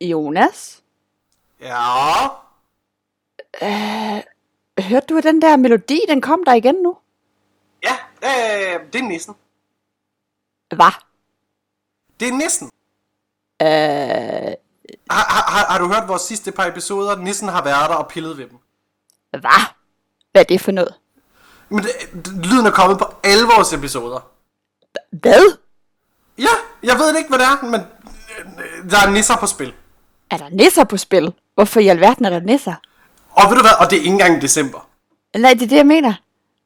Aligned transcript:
Jonas, 0.00 0.82
Ja. 1.60 2.24
øh, 3.62 4.22
hørte 4.84 5.06
du 5.06 5.18
at 5.18 5.24
den 5.24 5.42
der 5.42 5.56
melodi, 5.56 6.00
den 6.08 6.20
kom 6.20 6.44
der 6.44 6.52
igen 6.54 6.74
nu? 6.74 6.96
Ja, 7.82 7.96
øh, 8.22 8.80
det 8.92 8.98
er 8.98 9.02
nissen. 9.08 9.34
Hvad? 10.76 10.92
Det 12.20 12.28
er 12.28 12.32
nissen. 12.32 12.70
Øh, 13.62 14.54
Har, 15.10 15.24
har, 15.32 15.72
har, 15.72 15.78
du 15.78 15.86
hørt 15.92 16.08
vores 16.08 16.22
sidste 16.22 16.52
par 16.52 16.66
episoder? 16.66 17.16
Nissen 17.16 17.48
har 17.48 17.64
været 17.64 17.90
der 17.90 17.96
og 17.96 18.08
pillet 18.08 18.38
ved 18.38 18.48
dem. 18.48 18.58
hvad? 19.30 19.40
Hvad 20.32 20.42
er 20.42 20.46
det 20.46 20.60
for 20.60 20.72
noget? 20.72 20.94
Men 21.68 21.78
det, 21.84 21.90
det- 22.12 22.46
lyden 22.46 22.66
er 22.66 22.70
kommet 22.70 22.98
på 22.98 23.14
alle 23.24 23.46
vores 23.56 23.72
episoder. 23.72 24.20
Hvad? 25.10 25.56
Ja, 26.38 26.48
jeg 26.82 26.96
ved 26.98 27.16
ikke, 27.16 27.28
hvad 27.28 27.38
det 27.38 27.46
er, 27.46 27.62
men 27.64 27.80
øh, 27.80 28.90
der 28.90 29.06
er 29.06 29.10
nisser 29.10 29.36
på 29.36 29.46
spil. 29.46 29.74
Er 30.30 30.36
der 30.36 30.48
nisser 30.50 30.84
på 30.84 30.96
spil? 30.96 31.32
Hvorfor 31.54 31.80
i 31.80 31.88
alverden 31.88 32.24
er 32.24 32.30
der 32.30 32.40
nisser? 32.40 32.74
Og 33.30 33.50
ved 33.50 33.56
du 33.56 33.62
hvad, 33.62 33.70
og 33.80 33.90
det 33.90 33.96
er 33.96 34.00
ikke 34.00 34.10
engang 34.12 34.36
i 34.36 34.40
december. 34.40 34.88
Nej, 35.36 35.52
det 35.54 35.62
er 35.62 35.66
det, 35.66 35.76
jeg 35.76 35.86
mener. 35.86 36.14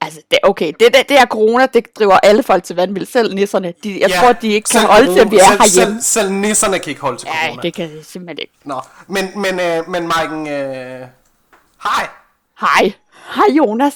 Altså, 0.00 0.20
det, 0.30 0.38
okay, 0.42 0.73
det, 0.80 0.95
det, 0.95 1.09
det 1.09 1.18
er 1.18 1.27
corona, 1.27 1.66
det 1.66 1.87
driver 1.98 2.18
alle 2.23 2.42
folk 2.42 2.64
til 2.64 2.77
vanvid, 2.77 3.06
selv 3.06 3.34
nisserne. 3.34 3.74
De, 3.84 4.00
jeg 4.00 4.10
ja, 4.10 4.20
tror, 4.20 4.32
de 4.32 4.48
ikke 4.48 4.68
kan 4.68 4.80
holde 4.80 5.12
til, 5.14 5.20
at 5.20 5.30
vi 5.30 5.37
er 5.37 5.45
selv, 5.45 5.60
herhjemme. 5.62 6.02
Selv, 6.02 6.24
selv 6.28 6.32
nisserne 6.32 6.78
kan 6.78 6.90
ikke 6.90 7.00
holde 7.00 7.18
til 7.18 7.28
Nej, 7.28 7.46
corona. 7.46 7.62
det 7.62 7.74
kan 7.74 7.84
jeg 7.96 8.04
simpelthen 8.04 8.38
ikke. 8.38 8.52
Nå, 8.64 8.80
men, 9.06 9.30
men, 9.40 9.60
øh, 9.60 9.88
men 9.88 10.09
Maiken, 10.09 10.48
øh, 10.48 11.01
hej. 11.84 12.09
Hej. 12.60 12.92
Hej, 13.34 13.46
Jonas. 13.56 13.95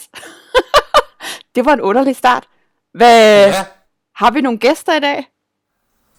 det 1.55 1.65
var 1.65 1.73
en 1.73 1.81
underlig 1.81 2.17
start. 2.17 2.45
Hvad, 2.95 3.47
Ja. 3.49 3.65
Har 4.15 4.31
vi 4.31 4.41
nogle 4.41 4.59
gæster 4.59 4.95
i 4.97 5.01
dag? 5.01 5.27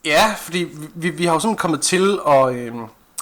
Ja, 0.06 0.34
fordi 0.38 0.58
vi, 0.60 0.88
vi, 0.96 1.10
vi 1.10 1.26
har 1.26 1.34
jo 1.34 1.40
sådan 1.40 1.56
kommet 1.56 1.82
til 1.82 2.20
at, 2.28 2.54
øh, 2.56 2.74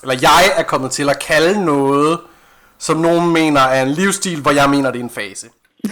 eller 0.07 0.19
jeg 0.21 0.53
er 0.55 0.63
kommet 0.63 0.91
til 0.91 1.09
at 1.09 1.19
kalde 1.19 1.65
noget, 1.65 2.19
som 2.77 2.97
nogen 2.97 3.33
mener 3.33 3.61
er 3.61 3.81
en 3.83 3.91
livsstil, 3.91 4.41
hvor 4.41 4.51
jeg 4.51 4.69
mener, 4.69 4.91
det 4.91 4.99
er 4.99 5.03
en 5.03 5.09
fase. 5.09 5.47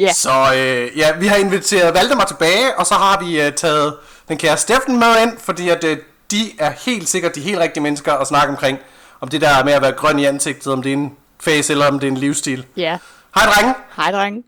Ja. 0.00 0.12
Så 0.12 0.54
øh, 0.56 0.98
ja, 0.98 1.16
vi 1.16 1.26
har 1.26 1.36
inviteret 1.36 1.94
Valdemar 1.94 2.24
tilbage, 2.24 2.78
og 2.78 2.86
så 2.86 2.94
har 2.94 3.24
vi 3.24 3.40
øh, 3.40 3.52
taget 3.52 3.98
den 4.28 4.38
kære 4.38 4.56
Steffen 4.56 4.98
med 4.98 5.22
ind, 5.22 5.38
fordi 5.38 5.68
at 5.68 5.84
øh, 5.84 5.98
de 6.30 6.36
er 6.58 6.70
helt 6.70 7.08
sikkert 7.08 7.34
de 7.34 7.40
helt 7.40 7.58
rigtige 7.58 7.82
mennesker 7.82 8.12
at 8.12 8.26
snakke 8.26 8.50
omkring, 8.50 8.78
om 9.20 9.28
det 9.28 9.40
der 9.40 9.64
med 9.64 9.72
at 9.72 9.82
være 9.82 9.92
grøn 9.92 10.18
i 10.18 10.24
ansigtet, 10.24 10.72
om 10.72 10.82
det 10.82 10.92
er 10.92 10.96
en 10.96 11.16
fase 11.40 11.72
eller 11.72 11.86
om 11.88 11.98
det 11.98 12.06
er 12.06 12.10
en 12.10 12.16
livsstil. 12.16 12.66
Ja. 12.76 12.98
Hej 13.34 13.44
drenge. 13.46 13.74
Hej, 13.96 14.12
drenge. 14.12 14.42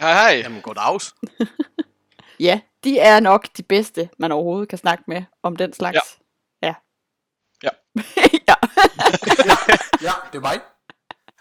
Hej, 0.00 0.12
hej. 0.12 0.40
Jamen, 0.44 0.62
goddags. 0.62 1.14
Ja, 2.40 2.60
de 2.84 2.98
er 2.98 3.20
nok 3.20 3.46
de 3.56 3.62
bedste, 3.62 4.08
man 4.18 4.32
overhovedet 4.32 4.68
kan 4.68 4.78
snakke 4.78 5.04
med 5.06 5.22
om 5.42 5.56
den 5.56 5.72
slags. 5.72 5.94
Ja. 5.94 6.00
Ja. 8.48 8.54
ja. 10.06 10.12
Det 10.32 10.38
er 10.38 10.40
mig. 10.40 10.60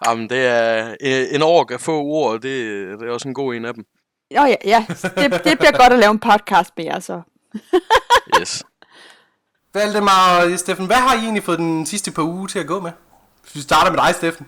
Jamen, 0.06 0.30
det 0.30 0.46
er 0.46 0.96
øh, 1.02 1.26
en 1.32 1.42
ork 1.42 1.72
af 1.72 1.82
få 1.82 2.02
ord, 2.02 2.34
det, 2.34 3.00
det 3.00 3.08
er 3.08 3.12
også 3.12 3.28
en 3.28 3.34
god 3.34 3.56
en 3.56 3.66
af 3.66 3.74
dem. 3.74 3.86
Nå 4.32 4.46
ja, 4.46 4.56
ja. 4.66 4.86
Det, 4.88 5.44
det 5.44 5.60
bliver 5.60 5.78
godt 5.78 5.94
at 5.94 6.00
lave 6.00 6.12
en 6.12 6.20
podcast 6.20 6.70
med 6.78 6.86
jer, 6.86 7.00
så. 7.00 7.22
Yes. 8.42 8.64
Valdemar 9.74 10.44
og 10.44 10.60
Steffen, 10.60 10.86
hvad 10.86 10.96
har 10.96 11.16
I 11.16 11.18
egentlig 11.18 11.44
fået 11.44 11.60
den 11.60 11.86
sidste 11.86 12.12
par 12.12 12.24
uger 12.24 12.48
til 12.48 12.60
at 12.60 12.68
gå 12.68 12.80
med? 12.80 12.92
Hvis 13.44 13.56
vi 13.56 13.62
starter 13.62 13.92
med 13.92 14.00
dig, 14.00 14.16
Steffen. 14.16 14.48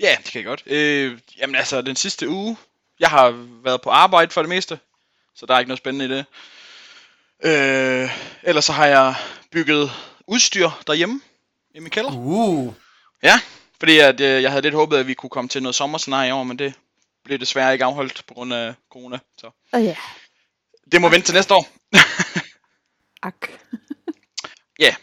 Ja, 0.00 0.16
det 0.24 0.32
kan 0.32 0.38
jeg 0.38 0.44
godt. 0.44 0.62
Øh, 0.66 1.18
jamen 1.40 1.56
altså, 1.56 1.82
den 1.82 1.96
sidste 1.96 2.28
uge, 2.28 2.56
jeg 3.00 3.08
har 3.08 3.46
været 3.64 3.80
på 3.80 3.90
arbejde 3.90 4.32
for 4.32 4.42
det 4.42 4.48
meste, 4.48 4.78
så 5.34 5.46
der 5.46 5.54
er 5.54 5.58
ikke 5.58 5.68
noget 5.68 5.78
spændende 5.78 6.04
i 6.04 6.08
det. 6.08 6.24
Øh, 7.44 8.10
ellers 8.42 8.64
så 8.64 8.72
har 8.72 8.86
jeg 8.86 9.14
bygget 9.52 9.90
udstyr 10.30 10.70
derhjemme 10.86 11.20
i 11.74 11.80
min 11.80 11.90
kælder. 11.90 12.12
Uh. 12.16 12.74
Ja, 13.22 13.40
fordi 13.78 13.98
at, 13.98 14.20
øh, 14.20 14.42
jeg 14.42 14.50
havde 14.50 14.62
lidt 14.62 14.74
håbet, 14.74 14.96
at 14.96 15.06
vi 15.06 15.14
kunne 15.14 15.30
komme 15.30 15.48
til 15.48 15.62
noget 15.62 15.74
sommerscenarie 15.74 16.28
i 16.28 16.32
år, 16.32 16.42
men 16.42 16.58
det 16.58 16.74
blev 17.24 17.38
desværre 17.38 17.72
ikke 17.72 17.84
afholdt 17.84 18.22
på 18.26 18.34
grund 18.34 18.54
af 18.54 18.74
corona. 18.92 19.18
Så 19.38 19.50
Og 19.72 19.82
ja, 19.82 19.96
det 20.92 21.00
må 21.00 21.08
vente 21.08 21.26
til 21.26 21.34
næste 21.34 21.54
år. 21.54 21.68
ak. 23.28 23.50
Ja, 24.78 24.94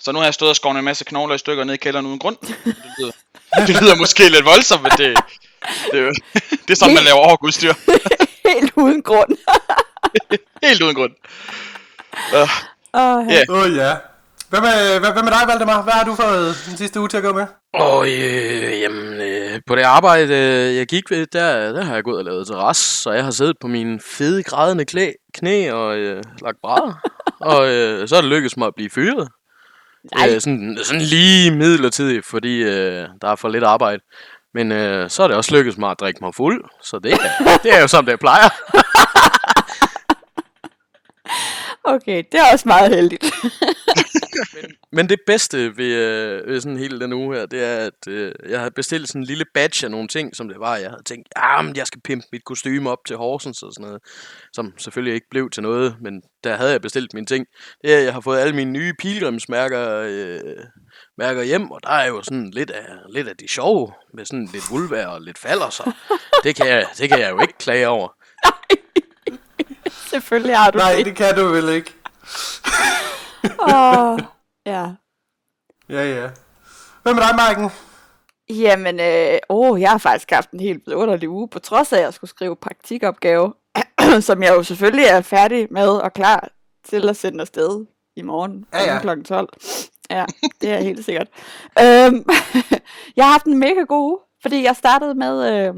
så 0.00 0.12
nu 0.12 0.18
har 0.18 0.26
jeg 0.26 0.34
stået 0.34 0.48
og 0.48 0.56
skåret 0.56 0.78
en 0.78 0.84
masse 0.84 1.04
knogler 1.04 1.34
i 1.34 1.38
stykker 1.38 1.64
ned 1.64 1.74
i 1.74 1.76
kælderen 1.76 2.06
uden 2.06 2.18
grund. 2.18 2.36
Det 2.40 2.76
lyder, 2.98 3.12
det 3.66 3.82
lyder 3.82 3.96
måske 3.96 4.28
lidt 4.28 4.44
voldsomt, 4.44 4.82
men 4.82 4.90
det, 4.90 4.98
det, 5.92 6.00
er 6.00 6.12
det 6.50 6.70
er 6.70 6.74
sådan, 6.74 6.94
man 6.94 7.04
laver 7.04 7.18
overgudstyr. 7.18 7.72
Helt 8.48 8.72
uden 8.76 9.02
grund. 9.02 9.36
Helt 10.66 10.82
uden 10.82 10.94
grund. 10.94 11.12
Uh, 12.32 12.40
Åh, 12.94 13.26
Ja. 13.30 13.42
Åh 13.48 13.62
oh, 13.62 13.76
ja. 13.76 13.96
Hvad 14.52 14.60
med, 14.60 15.00
hvad, 15.00 15.12
hvad 15.12 15.22
med 15.22 15.32
dig, 15.32 15.44
Valdemar? 15.48 15.82
Hvad 15.82 15.92
har 15.92 16.04
du 16.04 16.14
fået 16.14 16.56
den 16.68 16.76
sidste 16.76 17.00
uge 17.00 17.08
til 17.08 17.16
at 17.16 17.22
gå 17.22 17.32
med? 17.32 17.46
Og 17.74 18.06
øh, 18.06 18.80
jamen, 18.80 19.20
øh, 19.20 19.60
på 19.66 19.74
det 19.76 19.82
arbejde, 19.82 20.34
øh, 20.34 20.76
jeg 20.76 20.86
gik 20.86 21.10
ved, 21.10 21.26
der, 21.26 21.72
der 21.72 21.82
har 21.84 21.94
jeg 21.94 22.04
gået 22.04 22.18
og 22.18 22.24
lavet 22.24 22.46
terrasse, 22.46 23.02
så 23.02 23.12
jeg 23.12 23.24
har 23.24 23.30
siddet 23.30 23.56
på 23.60 23.66
mine 23.66 24.00
fede, 24.18 24.42
grædende 24.42 24.84
klæ, 24.84 25.10
knæ 25.34 25.70
og 25.72 25.96
øh, 25.96 26.22
lagt 26.42 26.56
brædder. 26.62 26.94
og 27.52 27.68
øh, 27.68 28.08
så 28.08 28.16
er 28.16 28.20
det 28.20 28.30
lykkedes 28.30 28.56
mig 28.56 28.66
at 28.66 28.74
blive 28.76 28.90
fyret. 28.90 29.28
Nej. 30.16 30.28
Øh, 30.34 30.40
sådan, 30.40 30.78
sådan 30.82 31.02
lige 31.02 31.50
midlertidigt, 31.50 32.26
fordi 32.26 32.62
øh, 32.62 33.06
der 33.22 33.28
er 33.28 33.36
for 33.36 33.48
lidt 33.48 33.64
arbejde. 33.64 34.02
Men 34.54 34.72
øh, 34.72 35.10
så 35.10 35.22
er 35.22 35.28
det 35.28 35.36
også 35.36 35.54
lykkedes 35.56 35.78
mig 35.78 35.90
at 35.90 36.00
drikke 36.00 36.18
mig 36.22 36.34
fuld, 36.34 36.64
så 36.82 36.98
det, 36.98 37.12
er- 37.12 37.58
det 37.62 37.74
er 37.76 37.80
jo 37.80 37.88
som 37.88 38.06
det 38.06 38.20
plejer. 38.20 38.48
Okay, 41.84 42.22
det 42.32 42.40
er 42.40 42.52
også 42.52 42.68
meget 42.68 42.94
heldigt. 42.94 43.24
Men 44.92 45.08
det 45.08 45.18
bedste 45.26 45.76
ved, 45.76 45.94
øh, 45.94 46.48
ved 46.48 46.60
sådan 46.60 46.78
hele 46.78 47.00
den 47.00 47.12
uge 47.12 47.36
her, 47.36 47.46
det 47.46 47.64
er, 47.64 47.76
at 47.76 48.08
øh, 48.08 48.32
jeg 48.48 48.58
havde 48.58 48.70
bestilt 48.70 49.08
sådan 49.08 49.22
en 49.22 49.26
lille 49.26 49.44
batch 49.54 49.84
af 49.84 49.90
nogle 49.90 50.08
ting, 50.08 50.36
som 50.36 50.48
det 50.48 50.60
var. 50.60 50.76
Jeg 50.76 50.90
havde 50.90 51.02
tænkt, 51.02 51.28
ja, 51.36 51.62
men 51.62 51.76
jeg 51.76 51.86
skal 51.86 52.00
pimpe 52.00 52.26
mit 52.32 52.44
kostume 52.44 52.90
op 52.90 52.98
til 53.06 53.16
Horsens 53.16 53.62
og 53.62 53.72
sådan 53.72 53.86
noget. 53.86 54.02
Som 54.52 54.72
selvfølgelig 54.78 55.14
ikke 55.14 55.26
blev 55.30 55.50
til 55.50 55.62
noget, 55.62 55.96
men 56.00 56.22
der 56.44 56.56
havde 56.56 56.70
jeg 56.70 56.80
bestilt 56.82 57.14
mine 57.14 57.26
ting. 57.26 57.46
Det 57.82 57.94
er, 57.94 57.98
jeg 57.98 58.12
har 58.12 58.20
fået 58.20 58.38
alle 58.38 58.54
mine 58.54 58.70
nye 58.70 58.94
pilgrimsmærker 58.98 60.04
øh, 60.08 60.40
mærker 61.18 61.42
hjem, 61.42 61.70
og 61.70 61.80
der 61.82 61.90
er 61.90 62.06
jo 62.06 62.22
sådan 62.22 62.50
lidt 62.50 62.70
af, 62.70 62.86
lidt 63.14 63.28
af 63.28 63.36
de 63.36 63.48
sjove, 63.48 63.92
med 64.14 64.24
sådan 64.24 64.48
lidt 64.52 64.64
vulvær 64.70 65.06
og 65.06 65.20
lidt 65.22 65.38
falder, 65.38 65.70
så 65.70 65.92
det 66.44 66.56
kan, 66.56 66.66
jeg, 66.66 66.86
det 66.98 67.08
kan 67.08 67.20
jeg 67.20 67.30
jo 67.30 67.40
ikke 67.40 67.58
klage 67.58 67.88
over. 67.88 68.08
Selvfølgelig 70.10 70.56
har 70.56 70.70
du 70.70 70.78
Nej, 70.78 70.94
det. 70.96 71.06
det 71.06 71.16
kan 71.16 71.36
du 71.36 71.44
vel 71.44 71.68
ikke. 71.68 71.92
Åh, 73.44 74.18
ja. 74.66 74.92
Ja, 75.88 76.04
ja. 76.04 76.30
Hvad 77.02 77.14
med 77.14 77.22
dig, 77.22 77.36
Marken? 77.36 77.70
Jamen, 78.50 79.00
øh, 79.00 79.38
åh, 79.48 79.80
jeg 79.80 79.90
har 79.90 79.98
faktisk 79.98 80.30
haft 80.30 80.50
en 80.50 80.60
helt 80.60 80.82
vidunderlig 80.86 81.28
uge, 81.28 81.48
på 81.48 81.58
trods 81.58 81.92
af, 81.92 81.96
at 81.96 82.02
jeg 82.02 82.14
skulle 82.14 82.30
skrive 82.30 82.56
praktikopgave, 82.56 83.54
som 84.20 84.42
jeg 84.42 84.54
jo 84.54 84.62
selvfølgelig 84.62 85.04
er 85.04 85.20
færdig 85.20 85.68
med 85.70 85.88
og 85.88 86.12
klar 86.12 86.48
til 86.84 87.08
at 87.08 87.16
sende 87.16 87.40
afsted 87.40 87.86
i 88.16 88.22
morgen 88.22 88.64
Ja, 88.72 88.94
ja. 88.94 89.00
kl. 89.00 89.22
12. 89.22 89.48
Ja, 90.10 90.24
det 90.60 90.70
er 90.70 90.80
helt 90.80 91.04
sikkert. 91.04 91.28
Øhm, 91.82 92.26
jeg 93.16 93.24
har 93.24 93.32
haft 93.32 93.46
en 93.46 93.58
mega 93.58 93.80
god 93.80 94.10
uge, 94.10 94.18
fordi 94.42 94.62
jeg 94.62 94.76
startede 94.76 95.14
med, 95.14 95.52
øh, 95.52 95.74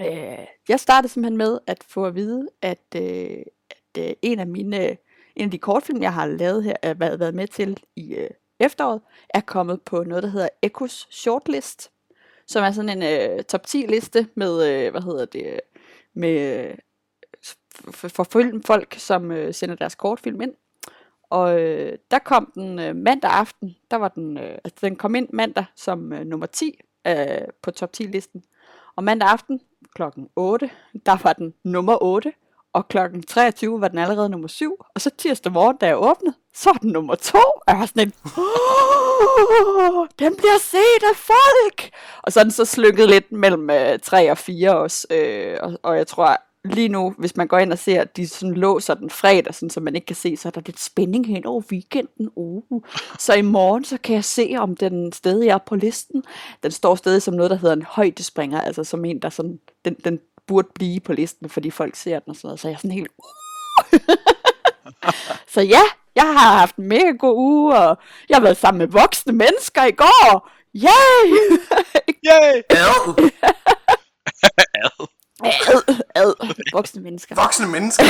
øh, 0.00 0.46
jeg 0.68 0.80
startede 0.80 1.12
simpelthen 1.12 1.36
med 1.36 1.58
at 1.66 1.84
få 1.88 2.04
at 2.06 2.14
vide, 2.14 2.48
at, 2.62 2.84
øh, 2.96 3.36
at 3.70 4.02
øh, 4.04 4.12
en 4.22 4.38
af 4.38 4.46
mine, 4.46 4.96
en 5.36 5.44
af 5.44 5.50
de 5.50 5.58
kortfilm, 5.58 6.02
jeg 6.02 6.12
har 6.12 6.26
lavet 6.26 6.64
her, 6.64 6.76
øh, 6.84 7.00
været, 7.00 7.20
været 7.20 7.34
med 7.34 7.48
til 7.48 7.80
i 7.96 8.14
øh, 8.14 8.30
efteråret, 8.60 9.00
er 9.28 9.40
kommet 9.40 9.82
på 9.82 10.04
noget, 10.04 10.22
der 10.22 10.28
hedder 10.28 10.48
Echos 10.62 11.08
Shortlist, 11.10 11.90
som 12.46 12.64
er 12.64 12.70
sådan 12.70 13.02
en 13.02 13.02
øh, 13.02 13.44
top 13.44 13.66
10 13.66 13.86
liste 13.88 14.28
med, 14.34 14.70
øh, 14.70 14.90
hvad 14.90 15.02
hedder 15.02 15.24
det, 15.24 15.46
øh, 15.46 15.58
med 16.14 16.64
øh, 16.64 16.74
for, 17.92 18.08
for 18.08 18.24
filmfolk, 18.24 18.94
som 18.98 19.30
øh, 19.30 19.54
sender 19.54 19.74
deres 19.74 19.94
kortfilm 19.94 20.40
ind. 20.40 20.54
Og 21.30 21.60
øh, 21.60 21.98
der 22.10 22.18
kom 22.18 22.52
den 22.54 22.78
øh, 22.78 22.96
mandag 22.96 23.30
aften, 23.30 23.76
der 23.90 23.96
var 23.96 24.08
den, 24.08 24.38
øh, 24.38 24.58
altså 24.64 24.86
den 24.86 24.96
kom 24.96 25.14
ind 25.14 25.28
mandag 25.32 25.64
som 25.76 26.12
øh, 26.12 26.26
nummer 26.26 26.46
10 26.46 26.80
øh, 27.06 27.14
på 27.62 27.70
top 27.70 27.92
10 27.92 28.02
listen. 28.02 28.44
Og 28.96 29.04
mandag 29.04 29.28
aften 29.28 29.60
klokken 29.94 30.28
8, 30.36 30.70
der 31.06 31.18
var 31.22 31.32
den 31.32 31.54
nummer 31.64 32.02
8, 32.02 32.32
og 32.74 32.88
klokken 32.88 33.22
23 33.22 33.80
var 33.80 33.88
den 33.88 33.98
allerede 33.98 34.28
nummer 34.28 34.48
7, 34.48 34.76
og 34.94 35.00
så 35.00 35.10
tirsdag 35.18 35.52
morgen, 35.52 35.76
da 35.76 35.86
jeg 35.86 35.96
åbnede, 35.96 36.34
så 36.54 36.70
er 36.70 36.74
den 36.74 36.90
nummer 36.90 37.14
2, 37.14 37.38
og 37.38 37.62
jeg 37.68 37.78
var 37.78 37.86
sådan 37.86 38.08
en, 38.08 38.12
den 40.18 40.36
bliver 40.36 40.58
set 40.60 41.02
af 41.10 41.16
folk! 41.16 41.90
Og 42.22 42.32
så 42.32 42.40
er 42.40 42.44
den 42.44 42.52
så 42.52 42.64
slykket 42.64 43.08
lidt 43.08 43.32
mellem 43.32 43.70
øh, 43.70 43.98
3 43.98 44.30
og 44.30 44.38
4 44.38 44.76
også, 44.76 45.06
øh, 45.10 45.58
og, 45.62 45.78
og 45.82 45.96
jeg 45.96 46.06
tror, 46.06 46.36
lige 46.64 46.88
nu, 46.88 47.14
hvis 47.18 47.36
man 47.36 47.48
går 47.48 47.58
ind 47.58 47.72
og 47.72 47.78
ser, 47.78 48.00
at 48.00 48.16
de 48.16 48.28
sådan 48.28 48.54
låser 48.54 48.94
den 48.94 49.10
fredag, 49.10 49.54
sådan, 49.54 49.70
så 49.70 49.80
man 49.80 49.94
ikke 49.94 50.06
kan 50.06 50.16
se, 50.16 50.36
så 50.36 50.48
er 50.48 50.50
der 50.50 50.60
lidt 50.66 50.80
spænding 50.80 51.26
hen 51.26 51.46
over 51.46 51.62
weekenden. 51.72 52.30
Uh. 52.36 52.82
Så 53.18 53.34
i 53.34 53.42
morgen, 53.42 53.84
så 53.84 53.98
kan 53.98 54.14
jeg 54.14 54.24
se, 54.24 54.54
om 54.58 54.76
den 54.76 55.12
stadig 55.12 55.48
er 55.48 55.58
på 55.58 55.76
listen. 55.76 56.24
Den 56.62 56.70
står 56.70 56.94
stadig 56.94 57.22
som 57.22 57.34
noget, 57.34 57.50
der 57.50 57.56
hedder 57.56 57.76
en 57.76 57.82
højdespringer, 57.82 58.60
altså 58.60 58.84
som 58.84 59.04
en, 59.04 59.22
der 59.22 59.28
sådan, 59.28 59.58
den, 59.84 59.94
den 59.94 60.20
burde 60.46 60.68
blive 60.74 61.00
på 61.00 61.12
listen, 61.12 61.48
fordi 61.48 61.70
folk 61.70 61.96
ser 61.96 62.18
den 62.18 62.30
og 62.30 62.36
sådan 62.36 62.48
noget. 62.48 62.60
Så 62.60 62.68
jeg 62.68 62.74
er 62.74 62.78
sådan 62.78 62.90
helt... 62.90 63.10
Uh. 63.18 63.24
så 65.54 65.60
ja, 65.60 65.80
Jeg 66.16 66.24
har 66.24 66.58
haft 66.58 66.76
en 66.76 66.88
mega 66.88 67.10
god 67.10 67.36
uge, 67.36 67.78
og 67.78 67.98
jeg 68.28 68.36
har 68.36 68.42
været 68.42 68.56
sammen 68.56 68.78
med 68.78 68.86
voksne 68.86 69.32
mennesker 69.32 69.84
i 69.84 69.90
går. 69.90 70.50
Yay! 70.74 71.38
Yay! 72.28 72.62
Ad, 72.70 73.30
Ad. 74.64 75.08
ad, 75.44 75.98
ad, 76.14 76.54
voksne 76.72 77.02
mennesker. 77.02 77.34
voksne 77.34 77.68
mennesker. 77.68 78.04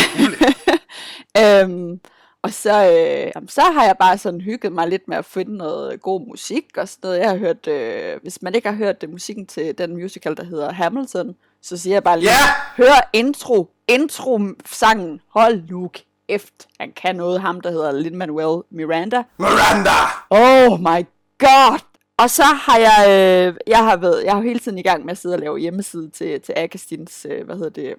Øhm, 1.38 2.00
og 2.42 2.52
så, 2.52 2.84
øh, 2.90 3.32
jamen, 3.34 3.48
så 3.48 3.60
har 3.60 3.84
jeg 3.84 3.96
bare 3.98 4.18
sådan 4.18 4.40
hygget 4.40 4.72
mig 4.72 4.88
lidt 4.88 5.08
med 5.08 5.16
at 5.16 5.24
finde 5.24 5.56
noget 5.56 6.00
god 6.00 6.26
musik 6.26 6.76
og 6.76 6.88
sådan 6.88 7.00
noget. 7.08 7.20
Jeg 7.20 7.30
har 7.30 7.36
hørt, 7.36 7.66
øh, 7.66 8.20
hvis 8.22 8.42
man 8.42 8.54
ikke 8.54 8.68
har 8.68 8.76
hørt 8.76 9.00
det, 9.00 9.10
musikken 9.10 9.46
til 9.46 9.78
den 9.78 9.96
musical, 9.96 10.36
der 10.36 10.44
hedder 10.44 10.72
Hamilton, 10.72 11.36
så 11.64 11.76
siger 11.76 11.94
jeg 11.94 12.04
bare 12.04 12.18
lige, 12.20 12.30
Ja! 12.30 12.84
hør 12.84 13.10
intro, 13.12 13.70
intro-sangen, 13.88 15.20
hold 15.28 15.62
nu 15.70 15.90
kæft, 16.28 16.66
han 16.80 16.92
kan 16.92 17.16
noget, 17.16 17.40
ham 17.40 17.60
der 17.60 17.70
hedder 17.70 17.92
Lin-Manuel 17.92 18.62
Miranda. 18.70 19.22
Miranda! 19.38 19.90
Oh 20.30 20.80
my 20.80 21.06
god! 21.38 21.78
Og 22.16 22.30
så 22.30 22.44
har 22.44 22.78
jeg, 22.78 23.04
øh, 23.08 23.56
jeg 23.66 23.84
har 23.84 23.96
været, 23.96 24.24
jeg 24.24 24.32
har 24.34 24.42
hele 24.42 24.58
tiden 24.58 24.78
i 24.78 24.82
gang 24.82 25.04
med 25.04 25.12
at 25.12 25.18
sidde 25.18 25.34
og 25.34 25.40
lave 25.40 25.58
hjemmeside 25.58 26.10
til, 26.10 26.40
til 26.40 26.52
Agastins, 26.56 27.26
øh, 27.30 27.44
hvad 27.44 27.56
hedder 27.56 27.70
det, 27.70 27.94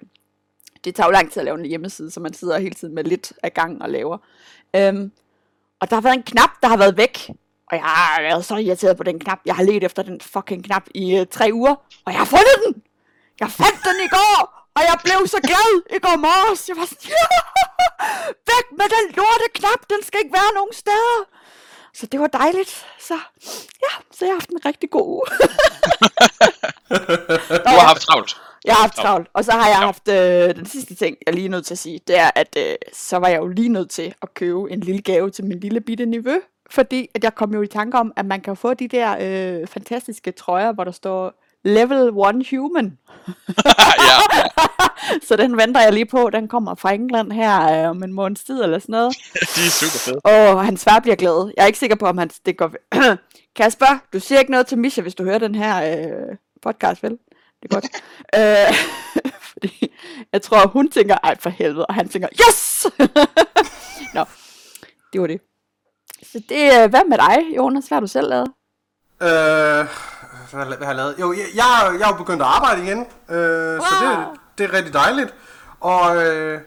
det 0.84 0.94
tager 0.94 1.06
jo 1.06 1.12
lang 1.12 1.32
tid 1.32 1.40
at 1.40 1.44
lave 1.44 1.58
en 1.58 1.66
hjemmeside, 1.66 2.10
så 2.10 2.20
man 2.20 2.34
sidder 2.34 2.58
hele 2.58 2.74
tiden 2.74 2.94
med 2.94 3.04
lidt 3.04 3.32
af 3.42 3.54
gang 3.54 3.82
og 3.82 3.90
laver. 3.90 4.18
Øhm, 4.76 5.12
og 5.80 5.90
der 5.90 5.96
har 5.96 6.00
været 6.00 6.14
en 6.16 6.22
knap, 6.22 6.50
der 6.62 6.68
har 6.68 6.76
været 6.76 6.96
væk. 6.96 7.30
Og 7.70 7.76
jeg 7.76 7.84
har 7.84 8.22
været 8.22 8.44
så 8.44 8.56
irriteret 8.56 8.96
på 8.96 9.02
den 9.02 9.18
knap. 9.18 9.38
Jeg 9.46 9.54
har 9.54 9.62
let 9.62 9.84
efter 9.84 10.02
den 10.02 10.20
fucking 10.20 10.64
knap 10.64 10.82
i 10.94 11.16
øh, 11.16 11.26
tre 11.30 11.50
uger, 11.52 11.74
og 12.04 12.12
jeg 12.12 12.18
har 12.18 12.24
fundet 12.24 12.56
den! 12.66 12.82
Jeg 13.40 13.50
fandt 13.50 13.80
den 13.88 13.98
i 14.06 14.08
går, 14.18 14.38
og 14.76 14.82
jeg 14.90 14.96
blev 15.04 15.20
så 15.34 15.40
glad 15.48 15.70
i 15.96 15.98
går 16.04 16.16
morges. 16.16 16.68
Jeg 16.68 16.76
var 16.76 16.86
sådan, 16.90 17.08
ja! 17.14 17.26
Væk 18.50 18.66
med 18.78 18.88
den 18.96 19.04
lorte 19.16 19.48
knap, 19.54 19.80
den 19.92 20.00
skal 20.06 20.18
ikke 20.22 20.34
være 20.40 20.54
nogen 20.54 20.72
steder. 20.72 21.18
Så 21.94 22.06
det 22.06 22.20
var 22.20 22.26
dejligt. 22.26 22.86
Så 22.98 23.14
ja, 23.84 23.92
så 24.12 24.24
jeg 24.24 24.32
har 24.32 24.40
haft 24.40 24.50
en 24.50 24.66
rigtig 24.66 24.90
god 24.90 25.06
uge. 25.16 25.26
Du 27.66 27.70
har 27.78 27.86
haft 27.88 28.02
travlt. 28.02 28.36
Jeg 28.64 28.74
har 28.74 28.80
haft 28.80 28.96
travlt. 28.96 29.28
Og 29.32 29.44
så 29.44 29.52
har 29.52 29.68
jeg 29.68 29.76
haft 29.76 30.08
øh, 30.08 30.54
den 30.54 30.66
sidste 30.66 30.94
ting, 30.94 31.16
jeg 31.26 31.34
lige 31.34 31.46
er 31.46 31.50
nødt 31.50 31.66
til 31.66 31.74
at 31.74 31.78
sige, 31.78 32.00
det 32.06 32.18
er, 32.18 32.30
at 32.34 32.56
øh, 32.58 32.74
så 32.92 33.16
var 33.16 33.28
jeg 33.28 33.38
jo 33.38 33.46
lige 33.46 33.68
nødt 33.68 33.90
til 33.90 34.14
at 34.22 34.34
købe 34.34 34.70
en 34.70 34.80
lille 34.80 35.02
gave 35.02 35.30
til 35.30 35.44
min 35.44 35.60
lille 35.60 35.80
bitte 35.80 36.06
nevø. 36.06 36.38
Fordi 36.70 37.08
at 37.14 37.24
jeg 37.24 37.34
kom 37.34 37.54
jo 37.54 37.62
i 37.62 37.66
tanke 37.66 37.98
om, 37.98 38.12
at 38.16 38.26
man 38.26 38.40
kan 38.40 38.56
få 38.56 38.74
de 38.74 38.88
der 38.88 39.16
øh, 39.20 39.66
fantastiske 39.66 40.32
trøjer, 40.32 40.72
hvor 40.72 40.84
der 40.84 40.92
står 40.92 41.42
Level 41.66 42.08
1 42.08 42.46
Human. 42.50 42.98
ja, 44.08 44.18
Så 45.28 45.36
den 45.36 45.56
venter 45.56 45.80
jeg 45.80 45.92
lige 45.92 46.06
på. 46.06 46.30
Den 46.30 46.48
kommer 46.48 46.74
fra 46.74 46.92
England 46.92 47.32
her 47.32 47.82
øh, 47.82 47.90
om 47.90 48.02
en 48.02 48.12
måneds 48.12 48.44
tid 48.44 48.62
eller 48.62 48.78
sådan 48.78 48.92
noget. 48.92 49.16
de 49.56 49.66
er 49.66 49.70
super 49.70 49.98
fede. 49.98 50.20
Og 50.24 50.64
hans 50.64 50.84
far 50.84 51.00
bliver 51.00 51.16
glad. 51.16 51.52
Jeg 51.56 51.62
er 51.62 51.66
ikke 51.66 51.78
sikker 51.78 51.96
på, 51.96 52.06
om 52.06 52.18
han 52.18 52.30
det 52.46 52.56
går... 52.56 52.70
Kasper, 53.56 53.98
du 54.12 54.20
siger 54.20 54.38
ikke 54.38 54.50
noget 54.50 54.66
til 54.66 54.78
Misha, 54.78 55.02
hvis 55.02 55.14
du 55.14 55.24
hører 55.24 55.38
den 55.38 55.54
her 55.54 55.98
øh, 55.98 56.36
podcast, 56.62 57.02
vel? 57.02 57.18
Det 57.62 57.74
er 57.74 57.74
godt. 57.74 57.86
øh, 58.36 58.74
fordi 59.52 59.92
jeg 60.32 60.42
tror, 60.42 60.66
hun 60.66 60.90
tænker, 60.90 61.16
ej 61.22 61.36
for 61.38 61.50
helvede, 61.50 61.86
og 61.86 61.94
han 61.94 62.08
tænker, 62.08 62.28
yes! 62.48 62.86
Nå, 64.14 64.24
det 65.12 65.20
var 65.20 65.26
det. 65.26 65.40
Så 66.22 66.42
det, 66.48 66.82
øh, 66.82 66.90
hvad 66.90 67.08
med 67.08 67.18
dig, 67.18 67.56
Jonas? 67.56 67.88
Hvad 67.88 67.96
har 67.96 68.00
du 68.00 68.06
selv 68.06 68.28
lavet? 68.28 68.48
Øh, 69.22 69.86
hvad, 70.52 70.66
har 70.66 70.86
jeg 70.86 70.94
lavet? 70.96 71.14
Jo, 71.20 71.32
jeg, 71.32 71.46
jeg, 71.54 71.96
jeg 71.98 72.04
er 72.04 72.08
jo 72.08 72.16
begyndt 72.16 72.42
at 72.42 72.48
arbejde 72.48 72.82
igen, 72.84 72.98
øh, 73.28 73.80
så 73.80 73.86
det, 74.00 74.16
Wow. 74.16 74.36
det 74.58 74.64
er 74.64 74.72
rigtig 74.72 74.94
dejligt. 74.94 75.34
Og 75.80 76.16
øh, 76.26 76.60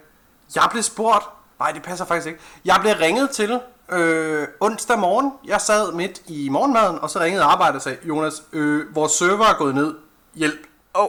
jeg 0.56 0.68
blev 0.72 0.84
spurgt, 0.84 1.26
nej 1.60 1.72
det 1.72 1.84
passer 1.84 2.06
faktisk 2.06 2.28
ikke, 2.28 2.40
jeg 2.66 2.78
blev 2.82 2.94
ringet 3.02 3.30
til 3.30 3.60
øh, 3.92 4.48
onsdag 4.60 5.00
morgen. 5.00 5.32
Jeg 5.46 5.62
sad 5.62 5.92
midt 5.92 6.22
i 6.28 6.50
morgenmaden, 6.50 7.00
og 7.00 7.10
så 7.10 7.20
ringede 7.20 7.44
arbejdet 7.44 7.76
og 7.76 7.82
sagde, 7.82 7.98
Jonas, 8.04 8.44
øh, 8.54 8.96
vores 8.96 9.12
server 9.12 9.46
er 9.46 9.54
gået 9.58 9.76
ned, 9.76 9.94
hjælp. 10.36 10.60
Oh. 10.94 11.08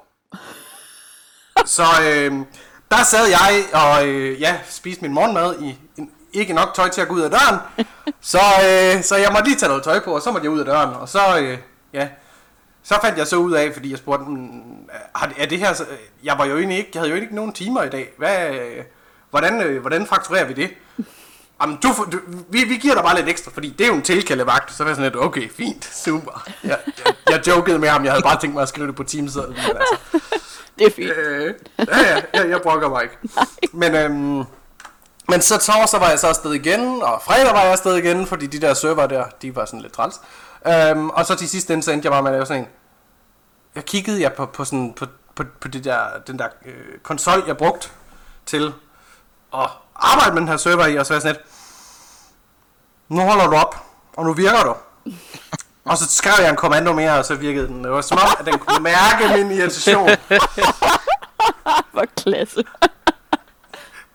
Så 1.65 1.83
øh, 2.03 2.33
der 2.91 3.05
sad 3.05 3.27
jeg 3.29 3.65
og 3.73 4.07
øh, 4.09 4.41
ja, 4.41 4.59
spiste 4.69 5.03
min 5.03 5.13
morgenmad 5.15 5.55
i 5.61 5.79
en, 5.97 6.11
ikke 6.33 6.53
nok 6.53 6.75
tøj 6.75 6.89
til 6.89 7.01
at 7.01 7.09
gå 7.09 7.15
ud 7.15 7.21
af 7.21 7.31
døren. 7.31 7.59
så, 8.21 8.39
øh, 8.39 9.03
så 9.05 9.17
jeg 9.17 9.29
måtte 9.33 9.49
lige 9.49 9.57
tage 9.59 9.69
noget 9.69 9.85
tøj 9.85 10.01
på, 10.01 10.15
og 10.15 10.23
så 10.23 10.33
måtte 10.33 10.45
jeg 10.45 10.53
ud 10.53 10.59
af 10.59 10.65
døren. 10.65 10.95
Og 10.95 11.09
så, 11.09 11.39
øh, 11.41 11.59
ja, 11.93 12.09
så 12.83 12.99
fandt 13.03 13.19
jeg 13.19 13.27
så 13.27 13.37
ud 13.37 13.53
af, 13.53 13.73
fordi 13.73 13.91
jeg 13.91 13.99
spurgte, 13.99 14.25
"Mm, 14.25 14.63
har- 15.15 15.33
er 15.39 15.47
det 15.47 15.59
her, 15.59 15.75
jeg 16.25 16.39
var 16.39 16.45
jo 16.45 16.59
egentlig 16.59 16.79
ikke, 16.79 16.91
jeg 16.95 17.01
havde 17.01 17.15
jo 17.15 17.21
ikke 17.21 17.35
nogen 17.35 17.53
timer 17.53 17.83
i 17.83 17.89
dag. 17.89 18.09
Hvad, 18.19 18.49
hvordan, 19.31 19.63
øh, 19.63 19.81
hvordan 19.81 20.07
fakturerer 20.07 20.45
vi 20.45 20.53
det? 20.53 20.71
Jamen, 21.63 21.77
du, 21.83 21.89
du, 22.13 22.19
vi, 22.49 22.65
vi 22.65 22.77
giver 22.77 22.95
dig 22.95 23.03
bare 23.03 23.17
lidt 23.17 23.29
ekstra, 23.29 23.51
fordi 23.55 23.69
det 23.71 23.85
er 23.85 23.89
jo 23.89 23.95
en 23.95 24.03
tilkaldevagt. 24.03 24.73
Så 24.75 24.83
var 24.85 24.91
jeg 24.91 24.97
sådan 24.97 25.13
lidt, 25.13 25.23
okay, 25.25 25.51
fint, 25.51 25.91
super. 26.05 26.49
Jeg, 26.65 26.79
jeg, 27.07 27.15
jeg 27.31 27.47
jokede 27.49 27.79
med 27.79 27.89
ham, 27.89 28.05
jeg 28.05 28.13
havde 28.13 28.23
bare 28.23 28.41
tænkt 28.41 28.55
mig 28.55 28.63
at 28.63 28.69
skrive 28.69 28.87
det 28.87 28.97
på 28.97 29.03
Teams. 29.03 29.37
Altså, 29.37 29.87
Det 30.79 30.87
er 30.87 30.91
fint. 30.91 31.11
Øh, 31.17 31.55
ja, 31.79 31.85
ja, 31.99 32.21
jeg, 32.35 32.51
jeg 32.51 32.61
brokker 32.63 32.89
mig 32.89 33.03
ikke. 33.03 33.17
Men, 33.73 33.95
øhm, 33.95 34.45
men 35.29 35.41
så 35.41 35.59
torsdag 35.59 36.01
var 36.01 36.09
jeg 36.09 36.19
så 36.19 36.27
afsted 36.27 36.53
igen, 36.53 37.03
og 37.03 37.23
fredag 37.25 37.53
var 37.55 37.63
jeg 37.63 37.73
afsted 37.73 37.97
igen, 37.97 38.27
fordi 38.27 38.47
de 38.47 38.61
der 38.61 38.75
server 38.75 39.07
der, 39.07 39.25
de 39.43 39.57
var 39.57 39.65
sådan 39.65 39.81
lidt 39.81 39.93
træls. 39.93 40.15
Øhm, 40.67 41.11
og 41.11 41.27
så 41.27 41.35
til 41.35 41.49
sidst 41.49 41.69
den, 41.69 41.83
så 41.83 41.93
endte 41.93 42.07
jeg 42.07 42.13
bare 42.13 42.23
med 42.23 42.31
at 42.31 42.35
lave 42.35 42.47
sådan 42.47 42.63
en. 42.63 42.69
Jeg 43.75 43.85
kiggede 43.85 44.23
jeg 44.23 44.33
på, 44.33 44.47
på, 44.47 44.65
sådan, 44.65 44.93
på, 44.93 45.07
på, 45.35 45.45
på 45.61 45.69
det 45.69 45.85
der, 45.85 45.99
den 46.27 46.39
der 46.39 46.49
øh, 46.67 46.99
konsol, 47.03 47.45
jeg 47.47 47.57
brugte 47.57 47.89
til 48.47 48.73
at 49.55 49.71
arbejde 49.97 50.33
med 50.35 50.41
den 50.41 50.49
her 50.49 50.57
server 50.57 50.87
i, 50.87 50.97
og 50.97 51.07
så 51.07 51.13
var 51.13 51.17
jeg 51.17 51.23
sådan 51.23 51.37
lidt, 51.37 51.47
nu 53.09 53.21
holder 53.21 53.47
du 53.47 53.57
op, 53.57 53.77
og 54.17 54.25
nu 54.25 54.33
virker 54.33 54.63
du. 54.63 54.75
Og 55.85 55.99
så 55.99 56.07
skrev 56.09 56.35
jeg 56.41 56.51
en 56.51 56.57
kommando 56.57 56.93
mere, 56.93 57.19
og 57.19 57.25
så 57.25 57.35
virkede 57.35 57.67
den. 57.67 57.85
Det 57.85 57.93
var 57.93 58.01
som 58.01 58.19
om, 58.19 58.29
at 58.39 58.47
den 58.47 58.59
kunne 58.59 58.83
mærke 58.83 59.37
min 59.37 59.59
irritation. 59.59 60.11
Hvor 61.93 62.05
klasse. 62.17 62.63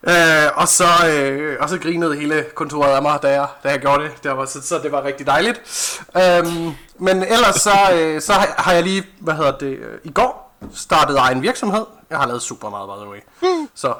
Øh, 0.08 0.48
og, 0.56 0.68
så, 0.68 0.88
øh, 1.10 1.58
og 1.60 1.70
så 1.70 1.78
grinede 1.80 2.16
hele 2.16 2.46
kontoret 2.56 2.96
af 2.96 3.02
mig, 3.02 3.20
da 3.22 3.30
jeg, 3.30 3.48
da 3.64 3.70
jeg 3.70 3.80
gjorde 3.80 4.04
det. 4.04 4.12
det 4.24 4.38
var, 4.38 4.46
så, 4.46 4.62
så 4.62 4.80
det 4.80 4.92
var 4.92 5.04
rigtig 5.04 5.28
dejligt. 5.28 5.62
Øhm, 6.18 6.72
men 7.00 7.24
ellers 7.24 7.56
så, 7.56 7.72
øh, 7.94 8.22
så 8.22 8.34
har- 8.34 8.72
jeg 8.74 8.84
lige, 8.84 9.04
hvad 9.20 9.34
hedder 9.34 9.58
det, 9.58 9.68
øh, 9.78 10.00
i 10.04 10.12
går 10.12 10.58
startet 10.76 11.18
egen 11.18 11.42
virksomhed. 11.42 11.86
Jeg 12.10 12.18
har 12.18 12.28
lavet 12.28 12.42
super 12.42 12.70
meget, 12.70 12.90
by 12.90 13.02
the 13.04 13.10
way. 13.12 13.20
Så 13.76 13.94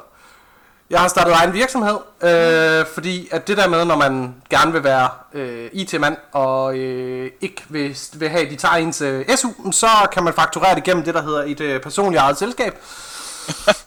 jeg 0.90 1.00
har 1.00 1.08
startet 1.08 1.32
egen 1.34 1.52
virksomhed, 1.52 1.96
øh, 2.22 2.86
fordi 2.94 3.28
at 3.32 3.48
det 3.48 3.56
der 3.56 3.68
med, 3.68 3.84
når 3.84 3.96
man 3.96 4.34
gerne 4.50 4.72
vil 4.72 4.84
være 4.84 5.08
øh, 5.34 5.68
IT-mand, 5.72 6.16
og 6.32 6.76
øh, 6.78 7.30
ikke 7.40 7.62
vil, 7.68 7.96
vil 8.14 8.28
have, 8.28 8.44
at 8.44 8.50
de 8.50 8.56
tager 8.56 8.74
ens 8.74 9.00
øh, 9.00 9.36
SU, 9.36 9.48
så 9.72 9.86
kan 10.12 10.24
man 10.24 10.34
fakturere 10.34 10.74
det 10.74 10.84
gennem 10.84 11.04
det, 11.04 11.14
der 11.14 11.22
hedder 11.22 11.42
et 11.46 11.60
øh, 11.60 11.80
personligt 11.80 12.20
eget 12.20 12.38
selskab. 12.38 12.74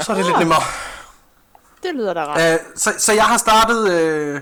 Så 0.01 0.11
er 0.11 0.15
det 0.15 0.25
lidt 0.25 0.39
nemmere. 0.39 0.61
Det 1.83 1.95
lyder 1.95 2.13
da 2.13 2.23
rart. 2.25 2.53
Øh, 2.53 2.59
så, 2.75 2.93
så 2.97 3.13
jeg 3.13 3.23
har 3.23 3.37
startet 3.37 3.91
øh, 3.91 4.35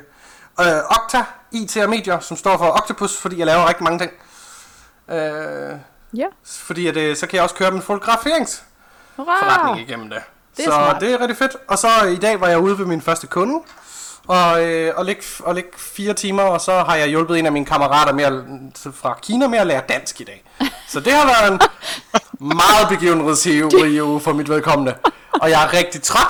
øh, 0.60 0.65
Okta 0.89 1.24
IT 1.51 1.77
og 1.77 1.89
Medier, 1.89 2.20
som 2.20 2.38
står 2.38 2.58
for 2.58 2.72
Octopus, 2.82 3.17
fordi 3.17 3.38
jeg 3.38 3.46
laver 3.46 3.67
rigtig 3.67 3.84
mange 3.84 4.00
ting. 4.00 4.12
Øh, 5.12 5.77
Ja. 6.17 6.25
fordi 6.46 6.88
at, 6.88 6.98
øh, 6.98 7.15
så 7.15 7.27
kan 7.27 7.36
jeg 7.36 7.44
også 7.44 7.56
køre 7.56 7.72
min 7.72 7.82
fotograferingsforretning 7.82 9.65
Hurra! 9.65 9.77
igennem 9.77 10.10
det. 10.10 10.20
Det 10.58 10.65
så 10.65 10.72
smart. 10.72 11.01
det 11.01 11.13
er 11.13 11.20
rigtig 11.22 11.38
fedt. 11.38 11.56
Og 11.67 11.77
så 11.77 11.88
øh, 12.06 12.12
i 12.12 12.15
dag 12.15 12.41
var 12.41 12.48
jeg 12.48 12.60
ude 12.60 12.79
ved 12.79 12.86
min 12.86 13.01
første 13.01 13.27
kunde, 13.27 13.60
og, 14.27 14.65
øh, 14.65 14.94
og, 14.98 15.06
ligge, 15.06 15.24
og 15.39 15.56
ligge 15.56 15.70
fire 15.77 16.13
timer, 16.13 16.44
og 16.44 16.62
så 16.62 16.84
har 16.84 16.96
jeg 16.96 17.08
hjulpet 17.08 17.39
en 17.39 17.46
af 17.46 17.51
mine 17.51 17.65
kammerater 17.65 18.13
med 18.13 18.24
at, 18.24 18.34
fra 18.96 19.17
Kina 19.22 19.48
med 19.48 19.60
at 19.60 19.67
lære 19.67 19.82
dansk 19.89 20.22
i 20.22 20.24
dag. 20.24 20.44
Så 20.89 21.00
det 21.00 21.13
har 21.13 21.25
været 21.25 21.51
en 21.51 21.60
meget 22.48 22.89
begivenhedsrig 22.89 24.03
uge 24.03 24.20
for 24.22 24.34
mit 24.34 24.50
vedkommende. 24.50 24.96
Og 25.41 25.50
jeg 25.50 25.63
er 25.63 25.74
rigtig 25.74 26.01
træt, 26.03 26.27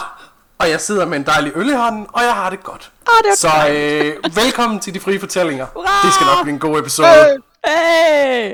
og 0.59 0.69
jeg 0.69 0.81
sidder 0.81 1.05
med 1.05 1.17
en 1.17 1.25
dejlig 1.25 1.51
øl 1.55 1.69
i 1.69 1.73
hånden, 1.73 2.05
og 2.13 2.21
jeg 2.21 2.33
har 2.33 2.49
det 2.49 2.63
godt. 2.63 2.91
Ah, 3.07 3.23
det 3.23 3.37
Så 3.37 3.47
øh, 3.71 4.35
velkommen 4.35 4.79
til 4.79 4.93
de 4.93 4.99
frie 4.99 5.19
fortællinger. 5.19 5.65
Hurra! 5.73 6.07
Det 6.07 6.13
skal 6.13 6.25
nok 6.25 6.43
blive 6.43 6.53
en 6.53 6.59
god 6.59 6.79
episode. 6.79 7.41
Hey! 7.65 8.53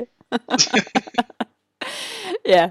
ja. 2.54 2.70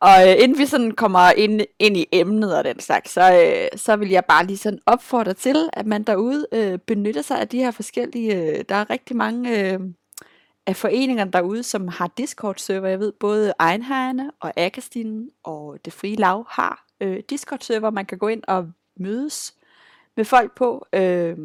Og 0.00 0.28
øh, 0.28 0.42
inden 0.42 0.58
vi 0.58 0.66
sådan 0.66 0.90
kommer 0.90 1.30
ind, 1.30 1.60
ind 1.78 1.96
i 1.96 2.06
emnet 2.12 2.56
og 2.56 2.64
den 2.64 2.80
slags, 2.80 3.10
så, 3.10 3.32
øh, 3.32 3.78
så 3.78 3.96
vil 3.96 4.08
jeg 4.08 4.24
bare 4.24 4.46
lige 4.46 4.58
sådan 4.58 4.78
opfordre 4.86 5.34
til, 5.34 5.68
at 5.72 5.86
man 5.86 6.02
derude 6.02 6.46
øh, 6.52 6.78
benytter 6.78 7.22
sig 7.22 7.40
af 7.40 7.48
de 7.48 7.58
her 7.58 7.70
forskellige, 7.70 8.34
øh, 8.34 8.64
der 8.68 8.74
er 8.74 8.90
rigtig 8.90 9.16
mange 9.16 9.72
øh, 9.72 9.80
af 10.66 10.76
foreningerne 10.76 11.32
derude, 11.32 11.62
som 11.62 11.88
har 11.88 12.10
Discord-server. 12.18 12.88
Jeg 12.88 13.00
ved, 13.00 13.12
både 13.20 13.54
Einherne 13.70 14.30
og 14.40 14.52
Agastinen 14.56 15.30
og 15.44 15.78
Det 15.84 15.92
Frie 15.92 16.16
Lav 16.16 16.46
har 16.50 16.87
øh, 17.00 17.22
Discord-server, 17.30 17.90
man 17.90 18.06
kan 18.06 18.18
gå 18.18 18.28
ind 18.28 18.42
og 18.48 18.72
mødes 18.96 19.54
med 20.16 20.24
folk 20.24 20.56
på. 20.56 20.86
Øh, 20.92 21.36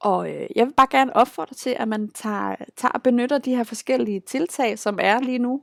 og 0.00 0.30
øh, 0.30 0.46
jeg 0.56 0.66
vil 0.66 0.72
bare 0.72 0.86
gerne 0.90 1.16
opfordre 1.16 1.54
til, 1.54 1.70
at 1.70 1.88
man 1.88 2.10
tager, 2.10 2.56
tager 2.76 2.92
og 2.92 3.02
benytter 3.02 3.38
de 3.38 3.56
her 3.56 3.64
forskellige 3.64 4.20
tiltag, 4.20 4.78
som 4.78 4.98
er 5.02 5.20
lige 5.20 5.38
nu, 5.38 5.62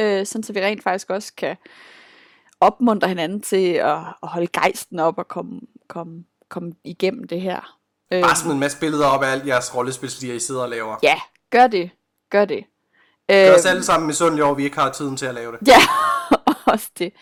øh, 0.00 0.26
sådan 0.26 0.42
så 0.42 0.52
vi 0.52 0.60
rent 0.60 0.82
faktisk 0.82 1.10
også 1.10 1.32
kan 1.36 1.56
opmuntre 2.60 3.08
hinanden 3.08 3.40
til 3.40 3.72
at, 3.72 3.98
at 4.22 4.28
holde 4.28 4.46
gejsten 4.46 4.98
op 4.98 5.18
og 5.18 5.28
komme, 5.28 5.60
komme, 5.88 6.24
komme 6.48 6.72
igennem 6.84 7.24
det 7.24 7.40
her 7.40 7.78
Bare 8.10 8.36
smid 8.36 8.52
en 8.52 8.58
masse 8.58 8.80
billeder 8.80 9.06
op 9.06 9.22
af 9.22 9.32
alt 9.32 9.46
jeres 9.46 9.74
rollespilslier, 9.76 10.34
I 10.34 10.38
sidder 10.38 10.62
og 10.62 10.68
laver. 10.68 10.96
Ja, 11.02 11.20
gør 11.50 11.66
det. 11.66 11.90
Gør 12.30 12.44
det. 12.44 12.64
Gør 13.28 13.54
os 13.54 13.66
alle 13.66 13.82
sammen 13.82 14.06
misundelige 14.06 14.44
over, 14.44 14.52
at 14.54 14.58
vi 14.58 14.64
ikke 14.64 14.78
har 14.78 14.92
tiden 14.92 15.16
til 15.16 15.26
at 15.26 15.34
lave 15.34 15.52
det. 15.52 15.68
Ja, 15.68 15.78
også 16.72 16.90
det. 16.98 17.12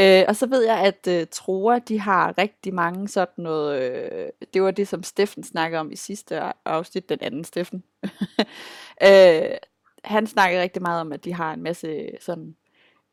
Øh, 0.00 0.24
og 0.28 0.36
så 0.36 0.46
ved 0.46 0.64
jeg, 0.64 0.78
at 0.78 1.06
øh, 1.08 1.26
Troer, 1.30 1.78
de 1.78 2.00
har 2.00 2.38
rigtig 2.38 2.74
mange 2.74 3.08
sådan 3.08 3.44
noget, 3.44 3.82
øh, 3.82 4.28
det 4.54 4.62
var 4.62 4.70
det, 4.70 4.88
som 4.88 5.02
Steffen 5.02 5.44
snakkede 5.44 5.80
om 5.80 5.92
i 5.92 5.96
sidste 5.96 6.40
afsnit, 6.64 7.08
den 7.08 7.18
anden 7.20 7.44
Steffen. 7.44 7.84
øh, 9.08 9.56
han 10.04 10.26
snakkede 10.26 10.62
rigtig 10.62 10.82
meget 10.82 11.00
om, 11.00 11.12
at 11.12 11.24
de 11.24 11.34
har 11.34 11.52
en 11.52 11.62
masse 11.62 12.08
sådan, 12.20 12.56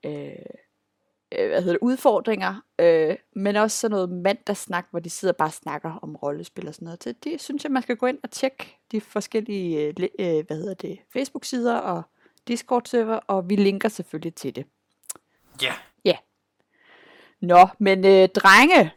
øh, 0.05 0.31
øh, 1.31 1.47
hvad 1.47 1.61
hedder 1.61 1.73
det, 1.73 1.79
udfordringer, 1.81 2.61
øh, 2.79 3.15
men 3.35 3.55
også 3.55 3.77
sådan 3.77 3.95
noget 3.95 4.09
mandagssnak, 4.09 4.87
hvor 4.91 4.99
de 4.99 5.09
sidder 5.09 5.33
og 5.33 5.37
bare 5.37 5.51
snakker 5.51 5.99
om 6.01 6.15
rollespil 6.15 6.67
og 6.67 6.73
sådan 6.73 6.85
noget. 6.85 7.03
Så 7.03 7.13
det 7.23 7.41
synes 7.41 7.63
jeg, 7.63 7.71
man 7.71 7.83
skal 7.83 7.95
gå 7.97 8.05
ind 8.05 8.17
og 8.23 8.31
tjekke 8.31 8.77
de 8.91 9.01
forskellige, 9.01 9.79
øh, 9.79 9.93
øh, 10.19 10.45
hvad 10.47 10.57
hedder 10.57 10.73
det, 10.73 10.99
Facebook-sider 11.13 11.77
og 11.77 12.03
Discord-server, 12.47 13.19
og 13.27 13.49
vi 13.49 13.55
linker 13.55 13.89
selvfølgelig 13.89 14.35
til 14.35 14.55
det. 14.55 14.65
Ja. 16.05 16.15
Nå, 17.41 17.67
men 17.79 18.05
øh, 18.05 18.29
drenge, 18.35 18.91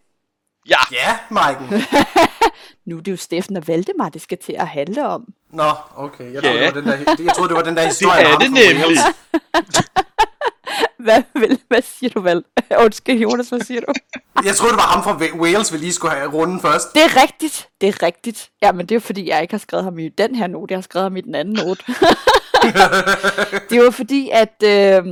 Ja, 0.68 0.76
Ja, 0.92 1.18
Maiken. 1.30 1.66
nu 2.87 2.97
er 2.99 3.00
det 3.02 3.12
jo 3.12 3.16
Steffen 3.16 3.56
og 3.56 3.68
Valdemar, 3.68 4.09
det 4.09 4.23
skal 4.23 4.38
til 4.38 4.52
at 4.52 4.68
handle 4.68 5.06
om. 5.09 5.25
Nå, 5.52 5.71
okay. 5.97 6.33
Jeg 6.33 6.42
troede, 6.42 6.59
Ja. 6.59 6.66
det, 6.66 6.75
var 6.75 6.80
den 6.80 6.90
der, 6.90 7.23
jeg 7.25 7.35
troede, 7.35 7.49
det 7.49 7.56
var 7.56 7.62
den 7.62 7.76
der 7.76 7.85
historie. 7.87 8.25
det 8.25 8.33
er 8.33 8.38
det 8.38 8.50
nemlig. 8.52 8.99
Hvad, 10.99 11.23
vil, 11.35 11.61
hvad 11.68 11.83
siger 11.83 12.11
du, 12.11 12.21
Val? 12.21 12.44
Undskyld, 12.85 13.18
Jonas, 13.21 13.49
hvad 13.49 13.61
siger 13.61 13.80
du? 13.80 13.92
Jeg 14.44 14.56
troede, 14.56 14.73
det 14.73 14.76
var 14.83 14.87
ham 14.87 15.02
fra 15.04 15.12
Wa- 15.25 15.37
Wales, 15.40 15.73
vi 15.73 15.78
lige 15.78 15.92
skulle 15.92 16.14
have 16.14 16.30
runden 16.33 16.61
først. 16.61 16.94
Det 16.94 17.02
er 17.02 17.23
rigtigt, 17.23 17.68
det 17.80 17.88
er 17.88 18.02
rigtigt. 18.02 18.50
Jamen, 18.62 18.87
det 18.87 18.92
er 18.92 18.97
jo 18.97 19.00
fordi, 19.00 19.28
jeg 19.28 19.42
ikke 19.42 19.54
har 19.54 19.59
skrevet 19.59 19.85
ham 19.85 19.99
i 19.99 20.09
den 20.09 20.35
her 20.35 20.47
note, 20.47 20.73
jeg 20.73 20.76
har 20.76 20.83
skrevet 20.83 21.04
ham 21.04 21.16
i 21.16 21.21
den 21.21 21.35
anden 21.35 21.54
note. 21.54 21.85
det 23.71 23.78
er 23.78 23.85
jo 23.85 23.90
fordi, 23.90 24.30
at 24.33 24.62
øh, 24.64 25.02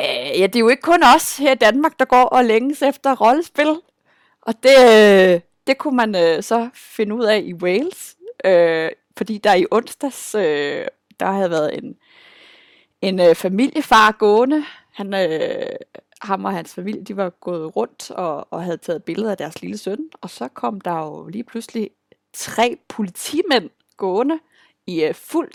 øh, 0.00 0.40
ja, 0.40 0.46
det 0.46 0.56
er 0.56 0.60
jo 0.60 0.68
ikke 0.68 0.82
kun 0.82 1.02
os 1.16 1.36
her 1.36 1.52
i 1.52 1.54
Danmark, 1.54 1.98
der 1.98 2.04
går 2.04 2.24
og 2.24 2.44
længes 2.44 2.82
efter 2.82 3.16
rollespil. 3.16 3.80
Og 4.42 4.54
det, 4.62 4.76
øh, 5.34 5.40
det 5.66 5.78
kunne 5.78 5.96
man 5.96 6.14
øh, 6.16 6.42
så 6.42 6.68
finde 6.74 7.14
ud 7.14 7.24
af 7.24 7.42
i 7.44 7.54
Wales. 7.54 8.16
Øh, 8.44 8.90
fordi 9.16 9.38
der 9.38 9.54
i 9.54 9.66
onsdags, 9.70 10.34
øh, 10.34 10.86
der 11.20 11.30
havde 11.30 11.50
været 11.50 11.78
en, 11.78 11.96
en 13.02 13.20
øh, 13.20 13.34
familiefar 13.34 14.12
gående. 14.12 14.64
Han, 14.92 15.14
øh, 15.14 15.76
ham 16.22 16.44
og 16.44 16.52
hans 16.52 16.74
familie, 16.74 17.02
de 17.02 17.16
var 17.16 17.30
gået 17.30 17.76
rundt 17.76 18.10
og, 18.10 18.52
og 18.52 18.62
havde 18.62 18.76
taget 18.76 19.04
billeder 19.04 19.30
af 19.30 19.36
deres 19.36 19.60
lille 19.62 19.78
søn. 19.78 19.98
Og 20.20 20.30
så 20.30 20.48
kom 20.48 20.80
der 20.80 20.98
jo 20.98 21.28
lige 21.28 21.44
pludselig 21.44 21.90
tre 22.32 22.78
politimænd 22.88 23.70
gående 23.96 24.38
i 24.86 25.04
øh, 25.04 25.14
fuld 25.14 25.52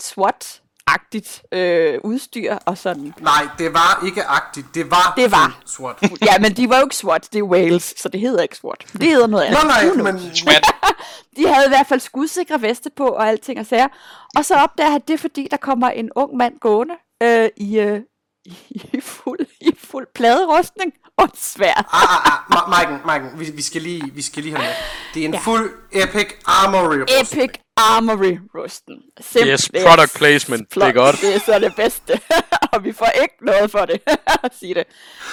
SWAT-agtigt 0.90 1.42
øh, 1.52 1.98
udstyr 2.04 2.54
og 2.66 2.78
sådan. 2.78 3.14
Nej, 3.20 3.48
det 3.58 3.74
var 3.74 4.02
ikke 4.06 4.24
agtigt. 4.24 4.66
Det 4.74 4.90
var, 4.90 5.12
Det 5.16 5.30
var. 5.32 5.58
sort. 5.66 5.98
Ja, 6.02 6.38
men 6.40 6.52
de 6.56 6.68
var 6.68 6.76
jo 6.78 6.82
ikke 6.84 6.96
SWAT, 6.96 7.28
det 7.32 7.38
er 7.38 7.42
Wales, 7.42 7.94
så 8.00 8.08
det 8.08 8.20
hedder 8.20 8.42
ikke 8.42 8.56
SWAT. 8.56 8.84
Det 8.92 9.02
hedder 9.02 9.26
noget 9.26 9.44
andet. 9.44 9.64
Nej, 9.64 9.82
knows? 9.90 9.96
men... 10.22 10.34
Smat. 10.36 10.64
De 11.36 11.48
havde 11.48 11.66
i 11.66 11.68
hvert 11.68 11.86
fald 11.86 12.00
skudsikre 12.00 12.62
veste 12.62 12.90
på 12.96 13.06
og 13.08 13.28
alting 13.28 13.60
og 13.60 13.66
sager. 13.66 13.88
Og 14.36 14.44
så 14.44 14.54
opdager 14.54 14.90
han, 14.90 15.00
det 15.08 15.20
fordi, 15.20 15.48
der 15.50 15.56
kommer 15.56 15.90
en 15.90 16.10
ung 16.16 16.36
mand 16.36 16.58
gående 16.60 16.94
øh, 17.22 17.48
i, 17.56 17.78
øh, 17.80 18.00
i, 18.94 19.00
fuld, 19.00 19.46
i 19.60 19.70
fuld 19.78 20.06
pladerustning 20.14 20.92
og 21.18 21.24
et 21.24 21.36
sværd. 21.36 21.84
Ah, 21.92 22.02
ah, 22.02 22.32
ah, 22.32 22.38
Ma- 22.56 22.70
Maiken, 22.70 23.06
Maiken, 23.06 23.40
vi, 23.40 23.50
vi, 23.50 23.62
skal 23.62 23.82
lige, 23.82 24.10
vi 24.14 24.22
skal 24.22 24.42
lige 24.42 24.56
have 24.56 24.66
med. 24.66 24.74
Det 25.14 25.20
er 25.22 25.24
en 25.28 25.34
Ja. 25.34 25.40
fuld 25.40 25.70
epic 25.92 26.28
armory. 26.46 26.96
Epic 27.20 27.50
Armory 27.76 28.38
rusten. 28.54 29.02
Simp- 29.20 29.46
Yes, 29.46 29.70
product 29.86 30.14
placement. 30.16 30.68
Det 30.74 30.76
er 30.76 30.80
Flot. 30.80 30.94
godt. 30.94 31.16
Det 31.20 31.34
er 31.34 31.38
så 31.38 31.58
det 31.58 31.72
bedste. 31.76 32.20
og 32.72 32.84
vi 32.84 32.92
får 32.92 33.08
ikke 33.22 33.34
noget 33.42 33.70
for 33.70 33.78
det, 33.84 34.00
at 34.44 34.54
sige 34.58 34.74
det. 34.74 34.84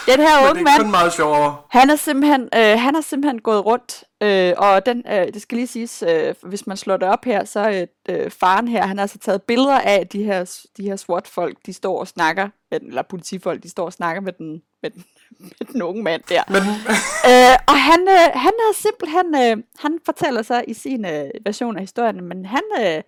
Den 0.07 0.19
her 0.19 0.41
Men 0.41 0.49
unge 0.49 0.59
det 0.63 0.67
er 0.71 0.77
kun 0.77 0.83
mand, 0.85 0.91
meget 0.91 1.13
sjovere. 1.13 1.57
han 1.69 1.89
er 1.89 1.95
simpelthen, 1.95 2.41
øh, 2.55 2.79
han 2.79 2.95
er 2.95 3.01
simpelthen 3.01 3.41
gået 3.41 3.65
rundt, 3.65 4.03
øh, 4.23 4.53
og 4.57 4.85
den, 4.85 5.03
øh, 5.11 5.33
det 5.33 5.41
skal 5.41 5.55
lige 5.57 5.67
siges, 5.67 6.03
øh, 6.07 6.35
hvis 6.43 6.67
man 6.67 6.77
slår 6.77 6.97
det 6.97 7.07
op 7.07 7.25
her, 7.25 7.45
så 7.45 7.59
er 7.59 7.85
øh, 8.09 8.31
faren 8.31 8.67
her, 8.67 8.85
han 8.87 8.97
har 8.97 9.01
altså 9.03 9.17
taget 9.17 9.41
billeder 9.43 9.79
af 9.79 10.07
de 10.07 10.23
her, 10.23 10.65
de 10.77 10.83
her 10.83 10.95
SWAT-folk, 10.95 11.57
de 11.65 11.73
står 11.73 11.99
og 11.99 12.07
snakker, 12.07 12.49
med 12.71 12.79
den, 12.79 12.87
eller 12.87 13.01
politifolk, 13.01 13.63
de 13.63 13.69
står 13.69 13.85
og 13.85 13.93
snakker 13.93 14.21
med 14.21 14.33
den, 14.33 14.61
med 14.81 14.89
den, 14.89 15.03
med 15.39 15.67
den 15.73 15.81
unge 15.81 16.03
mand 16.03 16.21
der. 16.29 16.43
Men 16.47 16.61
Øh, 17.29 17.57
og 17.67 17.81
han, 17.81 18.01
øh, 18.01 18.27
han 18.33 18.51
er 18.51 18.73
simpelthen, 18.73 19.35
øh, 19.35 19.63
han 19.79 19.99
fortæller 20.05 20.41
så 20.41 20.63
i 20.67 20.73
sin 20.73 21.05
øh, 21.05 21.29
version 21.45 21.75
af 21.75 21.83
historien, 21.83 22.23
men 22.23 22.45
han, 22.45 22.61
øh, 22.79 23.01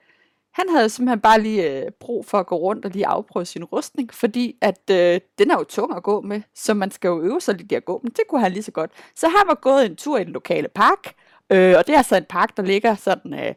han 0.54 0.70
havde 0.70 0.90
simpelthen 0.90 1.20
bare 1.20 1.42
lige 1.42 1.72
øh, 1.72 1.92
brug 2.00 2.26
for 2.26 2.40
at 2.40 2.46
gå 2.46 2.56
rundt 2.56 2.86
og 2.86 2.92
lige 2.92 3.08
afprøve 3.08 3.46
sin 3.46 3.64
rustning, 3.64 4.14
fordi 4.14 4.56
at 4.62 4.90
øh, 4.92 5.22
den 5.38 5.52
er 5.52 5.58
jo 5.58 5.64
tung 5.64 5.96
at 5.96 6.04
gå 6.04 6.22
med, 6.22 6.42
så 6.56 6.74
man 6.74 6.92
skal 6.92 7.08
jo 7.08 7.22
øve 7.22 7.42
sig 7.42 7.56
lidt 7.56 7.72
i 7.72 7.76
at 7.76 7.86
gå, 7.86 8.00
men 8.04 8.12
det 8.12 8.24
kunne 8.30 8.42
han 8.42 8.52
lige 8.52 8.64
så 8.64 8.72
godt. 8.72 8.92
Så 9.16 9.28
han 9.28 9.48
var 9.48 9.56
gået 9.62 9.86
en 9.86 9.96
tur 9.96 10.18
i 10.18 10.24
den 10.24 10.34
lokale 10.34 10.68
park, 10.68 11.14
øh, 11.50 11.76
og 11.78 11.88
det 11.88 11.94
er 11.94 11.98
altså 11.98 12.16
en 12.16 12.26
park, 12.30 12.58
der 12.58 12.64
ligger 12.64 12.96
sådan 12.96 13.34
øh, 13.34 13.54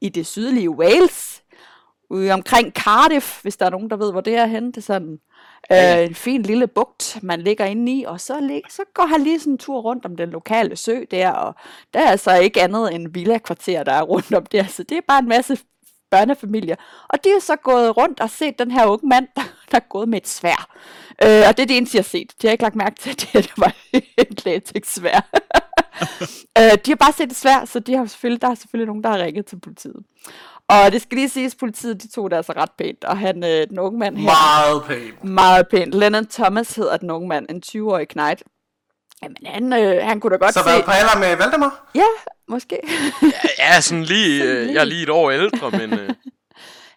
i 0.00 0.08
det 0.08 0.26
sydlige 0.26 0.70
Wales, 0.70 1.42
ude 2.10 2.32
omkring 2.32 2.72
Cardiff, 2.72 3.42
hvis 3.42 3.56
der 3.56 3.66
er 3.66 3.70
nogen, 3.70 3.90
der 3.90 3.96
ved, 3.96 4.12
hvor 4.12 4.20
det 4.20 4.34
er 4.34 4.46
henne. 4.46 4.66
Det 4.66 4.76
er 4.76 4.80
sådan 4.80 5.18
øh, 5.72 6.04
en 6.04 6.14
fin 6.14 6.42
lille 6.42 6.66
bugt, 6.66 7.18
man 7.22 7.40
ligger 7.40 7.64
inde 7.64 7.92
i, 7.92 8.04
og 8.04 8.20
så, 8.20 8.40
lig, 8.40 8.62
så 8.68 8.82
går 8.94 9.06
han 9.06 9.22
lige 9.22 9.40
sådan 9.40 9.52
en 9.52 9.58
tur 9.58 9.80
rundt 9.80 10.04
om 10.04 10.16
den 10.16 10.30
lokale 10.30 10.76
sø 10.76 11.04
der, 11.10 11.30
og 11.30 11.54
der 11.94 12.00
er 12.00 12.10
altså 12.10 12.34
ikke 12.36 12.62
andet 12.62 12.94
end 12.94 13.12
villa-kvarter, 13.12 13.82
der 13.82 13.92
er 13.92 14.02
rundt 14.02 14.34
om 14.34 14.46
der, 14.46 14.66
så 14.66 14.82
det 14.82 14.96
er 14.96 15.02
bare 15.08 15.18
en 15.18 15.28
masse 15.28 15.58
børnefamilier. 16.10 16.76
Og 17.08 17.24
de 17.24 17.30
er 17.30 17.40
så 17.40 17.56
gået 17.56 17.96
rundt 17.96 18.20
og 18.20 18.30
set 18.30 18.58
den 18.58 18.70
her 18.70 18.86
unge 18.86 19.08
mand, 19.08 19.28
der, 19.36 19.42
der 19.70 19.76
er 19.76 19.88
gået 19.88 20.08
med 20.08 20.18
et 20.18 20.28
svær. 20.28 20.76
Øh, 21.24 21.42
og 21.48 21.56
det 21.56 21.62
er 21.62 21.66
det 21.66 21.76
eneste, 21.76 21.96
jeg 21.96 22.02
har 22.02 22.08
set. 22.08 22.32
De 22.42 22.46
har 22.46 22.52
ikke 22.52 22.62
lagt 22.64 22.76
mærke 22.76 22.96
til, 22.96 23.10
at 23.10 23.20
det 23.34 23.52
var 23.56 23.76
et 24.18 24.44
latex-svær. 24.44 25.20
øh, 26.58 26.78
de 26.86 26.90
har 26.90 26.96
bare 26.96 27.12
set 27.12 27.30
et 27.30 27.36
svær, 27.36 27.64
så 27.64 27.80
de 27.80 27.94
har 27.94 28.06
selvfølgelig, 28.06 28.42
der 28.42 28.48
er 28.48 28.54
selvfølgelig 28.54 28.86
nogen, 28.86 29.04
der 29.04 29.10
har 29.10 29.18
ringet 29.18 29.46
til 29.46 29.60
politiet. 29.60 30.04
Og 30.70 30.92
det 30.92 31.02
skal 31.02 31.16
lige 31.16 31.28
siges, 31.28 31.54
at 31.54 31.58
politiet 31.60 32.02
de 32.02 32.08
tog 32.08 32.30
det 32.30 32.36
altså 32.36 32.52
ret 32.56 32.70
pænt, 32.78 33.04
og 33.04 33.18
han, 33.18 33.44
øh, 33.44 33.68
den 33.68 33.78
unge 33.78 33.98
mand 33.98 34.16
her, 34.16 34.24
meget 34.24 34.82
pænt. 34.84 35.24
meget 35.24 35.68
pænt. 35.68 35.94
Lennon 35.94 36.26
Thomas 36.26 36.74
hedder 36.74 36.96
den 36.96 37.10
unge 37.10 37.28
mand, 37.28 37.46
en 37.50 37.62
20-årig 37.66 38.08
knægt. 38.08 38.42
Jamen, 39.22 39.36
han, 39.46 39.72
øh, 39.72 40.02
han 40.06 40.20
kunne 40.20 40.30
da 40.30 40.36
godt 40.36 40.54
Så 40.54 40.60
se... 40.60 40.70
hvad 40.70 40.82
på 40.82 40.90
alder 40.90 41.18
med 41.18 41.36
Valdemar? 41.36 41.90
Ja, 41.94 42.04
måske. 42.48 42.78
Ja, 43.58 43.80
sådan 43.80 44.04
lige, 44.04 44.38
Sådan 44.38 44.56
øh, 44.56 44.62
lige. 44.62 44.74
jeg 44.74 44.80
er 44.80 44.84
lige 44.84 45.02
et 45.02 45.08
år 45.10 45.30
ældre, 45.30 45.70
men 45.70 45.92
øh, 45.98 46.10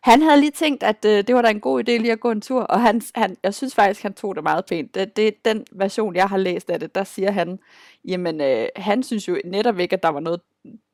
Han 0.04 0.22
havde 0.22 0.40
lige 0.40 0.52
tænkt, 0.52 0.84
at 0.84 1.06
øh, 1.06 1.24
det 1.28 1.36
var 1.36 1.42
da 1.42 1.50
en 1.50 1.60
god 1.60 1.80
idé 1.80 1.92
lige 1.92 2.12
at 2.12 2.20
gå 2.20 2.32
en 2.32 2.42
tur, 2.42 2.62
og 2.62 2.82
han, 2.82 3.02
han, 3.16 3.38
jeg 3.44 3.54
synes 3.54 3.76
faktisk, 3.76 4.02
han 4.04 4.14
tog 4.14 4.36
det 4.36 4.44
meget 4.44 4.66
pænt. 4.66 4.96
Det, 4.96 5.16
det, 5.18 5.34
den 5.46 5.66
version, 5.72 6.16
jeg 6.16 6.30
har 6.30 6.38
læst 6.38 6.70
af 6.70 6.80
det, 6.80 6.96
der 6.96 7.04
siger 7.04 7.32
han, 7.32 7.60
jamen, 8.08 8.42
øh, 8.42 8.68
han 8.76 9.04
synes 9.04 9.28
jo 9.28 9.38
netop 9.46 9.80
ikke, 9.80 9.94
at 9.96 10.04
der 10.04 10.10
var 10.10 10.20
noget 10.20 10.40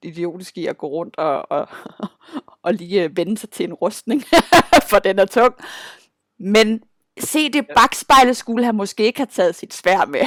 idiotisk 0.04 0.58
i 0.58 0.66
at 0.68 0.78
gå 0.78 0.88
rundt 0.88 1.16
og, 1.18 1.52
og, 1.52 1.68
og 2.66 2.74
lige 2.74 3.04
øh, 3.04 3.18
vende 3.18 3.38
sig 3.38 3.50
til 3.50 3.64
en 3.66 3.74
rustning, 3.74 4.24
for 4.90 5.00
den 5.00 5.20
er 5.20 5.26
tung. 5.26 5.54
Men 6.40 6.82
se 7.20 7.50
det 7.50 7.66
bagspejle 7.76 8.34
skulle 8.34 8.66
han 8.66 8.76
måske 8.76 9.04
ikke 9.04 9.20
have 9.20 9.28
taget 9.36 9.56
sit 9.56 9.74
svær 9.74 10.06
med. 10.06 10.22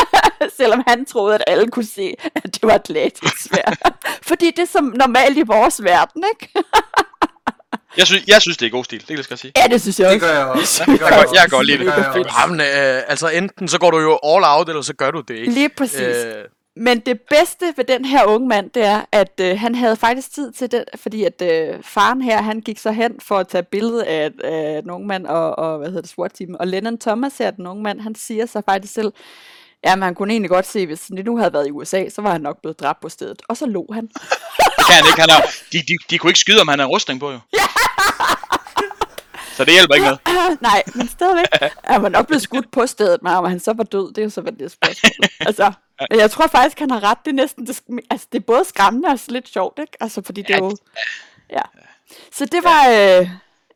Selvom 0.58 0.82
han 0.86 1.04
troede, 1.04 1.34
at 1.34 1.44
alle 1.46 1.68
kunne 1.70 1.86
se, 1.86 2.14
at 2.34 2.44
det 2.44 2.62
var 2.62 2.74
et 2.74 2.90
latexsvær. 2.90 3.74
Fordi 4.22 4.46
det 4.46 4.58
er 4.58 4.66
som 4.66 4.84
normalt 4.96 5.38
i 5.38 5.42
vores 5.42 5.82
verden, 5.84 6.24
ikke? 6.34 6.52
Jeg 7.96 8.06
synes, 8.06 8.24
jeg 8.28 8.42
synes, 8.42 8.56
det 8.56 8.66
er 8.66 8.70
god 8.70 8.84
stil. 8.84 8.98
Det 9.00 9.06
kan 9.06 9.16
jeg 9.16 9.24
skal 9.24 9.38
sige. 9.38 9.52
Ja, 9.56 9.66
det 9.68 9.80
synes 9.82 10.00
jeg 10.00 10.08
Det 10.10 10.14
også. 10.22 10.26
gør 10.26 10.38
jeg 10.38 10.46
også. 10.46 10.84
Ja, 10.86 10.92
Det 10.92 11.00
gør 11.00 11.06
jeg 11.06 11.16
jeg 11.16 11.24
går- 11.26 11.34
jeg 11.34 11.42
også. 11.44 11.56
går 11.56 11.62
lige 11.62 11.78
Det 11.78 11.88
også. 11.94 12.40
jamen, 12.40 12.60
øh, 12.60 13.02
altså 13.08 13.28
enten 13.28 13.68
så 13.68 13.78
går 13.78 13.90
du 13.90 13.98
jo 13.98 14.18
all 14.24 14.44
out, 14.46 14.68
eller 14.68 14.82
så 14.82 14.94
gør 14.94 15.10
du 15.10 15.20
det 15.20 15.34
ikke. 15.36 15.52
Lige 15.52 15.68
præcis. 15.68 16.00
Øh, 16.00 16.44
Men 16.76 17.00
det 17.00 17.20
bedste 17.20 17.74
ved 17.76 17.84
den 17.84 18.04
her 18.04 18.24
unge 18.24 18.48
mand, 18.48 18.70
det 18.70 18.84
er, 18.84 19.04
at 19.12 19.40
øh, 19.40 19.58
han 19.58 19.74
havde 19.74 19.96
faktisk 19.96 20.34
tid 20.34 20.52
til 20.52 20.72
det, 20.72 20.84
fordi 20.96 21.24
at 21.24 21.42
øh, 21.42 21.82
faren 21.82 22.22
her, 22.22 22.42
han 22.42 22.60
gik 22.60 22.78
så 22.78 22.90
hen 22.90 23.12
for 23.20 23.38
at 23.38 23.48
tage 23.48 23.62
billede 23.62 24.06
af, 24.06 24.30
af 24.44 24.82
den 24.82 24.90
unge 24.90 25.06
mand 25.06 25.26
og, 25.26 25.58
og 25.58 25.78
hvad 25.78 25.88
hedder 25.88 26.00
det, 26.00 26.10
SWAT-team. 26.10 26.56
Og 26.60 26.66
Lennon 26.66 26.98
Thomas 26.98 27.38
her, 27.38 27.50
den 27.50 27.66
unge 27.66 27.82
mand, 27.82 28.00
han 28.00 28.14
siger 28.14 28.46
sig 28.46 28.62
faktisk 28.64 28.92
selv, 28.94 29.12
jamen 29.86 30.02
han 30.02 30.14
kunne 30.14 30.32
egentlig 30.32 30.50
godt 30.50 30.66
se, 30.66 30.86
hvis 30.86 31.00
det 31.00 31.24
nu 31.24 31.36
havde 31.36 31.52
været 31.52 31.68
i 31.68 31.70
USA, 31.70 32.08
så 32.08 32.22
var 32.22 32.32
han 32.32 32.40
nok 32.40 32.60
blevet 32.62 32.80
dræbt 32.80 33.00
på 33.00 33.08
stedet. 33.08 33.42
Og 33.48 33.56
så 33.56 33.66
lå 33.66 33.86
han. 33.92 34.06
Det 34.78 34.86
kan 34.86 34.96
han 34.96 35.04
ikke. 35.06 35.20
Han 35.20 35.30
har, 35.30 35.54
de, 35.72 35.78
de, 35.78 35.96
de 36.10 36.18
kunne 36.18 36.30
ikke 36.30 36.40
skyde, 36.40 36.60
om 36.60 36.68
han 36.68 36.78
har 36.78 36.86
rustning 36.86 37.20
på, 37.20 37.30
jo. 37.30 37.38
Så 39.56 39.64
det 39.64 39.72
hjælper 39.72 39.94
ikke 39.94 40.06
noget. 40.06 40.20
Nej, 40.70 40.82
men 40.94 41.08
stadigvæk. 41.08 41.46
Han 41.84 42.02
var 42.02 42.08
nok 42.08 42.26
blevet 42.26 42.42
skudt 42.42 42.70
på 42.72 42.86
stedet, 42.86 43.22
men 43.22 43.32
om 43.32 43.44
han 43.44 43.60
så 43.60 43.72
var 43.72 43.84
død, 43.84 44.08
det 44.08 44.18
er 44.18 44.22
jo 44.22 44.30
så 44.30 44.40
vel 44.40 44.58
det 44.58 44.72
spørgsmål. 44.72 45.28
Altså, 45.40 45.72
men 46.10 46.20
jeg 46.20 46.30
tror 46.30 46.46
faktisk, 46.46 46.78
han 46.78 46.90
har 46.90 47.02
ret. 47.02 47.18
Det 47.24 47.30
er 47.30 47.34
næsten, 47.34 47.66
det, 47.66 47.82
altså, 48.10 48.26
det 48.32 48.38
er 48.38 48.42
både 48.42 48.64
skræmmende 48.64 49.08
og 49.08 49.18
lidt 49.28 49.48
sjovt, 49.48 49.78
ikke? 49.78 49.92
Altså, 50.00 50.22
fordi 50.22 50.42
det 50.42 50.50
er 50.50 50.58
jo... 50.58 50.76
Ja. 51.50 51.62
Så 52.32 52.46
det 52.46 52.64
var, 52.64 52.88
øh, 52.88 53.28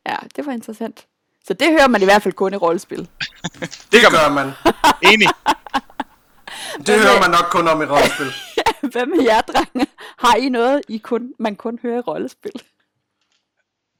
ja, 0.06 0.16
det 0.36 0.46
var 0.46 0.52
interessant. 0.52 1.06
Så 1.46 1.54
det 1.54 1.68
hører 1.68 1.88
man 1.88 2.02
i 2.02 2.04
hvert 2.04 2.22
fald 2.22 2.34
kun 2.34 2.54
i 2.54 2.56
rollespil. 2.56 3.08
Det 3.92 4.00
gør 4.10 4.28
man. 4.28 4.52
Enig. 5.02 5.28
Det 6.86 7.00
hører 7.00 7.20
man 7.20 7.30
nok 7.30 7.46
kun 7.50 7.68
om 7.68 7.82
i 7.82 7.84
rollespil. 7.84 8.32
Hvad 8.92 9.06
med 9.06 9.24
jer, 9.24 9.40
drenge? 9.40 9.86
Har 10.18 10.36
I 10.36 10.48
noget, 10.48 10.82
I 10.88 10.98
kun, 10.98 11.32
man 11.38 11.56
kun 11.56 11.78
hører 11.82 11.98
i 11.98 12.00
rollespil? 12.00 12.62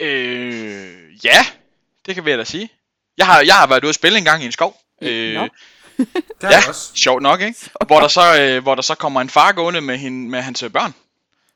Øh, 0.01 1.25
ja, 1.25 1.47
det 2.07 2.15
kan 2.15 2.25
vi 2.25 2.31
da 2.31 2.45
sige. 2.45 2.73
Jeg 3.19 3.27
har, 3.27 3.41
jeg 3.41 3.55
har 3.55 3.67
været 3.67 3.85
ude 3.85 3.89
at 3.89 3.95
spille 3.95 4.19
en 4.19 4.25
gang 4.25 4.43
i 4.43 4.47
en 4.47 4.53
skov. 4.53 4.81
Øh. 5.03 5.49
Det 6.41 6.51
ja, 6.51 6.69
også. 6.69 6.91
sjovt 6.95 7.23
nok, 7.23 7.41
ikke? 7.41 7.71
Hvor 7.87 8.01
der, 8.01 8.09
så, 8.09 8.41
øh, 8.41 8.63
hvor 8.63 8.75
der 8.75 8.83
så 8.83 8.95
kommer 8.95 9.21
en 9.21 9.31
far 9.31 9.53
gående 9.53 9.81
med, 9.81 9.99
hende, 9.99 10.31
med 10.31 10.43
hans 10.43 10.63
øh, 10.63 10.71
børn. 10.71 10.95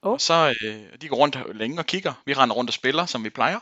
Oh. 0.02 0.12
Og 0.12 0.20
så 0.20 0.54
øh, 0.62 0.74
de 1.02 1.08
går 1.08 1.16
rundt 1.16 1.36
længe 1.54 1.78
og 1.78 1.86
kigger. 1.86 2.12
Vi 2.26 2.34
render 2.34 2.56
rundt 2.56 2.70
og 2.70 2.74
spiller, 2.74 3.06
som 3.06 3.24
vi 3.24 3.30
plejer. 3.30 3.58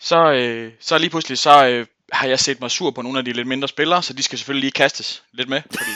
Så, 0.00 0.32
øh, 0.32 0.72
så 0.80 0.98
lige 0.98 1.10
pludselig 1.10 1.38
så 1.38 1.66
øh, 1.66 1.86
har 2.12 2.26
jeg 2.28 2.40
set 2.40 2.60
mig 2.60 2.70
sur 2.70 2.90
på 2.90 3.02
nogle 3.02 3.18
af 3.18 3.24
de 3.24 3.32
lidt 3.32 3.46
mindre 3.48 3.68
spillere, 3.68 4.02
så 4.02 4.12
de 4.12 4.22
skal 4.22 4.38
selvfølgelig 4.38 4.60
lige 4.60 4.72
kastes 4.72 5.22
lidt 5.32 5.48
med. 5.48 5.62
Fordi... 5.70 5.90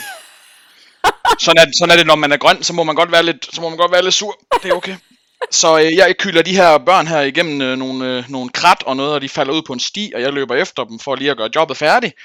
sådan, 1.45 1.61
er, 1.61 1.65
det- 1.65 1.77
sådan 1.77 1.91
er 1.91 1.97
det, 1.97 2.07
når 2.07 2.15
man 2.15 2.31
er 2.31 2.37
grøn, 2.37 2.63
så 2.63 2.73
må 2.73 2.83
man 2.83 2.95
godt 2.95 3.11
være 3.11 3.23
lidt, 3.23 3.49
så 3.55 3.61
må 3.61 3.69
man 3.69 3.77
godt 3.77 3.91
være 3.91 4.03
lidt 4.03 4.13
sur. 4.13 4.39
Det 4.63 4.71
er 4.71 4.75
okay. 4.75 4.95
Så 5.51 5.79
øh, 5.79 5.95
jeg 5.95 6.17
kylder 6.17 6.41
de 6.41 6.55
her 6.55 6.77
børn 6.77 7.07
her 7.07 7.21
igennem 7.21 7.61
øh, 7.61 7.77
nogle, 7.77 8.05
øh, 8.17 8.29
nogle 8.29 8.49
krat 8.49 8.83
og 8.85 8.95
noget, 8.97 9.13
og 9.13 9.21
de 9.21 9.29
falder 9.29 9.53
ud 9.53 9.61
på 9.61 9.73
en 9.73 9.79
sti, 9.79 10.11
og 10.15 10.21
jeg 10.21 10.33
løber 10.33 10.55
efter 10.55 10.83
dem 10.83 10.99
for 10.99 11.15
lige 11.15 11.31
at 11.31 11.37
gøre 11.37 11.49
jobbet 11.55 11.77
færdigt. 11.77 12.15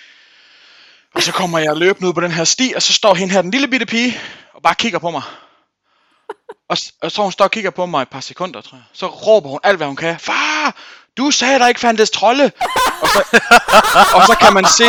Og 1.17 1.23
så 1.23 1.33
kommer 1.33 1.59
jeg 1.59 1.77
løbende 1.77 2.09
ud 2.09 2.13
på 2.13 2.21
den 2.21 2.31
her 2.31 2.45
sti, 2.45 2.73
og 2.77 2.83
så 2.83 2.93
står 2.93 3.15
hende 3.15 3.35
her, 3.35 3.43
den 3.43 3.51
lille 3.51 3.69
bitte 3.69 3.87
pige, 3.87 4.21
og 4.55 4.63
bare 4.63 4.75
kigger 4.75 4.99
på 4.99 5.11
mig. 5.11 5.23
Og, 6.69 6.77
og 7.03 7.13
så 7.13 7.23
hun 7.23 7.33
står 7.33 7.45
og 7.45 7.51
kigger 7.51 7.71
på 7.71 7.87
mig 7.87 8.03
et 8.03 8.09
par 8.09 8.21
sekunder, 8.21 8.61
tror 8.61 8.77
jeg. 8.77 8.85
Så 8.93 9.07
råber 9.07 9.49
hun 9.49 9.61
alt, 9.63 9.77
hvad 9.77 9.87
hun 9.87 9.97
kan. 9.97 10.19
Far, 10.19 10.77
du 11.17 11.31
sagde, 11.31 11.59
der 11.59 11.69
ikke 11.69 11.81
fandtes 11.81 12.11
trolde. 12.11 12.53
Og 13.03 13.09
så, 13.09 13.41
og 14.15 14.27
så 14.27 14.37
kan 14.41 14.53
man 14.55 14.65
se... 14.65 14.89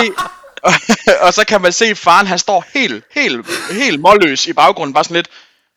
og 1.26 1.34
så 1.34 1.46
kan 1.48 1.62
man 1.62 1.74
se, 1.74 1.96
faren 1.96 2.28
han 2.28 2.40
står 2.40 2.66
helt, 2.74 3.04
helt, 3.12 3.48
helt 3.72 4.00
målløs 4.00 4.46
i 4.46 4.54
baggrunden, 4.54 4.94
bare 4.94 5.04
sådan 5.04 5.16
lidt, 5.16 5.30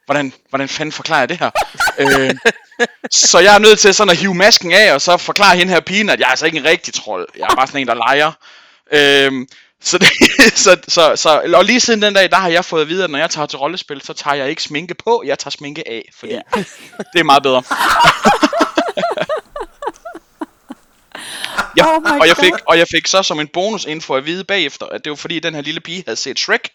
hvordan, 0.07 0.33
hvordan 0.49 0.69
fanden 0.69 0.93
forklarer 0.93 1.21
jeg 1.21 1.29
det 1.29 1.39
her? 1.39 1.51
øh, 1.99 2.35
så 3.11 3.39
jeg 3.39 3.55
er 3.55 3.59
nødt 3.59 3.79
til 3.79 3.95
sådan 3.95 4.11
at 4.11 4.17
hive 4.17 4.35
masken 4.35 4.73
af, 4.73 4.95
og 4.95 5.01
så 5.01 5.17
forklare 5.17 5.57
hende 5.57 5.73
her 5.73 5.81
pigen, 5.81 6.09
at 6.09 6.21
jeg 6.21 6.27
er 6.27 6.31
altså 6.31 6.47
ikke 6.47 6.59
en 6.59 6.65
rigtig 6.65 6.95
trold. 6.95 7.29
Jeg 7.39 7.47
er 7.51 7.55
bare 7.55 7.67
sådan 7.67 7.81
en, 7.81 7.87
der 7.87 7.95
leger. 7.95 8.33
Øh, 8.93 9.47
så, 9.83 9.99
det, 9.99 10.09
så, 10.65 10.77
så, 10.89 11.17
så, 11.17 11.53
og 11.55 11.65
lige 11.65 11.81
siden 11.81 12.03
den 12.03 12.15
dag, 12.15 12.31
der 12.31 12.37
har 12.37 12.49
jeg 12.49 12.65
fået 12.65 12.83
at 12.83 12.89
vide, 12.89 13.05
at 13.05 13.11
når 13.11 13.19
jeg 13.19 13.31
tager 13.31 13.47
til 13.47 13.59
rollespil, 13.59 14.01
så 14.05 14.13
tager 14.13 14.35
jeg 14.35 14.51
ikke 14.51 14.63
sminke 14.63 14.95
på, 14.95 15.23
jeg 15.27 15.39
tager 15.39 15.51
sminke 15.51 15.89
af, 15.89 16.09
fordi 16.19 16.33
Ja. 16.33 16.41
det 17.13 17.21
er 17.21 17.25
meget 17.25 17.43
bedre. 17.43 17.63
Ja, 21.77 21.97
Oh 21.97 22.03
og, 22.21 22.29
jeg 22.29 22.37
fik, 22.37 22.53
og 22.67 22.79
jeg 22.79 22.87
fik 22.89 23.07
så 23.07 23.23
som 23.23 23.41
en 23.41 23.49
bonusinfo 23.49 24.15
at 24.15 24.27
vide 24.27 24.45
bagefter, 24.45 24.87
at 24.87 25.05
det 25.05 25.11
var 25.11 25.17
fordi, 25.17 25.41
den 25.41 25.55
her 25.55 25.63
lille 25.63 25.81
pige 25.81 26.03
havde 26.07 26.17
set 26.17 26.39
Shrek, 26.39 26.69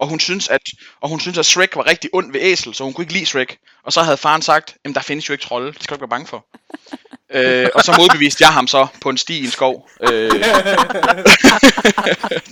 og 0.00 0.08
hun 0.08 0.20
synes 0.20 0.48
at, 0.48 0.60
og 1.00 1.08
hun 1.08 1.20
synes, 1.20 1.38
at 1.38 1.46
Shrek 1.46 1.76
var 1.76 1.86
rigtig 1.86 2.10
ond 2.12 2.32
ved 2.32 2.40
æsel, 2.42 2.74
så 2.74 2.84
hun 2.84 2.92
kunne 2.92 3.02
ikke 3.02 3.12
lide 3.12 3.26
Shrek. 3.26 3.58
Og 3.84 3.92
så 3.92 4.02
havde 4.02 4.16
faren 4.16 4.42
sagt, 4.42 4.76
at 4.84 4.94
der 4.94 5.00
findes 5.00 5.28
jo 5.28 5.32
ikke 5.32 5.44
trolde, 5.44 5.72
det 5.72 5.82
skal 5.82 5.90
du 5.90 5.94
ikke 5.96 6.02
være 6.02 6.08
bange 6.08 6.26
for. 6.26 6.46
øh, 7.36 7.68
og 7.74 7.82
så 7.82 7.94
modbeviste 7.98 8.42
jeg 8.44 8.52
ham 8.52 8.66
så 8.66 8.86
på 9.02 9.08
en 9.08 9.18
sti 9.18 9.40
i 9.40 9.44
en 9.44 9.50
skov. 9.50 9.90
Øh, 10.00 10.30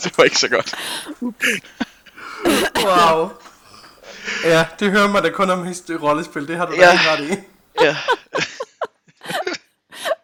det 0.03 0.13
var 0.19 0.25
ikke 0.25 0.39
så 0.39 0.49
godt. 0.49 0.75
Wow. 2.85 3.29
Ja, 4.45 4.67
det 4.81 4.91
hører 4.91 5.09
man 5.09 5.23
da 5.23 5.31
kun 5.31 5.51
om 5.51 5.67
hist- 5.67 5.91
rollespil, 6.03 6.49
det 6.49 6.57
har 6.57 6.67
du 6.67 6.73
da 6.73 6.79
Ja. 6.79 6.99
ret 7.13 7.21
i. 7.25 7.33
Ja. 7.85 7.97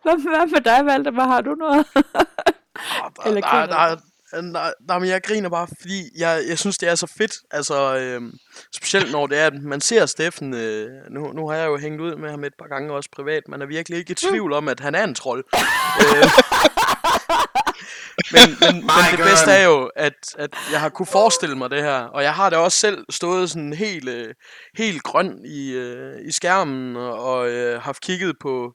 Hvad, 0.03 0.23
hvad 0.31 0.47
med 0.47 0.61
dig, 0.61 0.87
Valdemar? 0.87 1.27
Har 1.27 1.41
du 1.41 1.55
noget? 1.55 1.87
Eller 3.27 3.41
der, 3.41 3.49
griner 3.51 3.67
der, 3.67 3.87
der, 3.87 3.95
der, 3.95 3.97
der, 4.43 4.99
men 4.99 5.09
jeg 5.09 5.23
griner 5.23 5.49
bare, 5.49 5.67
fordi 5.81 6.19
jeg, 6.19 6.43
jeg 6.49 6.59
synes, 6.59 6.79
det 6.79 6.89
er 6.89 6.95
så 6.95 7.07
fedt. 7.19 7.33
Altså, 7.51 7.97
øhm, 7.97 8.33
specielt 8.75 9.13
når 9.13 9.27
det 9.27 9.39
er, 9.39 9.47
at 9.47 9.63
man 9.63 9.81
ser 9.81 10.07
Steffen, 10.07 10.55
øh, 10.55 10.91
nu, 11.11 11.33
nu 11.33 11.49
har 11.49 11.57
jeg 11.57 11.67
jo 11.67 11.77
hængt 11.77 12.01
ud 12.01 12.17
med 12.17 12.31
ham 12.31 12.45
et 12.45 12.55
par 12.59 12.69
gange 12.69 12.93
også 12.93 13.11
privat, 13.13 13.43
man 13.49 13.63
er 13.63 13.67
virkelig 13.67 13.99
ikke 13.99 14.13
i 14.13 14.15
tvivl 14.15 14.53
om, 14.53 14.69
at 14.69 14.81
han 14.81 14.95
er 14.95 15.05
en 15.05 15.15
trold. 15.15 15.45
øh, 16.03 16.25
men, 18.33 18.57
men, 18.61 18.75
men 18.75 19.05
det 19.17 19.25
bedste 19.25 19.51
er 19.51 19.65
jo, 19.65 19.91
at, 19.97 20.13
at 20.39 20.51
jeg 20.73 20.81
har 20.81 20.89
kunne 20.89 21.07
forestille 21.07 21.57
mig 21.57 21.71
det 21.71 21.83
her, 21.83 21.99
og 21.99 22.23
jeg 22.23 22.35
har 22.35 22.51
da 22.51 22.57
også 22.57 22.79
selv 22.79 23.05
stået 23.11 23.51
sådan 23.51 23.73
helt, 23.73 24.09
øh, 24.09 24.35
helt 24.77 25.03
grøn 25.03 25.45
i, 25.45 25.73
øh, 25.73 26.29
i 26.29 26.33
skærmen, 26.33 26.97
og, 26.97 27.19
og 27.25 27.49
øh, 27.49 27.83
haft 27.83 28.03
kigget 28.03 28.35
på, 28.41 28.73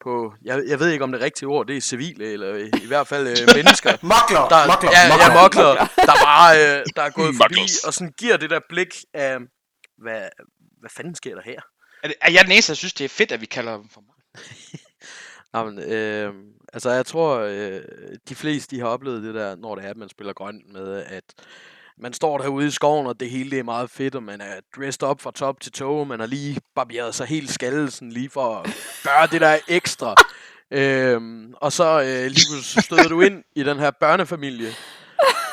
på 0.00 0.34
jeg, 0.44 0.62
jeg 0.66 0.80
ved 0.80 0.88
ikke 0.90 1.04
om 1.04 1.12
det 1.12 1.20
rigtige 1.20 1.48
ord, 1.48 1.66
det 1.66 1.76
er 1.76 1.80
civile, 1.80 2.32
eller 2.32 2.54
i, 2.54 2.70
i 2.82 2.86
hvert 2.86 3.06
fald 3.06 3.26
øh, 3.28 3.36
mennesker, 3.58 3.90
Mokler, 4.02 4.48
der, 4.48 4.66
mokler, 4.66 4.90
ja, 4.90 5.08
mokler. 5.08 5.26
ja, 5.26 5.42
mokler, 5.42 5.74
der 5.96 6.24
bare 6.24 6.50
øh, 6.58 6.84
der 6.96 7.02
er 7.02 7.10
gået 7.10 7.34
forbi, 7.42 7.64
og 7.86 7.94
sådan 7.94 8.12
giver 8.18 8.36
det 8.36 8.50
der 8.50 8.60
blik 8.68 8.94
af, 9.14 9.38
hvad, 9.98 10.22
hvad 10.80 10.90
fanden 10.96 11.14
sker 11.14 11.34
der 11.34 11.42
her? 11.42 11.60
Er, 12.02 12.08
det, 12.08 12.16
er 12.20 12.30
jeg 12.30 12.44
den 12.44 12.52
eneste, 12.52 12.72
der 12.72 12.76
synes, 12.76 12.94
det 12.94 13.04
er 13.04 13.08
fedt, 13.08 13.32
at 13.32 13.40
vi 13.40 13.46
kalder 13.46 13.76
dem 13.76 13.88
for 13.88 14.00
mig? 14.00 14.44
Jamen, 15.54 15.78
øh, 15.78 16.34
altså 16.72 16.90
jeg 16.90 17.06
tror, 17.06 17.38
øh, 17.38 17.80
de 18.28 18.34
fleste 18.34 18.76
de 18.76 18.80
har 18.80 18.88
oplevet 18.88 19.22
det 19.22 19.34
der, 19.34 19.56
når 19.56 19.74
det 19.74 19.84
er, 19.84 19.90
at 19.90 19.96
man 19.96 20.08
spiller 20.08 20.32
grøn 20.32 20.62
med, 20.72 21.04
at 21.06 21.24
man 22.02 22.12
står 22.12 22.38
derude 22.38 22.66
i 22.66 22.70
skoven, 22.70 23.06
og 23.06 23.20
det 23.20 23.30
hele 23.30 23.50
det 23.50 23.58
er 23.58 23.62
meget 23.62 23.90
fedt, 23.90 24.14
og 24.14 24.22
man 24.22 24.40
er 24.40 24.60
dressed 24.76 25.02
op 25.02 25.20
fra 25.20 25.30
top 25.30 25.60
til 25.60 25.72
toe, 25.72 26.06
man 26.06 26.20
har 26.20 26.26
lige 26.26 26.60
barberet 26.74 27.14
sig 27.14 27.26
helt 27.26 27.50
skallelsen 27.50 28.12
lige 28.12 28.30
for 28.30 28.56
at 28.56 28.70
gøre 29.04 29.26
det 29.26 29.40
der 29.40 29.58
ekstra. 29.68 30.14
Øhm, 30.70 31.54
og 31.56 31.72
så 31.72 32.00
øh, 32.00 32.30
lige 32.30 32.82
støder 32.82 33.08
du 33.08 33.20
ind 33.20 33.44
i 33.56 33.62
den 33.62 33.78
her 33.78 33.90
børnefamilie, 33.90 34.70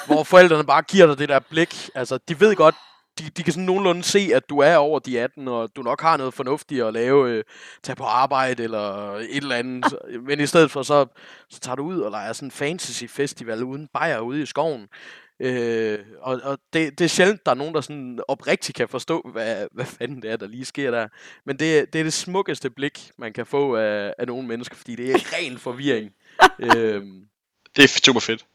hvor 0.06 0.24
forældrene 0.24 0.64
bare 0.64 0.82
giver 0.82 1.08
dig 1.08 1.18
det 1.20 1.30
der 1.30 1.40
blik. 1.40 1.90
Altså, 1.96 2.20
de 2.28 2.40
ved 2.40 2.56
godt, 2.56 2.76
de, 3.20 3.30
de 3.30 3.44
kan 3.44 3.54
sådan 3.54 3.66
nogenlunde 3.66 4.04
se, 4.04 4.30
at 4.34 4.50
du 4.50 4.60
er 4.60 4.76
over 4.76 5.00
de 5.00 5.20
18, 5.22 5.48
og 5.48 5.70
du 5.76 5.82
nok 5.82 6.02
har 6.02 6.18
noget 6.18 6.34
fornuftigt 6.34 6.84
at 6.84 6.94
lave, 6.94 7.30
øh, 7.30 7.44
tage 7.84 7.96
på 7.96 8.04
arbejde 8.04 8.64
eller 8.64 9.14
et 9.16 9.38
eller 9.38 9.56
andet. 9.56 10.00
Men 10.22 10.40
i 10.40 10.48
stedet 10.48 10.72
for, 10.72 10.84
så, 10.84 11.06
så 11.50 11.60
tager 11.60 11.76
du 11.76 11.84
ud 11.84 12.00
og 12.00 12.12
leger 12.12 12.34
sådan 12.34 12.48
en 12.48 12.52
fantasy 12.52 13.04
festival 13.04 13.64
uden 13.64 13.88
bajer 13.94 14.20
ude 14.20 14.42
i 14.42 14.46
skoven. 14.46 14.88
Øh, 15.40 16.00
og 16.22 16.40
og 16.44 16.58
det, 16.74 17.00
det 17.00 17.06
er 17.06 17.10
sjældent, 17.10 17.46
der 17.46 17.52
er 17.52 17.56
nogen, 17.56 17.74
der 17.74 17.82
sådan 17.82 18.20
oprigtigt 18.28 18.76
kan 18.76 18.90
forstå, 18.90 19.30
hvad, 19.34 19.68
hvad 19.72 19.86
fanden 19.86 20.22
det 20.22 20.32
er, 20.32 20.38
der 20.38 20.48
lige 20.48 20.66
sker 20.66 20.92
der. 20.92 21.08
Men 21.46 21.60
det, 21.60 21.94
det 21.94 22.00
er 22.00 22.04
det 22.04 22.14
smukkeste 22.14 22.70
blik, 22.70 23.12
man 23.18 23.34
kan 23.34 23.46
få 23.46 23.76
af, 23.76 24.14
af 24.18 24.28
nogle 24.28 24.48
mennesker, 24.48 24.76
fordi 24.76 24.96
det 24.96 25.12
er 25.12 25.18
ren 25.34 25.58
forvirring. 25.58 26.12
øhm, 26.60 27.22
Det 27.76 27.84
er 27.84 27.88
super 27.88 28.20
fedt. 28.20 28.46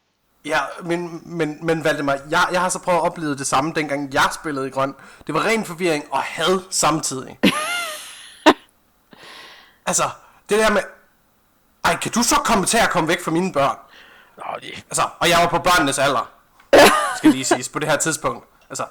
Ja, 0.45 0.59
men, 0.83 1.21
men, 1.25 1.65
men 1.65 1.83
Valdemar, 1.83 2.19
jeg, 2.29 2.47
jeg 2.51 2.61
har 2.61 2.69
så 2.69 2.79
prøvet 2.79 2.97
at 2.97 3.03
opleve 3.03 3.35
det 3.35 3.47
samme, 3.47 3.73
dengang 3.75 4.13
jeg 4.13 4.29
spillede 4.35 4.67
i 4.67 4.69
grøn. 4.69 4.93
Det 5.27 5.35
var 5.35 5.45
ren 5.45 5.65
forvirring 5.65 6.05
og 6.11 6.21
had 6.21 6.59
samtidig. 6.69 7.39
altså, 9.89 10.03
det 10.49 10.59
der 10.59 10.71
med... 10.71 10.81
Ej, 11.83 11.97
kan 12.01 12.11
du 12.11 12.23
så 12.23 12.35
komme 12.35 12.65
til 12.65 12.77
at 12.77 12.89
komme 12.89 13.09
væk 13.09 13.21
fra 13.21 13.31
mine 13.31 13.53
børn? 13.53 13.77
nå, 14.37 14.43
det, 14.61 14.85
Altså, 14.89 15.09
og 15.19 15.29
jeg 15.29 15.37
var 15.39 15.49
på 15.49 15.59
børnenes 15.59 15.99
alder. 15.99 16.32
Skal 17.17 17.31
lige 17.31 17.45
siges, 17.45 17.69
på 17.69 17.79
det 17.79 17.89
her 17.89 17.97
tidspunkt. 17.97 18.45
Altså, 18.69 18.85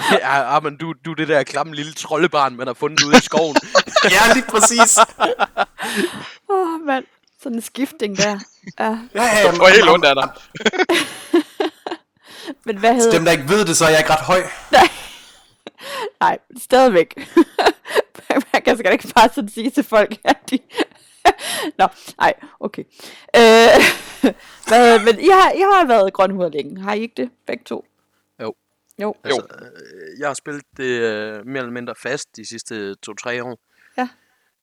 ja, 0.22 0.52
ja, 0.52 0.60
men 0.60 0.76
du, 0.76 0.94
du 1.04 1.10
er 1.10 1.14
det 1.14 1.28
der 1.28 1.42
klamme 1.42 1.74
lille 1.74 1.92
troldebarn, 1.92 2.56
man 2.56 2.66
har 2.66 2.74
fundet 2.74 3.04
ude 3.04 3.16
i 3.16 3.20
skoven. 3.20 3.56
ja, 4.10 4.34
lige 4.34 4.46
præcis. 4.48 4.98
Åh, 4.98 6.74
oh, 6.74 6.80
mand. 6.86 7.04
Sådan 7.42 7.56
en 7.56 7.62
skifting 7.62 8.16
der. 8.16 8.38
Ja. 8.78 8.98
Ja, 9.14 9.22
ja, 9.22 9.62
Jeg 9.62 9.74
helt 9.74 9.90
ondt 9.90 10.04
af 10.04 10.14
dig. 10.14 10.28
Men 12.64 12.78
hvad 12.78 12.94
hed... 12.94 13.12
Dem, 13.12 13.24
der 13.24 13.32
ikke 13.32 13.48
ved 13.48 13.64
det, 13.64 13.76
så 13.76 13.84
er 13.84 13.88
jeg 13.88 13.98
ikke 13.98 14.10
ret 14.12 14.20
høj. 14.20 14.42
Nej, 16.20 16.38
stadigvæk. 16.62 17.28
Man 18.52 18.62
kan 18.64 18.78
sgu 18.78 18.88
ikke 18.88 19.12
bare 19.14 19.28
sådan 19.34 19.48
sige 19.48 19.70
til 19.70 19.84
folk, 19.84 20.14
at 20.24 20.36
de... 20.50 20.58
Nå, 21.78 21.86
nej, 22.18 22.34
okay. 22.60 22.84
Øh, 23.36 23.78
hvad, 24.68 25.04
men 25.04 25.20
I 25.20 25.28
har, 25.28 25.52
I 25.52 25.60
har 25.60 25.86
været 25.86 26.12
grønhuder 26.12 26.48
længe, 26.48 26.80
har 26.80 26.94
I 26.94 27.00
ikke 27.00 27.22
det, 27.22 27.30
begge 27.46 27.64
to? 27.64 27.84
Jo. 28.42 28.54
Jo. 29.02 29.14
Altså, 29.24 29.46
øh, 29.60 30.20
jeg 30.20 30.28
har 30.28 30.34
spillet 30.34 30.64
det 30.76 31.00
øh, 31.00 31.46
mere 31.46 31.58
eller 31.58 31.72
mindre 31.72 31.94
fast 32.02 32.36
de 32.36 32.48
sidste 32.48 32.94
to-tre 32.94 33.44
år. 33.44 33.58
Ja. 33.96 34.08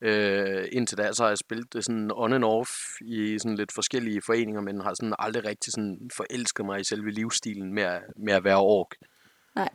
Øh, 0.02 0.68
indtil 0.72 0.98
da, 0.98 1.14
så 1.14 1.24
har 1.24 1.30
jeg 1.30 1.38
spillet 1.38 1.74
det 1.74 1.86
sådan 1.86 2.12
on 2.14 2.34
and 2.34 2.44
off 2.44 2.72
i 3.02 3.40
sådan 3.40 3.56
lidt 3.56 3.72
forskellige 3.74 4.22
foreninger, 4.26 4.62
men 4.62 4.82
har 4.82 4.94
sådan 4.94 5.16
aldrig 5.20 5.46
rigtig 5.46 5.74
sådan 5.74 6.10
forelsket 6.14 6.66
mig 6.66 6.80
i 6.80 6.84
selve 6.84 7.12
livsstilen 7.12 7.74
med 7.74 7.84
at, 7.84 8.02
med 8.18 8.34
at 8.34 8.44
være 8.44 8.58
ork. 8.58 8.96
Nej. 9.56 9.70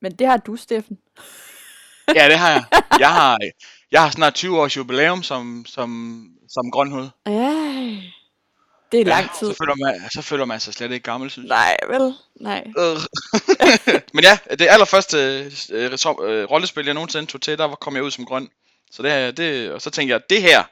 Men 0.00 0.12
det 0.12 0.26
har 0.26 0.36
du, 0.36 0.56
Steffen. 0.56 0.98
Ja, 2.14 2.28
det 2.28 2.38
har 2.38 2.50
jeg. 2.50 2.64
Jeg 2.98 3.12
har, 3.14 3.38
jeg 3.92 4.02
har 4.02 4.10
snart 4.10 4.34
20 4.34 4.60
års 4.60 4.76
jubilæum 4.76 5.22
som, 5.22 5.64
som, 5.66 6.20
som 6.48 6.70
grønhud. 6.70 7.08
Ja. 7.26 7.32
Det 8.92 9.00
er 9.00 9.04
lang 9.04 9.30
tid. 9.38 9.46
Så 9.48 9.54
føler, 9.58 9.74
man, 9.84 10.10
så 10.10 10.22
føler 10.22 10.44
man 10.44 10.60
sig 10.60 10.74
slet 10.74 10.92
ikke 10.92 11.04
gammel, 11.04 11.30
synes 11.30 11.48
jeg. 11.48 11.76
Nej, 11.88 11.98
vel? 11.98 12.14
Nej. 12.40 12.64
Øh. 12.78 12.96
Men 14.14 14.24
ja, 14.24 14.38
det 14.50 14.66
allerførste 14.70 15.16
øh, 15.18 15.52
øh, 15.70 15.92
rollespil, 16.50 16.84
jeg 16.84 16.94
nogensinde 16.94 17.26
tog 17.26 17.42
til, 17.42 17.58
der 17.58 17.74
kom 17.74 17.94
jeg 17.94 18.02
ud 18.04 18.10
som 18.10 18.26
grøn. 18.26 18.48
Så 18.90 19.02
det, 19.02 19.10
her- 19.10 19.30
det, 19.30 19.72
og 19.72 19.82
så 19.82 19.90
tænkte 19.90 20.12
jeg, 20.12 20.20
det 20.30 20.42
her, 20.42 20.64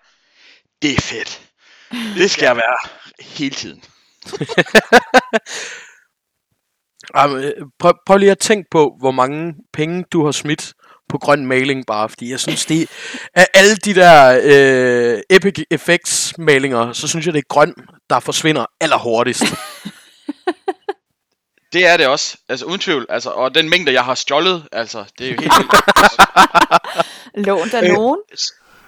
det 0.82 0.92
er 0.92 1.00
fedt. 1.00 1.40
Det 2.16 2.30
skal 2.30 2.44
jeg 2.46 2.56
være 2.56 2.76
hele 3.20 3.54
tiden. 3.54 3.82
Jamen, 7.16 7.44
øh, 7.44 7.52
prøv, 7.78 7.92
prøv 8.06 8.16
lige 8.16 8.30
at 8.30 8.38
tænke 8.38 8.68
på, 8.70 8.96
hvor 9.00 9.10
mange 9.10 9.54
penge 9.72 10.04
du 10.12 10.24
har 10.24 10.32
smidt 10.32 10.72
på 11.08 11.18
grøn 11.18 11.46
maling 11.46 11.86
bare, 11.86 12.08
fordi 12.08 12.30
jeg 12.30 12.40
synes, 12.40 12.66
det 12.66 12.90
af 13.34 13.46
alle 13.54 13.76
de 13.76 13.94
der 13.94 14.40
øh, 14.42 15.20
Epic 15.30 15.64
Effects 15.70 16.38
malinger, 16.38 16.92
så 16.92 17.08
synes 17.08 17.26
jeg, 17.26 17.34
det 17.34 17.38
er 17.38 17.48
grøn, 17.48 17.74
der 18.10 18.20
forsvinder 18.20 18.66
allerhurtigst. 18.80 19.44
Det 21.72 21.86
er 21.86 21.96
det 21.96 22.06
også, 22.06 22.36
altså 22.48 22.66
uden 22.66 22.80
tvivl. 22.80 23.06
Altså, 23.08 23.30
og 23.30 23.54
den 23.54 23.68
mængde, 23.70 23.92
jeg 23.92 24.04
har 24.04 24.14
stjålet, 24.14 24.68
altså, 24.72 25.04
det 25.18 25.26
er 25.26 25.30
jo 25.30 25.40
helt 25.40 25.52
vildt. 25.58 25.74
Lånt 27.46 27.74
af 27.74 27.82
Øh, 27.82 27.88
nogen. 27.88 28.20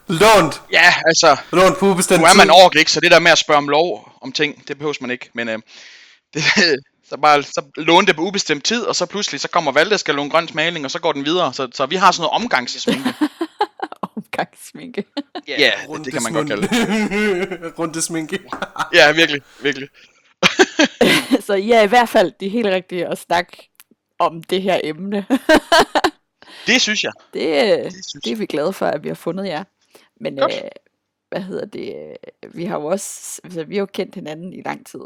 Lånt. 0.08 0.62
ja, 0.72 0.94
altså, 1.06 1.36
Lånt 1.52 1.78
på 1.78 1.86
ubestemt 1.86 2.20
nu 2.20 2.26
er 2.26 2.34
man 2.34 2.50
ork, 2.50 2.76
ikke? 2.76 2.92
Så 2.92 3.00
det 3.00 3.10
der 3.10 3.18
med 3.18 3.30
at 3.30 3.38
spørge 3.38 3.58
om 3.58 3.68
lov 3.68 4.12
om 4.22 4.32
ting, 4.32 4.68
det 4.68 4.78
behøver 4.78 4.94
man 5.00 5.10
ikke. 5.10 5.30
Men 5.34 5.48
øh, 5.48 5.58
det, 6.34 6.42
så 7.08 7.16
bare 7.16 7.42
så 7.42 7.62
låne 7.76 8.06
det 8.06 8.16
på 8.16 8.22
ubestemt 8.22 8.64
tid, 8.64 8.82
og 8.82 8.96
så 8.96 9.06
pludselig, 9.06 9.40
så 9.40 9.48
kommer 9.48 9.72
Valde 9.72 9.98
skal 9.98 10.14
låne 10.14 10.30
grøn 10.30 10.48
maling, 10.54 10.84
og 10.84 10.90
så 10.90 11.00
går 11.00 11.12
den 11.12 11.24
videre. 11.24 11.54
Så, 11.54 11.68
så 11.72 11.86
vi 11.86 11.96
har 11.96 12.12
sådan 12.12 12.22
noget 12.22 12.42
omgangssminke. 12.42 13.14
Omgangssminke. 14.16 15.04
Ja, 15.48 15.72
det, 15.96 16.04
det 16.04 16.12
kan 16.12 16.22
man 16.22 16.32
godt 16.32 16.48
kalde 16.48 16.62
det. 16.62 17.72
Rundesminke. 17.78 18.38
Ja, 18.94 19.12
virkelig, 19.12 19.42
virkelig. 19.62 19.88
så 21.46 21.54
I 21.54 21.70
er 21.70 21.82
i 21.82 21.86
hvert 21.86 22.08
fald 22.08 22.32
de 22.40 22.48
helt 22.48 22.66
rigtige 22.66 23.06
at 23.06 23.18
snakke 23.18 23.70
om 24.18 24.42
det 24.42 24.62
her 24.62 24.80
emne. 24.84 25.26
Det 26.66 26.80
synes 26.80 27.04
jeg. 27.04 27.12
det, 27.34 27.78
øh, 27.78 27.90
synes 27.90 28.24
det 28.24 28.32
er 28.32 28.36
vi 28.36 28.46
glade 28.46 28.72
for, 28.72 28.86
at 28.86 29.02
vi 29.02 29.08
har 29.08 29.14
fundet 29.14 29.46
jer. 29.46 29.64
Men 30.20 30.36
Godt. 30.36 30.52
øh, 30.64 30.70
hvad 31.28 31.40
hedder 31.40 31.66
det? 31.66 31.94
øh, 32.42 32.54
Vi 32.56 32.64
har 32.64 32.78
jo 32.78 32.86
også, 32.86 33.40
altså, 33.44 33.64
vi 33.64 33.74
har 33.74 33.80
jo 33.80 33.86
kendt 33.86 34.14
hinanden 34.14 34.52
i 34.52 34.62
lang 34.64 34.86
tid. 34.86 35.00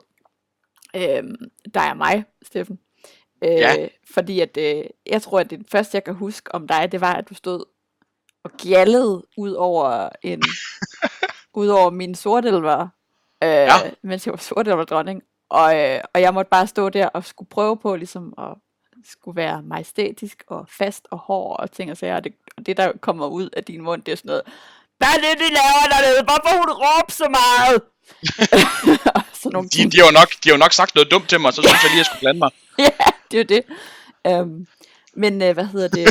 Øhm, 0.97 1.35
der 1.75 1.81
er 1.81 1.95
mig, 1.95 2.25
Steffen. 2.43 2.79
Øh, 3.45 3.51
Ja. 3.51 3.89
Fordi 4.15 4.41
at, 4.41 4.57
øh, 4.57 4.85
jeg 5.07 5.23
tror, 5.23 5.41
at 5.41 5.51
det 5.51 5.67
første, 5.71 5.97
jeg 5.97 6.05
kan 6.05 6.15
huske 6.15 6.55
om 6.55 6.69
dig, 6.69 6.93
det 6.93 7.01
var, 7.01 7.13
at 7.15 7.29
du 7.29 7.35
stod 7.35 7.65
og 8.45 8.51
gjaldede 8.59 9.25
ud 9.37 9.53
over 9.53 10.09
en, 10.23 10.43
ud 11.55 11.69
over 11.69 11.91
min 11.91 12.15
sortelver, 12.15 12.89
øh, 13.43 13.49
ja. 13.49 13.73
mens 14.03 14.27
jeg 14.27 14.33
var 14.33 14.39
sortelver 14.39 14.85
dronning. 14.85 15.23
Og, 15.51 15.81
øh, 15.81 16.01
og 16.15 16.21
jeg 16.21 16.35
måtte 16.35 16.49
bare 16.49 16.67
stå 16.67 16.89
der 16.89 17.07
og 17.09 17.25
skulle 17.25 17.49
prøve 17.49 17.77
på 17.77 17.97
ligesom 17.97 18.35
at 18.39 18.55
skulle 19.05 19.37
være 19.37 19.63
majestætisk 19.63 20.45
og 20.47 20.67
fast 20.69 21.09
og 21.11 21.19
hård 21.19 21.61
og 21.61 21.71
ting 21.73 21.91
og 21.91 21.97
sager. 21.97 22.17
Og 22.17 22.25
det, 22.25 22.35
og 22.57 22.67
det, 22.67 22.77
der 22.77 22.93
kommer 23.01 23.27
ud 23.27 23.49
af 23.53 23.65
din 23.65 23.83
mund, 23.83 24.03
det 24.03 24.13
er 24.13 24.17
sådan 24.17 24.29
noget, 24.29 24.43
hvad 24.99 25.09
er 25.09 25.13
det, 25.21 25.39
de 25.39 25.49
laver 25.55 25.87
dernede? 25.91 26.25
Hvorfor 26.25 26.57
hun 26.59 26.71
råber 26.71 27.13
så 27.13 27.29
meget? 27.29 27.83
sådan 29.43 29.53
nogle 29.53 29.69
De, 29.69 29.75
ting. 29.77 29.93
de, 29.93 29.99
har 29.99 30.07
jo 30.07 30.13
nok, 30.13 30.31
de 30.45 30.49
har 30.49 30.53
jo 30.55 30.59
nok 30.59 30.73
sagt 30.73 30.95
noget 30.95 31.11
dumt 31.11 31.29
til 31.29 31.41
mig, 31.41 31.53
så 31.53 31.63
synes 31.63 31.83
jeg 31.83 31.91
lige, 31.91 31.93
at 31.93 31.99
jeg 31.99 32.07
skulle 32.07 32.21
blande 32.21 32.39
mig. 32.39 32.51
ja, 32.79 32.91
det 33.31 33.51
er 33.51 33.57
jo 33.57 33.63
det. 34.25 34.41
Um, 34.41 34.67
men 35.17 35.43
øh, 35.43 35.53
hvad 35.55 35.65
hedder 35.67 35.89
det? 35.89 36.09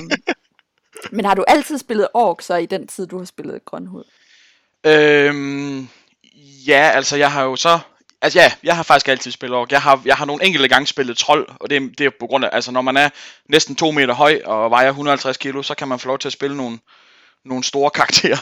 men 1.15 1.25
har 1.25 1.33
du 1.33 1.43
altid 1.47 1.77
spillet 1.77 2.07
ork 2.13 2.41
så 2.41 2.55
i 2.55 2.65
den 2.65 2.87
tid, 2.87 3.07
du 3.07 3.17
har 3.17 3.25
spillet 3.25 3.65
grønhud? 3.65 4.03
Øhm, 4.85 5.87
ja, 6.67 6.91
altså 6.95 7.17
jeg 7.17 7.31
har 7.31 7.43
jo 7.43 7.55
så... 7.55 7.79
Altså 8.23 8.39
ja, 8.39 8.51
jeg 8.63 8.75
har 8.75 8.83
faktisk 8.83 9.07
altid 9.07 9.31
spillet 9.31 9.57
ork. 9.57 9.71
Jeg 9.71 9.81
har, 9.81 10.01
jeg 10.05 10.15
har 10.15 10.25
nogle 10.25 10.45
enkelte 10.45 10.67
gange 10.67 10.87
spillet 10.87 11.17
trold, 11.17 11.47
og 11.59 11.69
det, 11.69 11.75
er- 11.77 11.89
det 11.97 12.05
er 12.05 12.09
på 12.19 12.27
grund 12.27 12.45
af, 12.45 12.49
altså 12.51 12.71
når 12.71 12.81
man 12.81 12.97
er 12.97 13.09
næsten 13.49 13.75
2 13.75 13.91
meter 13.91 14.13
høj 14.13 14.41
og 14.45 14.71
vejer 14.71 14.87
150 14.89 15.37
kilo, 15.37 15.63
så 15.63 15.75
kan 15.75 15.87
man 15.87 15.99
få 15.99 16.07
lov 16.07 16.19
til 16.19 16.29
at 16.29 16.33
spille 16.33 16.57
nogle, 16.57 16.79
nogle 17.45 17.63
store 17.63 17.89
karakterer. 17.91 18.37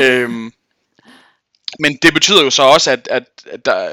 øhm, 0.00 0.52
men 1.78 1.98
det 2.02 2.14
betyder 2.14 2.44
jo 2.44 2.50
så 2.50 2.62
også, 2.62 2.90
at, 2.90 3.08
at, 3.10 3.24
at 3.50 3.66
der, 3.66 3.88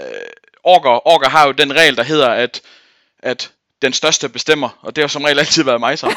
orker, 0.63 1.07
orker 1.07 1.29
har 1.29 1.45
jo 1.45 1.51
den 1.51 1.75
regel, 1.75 1.95
der 1.95 2.03
hedder, 2.03 2.29
at, 2.29 2.61
at 3.19 3.51
den 3.81 3.93
største 3.93 4.29
bestemmer, 4.29 4.69
og 4.81 4.95
det 4.95 5.01
har 5.01 5.03
jo 5.03 5.07
som 5.07 5.23
regel 5.23 5.39
altid 5.39 5.63
været 5.63 5.79
mig 5.79 5.99
så. 5.99 6.07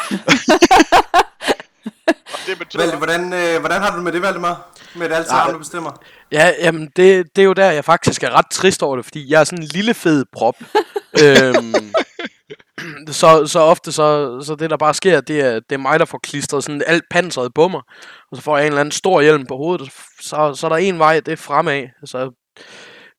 og 2.33 2.39
det 2.47 2.59
betyder, 2.59 2.83
Valde, 2.83 2.97
hvordan, 2.97 3.33
øh, 3.33 3.61
hvordan 3.61 3.81
har 3.81 3.91
du 3.91 3.97
det 3.97 4.05
med 4.05 4.13
det, 4.13 4.23
Valdemar? 4.23 4.69
Med 4.95 5.07
at 5.07 5.13
altid 5.13 5.31
Nej. 5.31 5.43
ham, 5.43 5.53
du 5.53 5.59
bestemmer? 5.59 6.03
Ja, 6.33 6.53
jamen, 6.59 6.91
det, 6.97 7.37
det 7.37 7.43
er 7.43 7.47
jo 7.47 7.53
der, 7.53 7.71
jeg 7.71 7.85
faktisk 7.85 8.23
er 8.23 8.39
ret 8.39 8.51
trist 8.51 8.83
over 8.83 8.97
det, 8.97 9.05
fordi 9.05 9.33
jeg 9.33 9.41
er 9.41 9.45
sådan 9.45 9.63
en 9.63 9.69
lille 9.69 9.95
fed 9.95 10.25
prop. 10.33 10.55
øhm, 11.23 11.93
så, 13.21 13.47
så 13.47 13.59
ofte, 13.59 13.93
så, 13.93 14.41
så 14.47 14.55
det 14.55 14.71
der 14.71 14.77
bare 14.77 14.95
sker, 14.95 15.21
det 15.21 15.41
er, 15.41 15.55
det 15.55 15.73
er 15.73 15.79
mig, 15.79 15.99
der 15.99 16.05
får 16.05 16.21
klistret 16.23 16.65
sådan 16.65 16.83
alt 16.87 17.05
panseret 17.11 17.55
på 17.55 17.69
mig. 17.69 17.81
Og 18.31 18.37
så 18.37 18.43
får 18.43 18.57
jeg 18.57 18.67
en 18.67 18.73
eller 18.73 18.81
anden 18.81 18.93
stor 18.93 19.21
hjelm 19.21 19.47
på 19.47 19.57
hovedet, 19.57 19.91
så, 20.21 20.55
så 20.55 20.67
er 20.67 20.69
der 20.69 20.77
en 20.77 20.99
vej, 20.99 21.21
det 21.21 21.33
er 21.33 21.37
fremad. 21.37 21.89
Så, 22.05 22.31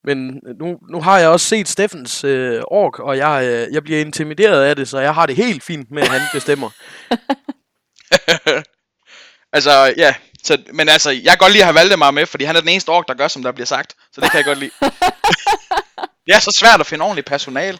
men 0.04 0.42
nu, 0.60 0.78
nu 0.92 1.02
har 1.02 1.20
jeg 1.20 1.30
også 1.30 1.46
set 1.46 1.68
Steffens 1.68 2.24
øh, 2.24 2.62
ork, 2.68 3.00
og 3.00 3.18
jeg, 3.18 3.44
øh, 3.46 3.74
jeg 3.74 3.84
bliver 3.84 4.00
intimideret 4.02 4.64
af 4.64 4.76
det, 4.76 4.88
så 4.88 5.00
jeg 5.00 5.14
har 5.14 5.26
det 5.26 5.36
helt 5.36 5.64
fint 5.64 5.92
med, 5.92 6.02
at 6.02 6.10
han 6.10 6.22
bestemmer. 6.34 6.70
Altså, 9.56 9.94
ja. 9.98 10.16
Så, 10.44 10.58
men 10.74 10.90
altså, 10.90 11.12
jeg 11.12 11.30
kan 11.30 11.38
godt 11.38 11.52
lide 11.52 11.64
at 11.64 11.66
have 11.66 11.76
Valdemar 11.76 12.12
med, 12.12 12.26
fordi 12.26 12.44
han 12.44 12.56
er 12.56 12.60
den 12.60 12.70
eneste 12.70 12.90
ork, 12.90 13.08
der 13.08 13.14
gør, 13.14 13.28
som 13.28 13.44
der 13.44 13.52
bliver 13.52 13.66
sagt. 13.66 13.94
Så 14.14 14.22
det 14.22 14.32
kan 14.32 14.38
jeg 14.38 14.46
godt 14.46 14.60
lide. 14.60 14.72
det 16.26 16.36
er 16.36 16.40
så 16.40 16.52
svært 16.60 16.80
at 16.80 16.86
finde 16.86 17.04
ordentligt 17.04 17.28
personal. 17.28 17.80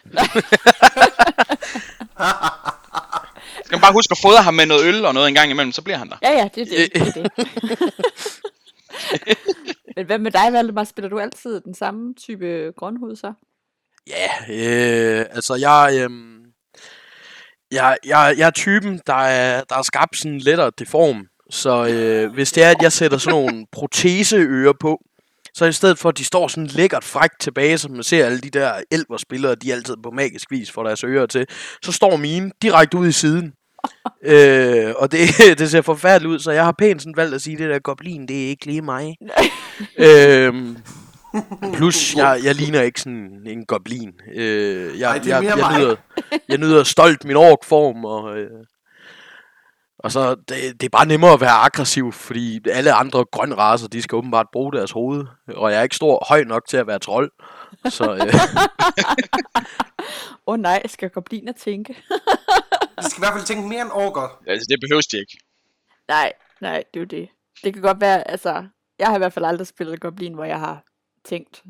Skal 3.64 3.76
man 3.76 3.80
bare 3.80 3.92
huske 3.92 4.12
at 4.12 4.18
fodre 4.22 4.42
ham 4.42 4.54
med 4.54 4.66
noget 4.66 4.84
øl 4.84 5.04
og 5.04 5.14
noget 5.14 5.28
en 5.28 5.34
gang 5.34 5.50
imellem, 5.50 5.72
så 5.72 5.82
bliver 5.82 5.96
han 5.98 6.08
der. 6.08 6.16
Ja, 6.22 6.30
ja, 6.30 6.48
det 6.54 6.62
er 6.62 6.66
det. 6.66 6.92
det, 6.94 7.02
er 7.02 7.12
det. 7.12 7.30
men 9.96 10.06
hvad 10.06 10.18
med 10.18 10.30
dig, 10.30 10.52
Valdemar? 10.52 10.84
Spiller 10.84 11.08
du 11.08 11.18
altid 11.18 11.60
den 11.60 11.74
samme 11.74 12.14
type 12.14 12.72
grønhud 12.76 13.16
så? 13.16 13.32
Ja, 14.06 14.28
øh, 14.48 15.26
altså 15.30 15.54
jeg, 15.54 15.90
øh, 15.94 16.10
jeg, 17.70 17.96
jeg, 18.04 18.34
jeg 18.38 18.46
er 18.46 18.50
typen, 18.50 19.00
der 19.06 19.14
er, 19.14 19.64
der 19.64 19.76
er 19.78 19.82
skabt 19.82 20.16
sådan 20.16 20.38
lettere 20.38 20.70
deform. 20.78 21.26
Så 21.50 21.86
øh, 21.86 22.32
hvis 22.32 22.52
det 22.52 22.62
er, 22.62 22.70
at 22.70 22.82
jeg 22.82 22.92
sætter 22.92 23.18
sådan 23.18 23.40
nogle 23.40 23.66
proteseører 23.72 24.72
på, 24.80 25.00
så 25.56 25.64
i 25.64 25.72
stedet 25.72 25.98
for, 25.98 26.08
at 26.08 26.18
de 26.18 26.24
står 26.24 26.48
sådan 26.48 26.66
lækkert 26.66 27.04
frækt 27.04 27.40
tilbage, 27.40 27.78
som 27.78 27.90
man 27.90 28.02
ser 28.02 28.26
alle 28.26 28.38
de 28.38 28.50
der 28.50 28.72
elverspillere, 28.90 29.54
de 29.54 29.72
altid 29.72 29.96
på 30.02 30.10
magisk 30.10 30.50
vis 30.50 30.70
får 30.70 30.82
deres 30.82 31.04
ører 31.04 31.26
til, 31.26 31.46
så 31.82 31.92
står 31.92 32.16
mine 32.16 32.50
direkte 32.62 32.96
ud 32.98 33.08
i 33.08 33.12
siden. 33.12 33.52
øh, 34.32 34.94
og 34.96 35.12
det, 35.12 35.28
det 35.58 35.70
ser 35.70 35.82
forfærdeligt 35.82 36.30
ud, 36.32 36.38
så 36.38 36.50
jeg 36.50 36.64
har 36.64 36.74
pænt 36.78 37.02
sådan 37.02 37.16
valgt 37.16 37.34
at 37.34 37.42
sige, 37.42 37.58
det 37.58 37.70
der 37.70 37.78
goblin, 37.78 38.28
det 38.28 38.44
er 38.44 38.48
ikke 38.48 38.66
lige 38.66 38.82
mig. 38.82 39.16
øhm, 39.98 40.76
plus, 41.74 42.14
jeg, 42.14 42.40
jeg 42.44 42.54
ligner 42.54 42.82
ikke 42.82 43.00
sådan 43.00 43.42
en 43.46 43.66
goblin. 43.66 44.12
Øh, 44.34 45.00
jeg, 45.00 45.10
Ej, 45.10 45.18
det 45.18 45.32
er 45.32 45.34
jeg, 45.34 45.42
mere 45.42 45.66
jeg, 45.66 45.72
mig. 45.72 45.80
nyder, 45.80 45.96
jeg 46.48 46.58
nyder 46.58 46.84
stolt 46.84 47.24
min 47.24 47.36
orkform, 47.36 48.04
og, 48.04 48.38
øh, 48.38 48.50
og 50.06 50.12
så, 50.12 50.34
det, 50.34 50.80
det 50.80 50.86
er 50.86 50.88
bare 50.88 51.06
nemmere 51.06 51.32
at 51.32 51.40
være 51.40 51.50
aggressiv, 51.50 52.12
fordi 52.12 52.60
alle 52.70 52.92
andre 52.92 53.24
grønne 53.24 53.54
raser, 53.54 53.88
de 53.88 54.02
skal 54.02 54.16
åbenbart 54.16 54.46
bruge 54.52 54.72
deres 54.72 54.90
hoved, 54.90 55.26
og 55.48 55.70
jeg 55.70 55.78
er 55.78 55.82
ikke 55.82 55.96
stor 55.96 56.26
høj 56.28 56.44
nok 56.44 56.68
til 56.68 56.76
at 56.76 56.86
være 56.86 56.98
trold. 56.98 57.30
Så 57.88 58.14
øh, 58.14 58.20
Åh 60.46 60.52
oh, 60.52 60.58
nej, 60.58 60.82
skal 60.86 61.10
gobliner 61.10 61.52
tænke? 61.52 61.92
De 62.98 63.10
skal 63.10 63.18
i 63.18 63.22
hvert 63.22 63.32
fald 63.32 63.44
tænke 63.44 63.68
mere 63.68 63.82
end 63.82 63.90
orker. 63.92 64.40
Altså, 64.46 64.66
det 64.70 64.78
behøves 64.80 65.06
de 65.06 65.18
ikke. 65.18 65.38
nej, 66.08 66.32
nej, 66.60 66.84
det 66.94 67.00
er 67.00 67.04
jo 67.04 67.06
det. 67.06 67.28
Det 67.64 67.72
kan 67.72 67.82
godt 67.82 68.00
være, 68.00 68.30
altså, 68.30 68.64
jeg 68.98 69.06
har 69.06 69.14
i 69.14 69.18
hvert 69.18 69.32
fald 69.32 69.44
aldrig 69.44 69.66
spillet 69.66 70.00
goblin, 70.00 70.34
hvor 70.34 70.44
jeg 70.44 70.60
har 70.60 70.82
tænkt. 71.24 71.62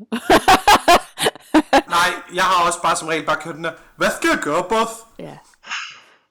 Nej, 1.97 2.09
jeg 2.33 2.43
har 2.43 2.67
også 2.67 2.81
bare 2.81 2.95
som 2.95 3.07
regel 3.07 3.25
bare 3.25 3.37
kørt 3.41 3.55
den 3.55 3.63
der, 3.63 3.71
hvad 3.95 4.07
skal 4.17 4.29
jeg 4.29 4.39
gøre, 4.41 4.63
boss? 4.69 4.91
ja. 5.19 5.37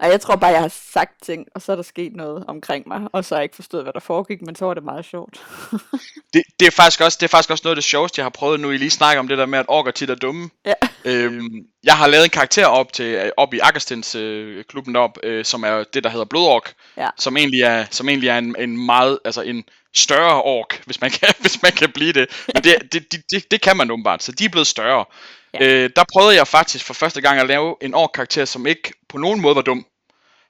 Nej, 0.01 0.11
jeg 0.11 0.21
tror 0.21 0.37
bare, 0.37 0.51
jeg 0.51 0.61
har 0.61 0.69
sagt 0.93 1.13
ting, 1.23 1.47
og 1.55 1.63
så 1.63 1.73
er 1.73 1.77
der 1.77 1.83
sket 1.83 2.13
noget 2.17 2.45
omkring 2.49 2.89
mig, 2.89 3.01
og 3.13 3.25
så 3.25 3.35
har 3.35 3.41
jeg 3.41 3.45
ikke 3.45 3.55
forstået, 3.57 3.83
hvad 3.83 3.93
der 3.93 4.01
foregik, 4.01 4.43
men 4.43 4.57
så 4.57 4.65
var 4.65 4.75
det 4.75 4.83
meget 4.85 5.05
sjovt. 5.05 5.41
Det, 6.35 6.43
det, 6.61 6.67
er 6.67 6.71
faktisk 6.71 7.01
også, 7.01 7.19
det 7.21 7.27
er 7.27 7.29
faktisk 7.29 7.51
også 7.51 7.63
noget 7.65 7.77
af 7.77 7.77
det 7.77 7.85
sjoveste, 7.85 8.19
jeg 8.19 8.25
har 8.25 8.31
prøvet 8.31 8.61
nu. 8.61 8.71
I 8.71 8.77
lige 8.77 8.91
snakker 8.91 9.21
om 9.21 9.29
det 9.29 9.39
der 9.39 9.47
med, 9.47 9.59
at 9.59 9.65
orker 9.69 9.91
tit 9.91 10.11
er 10.11 10.15
dumme. 10.15 10.51
ja. 10.65 10.73
Øhm, 11.05 11.49
jeg 11.85 11.97
har 11.97 12.07
lavet 12.07 12.25
en 12.25 12.31
karakter 12.31 12.67
op 12.67 12.93
til 12.93 13.33
op 13.37 13.55
i 13.55 13.59
Akkerstens 13.59 14.15
øh, 14.15 14.65
klubben 14.65 14.95
derop, 14.95 15.19
øh, 15.23 15.45
som 15.45 15.63
er 15.65 15.85
det 15.95 16.05
der 16.05 16.11
hedder 16.11 16.25
Blodork, 16.25 16.73
Ja. 16.97 17.09
som 17.19 17.37
egentlig 17.37 17.63
er 17.63 17.85
som 17.91 18.09
egentlig 18.09 18.29
er 18.29 18.39
en, 18.39 18.57
en 18.59 18.87
meget 18.87 19.19
altså 19.25 19.43
en 19.43 19.65
større 19.95 20.43
ork, 20.43 20.83
hvis 20.87 21.01
man 21.01 21.11
kan 21.11 21.29
hvis 21.41 21.63
man 21.63 21.73
kan 21.73 21.93
blive 21.93 22.13
det. 22.13 22.27
Men 22.55 22.65
det, 22.65 22.93
det, 22.93 23.13
det, 23.13 23.23
det, 23.31 23.51
det 23.51 23.61
kan 23.61 23.77
man 23.77 23.91
åbenbart, 23.91 24.23
så 24.23 24.33
de 24.33 24.45
er 24.45 24.49
blevet 24.49 24.67
større. 24.67 25.05
Ja. 25.61 25.67
Øh, 25.85 25.91
der 25.97 26.05
prøvede 26.13 26.37
jeg 26.37 26.49
faktisk 26.49 26.85
for 26.85 26.95
første 26.95 27.21
gang 27.21 27.41
at 27.41 27.47
lave 27.47 27.77
en 27.81 27.95
ork 27.95 28.11
karakter, 28.15 28.45
som 28.45 28.67
ikke 28.67 28.93
på 29.09 29.19
nogen 29.19 29.41
måde 29.41 29.57
var 29.57 29.63
dum. 29.63 29.87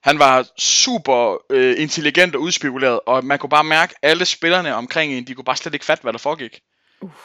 Han 0.03 0.19
var 0.19 0.47
super 0.59 1.37
øh, 1.53 1.81
intelligent 1.81 2.35
og 2.35 2.40
udspekuleret, 2.42 3.01
og 3.07 3.25
man 3.25 3.38
kunne 3.38 3.51
bare 3.51 3.64
mærke, 3.64 3.95
at 4.03 4.11
alle 4.11 4.25
spillerne 4.25 4.75
omkring 4.75 5.12
en, 5.12 5.27
de 5.27 5.35
kunne 5.35 5.45
bare 5.45 5.57
slet 5.57 5.75
ikke 5.75 5.87
fatte, 5.87 6.03
hvad 6.03 6.12
der 6.12 6.19
foregik. 6.19 6.61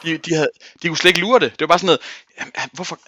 De, 0.04 0.18
de, 0.18 0.36
havde, 0.36 0.50
de 0.84 0.88
kunne 0.88 0.98
slet 0.98 1.10
ikke 1.10 1.20
lure 1.20 1.40
det. 1.40 1.52
Det 1.52 1.60
var 1.60 1.68
bare 1.68 1.80
sådan 1.80 1.86
noget, 1.86 2.02
"Jamen, 2.40 2.54
hvorfor, 2.74 3.00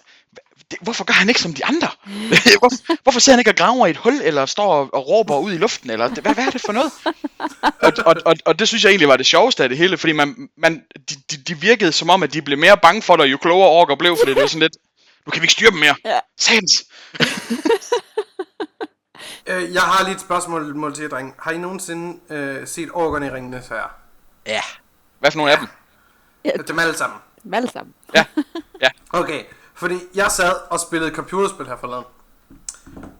det, 0.70 0.78
hvorfor 0.80 1.04
gør 1.04 1.14
han 1.14 1.28
ikke 1.28 1.40
som 1.40 1.54
de 1.54 1.64
andre? 1.64 1.88
hvorfor, 2.60 3.02
hvorfor 3.02 3.20
sidder 3.20 3.36
han 3.36 3.40
ikke 3.40 3.50
og 3.50 3.56
graver 3.56 3.86
i 3.86 3.90
et 3.90 3.96
hul, 3.96 4.20
eller 4.22 4.46
står 4.46 4.74
og, 4.74 4.94
og 4.94 5.08
råber 5.08 5.38
ud 5.38 5.52
i 5.52 5.56
luften, 5.56 5.90
eller 5.90 6.08
det, 6.08 6.18
hvad, 6.18 6.34
hvad 6.34 6.46
er 6.46 6.50
det 6.50 6.60
for 6.60 6.72
noget? 6.72 6.92
og, 7.82 7.92
og, 8.06 8.14
og, 8.24 8.34
og 8.44 8.58
det 8.58 8.68
synes 8.68 8.84
jeg 8.84 8.90
egentlig 8.90 9.08
var 9.08 9.16
det 9.16 9.26
sjoveste 9.26 9.62
af 9.62 9.68
det 9.68 9.78
hele, 9.78 9.96
fordi 9.98 10.12
man, 10.12 10.48
man, 10.58 10.82
de, 11.10 11.14
de, 11.30 11.36
de 11.36 11.60
virkede 11.60 11.92
som 11.92 12.10
om, 12.10 12.22
at 12.22 12.32
de 12.32 12.42
blev 12.42 12.58
mere 12.58 12.76
bange 12.76 13.02
for 13.02 13.16
dig, 13.16 13.32
jo 13.32 13.36
klogere 13.36 13.68
orker 13.68 13.96
blev, 13.96 14.16
fordi 14.20 14.34
det 14.34 14.40
var 14.40 14.46
sådan 14.46 14.62
lidt, 14.62 14.76
nu 15.26 15.30
kan 15.30 15.42
vi 15.42 15.44
ikke 15.44 15.52
styre 15.52 15.70
dem 15.70 15.78
mere. 15.78 15.94
Ja. 16.04 16.18
Sands! 16.38 16.84
Øh, 19.46 19.74
jeg 19.74 19.82
har 19.82 20.04
lige 20.04 20.14
et 20.14 20.20
spørgsmål 20.20 20.76
mål 20.76 20.94
til 20.94 21.02
jer, 21.02 21.08
dreng. 21.08 21.34
Har 21.38 21.50
I 21.50 21.58
nogensinde 21.58 22.34
øh, 22.34 22.66
set 22.66 22.88
Orkerne 22.92 23.26
i 23.26 23.30
Ringenes 23.30 23.68
Herre? 23.68 23.88
Ja. 24.46 24.60
Hvad 25.18 25.30
for 25.30 25.38
nogle 25.38 25.52
af 25.52 25.58
dem? 25.58 25.68
Dem 26.68 26.78
alle 26.78 26.96
sammen. 26.96 27.18
Dem 27.42 27.54
alle 27.54 27.70
sammen. 27.70 27.94
Ja. 28.14 28.24
Ja. 28.80 28.88
Okay, 29.12 29.44
fordi 29.84 30.00
jeg 30.14 30.30
sad 30.30 30.54
og 30.70 30.80
spillede 30.80 31.10
et 31.10 31.16
computerspil 31.16 31.66
her 31.66 31.76
forleden, 31.76 32.04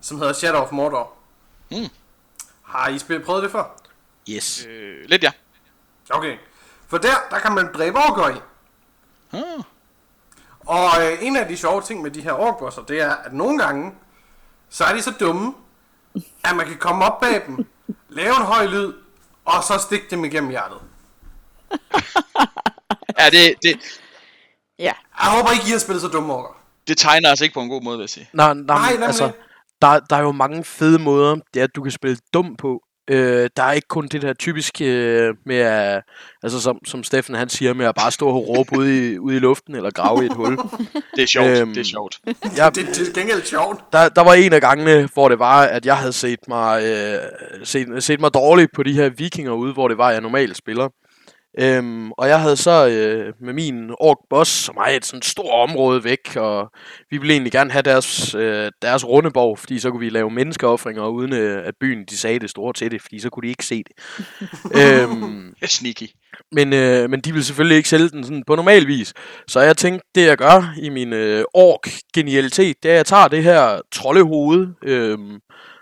som 0.01 0.17
hedder 0.17 0.33
Shadow 0.33 0.61
of 0.61 0.71
Mordor. 0.71 1.13
Mm. 1.71 1.89
Har 2.63 2.89
I 2.89 2.99
spillet, 2.99 3.25
prøvet 3.25 3.43
det 3.43 3.51
før? 3.51 3.63
Yes. 4.29 4.65
Øh, 4.65 5.05
lidt 5.05 5.23
ja. 5.23 5.31
Okay. 6.09 6.37
For 6.87 6.97
der, 6.97 7.15
der 7.29 7.39
kan 7.39 7.51
man 7.51 7.73
dræbe 7.73 7.97
orker 7.97 8.29
i. 8.29 8.39
Ah. 9.33 9.63
Og 10.59 10.87
øh, 11.01 11.23
en 11.23 11.35
af 11.35 11.47
de 11.47 11.57
sjove 11.57 11.81
ting 11.81 12.01
med 12.01 12.11
de 12.11 12.21
her 12.21 12.33
orkbosser, 12.33 12.81
det 12.81 13.01
er, 13.01 13.15
at 13.15 13.33
nogle 13.33 13.63
gange, 13.63 13.93
så 14.69 14.83
er 14.83 14.93
de 14.93 15.01
så 15.01 15.11
dumme, 15.19 15.53
at 16.43 16.55
man 16.55 16.67
kan 16.67 16.77
komme 16.77 17.05
op 17.05 17.21
bag 17.21 17.43
dem, 17.47 17.67
lave 18.09 18.35
en 18.35 18.45
høj 18.45 18.65
lyd, 18.65 18.93
og 19.45 19.63
så 19.63 19.77
stikke 19.77 20.07
dem 20.09 20.25
igennem 20.25 20.49
hjertet. 20.49 20.79
Ja, 23.19 23.29
det, 23.29 23.55
det, 23.63 23.99
Ja. 24.79 24.91
Jeg 25.23 25.31
håber 25.31 25.51
ikke, 25.51 25.65
I 25.67 25.71
har 25.71 25.77
spillet 25.79 26.01
så 26.01 26.07
dumme 26.07 26.33
orker. 26.33 26.57
det 26.87 26.97
tegner 26.97 27.29
altså 27.29 27.43
ikke 27.45 27.53
på 27.53 27.59
en 27.61 27.69
god 27.69 27.81
måde, 27.81 27.97
vil 27.97 28.03
jeg 28.03 28.09
sige. 28.09 28.29
Nej, 28.33 28.53
nej, 28.53 28.63
Nej, 28.95 29.05
altså, 29.07 29.31
der, 29.81 29.99
der 29.99 30.15
er 30.15 30.21
jo 30.21 30.31
mange 30.31 30.63
fede 30.63 30.99
måder, 30.99 31.35
det 31.53 31.59
er, 31.59 31.63
at 31.63 31.75
du 31.75 31.83
kan 31.83 31.91
spille 31.91 32.17
dum 32.33 32.55
på. 32.55 32.81
Øh, 33.09 33.49
der 33.57 33.63
er 33.63 33.71
ikke 33.71 33.87
kun 33.87 34.07
det 34.07 34.21
der 34.21 34.33
typiske 34.33 34.85
øh, 34.85 35.33
med, 35.45 35.55
at, 35.55 36.01
altså 36.43 36.61
som, 36.61 36.77
som 36.85 37.03
Steffen 37.03 37.35
han 37.35 37.49
siger, 37.49 37.73
med 37.73 37.85
at 37.85 37.95
bare 37.95 38.11
stå 38.11 38.27
og 38.27 38.47
råbe 38.47 38.77
ude 38.77 39.13
i, 39.13 39.19
ude 39.19 39.35
i 39.35 39.39
luften, 39.39 39.75
eller 39.75 39.91
grave 39.91 40.23
i 40.23 40.25
et 40.25 40.33
hul. 40.33 40.57
Det 41.15 41.23
er 41.23 41.27
sjovt, 41.27 41.47
Øhm, 41.47 41.73
det 41.73 41.79
er 41.81 41.83
sjovt. 41.83 42.19
Jeg, 42.57 42.75
Det, 42.75 42.87
det 42.87 43.07
er 43.09 43.13
gengæld 43.21 43.43
sjovt. 43.45 43.83
der, 43.93 44.09
der 44.09 44.21
var 44.23 44.33
en 44.33 44.53
af 44.53 44.61
gangene, 44.61 45.09
hvor 45.13 45.29
det 45.29 45.39
var, 45.39 45.61
at 45.61 45.85
jeg 45.85 45.97
havde 45.97 46.13
set 46.13 46.39
mig, 46.47 46.83
øh, 46.83 47.17
set, 47.63 48.03
set 48.03 48.19
mig 48.19 48.33
dårligt 48.33 48.71
på 48.75 48.83
de 48.83 48.93
her 48.93 49.09
vikinger 49.09 49.51
ude, 49.51 49.73
hvor 49.73 49.87
det 49.87 49.97
var, 49.97 50.11
jeg 50.11 50.21
normalt 50.21 50.57
spiller. 50.57 50.89
Øhm, 51.59 52.11
og 52.11 52.27
jeg 52.27 52.41
havde 52.41 52.57
så 52.57 52.87
øh, 52.87 53.33
med 53.41 53.53
min 53.53 53.91
ork 53.99 54.17
boss, 54.29 54.51
som 54.51 54.77
er 54.77 54.89
et 54.89 55.05
sådan 55.05 55.21
stort 55.21 55.69
område 55.69 56.03
væk, 56.03 56.35
og 56.35 56.71
vi 57.09 57.17
ville 57.17 57.33
egentlig 57.33 57.51
gerne 57.51 57.71
have 57.71 57.81
deres, 57.81 58.35
øh, 58.35 58.71
deres 58.81 59.07
rundeborg, 59.07 59.59
fordi 59.59 59.79
så 59.79 59.91
kunne 59.91 59.99
vi 59.99 60.09
lave 60.09 60.29
menneskeoffringer, 60.29 61.07
uden 61.07 61.33
øh, 61.33 61.67
at 61.67 61.73
byen 61.79 62.05
de 62.05 62.17
sagde 62.17 62.39
det 62.39 62.49
store 62.49 62.73
til 62.73 62.91
det, 62.91 63.01
fordi 63.01 63.19
så 63.19 63.29
kunne 63.29 63.43
de 63.43 63.47
ikke 63.47 63.65
se 63.65 63.83
det. 63.83 63.93
øhm, 64.81 65.53
sneaky. 65.65 66.07
men, 66.51 66.73
øh, 66.73 67.09
men 67.09 67.21
de 67.21 67.33
vil 67.33 67.45
selvfølgelig 67.45 67.77
ikke 67.77 67.89
sælge 67.89 68.09
den 68.09 68.23
sådan 68.23 68.43
på 68.47 68.55
normal 68.55 68.87
vis. 68.87 69.13
Så 69.47 69.59
jeg 69.59 69.77
tænkte, 69.77 70.07
det 70.15 70.25
jeg 70.25 70.37
gør 70.37 70.73
i 70.77 70.89
min 70.89 71.13
øh, 71.13 71.43
ork-genialitet, 71.53 72.75
det 72.83 72.91
er, 72.91 72.93
at 72.93 72.97
jeg 72.97 73.05
tager 73.05 73.27
det 73.27 73.43
her 73.43 73.81
troldehoved, 73.91 74.67
øh, 74.83 75.17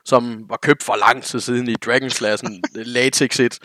som 0.06 0.46
var 0.50 0.58
købt 0.62 0.84
for 0.84 0.96
lang 0.96 1.24
tid 1.24 1.40
siden 1.40 1.68
i 1.68 1.76
Dragonslassen 1.76 2.64
latex 2.74 3.40
et. 3.40 3.60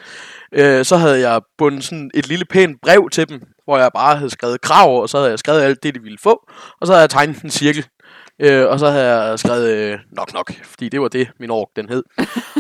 Øh, 0.53 0.85
så 0.85 0.97
havde 0.97 1.29
jeg 1.31 1.41
bundet 1.59 1.85
sådan 1.85 2.11
et 2.15 2.29
lille 2.29 2.45
pænt 2.45 2.81
brev 2.83 3.09
til 3.13 3.29
dem, 3.29 3.41
hvor 3.65 3.79
jeg 3.79 3.91
bare 3.95 4.17
havde 4.17 4.31
skrevet 4.31 4.61
krav, 4.61 5.03
og 5.03 5.09
så 5.09 5.19
havde 5.19 5.31
jeg 5.31 5.39
skrevet 5.39 5.63
alt 5.63 5.83
det, 5.83 5.95
de 5.95 6.03
ville 6.03 6.19
få, 6.23 6.51
og 6.81 6.87
så 6.87 6.93
havde 6.93 7.01
jeg 7.01 7.11
tegnet 7.11 7.43
en 7.43 7.51
cirkel. 7.51 7.87
Øh, 8.41 8.67
og 8.67 8.79
så 8.79 8.91
havde 8.91 9.15
jeg 9.15 9.39
skrevet 9.39 9.71
øh, 9.71 9.99
nok 10.13 10.33
nok, 10.35 10.53
fordi 10.65 10.89
det 10.89 11.01
var 11.01 11.09
det, 11.09 11.29
min 11.41 11.51
ork 11.51 11.69
den 11.77 11.89
hed. 11.89 12.03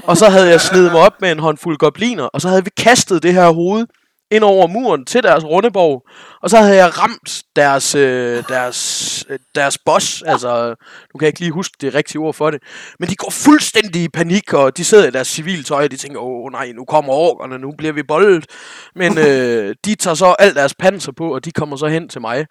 og 0.08 0.16
så 0.16 0.28
havde 0.30 0.48
jeg 0.48 0.60
snedet 0.60 0.92
mig 0.92 1.00
op 1.00 1.20
med 1.20 1.32
en 1.32 1.38
håndfuld 1.38 1.78
gobliner, 1.78 2.24
og 2.24 2.40
så 2.40 2.48
havde 2.48 2.64
vi 2.64 2.70
kastet 2.76 3.22
det 3.22 3.34
her 3.34 3.50
hoved 3.50 3.86
ind 4.30 4.44
over 4.44 4.66
muren 4.66 5.04
til 5.04 5.22
deres 5.22 5.44
rundeborg, 5.44 6.06
og 6.42 6.50
så 6.50 6.58
havde 6.58 6.76
jeg 6.76 6.98
ramt 6.98 7.42
deres, 7.56 7.94
øh, 7.94 8.44
deres, 8.48 9.24
øh, 9.28 9.38
deres 9.54 9.78
boss, 9.78 10.22
altså, 10.22 10.68
nu 11.14 11.18
kan 11.18 11.24
jeg 11.24 11.28
ikke 11.28 11.40
lige 11.40 11.52
huske 11.52 11.76
det 11.80 11.94
rigtige 11.94 12.20
ord 12.20 12.34
for 12.34 12.50
det, 12.50 12.62
men 12.98 13.08
de 13.08 13.16
går 13.16 13.30
fuldstændig 13.30 14.02
i 14.02 14.08
panik, 14.08 14.52
og 14.52 14.76
de 14.76 14.84
sidder 14.84 15.08
i 15.08 15.10
deres 15.10 15.28
civiltøj, 15.28 15.84
og 15.84 15.90
de 15.90 15.96
tænker, 15.96 16.20
åh 16.20 16.52
nej, 16.52 16.72
nu 16.72 16.84
kommer 16.84 17.12
orkerne, 17.12 17.58
nu 17.58 17.72
bliver 17.78 17.92
vi 17.92 18.02
boldet, 18.02 18.46
men 18.94 19.18
øh, 19.18 19.74
de 19.84 19.94
tager 19.94 20.14
så 20.14 20.34
alt 20.38 20.56
deres 20.56 20.74
panser 20.74 21.12
på, 21.12 21.34
og 21.34 21.44
de 21.44 21.52
kommer 21.52 21.76
så 21.76 21.86
hen 21.86 22.08
til 22.08 22.20
mig, 22.20 22.46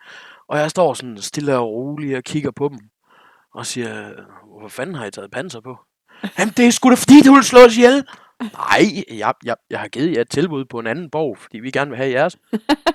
og 0.49 0.59
jeg 0.59 0.69
står 0.69 0.93
sådan 0.93 1.21
stille 1.21 1.57
og 1.57 1.69
rolig 1.69 2.17
og 2.17 2.23
kigger 2.23 2.51
på 2.51 2.69
dem, 2.69 2.79
og 3.55 3.65
siger, 3.65 4.09
hvor 4.59 4.69
fanden 4.69 4.95
har 4.95 5.05
I 5.05 5.11
taget 5.11 5.31
panser 5.31 5.61
på? 5.61 5.77
Jamen, 6.39 6.53
det 6.57 6.67
er 6.67 6.71
sgu 6.71 6.89
da 6.89 6.95
fordi, 6.95 7.21
du 7.21 7.33
vil 7.33 7.43
slå 7.43 7.59
os 7.59 7.77
ihjel. 7.77 8.03
Nej, 8.39 9.03
jeg, 9.09 9.33
jeg, 9.43 9.55
jeg 9.69 9.79
har 9.79 9.87
givet 9.87 10.15
jer 10.15 10.21
et 10.21 10.29
tilbud 10.29 10.65
på 10.65 10.79
en 10.79 10.87
anden 10.87 11.09
borg, 11.09 11.37
fordi 11.37 11.59
vi 11.59 11.71
gerne 11.71 11.89
vil 11.89 11.97
have 11.97 12.11
jeres. 12.11 12.37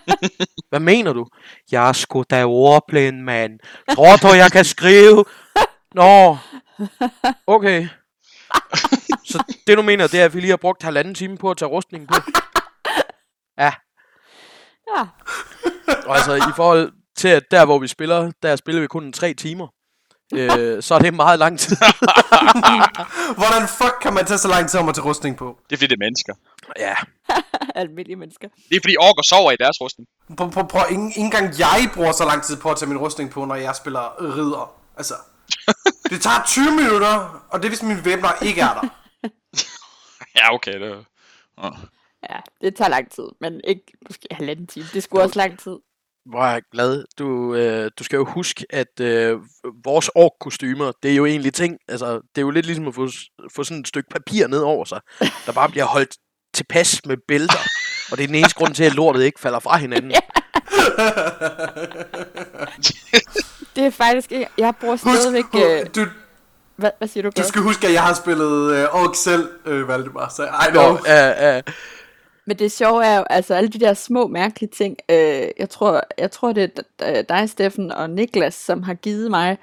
Hvad 0.71 0.81
mener 0.81 1.13
du? 1.13 1.27
Jeg 1.71 1.89
er 1.89 1.93
sgu 1.93 2.25
da 2.31 2.45
ordblind, 2.45 3.21
mand. 3.21 3.61
Tror 3.95 4.17
du, 4.17 4.35
jeg 4.35 4.53
kan 4.53 4.65
skrive? 4.65 5.25
Nå, 5.95 6.37
okay. 7.47 7.89
Så 9.25 9.45
det 9.67 9.77
du 9.79 9.83
mener, 9.83 10.07
det 10.07 10.21
er, 10.21 10.25
at 10.25 10.35
vi 10.35 10.41
lige 10.41 10.51
har 10.51 10.57
brugt 10.57 10.83
halvanden 10.83 11.15
time 11.15 11.39
på 11.39 11.51
at 11.51 11.57
tage 11.57 11.69
rustningen 11.69 12.07
på? 12.07 12.15
Ja. 13.59 13.73
Ja. 14.97 15.07
Og 16.07 16.17
altså, 16.17 16.35
i 16.35 16.53
forhold 16.57 16.93
til, 17.17 17.29
at 17.29 17.51
der, 17.51 17.65
hvor 17.65 17.79
vi 17.79 17.89
spiller, 17.89 18.33
der 18.43 18.57
spiller 18.57 18.81
vi 18.81 18.87
kun 18.87 19.13
tre 19.13 19.35
timer. 19.35 19.69
Øh, 20.33 20.83
så 20.83 20.95
er 20.95 20.99
det 20.99 21.14
meget 21.14 21.38
lang 21.38 21.59
tid. 21.59 21.77
Hvordan 23.40 23.68
fuck 23.68 23.95
kan 24.03 24.12
man 24.12 24.27
tage 24.27 24.38
så 24.38 24.49
lang 24.49 24.71
tid 24.71 24.81
om 24.81 24.88
at 24.88 24.95
tage 24.95 25.05
rustning 25.05 25.37
på? 25.37 25.59
Det 25.71 25.77
er 25.77 25.79
fordi, 25.79 25.87
det 25.87 25.97
er 25.97 26.05
mennesker. 26.07 26.35
ja, 26.79 26.95
Almindelige 27.81 28.16
mennesker. 28.16 28.49
Det 28.68 28.77
er 28.77 28.81
fordi, 28.83 28.97
orker 28.97 29.23
sover 29.23 29.53
i 29.53 29.57
deres 29.57 29.81
rustning. 29.81 30.09
Prøv, 30.37 30.68
prøv, 30.68 30.83
ikke 30.90 31.12
engang 31.16 31.59
jeg 31.59 31.90
bruger 31.95 32.12
så 32.12 32.25
lang 32.25 32.42
tid 32.42 32.57
på 32.57 32.71
at 32.71 32.77
tage 32.77 32.88
min 32.88 32.99
rustning 32.99 33.31
på, 33.31 33.45
når 33.45 33.55
jeg 33.55 33.75
spiller 33.77 34.23
ridder. 34.37 34.75
Altså, 34.97 35.14
det 36.11 36.21
tager 36.21 36.42
20 36.47 36.71
minutter, 36.71 37.45
og 37.51 37.59
det 37.59 37.64
er 37.64 37.71
hvis 37.71 37.83
min 37.83 38.05
væbner 38.05 38.42
ikke 38.42 38.61
er 38.61 38.75
der. 38.81 38.88
Ja, 40.37 40.55
okay. 40.55 40.81
Det 40.81 40.90
er... 40.90 41.05
oh. 41.57 41.73
Ja, 42.31 42.37
det 42.61 42.77
tager 42.77 42.88
lang 42.88 43.11
tid, 43.11 43.25
men 43.40 43.61
ikke 43.64 43.92
måske 44.09 44.29
halvanden 44.31 44.66
time. 44.66 44.87
Det 44.95 45.03
skulle 45.03 45.23
også 45.23 45.38
lang 45.38 45.59
tid. 45.59 45.77
Hvor 46.31 46.45
er 46.45 46.53
jeg 46.53 46.63
glad. 46.73 47.05
Du, 47.19 47.55
øh, 47.55 47.91
du 47.99 48.05
skal 48.05 48.17
jo 48.17 48.25
huske, 48.25 48.67
at 48.71 49.01
øh, 49.01 49.39
vores 49.85 50.11
ork-kostymer, 50.15 50.93
det 51.03 51.11
er 51.11 51.15
jo 51.17 51.27
egentlig 51.27 51.55
ting, 51.55 51.77
altså, 51.89 52.07
det 52.15 52.21
er 52.37 52.41
jo 52.43 52.51
lidt 52.51 52.67
ligesom 52.67 52.89
at 52.89 52.95
få, 52.95 53.09
få 53.57 53.65
sådan 53.65 53.81
et 53.81 53.89
stykke 53.89 54.09
papir 54.11 54.47
ned 54.47 54.59
over 54.59 54.85
sig, 54.85 55.01
der 55.47 55.53
bare 55.53 55.69
bliver 55.69 55.85
holdt 55.85 56.17
tilpas 56.55 57.01
med 57.07 57.17
bælter. 57.29 57.59
Og 58.11 58.17
det 58.19 58.23
er 58.25 58.27
den 58.29 58.37
eneste 58.37 58.55
grund 58.59 58.75
til, 58.75 58.85
at 58.85 58.95
lortet 58.95 59.23
ikke 59.23 59.41
falder 59.41 59.59
fra 59.59 59.77
hinanden. 59.77 60.13
Det 63.77 63.85
er 63.87 63.91
faktisk 63.91 64.33
ikke... 64.33 64.49
Jeg 64.59 64.75
bruger 64.81 64.97
Husk, 64.97 65.21
stadigvæk... 65.21 65.45
hu- 65.53 65.59
Øh, 65.65 65.87
du, 65.95 66.07
hvad, 66.77 66.91
hvad 66.99 67.09
siger 67.09 67.23
du? 67.23 67.29
du 67.29 67.33
Gert? 67.37 67.47
skal 67.47 67.63
huske, 67.63 67.87
at 67.87 67.93
jeg 67.93 68.03
har 68.03 68.15
spillet 68.15 68.73
øh, 68.73 68.85
Ork 69.03 69.15
selv, 69.17 69.49
øh, 69.67 69.89
Valdemar, 69.89 70.29
så 70.37 70.45
I 70.45 70.71
know. 70.71 70.83
Nå, 70.93 70.99
øh, 70.99 71.57
øh, 71.57 71.63
Men 72.47 72.59
det 72.59 72.73
sjove 72.73 73.05
er 73.05 73.17
jo, 73.19 73.25
altså 73.31 73.55
alle 73.55 73.69
de 73.71 73.81
der 73.81 73.95
små 73.95 74.27
mærkelige 74.27 74.71
ting, 74.71 74.97
øh, 75.09 75.49
jeg, 75.59 75.71
tror, 75.71 76.03
jeg 76.19 76.31
tror 76.31 76.53
det 76.53 76.81
er 76.99 77.23
dig, 77.23 77.51
Steffen 77.51 77.93
og 77.93 78.11
Niklas, 78.11 78.55
som 78.55 78.83
har 78.83 78.95
givet 78.95 79.31
mig, 79.31 79.59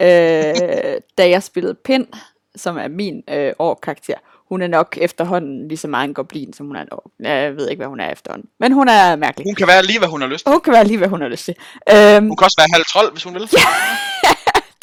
øh, 0.00 0.06
da 1.18 1.28
jeg 1.28 1.42
spillede 1.42 1.74
Pind, 1.74 2.06
som 2.56 2.76
er 2.76 2.88
min 2.88 3.22
øh, 3.30 3.52
år-karakter. 3.58 4.14
Hun 4.48 4.62
er 4.62 4.66
nok 4.66 4.98
efterhånden 5.00 5.68
lige 5.68 5.78
så 5.78 5.88
meget 5.88 6.08
en 6.08 6.14
goblin, 6.14 6.52
som 6.52 6.66
hun 6.66 6.76
er 6.76 6.80
en 6.80 6.88
år. 6.92 7.10
Jeg 7.20 7.56
ved 7.56 7.68
ikke, 7.68 7.80
hvad 7.80 7.88
hun 7.88 8.00
er 8.00 8.12
efterhånden. 8.12 8.48
Men 8.60 8.72
hun 8.72 8.88
er 8.88 9.16
mærkelig. 9.16 9.46
Hun 9.46 9.54
kan 9.54 9.66
være 9.66 9.82
lige, 9.82 9.98
hvad 9.98 10.08
hun 10.08 10.20
har 10.20 10.28
lyst 10.28 10.44
til. 10.44 10.52
Hun 10.52 10.60
kan 10.60 10.72
være 10.72 10.84
lige, 10.84 10.98
hvad 10.98 11.08
hun 11.08 11.20
har 11.20 11.28
lyst 11.28 11.44
til. 11.44 11.54
Øhm, 11.92 12.26
Hun 12.28 12.36
kan 12.36 12.44
også 12.44 12.60
være 12.60 12.68
halv 12.74 12.84
trold, 12.84 13.12
hvis 13.12 13.24
hun 13.24 13.34
vil. 13.34 13.48
Ja. 13.52 13.58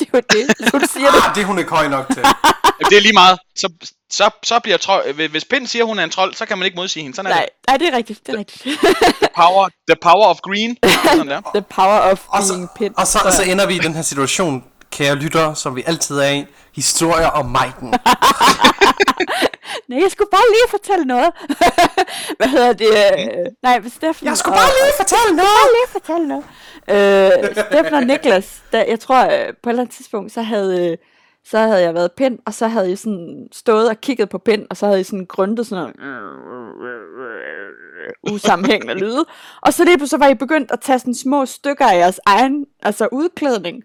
det 0.02 0.08
er 0.14 0.18
jo 0.18 0.22
det. 0.60 0.72
Hun 0.72 0.88
siger 0.88 1.12
det. 1.12 1.22
Ah, 1.28 1.36
det 1.36 1.42
er 1.42 1.46
hun 1.46 1.60
ikke 1.60 1.72
høj 1.72 1.88
nok 1.88 2.08
til. 2.14 2.24
Det 2.90 2.98
er 2.98 3.02
lige 3.02 3.14
meget. 3.14 3.40
Så, 3.56 3.70
så, 4.12 4.30
så 4.44 4.60
bliver 4.60 4.78
trold... 4.78 5.30
Hvis 5.30 5.46
Pind 5.46 5.68
siger, 5.68 5.86
hun 5.86 6.00
er 6.00 6.04
en 6.04 6.10
trold, 6.10 6.34
så 6.34 6.46
kan 6.46 6.58
man 6.58 6.66
ikke 6.66 6.76
modsige 6.76 7.04
hende. 7.04 7.16
Sådan 7.16 7.32
er 7.32 7.36
Nej, 7.36 7.50
nej, 7.68 7.78
det 7.78 7.88
er 7.94 7.98
rigtigt. 7.98 8.28
Det 8.28 8.36
er 8.36 8.40
rigtigt. 8.40 8.64
det. 8.64 8.96
The 9.22 9.28
power, 9.36 9.70
the 9.90 9.96
power 10.02 10.26
of 10.28 10.38
green. 10.42 10.78
Sådan 11.12 11.28
der. 11.28 11.42
The 11.56 11.62
power 11.62 12.00
of 12.12 12.20
Og 12.28 12.40
being 12.50 12.64
så, 12.64 12.68
Pind. 12.78 12.94
og 12.98 13.08
så, 13.08 13.20
så 13.36 13.44
ender 13.52 13.66
vi 13.66 13.76
i 13.76 13.80
den 13.80 13.94
her 13.94 14.02
situation, 14.02 14.64
kære 14.92 15.16
lyttere, 15.16 15.56
som 15.56 15.76
vi 15.76 15.84
altid 15.86 16.18
er 16.18 16.30
i. 16.30 16.46
Historier 16.76 17.28
om 17.28 17.46
Maiken. 17.46 17.94
Nej, 19.88 20.00
jeg 20.02 20.12
skulle 20.12 20.30
bare 20.32 20.48
lige 20.50 20.70
fortælle 20.70 21.06
noget. 21.06 21.30
Hvad 22.38 22.48
hedder 22.48 22.74
det? 22.74 22.88
Øh, 22.88 23.46
nej, 23.64 23.82
Steffen 23.90 24.28
Jeg 24.28 24.38
skulle 24.38 24.56
og- 24.56 24.60
bare 24.60 24.72
lige 24.86 24.94
fortælle 24.98 25.36
noget. 25.36 25.50
bare 25.60 25.72
lige 25.78 25.92
fortælle 25.92 26.28
noget. 26.28 26.46
Øh, 27.48 27.66
Steffen 27.66 27.94
og 27.94 28.04
Niklas, 28.04 28.64
der, 28.72 28.84
jeg 28.84 29.00
tror 29.00 29.24
øh, 29.26 29.54
på 29.64 29.70
et 29.70 29.72
eller 29.72 29.82
andet 29.82 29.96
tidspunkt, 29.96 30.32
så 30.32 30.42
havde, 30.42 30.92
øh, 30.92 30.98
så 31.46 31.58
havde 31.58 31.82
jeg 31.82 31.94
været 31.94 32.12
pind, 32.12 32.40
og 32.46 32.54
så 32.54 32.68
havde 32.68 32.90
jeg 32.90 32.98
sådan 32.98 33.48
stået 33.52 33.90
og 33.90 34.02
kigget 34.02 34.30
på 34.30 34.38
pind, 34.38 34.66
og 34.70 34.78
så 34.78 34.86
havde 34.86 34.98
jeg 34.98 35.06
sådan 35.06 35.26
grøntet 35.26 35.68
sådan 35.68 35.82
noget 35.84 35.96
usammenhængende 38.34 38.94
lyde. 38.94 39.26
Og 39.62 39.74
så 39.74 39.84
lige 39.84 39.98
pludselig 39.98 40.20
var 40.20 40.28
I 40.28 40.34
begyndt 40.36 40.72
at 40.72 40.80
tage 40.80 41.00
sådan 41.00 41.16
små 41.16 41.46
stykker 41.46 41.86
af 41.86 41.98
jeres 41.98 42.20
egen 42.26 42.66
altså 42.84 43.08
udklædning, 43.12 43.84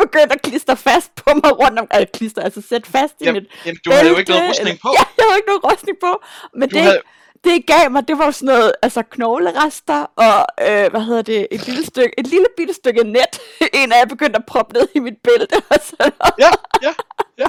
og 0.00 0.08
begyndt 0.08 0.32
at 0.32 0.42
klistre 0.42 0.76
fast 0.76 1.14
på 1.14 1.30
mig 1.44 1.58
rundt 1.60 1.78
om, 1.78 1.86
altså 1.90 2.18
klister, 2.18 2.42
altså 2.42 2.62
sætte 2.68 2.90
fast 2.90 3.14
i 3.20 3.24
Jamen, 3.24 3.42
mit 3.42 3.50
jamen, 3.66 3.78
du 3.84 3.90
havde 3.90 4.08
jo 4.08 4.16
ikke 4.16 4.30
noget 4.30 4.48
rustning 4.48 4.78
på. 4.82 4.88
Ja, 4.98 5.04
jeg 5.18 5.24
havde 5.28 5.38
ikke 5.38 5.48
noget 5.48 5.64
rustning 5.72 5.96
på. 6.04 6.22
Men 6.54 6.68
Du 6.68 6.74
det, 6.74 6.82
havde- 6.82 7.02
det 7.44 7.66
gav 7.66 7.90
mig, 7.90 8.08
det 8.08 8.18
var 8.18 8.24
jo 8.24 8.32
sådan 8.32 8.46
noget, 8.54 8.72
altså 8.82 9.02
knoglerester, 9.02 10.00
og 10.16 10.46
øh, 10.68 10.90
hvad 10.90 11.00
hedder 11.00 11.22
det, 11.22 11.46
et 11.50 11.66
lille 11.66 11.86
stykke, 11.86 12.12
et 12.18 12.26
lille 12.26 12.46
bitte 12.56 12.74
stykke 12.74 13.04
net, 13.04 13.32
en 13.80 13.92
af 13.92 13.98
jer 13.98 14.04
begyndte 14.06 14.36
at 14.38 14.46
proppe 14.46 14.74
ned 14.74 14.88
i 14.94 14.98
mit 14.98 15.14
bælte, 15.24 15.54
og 15.70 15.76
så, 15.82 16.10
Ja, 16.38 16.50
ja, 16.82 16.92
ja. 17.38 17.46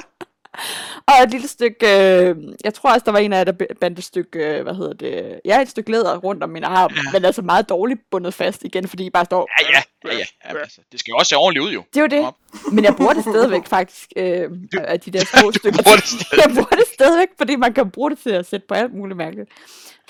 Og 1.08 1.14
et 1.24 1.30
lille 1.30 1.48
stykke, 1.48 1.86
øh, 1.86 2.36
jeg 2.64 2.74
tror 2.74 2.92
også, 2.92 3.02
der 3.04 3.12
var 3.12 3.18
en 3.18 3.32
af 3.32 3.38
jer, 3.38 3.44
der 3.44 3.52
bandt 3.80 3.98
et 3.98 4.04
stykke, 4.04 4.38
øh, 4.38 4.62
hvad 4.62 4.74
hedder 4.74 4.92
det, 4.92 5.40
ja, 5.44 5.60
et 5.62 5.68
stykke 5.68 5.90
læder 5.90 6.16
rundt 6.16 6.42
om 6.42 6.50
min 6.50 6.64
arm, 6.64 6.92
ja. 6.96 7.00
men 7.12 7.24
altså 7.24 7.42
meget 7.42 7.68
dårligt 7.68 8.00
bundet 8.10 8.34
fast 8.34 8.64
igen, 8.64 8.88
fordi 8.88 9.06
I 9.06 9.10
bare 9.10 9.24
står... 9.24 9.48
Ja, 9.60 9.68
ja, 9.68 9.82
ja, 10.12 10.18
ja. 10.18 10.24
Jamen, 10.48 10.62
altså, 10.62 10.80
det 10.92 11.00
skal 11.00 11.10
jo 11.10 11.16
også 11.16 11.30
se 11.30 11.36
ordentligt 11.36 11.64
ud, 11.66 11.72
jo. 11.72 11.82
Det 11.94 11.96
er 11.96 12.00
jo 12.00 12.06
det. 12.06 12.26
Op. 12.26 12.36
Men 12.72 12.84
jeg 12.84 12.96
bruger 12.96 13.12
det 13.12 13.22
stadigvæk 13.32 13.66
faktisk, 13.66 14.08
øh, 14.16 14.50
af 14.78 15.00
de 15.00 15.10
der 15.10 15.24
små 15.24 15.52
stykker. 15.58 15.82
bruger 15.82 15.96
det. 15.96 16.32
Jeg 16.44 16.50
bruger 16.54 16.76
det 16.76 16.84
stadigvæk, 16.94 17.28
fordi 17.38 17.56
man 17.56 17.72
kan 17.72 17.90
bruge 17.90 18.10
det 18.10 18.18
til 18.18 18.30
at 18.30 18.46
sætte 18.46 18.66
på 18.68 18.74
alt 18.74 18.94
muligt 18.94 19.16
mærkeligt. 19.16 19.50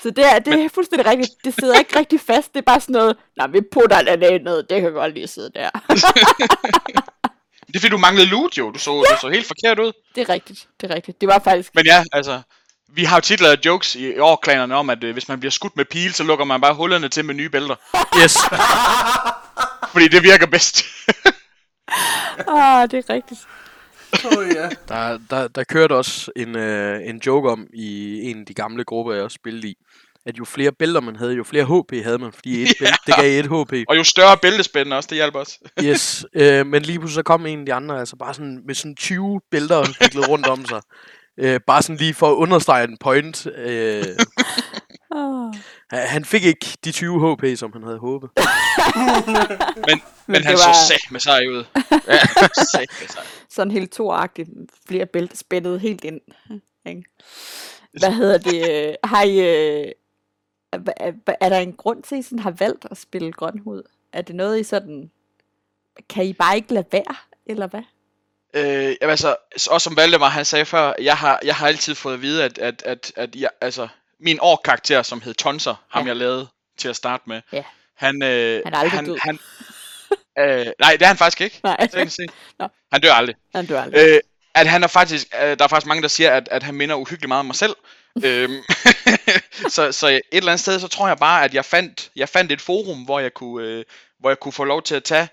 Så 0.01 0.09
det 0.09 0.25
er, 0.25 0.39
det 0.39 0.53
er 0.53 0.69
fuldstændig 0.69 1.07
rigtigt. 1.07 1.31
Det 1.45 1.55
sidder 1.59 1.79
ikke 1.79 1.99
rigtig 1.99 2.19
fast. 2.19 2.53
Det 2.53 2.59
er 2.59 2.63
bare 2.63 2.79
sådan 2.79 2.93
noget, 2.93 3.17
nej, 3.37 3.47
vi 3.47 3.61
putter 3.71 4.01
det 4.01 4.19
ned 4.19 4.39
ned. 4.39 4.63
Det 4.63 4.81
kan 4.81 4.93
godt 4.93 5.13
lige 5.13 5.27
sidde 5.27 5.51
der. 5.55 5.69
Det 7.69 7.75
er 7.75 7.79
fordi, 7.79 7.91
du 7.91 7.97
manglede 7.97 8.27
loot, 8.27 8.57
jo. 8.57 8.71
Du 8.71 8.79
så, 8.79 8.91
ja. 8.91 9.15
du 9.15 9.19
så 9.21 9.29
helt 9.29 9.47
forkert 9.47 9.79
ud. 9.79 9.91
det 10.15 10.21
er 10.21 10.33
rigtigt. 10.33 10.67
Det 10.81 10.91
er 10.91 10.95
rigtigt. 10.95 11.21
Det 11.21 11.29
var 11.29 11.39
faktisk... 11.39 11.75
Men 11.75 11.85
ja, 11.85 12.03
altså... 12.11 12.41
Vi 12.93 13.03
har 13.03 13.17
jo 13.17 13.21
tit 13.21 13.41
lavet 13.41 13.65
jokes 13.65 13.95
i 13.95 14.19
årklanerne 14.19 14.75
om, 14.75 14.89
at 14.89 15.03
øh, 15.03 15.13
hvis 15.13 15.27
man 15.27 15.39
bliver 15.39 15.51
skudt 15.51 15.75
med 15.75 15.85
pil, 15.85 16.13
så 16.13 16.23
lukker 16.23 16.45
man 16.45 16.61
bare 16.61 16.73
hullerne 16.73 17.09
til 17.09 17.25
med 17.25 17.33
nye 17.33 17.49
bælter. 17.49 17.75
Yes. 18.23 18.37
Fordi 19.93 20.07
det 20.07 20.23
virker 20.23 20.45
bedst. 20.45 20.83
Ah, 22.47 22.91
det 22.91 23.05
er 23.09 23.13
rigtigt. 23.13 23.39
Oh, 24.25 24.47
ja. 24.55 24.69
Der, 24.87 25.19
der, 25.29 25.47
der 25.47 25.63
kørte 25.63 25.95
også 25.95 26.31
en, 26.35 26.55
øh, 26.55 27.01
en 27.09 27.21
joke 27.25 27.49
om 27.49 27.67
i 27.73 28.19
en 28.21 28.39
af 28.39 28.45
de 28.45 28.53
gamle 28.53 28.83
grupper, 28.83 29.13
jeg 29.13 29.23
også 29.23 29.35
spillede 29.35 29.67
i, 29.67 29.75
at 30.25 30.37
jo 30.39 30.45
flere 30.45 30.71
bælter 30.71 31.01
man 31.01 31.15
havde, 31.15 31.33
jo 31.33 31.43
flere 31.43 31.65
HP 31.65 32.03
havde 32.03 32.17
man, 32.17 32.31
fordi 32.33 32.61
et 32.63 32.69
bælte, 32.79 32.97
det 33.07 33.15
gav 33.15 33.39
et 33.39 33.45
HP. 33.45 33.73
Og 33.89 33.97
jo 33.97 34.03
større 34.03 34.37
bæltespænd 34.37 34.93
også, 34.93 35.07
det 35.07 35.15
hjælper 35.15 35.39
også. 35.39 35.59
Yes, 35.83 36.25
øh, 36.33 36.67
men 36.67 36.81
lige 36.81 36.99
pludselig 36.99 37.15
så 37.15 37.23
kom 37.23 37.45
en 37.45 37.59
af 37.59 37.65
de 37.65 37.73
andre, 37.73 37.99
altså 37.99 38.15
bare 38.15 38.33
sådan 38.33 38.59
med 38.65 38.75
sådan 38.75 38.95
20 38.95 39.41
bælter 39.51 40.03
viklet 40.03 40.29
rundt 40.29 40.47
om 40.47 40.65
sig. 40.65 40.81
Øh, 41.39 41.59
bare 41.67 41.81
sådan 41.81 41.95
lige 41.97 42.13
for 42.13 42.31
at 42.31 42.35
understrege 42.35 42.83
en 42.87 42.97
point. 42.97 43.47
Øh, 43.55 44.03
han- 45.91 46.25
fik 46.25 46.43
ikke 46.43 46.77
de 46.85 46.91
20 46.91 47.35
HP, 47.35 47.57
som 47.57 47.73
han 47.73 47.83
havde 47.83 47.97
håbet. 47.99 48.29
Men, 49.87 50.01
men 50.27 50.35
det 50.35 50.45
han 50.45 50.53
var- 50.53 50.73
så 50.73 50.87
sat 50.87 51.11
med 51.11 51.19
sig 51.19 51.49
ud. 51.49 51.63
Ja, 52.07 52.19
med 52.37 52.65
sig. 52.65 53.21
Sådan 53.49 53.71
helt 53.71 53.91
toagtigt. 53.91 54.49
Flere 54.87 55.05
bælte 55.05 55.37
spændet 55.37 55.79
helt 55.81 56.03
ind. 56.03 56.19
Ikke? 56.85 57.03
Hvad 57.99 58.11
hedder 58.11 58.37
det? 58.37 58.87
øh, 58.89 58.93
Har 59.03 59.23
I... 59.23 59.39
Er, 60.71 60.79
er- 60.97 61.35
er 61.41 61.49
der 61.49 61.57
en 61.57 61.73
grund 61.73 62.03
til, 62.03 62.15
at 62.15 62.19
I 62.19 62.21
sådan 62.21 62.39
har 62.39 62.51
valgt 62.51 62.85
at 62.91 62.97
spille 62.97 63.31
grønhud? 63.31 63.83
Er 64.13 64.21
det 64.21 64.35
noget, 64.35 64.59
I 64.59 64.63
sådan... 64.63 65.11
Kan 66.09 66.25
I 66.25 66.33
bare 66.33 66.55
ikke 66.55 66.73
lade 66.73 66.85
være, 66.91 67.15
eller 67.45 67.67
hvad? 67.67 67.81
Øh, 68.53 68.63
jamen 69.01 69.09
altså, 69.11 69.35
også 69.69 69.83
som 69.83 69.95
Valdemar 69.95 70.29
han 70.29 70.45
sagde 70.45 70.65
før, 70.65 70.93
jeg 71.01 71.17
har, 71.17 71.39
jeg 71.43 71.55
har 71.55 71.67
altid 71.67 71.95
fået 71.95 72.13
at 72.13 72.21
vide, 72.21 72.43
at, 72.43 72.57
at, 72.57 72.83
at, 72.85 73.11
at 73.15 73.35
jeg, 73.35 73.49
altså, 73.61 73.87
min 74.19 74.37
årkarakter, 74.41 75.01
som 75.03 75.21
hed 75.21 75.33
Tonser, 75.33 75.83
ham 75.89 76.03
Ja. 76.03 76.07
jeg 76.07 76.15
lavede 76.15 76.47
til 76.77 76.87
at 76.89 76.95
starte 76.95 77.23
med, 77.27 77.41
Ja. 77.51 77.63
han, 77.95 78.23
øh, 78.23 78.61
Han 78.65 78.73
er 78.73 78.77
aldrig 78.77 78.91
han, 78.91 79.05
død. 79.05 79.17
han, 79.21 79.39
øh, 80.39 80.65
nej, 80.79 80.91
det 80.91 81.01
er 81.01 81.07
han 81.07 81.17
faktisk 81.17 81.41
ikke. 81.41 81.59
Nej. 81.63 81.87
Nå. 82.59 82.67
Han 82.91 83.01
dør 83.01 83.13
aldrig. 83.13 83.35
han 83.55 83.65
dør 83.65 83.81
aldrig. 83.81 84.07
Øh, 84.09 84.19
at 84.55 84.67
han 84.67 84.83
er 84.83 84.87
faktisk, 84.87 85.27
øh, 85.43 85.57
der 85.57 85.63
er 85.63 85.67
faktisk 85.67 85.87
mange, 85.87 86.01
der 86.01 86.07
siger, 86.07 86.31
at, 86.31 86.47
at 86.51 86.63
han 86.63 86.75
minder 86.75 86.95
uhyggeligt 86.95 87.27
meget 87.27 87.39
om 87.39 87.45
mig 87.45 87.55
selv. 87.55 87.75
øhm, 88.25 88.61
så, 89.75 89.91
så 89.91 90.07
et 90.07 90.21
eller 90.31 90.51
andet 90.51 90.59
sted, 90.59 90.79
så 90.79 90.87
tror 90.87 91.07
jeg 91.07 91.17
bare, 91.17 91.43
at 91.43 91.53
jeg 91.53 91.65
fandt, 91.65 92.11
jeg 92.15 92.29
fandt 92.29 92.51
et 92.51 92.61
forum, 92.61 93.03
hvor 93.03 93.19
jeg 93.19 93.33
kunne, 93.33 93.67
øh, 93.67 93.85
hvor 94.19 94.29
jeg 94.29 94.39
kunne 94.39 94.51
få 94.51 94.63
lov 94.63 94.83
til 94.83 94.95
at 94.95 95.03
tage 95.03 95.27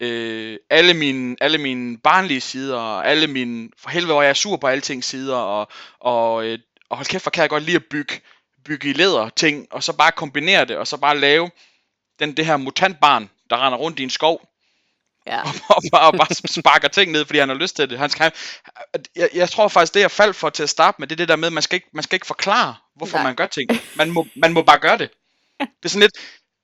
øh, 0.00 0.58
alle 0.70 0.94
mine, 0.94 1.36
alle 1.40 1.58
mine 1.58 1.98
barnlige 1.98 2.40
sider, 2.40 2.76
og 2.76 3.08
alle 3.08 3.26
mine, 3.26 3.68
for 3.78 3.90
helvede, 3.90 4.12
hvor 4.12 4.22
jeg 4.22 4.30
er 4.30 4.34
sur 4.34 4.56
på 4.56 4.66
alting 4.66 5.04
sider, 5.04 5.36
og, 5.36 5.68
og, 6.00 6.44
øh, 6.44 6.58
og 6.90 6.96
hold 6.96 7.06
kæft, 7.06 7.24
hvor 7.24 7.30
kan 7.30 7.42
jeg 7.42 7.50
godt 7.50 7.62
lide 7.62 7.76
at 7.76 7.86
bygge, 7.90 8.20
bygge 8.64 8.88
i 8.88 8.92
læder 8.92 9.28
ting, 9.28 9.66
og 9.70 9.82
så 9.82 9.92
bare 9.92 10.12
kombinere 10.12 10.64
det, 10.64 10.76
og 10.76 10.86
så 10.86 10.96
bare 10.96 11.18
lave 11.18 11.50
den, 12.18 12.36
det 12.36 12.46
her 12.46 12.56
mutantbarn, 12.56 13.30
der 13.50 13.66
render 13.66 13.78
rundt 13.78 13.98
i 13.98 14.02
en 14.02 14.10
skov, 14.10 14.48
Ja. 15.28 15.42
og 15.68 15.82
bare, 15.92 16.06
og 16.06 16.12
bare 16.12 16.34
sparker 16.34 16.88
ting 16.88 17.12
ned, 17.12 17.24
fordi 17.24 17.38
han 17.38 17.48
har 17.48 17.56
lyst 17.56 17.76
til 17.76 17.90
det. 17.90 17.98
Han 17.98 18.10
skal, 18.10 18.32
jeg, 19.16 19.28
jeg 19.34 19.50
tror 19.50 19.68
faktisk, 19.68 19.94
det 19.94 20.00
jeg 20.00 20.10
faldt 20.10 20.36
for 20.36 20.50
til 20.50 20.62
at 20.62 20.68
starte 20.68 20.96
med, 20.98 21.08
det 21.08 21.14
er 21.14 21.16
det 21.16 21.28
der 21.28 21.36
med, 21.36 21.46
at 21.46 21.52
man 21.52 21.62
skal 21.62 21.76
ikke, 21.76 21.88
man 21.92 22.02
skal 22.02 22.16
ikke 22.16 22.26
forklare, 22.26 22.74
hvorfor. 22.96 23.16
Nej. 23.18 23.26
man 23.26 23.34
gør 23.34 23.46
ting. 23.46 23.70
Man 23.96 24.10
må, 24.10 24.26
man 24.36 24.52
må 24.52 24.62
bare 24.62 24.78
gøre 24.78 24.98
det. 24.98 25.10
Det 25.60 25.84
er 25.84 25.88
sådan 25.88 26.00
lidt, 26.00 26.12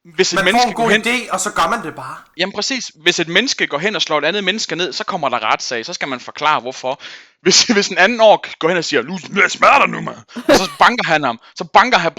hvis 0.05 0.33
et 0.33 0.35
Man 0.35 0.45
får 0.45 0.45
menneske 0.45 0.69
en 0.69 0.75
går 0.75 0.83
god 0.83 0.91
hen... 0.91 1.03
idé, 1.03 1.33
og 1.33 1.41
så 1.41 1.51
gør 1.51 1.69
man 1.71 1.83
det 1.83 1.95
bare. 1.95 2.17
Jamen 2.37 2.53
præcis, 2.53 2.91
hvis 2.95 3.21
et 3.21 3.29
menneske 3.29 3.67
går 3.67 3.79
hen 3.79 3.97
og 3.97 4.03
slår 4.03 4.19
et 4.19 4.25
andet 4.25 4.45
menneske 4.45 4.77
ned, 4.77 4.93
så 4.93 5.05
kommer 5.05 5.29
der 5.29 5.53
retssag, 5.53 5.87
så 5.87 5.93
skal 5.93 6.09
man 6.09 6.21
forklare 6.21 6.61
hvorfor. 6.61 7.01
Hvis, 7.43 7.63
hvis 7.75 7.89
en 7.89 7.99
anden 7.99 8.21
ork 8.21 8.59
går 8.59 8.69
hen 8.69 8.77
og 8.77 8.85
siger, 8.85 9.03
nu 9.03 9.19
nu 9.29 9.49
smadrer 9.49 9.79
dig 9.79 9.89
nu, 9.89 10.01
mand. 10.01 10.17
Og 10.35 10.57
så 10.57 10.71
banker 10.79 11.05
han 11.07 11.25
ham, 11.25 11.41
så 11.57 11.65
banker 11.65 11.99
han, 11.99 12.13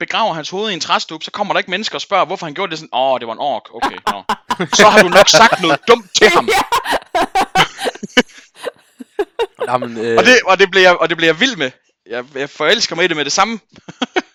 begraver 0.00 0.34
hans 0.34 0.50
hoved 0.50 0.70
i 0.70 0.74
en 0.74 0.80
træstup, 0.80 1.22
så 1.22 1.30
kommer 1.30 1.54
der 1.54 1.58
ikke 1.58 1.70
mennesker 1.70 1.94
og 1.94 2.00
spørger, 2.00 2.24
hvorfor 2.24 2.46
han 2.46 2.54
gjorde 2.54 2.70
det 2.70 2.78
sådan, 2.78 2.88
åh, 2.92 3.20
det 3.20 3.26
var 3.26 3.32
en 3.32 3.38
ork, 3.38 3.62
okay, 3.74 3.96
nå. 4.06 4.24
Så 4.72 4.88
har 4.88 5.02
du 5.02 5.08
nok 5.08 5.28
sagt 5.28 5.62
noget 5.62 5.80
dumt 5.88 6.06
til 6.14 6.28
ham. 6.28 6.48
Jamen, 9.68 9.98
øh, 9.98 10.18
Og 10.18 10.24
det, 10.24 10.40
og 10.46 10.58
det, 10.58 10.70
bliver, 10.70 10.82
jeg, 10.82 10.96
og 10.96 11.08
det 11.08 11.16
bliver 11.16 11.32
jeg 11.32 11.40
vild 11.40 11.56
med. 11.56 11.70
Jeg, 12.10 12.24
jeg 12.34 12.50
forelsker 12.50 12.96
mig 12.96 13.04
i 13.04 13.08
det 13.08 13.16
med 13.16 13.24
det 13.24 13.32
samme. 13.32 13.60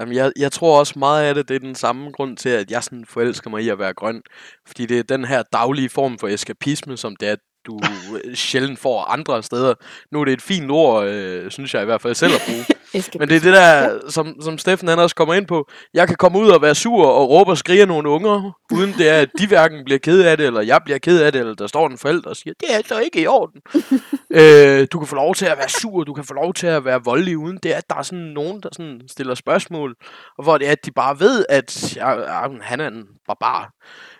Jamen, 0.00 0.14
jeg, 0.14 0.32
jeg 0.36 0.52
tror 0.52 0.78
også 0.78 0.98
meget 0.98 1.24
af 1.24 1.34
det, 1.34 1.48
det 1.48 1.54
er 1.54 1.58
den 1.58 1.74
samme 1.74 2.10
grund 2.10 2.36
til, 2.36 2.48
at 2.48 2.70
jeg 2.70 2.84
sådan 2.84 3.04
forelsker 3.06 3.50
mig 3.50 3.62
i 3.62 3.68
at 3.68 3.78
være 3.78 3.94
grøn. 3.94 4.22
Fordi 4.66 4.86
det 4.86 4.98
er 4.98 5.02
den 5.02 5.24
her 5.24 5.42
daglige 5.52 5.88
form 5.88 6.18
for 6.18 6.28
eskapisme, 6.28 6.96
som 6.96 7.16
det 7.16 7.28
er, 7.28 7.36
du 7.66 7.80
øh, 8.24 8.34
sjældent 8.34 8.78
får 8.78 9.04
andre 9.04 9.42
steder. 9.42 9.74
Nu 10.12 10.20
er 10.20 10.24
det 10.24 10.32
et 10.32 10.42
fint 10.42 10.70
ord, 10.70 11.04
øh, 11.04 11.50
synes 11.50 11.74
jeg 11.74 11.82
i 11.82 11.84
hvert 11.84 12.00
fald 12.00 12.14
selv 12.14 12.32
at 12.34 12.42
bruge. 12.46 12.64
Men 13.18 13.28
det 13.28 13.36
er 13.36 13.40
det 13.40 13.52
der, 13.52 13.98
som, 14.08 14.42
som 14.42 14.58
Steffen 14.58 14.88
han 14.88 14.98
også 14.98 15.16
kommer 15.16 15.34
ind 15.34 15.46
på. 15.46 15.68
Jeg 15.94 16.06
kan 16.06 16.16
komme 16.16 16.38
ud 16.38 16.48
og 16.48 16.62
være 16.62 16.74
sur 16.74 17.06
og 17.06 17.30
råbe 17.30 17.50
og 17.50 17.58
skrige 17.58 17.86
nogle 17.86 18.08
unger, 18.08 18.52
uden 18.72 18.94
det 18.98 19.08
er, 19.08 19.18
at 19.18 19.28
de 19.38 19.46
hverken 19.46 19.84
bliver 19.84 19.98
ked 19.98 20.22
af 20.22 20.36
det, 20.36 20.46
eller 20.46 20.60
jeg 20.60 20.80
bliver 20.84 20.98
ked 20.98 21.22
af 21.22 21.32
det, 21.32 21.38
eller 21.38 21.54
der 21.54 21.66
står 21.66 21.86
en 21.86 21.98
forælder 21.98 22.28
og 22.28 22.36
siger, 22.36 22.54
det 22.60 22.72
er 22.72 22.76
altså 22.76 22.98
ikke 22.98 23.20
i 23.20 23.26
orden. 23.26 23.60
øh, 24.40 24.86
du 24.92 24.98
kan 24.98 25.08
få 25.08 25.14
lov 25.14 25.34
til 25.34 25.46
at 25.46 25.58
være 25.58 25.68
sur, 25.68 26.04
du 26.04 26.14
kan 26.14 26.24
få 26.24 26.34
lov 26.34 26.54
til 26.54 26.66
at 26.66 26.84
være 26.84 27.04
voldelig, 27.04 27.38
uden 27.38 27.58
det 27.62 27.72
er, 27.72 27.76
at 27.76 27.90
der 27.90 27.96
er 27.96 28.02
sådan 28.02 28.24
nogen, 28.24 28.60
der 28.60 28.68
sådan 28.72 29.00
stiller 29.08 29.34
spørgsmål, 29.34 29.96
og 30.38 30.44
hvor 30.44 30.58
det 30.58 30.66
er, 30.66 30.72
at 30.72 30.86
de 30.86 30.90
bare 30.92 31.20
ved, 31.20 31.44
at 31.48 31.96
jeg, 31.96 32.24
jeg, 32.26 32.50
han 32.62 32.80
er 32.80 32.88
en 32.88 33.04
barbar. 33.26 33.72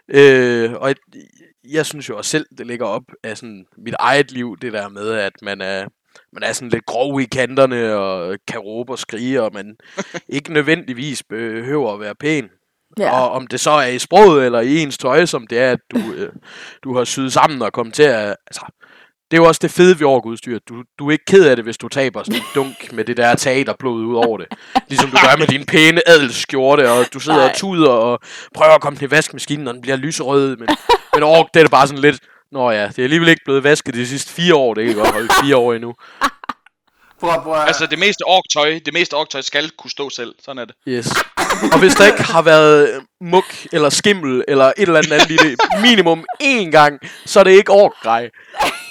Øh, 0.08 0.72
og 0.72 0.88
jeg, 0.88 0.96
jeg 1.68 1.86
synes 1.86 2.08
jo 2.08 2.16
også 2.16 2.30
selv, 2.30 2.46
det 2.58 2.66
ligger 2.66 2.86
op 2.86 3.02
af 3.24 3.38
sådan 3.38 3.66
mit 3.78 3.94
eget 3.98 4.32
liv, 4.32 4.56
det 4.62 4.72
der 4.72 4.88
med, 4.88 5.12
at 5.12 5.32
man 5.42 5.60
er, 5.60 5.86
man 6.32 6.42
er 6.42 6.52
sådan 6.52 6.68
lidt 6.68 6.86
grov 6.86 7.20
i 7.20 7.24
kanterne, 7.24 7.94
og 7.96 8.38
kan 8.48 8.60
råbe 8.60 8.92
og 8.92 8.98
skrige, 8.98 9.42
og 9.42 9.50
man 9.54 9.76
ikke 10.28 10.52
nødvendigvis 10.52 11.22
behøver 11.22 11.94
at 11.94 12.00
være 12.00 12.14
pæn. 12.14 12.48
Ja. 12.98 13.10
Og 13.10 13.30
om 13.30 13.46
det 13.46 13.60
så 13.60 13.70
er 13.70 13.86
i 13.86 13.98
sproget 13.98 14.46
eller 14.46 14.60
i 14.60 14.78
ens 14.78 14.98
tøj, 14.98 15.26
som 15.26 15.46
det 15.46 15.58
er, 15.58 15.72
at 15.72 15.80
du, 15.90 15.98
øh, 16.16 16.32
du 16.84 16.96
har 16.96 17.04
syet 17.04 17.32
sammen 17.32 17.62
og 17.62 17.72
kommet 17.72 17.94
til 17.94 18.02
at... 18.02 18.36
Altså, 18.46 18.66
det 19.30 19.36
er 19.36 19.42
jo 19.42 19.48
også 19.48 19.58
det 19.62 19.70
fede 19.70 20.00
ved 20.00 20.06
orkudstyr. 20.06 20.58
Du, 20.68 20.82
du 20.98 21.08
er 21.08 21.12
ikke 21.12 21.24
ked 21.24 21.44
af 21.44 21.56
det, 21.56 21.64
hvis 21.64 21.78
du 21.78 21.88
taber 21.88 22.22
sådan 22.22 22.40
en 22.40 22.46
dunk 22.54 22.92
med 22.92 23.04
det 23.04 23.16
der 23.16 23.34
teaterblod 23.34 24.04
ud 24.04 24.14
over 24.14 24.38
det. 24.38 24.46
Ligesom 24.88 25.10
du 25.10 25.16
gør 25.16 25.36
med 25.38 25.46
din 25.46 25.66
pæne 25.66 26.08
adelsskjorte, 26.08 26.90
og 26.90 27.04
du 27.14 27.20
sidder 27.20 27.38
Nej. 27.38 27.48
og 27.48 27.56
tuder 27.56 27.90
og 27.90 28.20
prøver 28.54 28.74
at 28.74 28.80
komme 28.80 28.98
til 28.98 29.10
vaskemaskinen, 29.10 29.68
og 29.68 29.74
den 29.74 29.82
bliver 29.82 29.96
lyserød. 29.96 30.56
Men, 30.56 30.68
men 31.20 31.28
ork, 31.28 31.46
det 31.54 31.62
er 31.62 31.68
bare 31.68 31.86
sådan 31.86 32.02
lidt... 32.02 32.18
Nå 32.52 32.70
ja, 32.70 32.86
det 32.88 32.98
er 32.98 33.02
alligevel 33.02 33.28
ikke 33.28 33.42
blevet 33.44 33.64
vasket 33.64 33.94
de 33.94 34.06
sidste 34.06 34.32
fire 34.32 34.54
år. 34.54 34.74
Det 34.74 34.86
kan 34.86 34.94
godt 34.94 35.12
holde 35.12 35.28
fire 35.42 35.56
år 35.56 35.72
endnu. 35.74 35.94
Prøv, 37.20 37.42
prøv, 37.42 37.54
Altså, 37.54 37.86
det 37.86 37.98
meste 37.98 38.22
orktøj, 38.26 38.80
det 38.84 38.92
meste 38.94 39.14
orktøj 39.14 39.40
skal 39.40 39.70
kunne 39.70 39.90
stå 39.90 40.10
selv. 40.10 40.34
Sådan 40.44 40.58
er 40.58 40.64
det. 40.64 40.74
Yes. 40.88 41.08
Og 41.72 41.78
hvis 41.78 41.94
der 41.94 42.06
ikke 42.06 42.22
har 42.22 42.42
været 42.42 43.00
muk 43.20 43.44
eller 43.72 43.90
skimmel 43.90 44.44
eller 44.48 44.64
et 44.64 44.72
eller 44.76 44.98
andet 44.98 45.12
andet 45.12 45.30
i 45.30 45.36
det 45.36 45.56
minimum 45.82 46.24
én 46.42 46.70
gang, 46.70 46.98
så 47.26 47.40
er 47.40 47.44
det 47.44 47.50
ikke 47.50 47.72
orkgrej. 47.72 48.30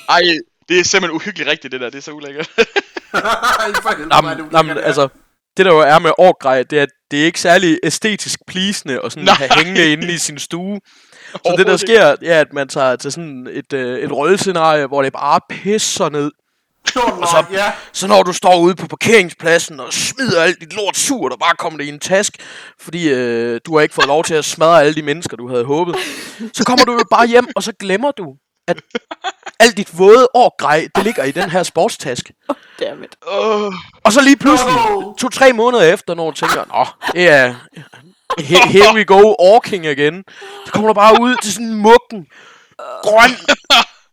Ej, 0.10 0.22
det 0.70 0.80
er 0.80 0.84
simpelthen 0.84 1.16
uhyggeligt 1.16 1.50
rigtigt, 1.50 1.72
det 1.72 1.82
der. 1.82 1.90
Det 1.90 1.98
er 1.98 2.02
så 2.02 2.12
ulækkert. 2.12 2.50
Jamen, 4.14 4.50
jamen, 4.54 4.78
altså, 4.78 5.08
det 5.58 5.66
der 5.66 5.72
jo 5.74 5.80
er 5.80 6.00
med 6.00 6.12
orkgrej, 6.18 6.64
det 6.64 6.80
er, 6.80 6.84
at 6.84 6.90
det 7.12 7.22
er 7.22 7.26
ikke 7.26 7.42
særlig 7.42 7.80
æstetisk 7.84 8.40
pleasende 8.48 9.00
at 9.06 9.12
sådan 9.12 9.26
Nej. 9.26 9.36
have 9.36 9.50
hængende 9.56 9.92
inde 9.92 10.14
i 10.14 10.18
sin 10.18 10.40
stue. 10.40 10.80
Så 11.32 11.56
det 11.58 11.68
der 11.68 11.78
sker, 11.78 12.16
er, 12.26 12.42
at 12.42 12.54
man 12.54 12.68
tager 12.68 12.96
til 12.96 13.12
sådan 13.12 13.48
et, 13.52 13.74
øh, 13.74 14.00
et 14.00 14.12
rollescenarie, 14.12 14.86
hvor 14.88 15.02
det 15.02 15.14
bare 15.14 15.40
pisser 15.50 16.10
ned. 16.10 16.32
Og 16.96 17.28
så- 17.28 17.46
ja. 17.52 17.72
Så 17.94 18.08
når 18.08 18.24
du 18.24 18.34
står 18.34 18.60
ude 18.60 18.76
på 18.76 18.88
parkeringspladsen 18.88 19.80
og 19.80 19.94
smider 19.94 20.42
alt 20.44 20.60
dit 20.62 20.74
lort 20.76 20.98
surt 20.98 21.32
og 21.32 21.40
bare 21.40 21.56
kommer 21.56 21.80
det 21.80 21.86
i 21.86 21.90
en 21.90 22.00
task, 22.00 22.34
fordi 22.82 23.10
øh, 23.10 23.62
du 23.66 23.76
har 23.76 23.82
ikke 23.82 23.96
fået 23.96 24.08
lov 24.08 24.24
til 24.24 24.34
at 24.34 24.46
smadre 24.46 24.82
alle 24.82 24.96
de 24.96 25.02
mennesker, 25.02 25.38
du 25.38 25.50
havde 25.50 25.66
håbet, 25.66 25.96
så 26.54 26.64
kommer 26.66 26.86
du 26.86 26.92
jo 26.94 27.04
bare 27.12 27.28
hjem, 27.28 27.48
og 27.56 27.64
så 27.64 27.72
glemmer 27.80 28.12
du, 28.12 28.36
at 28.68 28.82
alt 29.60 29.78
dit 29.78 29.98
våde 30.00 30.28
årgrej, 30.34 30.88
det 30.96 31.04
ligger 31.04 31.24
i 31.24 31.32
den 31.32 31.50
her 31.50 31.64
sportstaske. 31.64 32.34
Dammit. 32.80 33.16
Åh, 33.32 33.74
Og 34.04 34.12
så 34.14 34.22
lige 34.22 34.38
pludselig, 34.38 34.74
to-tre 35.18 35.54
måneder 35.54 35.84
efter, 35.94 36.16
når 36.16 36.32
du 36.32 36.36
tænker, 36.36 36.66
Nå, 36.78 36.86
det 37.14 37.30
er, 37.30 37.56
he- 38.40 38.68
here 38.68 38.94
we 38.94 39.04
go, 39.06 39.36
orking 39.40 39.88
again, 39.88 40.24
så 40.66 40.72
kommer 40.72 40.88
du 40.88 40.94
bare 40.94 41.22
ud 41.22 41.36
til 41.44 41.54
sådan 41.54 41.68
en 41.68 41.76
mukken, 41.76 42.26
grøn 43.04 43.32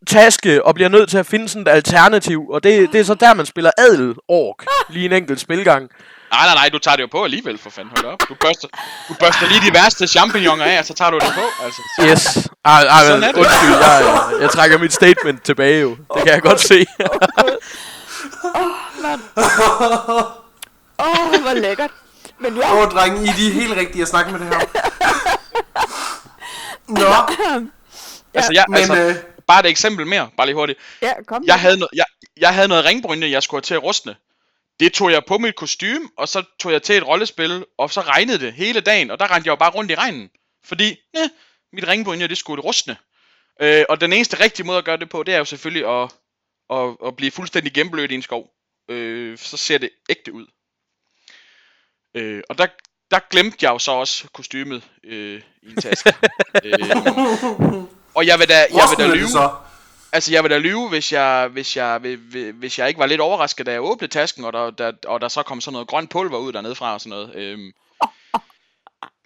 taske 0.06 0.64
og 0.66 0.74
bliver 0.74 0.88
nødt 0.88 1.10
til 1.10 1.18
at 1.18 1.26
finde 1.26 1.48
sådan 1.48 1.62
et 1.62 1.68
alternativ. 1.68 2.48
Og 2.50 2.62
det, 2.62 2.92
det 2.92 3.00
er 3.00 3.04
så 3.04 3.14
der, 3.14 3.34
man 3.34 3.46
spiller 3.46 3.70
adel 3.78 4.14
ork 4.28 4.64
lige 4.88 5.04
en 5.06 5.12
enkelt 5.12 5.40
spilgang. 5.40 5.88
Nej, 6.30 6.46
nej, 6.46 6.54
nej, 6.54 6.68
du 6.68 6.78
tager 6.78 6.96
det 6.96 7.02
jo 7.02 7.08
på 7.12 7.24
alligevel, 7.24 7.58
for 7.58 7.70
fanden. 7.70 7.92
Hold 7.96 8.12
op. 8.12 8.20
Du 8.28 8.34
børster, 8.40 8.68
du 9.08 9.14
børster 9.20 9.46
lige 9.48 9.60
de 9.70 9.74
værste 9.74 10.06
champignoner 10.06 10.64
af, 10.64 10.78
og 10.78 10.84
så 10.84 10.94
tager 10.94 11.10
du 11.10 11.18
det 11.18 11.32
på. 11.34 11.64
Altså, 11.64 11.82
så. 11.98 12.06
Yes. 12.06 12.48
Ej, 12.64 12.82
ej, 12.82 13.04
Sådan 13.04 13.20
men, 13.20 13.28
er 13.28 13.32
det. 13.32 13.38
undskyld, 13.38 13.70
jeg, 13.70 14.02
jeg, 14.32 14.40
jeg 14.42 14.50
trækker 14.50 14.78
mit 14.78 14.92
statement 14.92 15.42
tilbage 15.44 15.80
jo. 15.80 15.90
Det 16.14 16.22
kan 16.24 16.32
jeg 16.32 16.42
godt 16.42 16.60
se. 16.60 16.86
Åh, 20.98 21.34
oh, 21.34 21.40
hvor 21.42 21.54
lækkert. 21.54 21.90
Men 22.38 22.56
ja, 22.56 22.72
Åh, 22.72 22.78
oh, 22.78 22.90
drenge, 22.90 23.24
I 23.24 23.28
er 23.28 23.34
de 23.36 23.50
helt 23.50 23.72
rigtige 23.76 24.02
at 24.02 24.08
snakke 24.08 24.32
med 24.32 24.40
det 24.40 24.48
her. 24.48 24.60
Nå, 26.88 27.34
Altså, 28.34 28.52
jeg, 28.52 28.64
men, 28.68 28.76
altså, 28.78 28.96
øh, 28.96 29.14
bare 29.46 29.60
et 29.60 29.66
eksempel 29.66 30.06
mere, 30.06 30.30
bare 30.36 30.46
lige 30.46 30.56
hurtigt. 30.56 30.78
ja 31.02 31.12
kom. 31.26 31.44
Jeg 31.46 31.60
havde, 31.60 31.76
no- 31.76 31.88
jeg, 31.94 32.04
jeg 32.36 32.54
havde 32.54 32.68
noget 32.68 32.84
ringbrynje, 32.84 33.30
jeg 33.30 33.42
skulle 33.42 33.58
have 33.58 33.62
til 33.62 33.74
at 33.74 33.82
rustne. 33.82 34.16
Det 34.80 34.92
tog 34.92 35.12
jeg 35.12 35.22
på 35.24 35.38
mit 35.38 35.56
kostume, 35.56 36.08
og 36.18 36.28
så 36.28 36.42
tog 36.60 36.72
jeg 36.72 36.82
til 36.82 36.96
et 36.96 37.06
rollespil, 37.06 37.64
og 37.78 37.90
så 37.90 38.00
regnede 38.00 38.38
det 38.38 38.52
hele 38.52 38.80
dagen, 38.80 39.10
og 39.10 39.18
der 39.18 39.24
rendte 39.34 39.46
jeg 39.46 39.50
jo 39.50 39.56
bare 39.56 39.70
rundt 39.70 39.90
i 39.90 39.94
regnen. 39.94 40.30
Fordi, 40.64 40.96
eh, 41.14 41.28
mit 41.72 41.88
ringbrynje, 41.88 42.28
det 42.28 42.38
skulle 42.38 42.62
rustne. 42.62 42.96
Øh, 43.60 43.84
og 43.88 44.00
den 44.00 44.12
eneste 44.12 44.40
rigtige 44.40 44.66
måde 44.66 44.78
at 44.78 44.84
gøre 44.84 44.96
det 44.96 45.08
på, 45.08 45.22
det 45.22 45.34
er 45.34 45.38
jo 45.38 45.44
selvfølgelig 45.44 46.02
at, 46.02 46.10
at, 46.70 46.96
at 47.06 47.16
blive 47.16 47.30
fuldstændig 47.30 47.72
gennemblødt 47.72 48.10
i 48.12 48.14
en 48.14 48.22
skov. 48.22 48.50
Øh, 48.90 49.38
så 49.38 49.56
ser 49.56 49.78
det 49.78 49.90
ægte 50.10 50.32
ud. 50.32 50.46
Øh, 52.16 52.42
og 52.48 52.58
der, 52.58 52.66
der 53.10 53.18
glemte 53.30 53.56
jeg 53.60 53.70
jo 53.70 53.78
så 53.78 53.92
også 53.92 54.24
kostymet 54.32 54.82
øh, 55.04 55.42
i 55.62 55.70
en 55.70 55.76
taske. 55.76 56.14
øh, 56.64 56.74
og 58.14 58.26
jeg 58.26 58.38
vil 58.38 58.48
da, 58.48 58.58
jeg 58.58 58.88
vil 58.90 59.06
da 59.06 59.14
lyve. 59.14 59.22
det 59.22 59.30
så. 59.30 59.54
Altså, 60.12 60.32
jeg 60.32 60.42
vil 60.42 60.50
da 60.50 60.58
lyve, 60.58 60.88
hvis 60.88 61.12
jeg, 61.12 61.48
hvis 61.48 61.76
jeg, 61.76 61.98
hvis, 62.54 62.78
jeg 62.78 62.88
ikke 62.88 63.00
var 63.00 63.06
lidt 63.06 63.20
overrasket, 63.20 63.66
da 63.66 63.72
jeg 63.72 63.82
åbnede 63.82 64.12
tasken, 64.12 64.44
og 64.44 64.52
der, 64.52 64.70
der, 64.70 64.92
og 65.06 65.20
der 65.20 65.28
så 65.28 65.42
kom 65.42 65.60
sådan 65.60 65.72
noget 65.72 65.88
grønt 65.88 66.10
pulver 66.10 66.38
ud 66.38 66.52
dernede 66.52 66.74
fra 66.74 66.94
og 66.94 67.00
sådan 67.00 67.10
noget. 67.10 67.34
Øhm. 67.34 67.72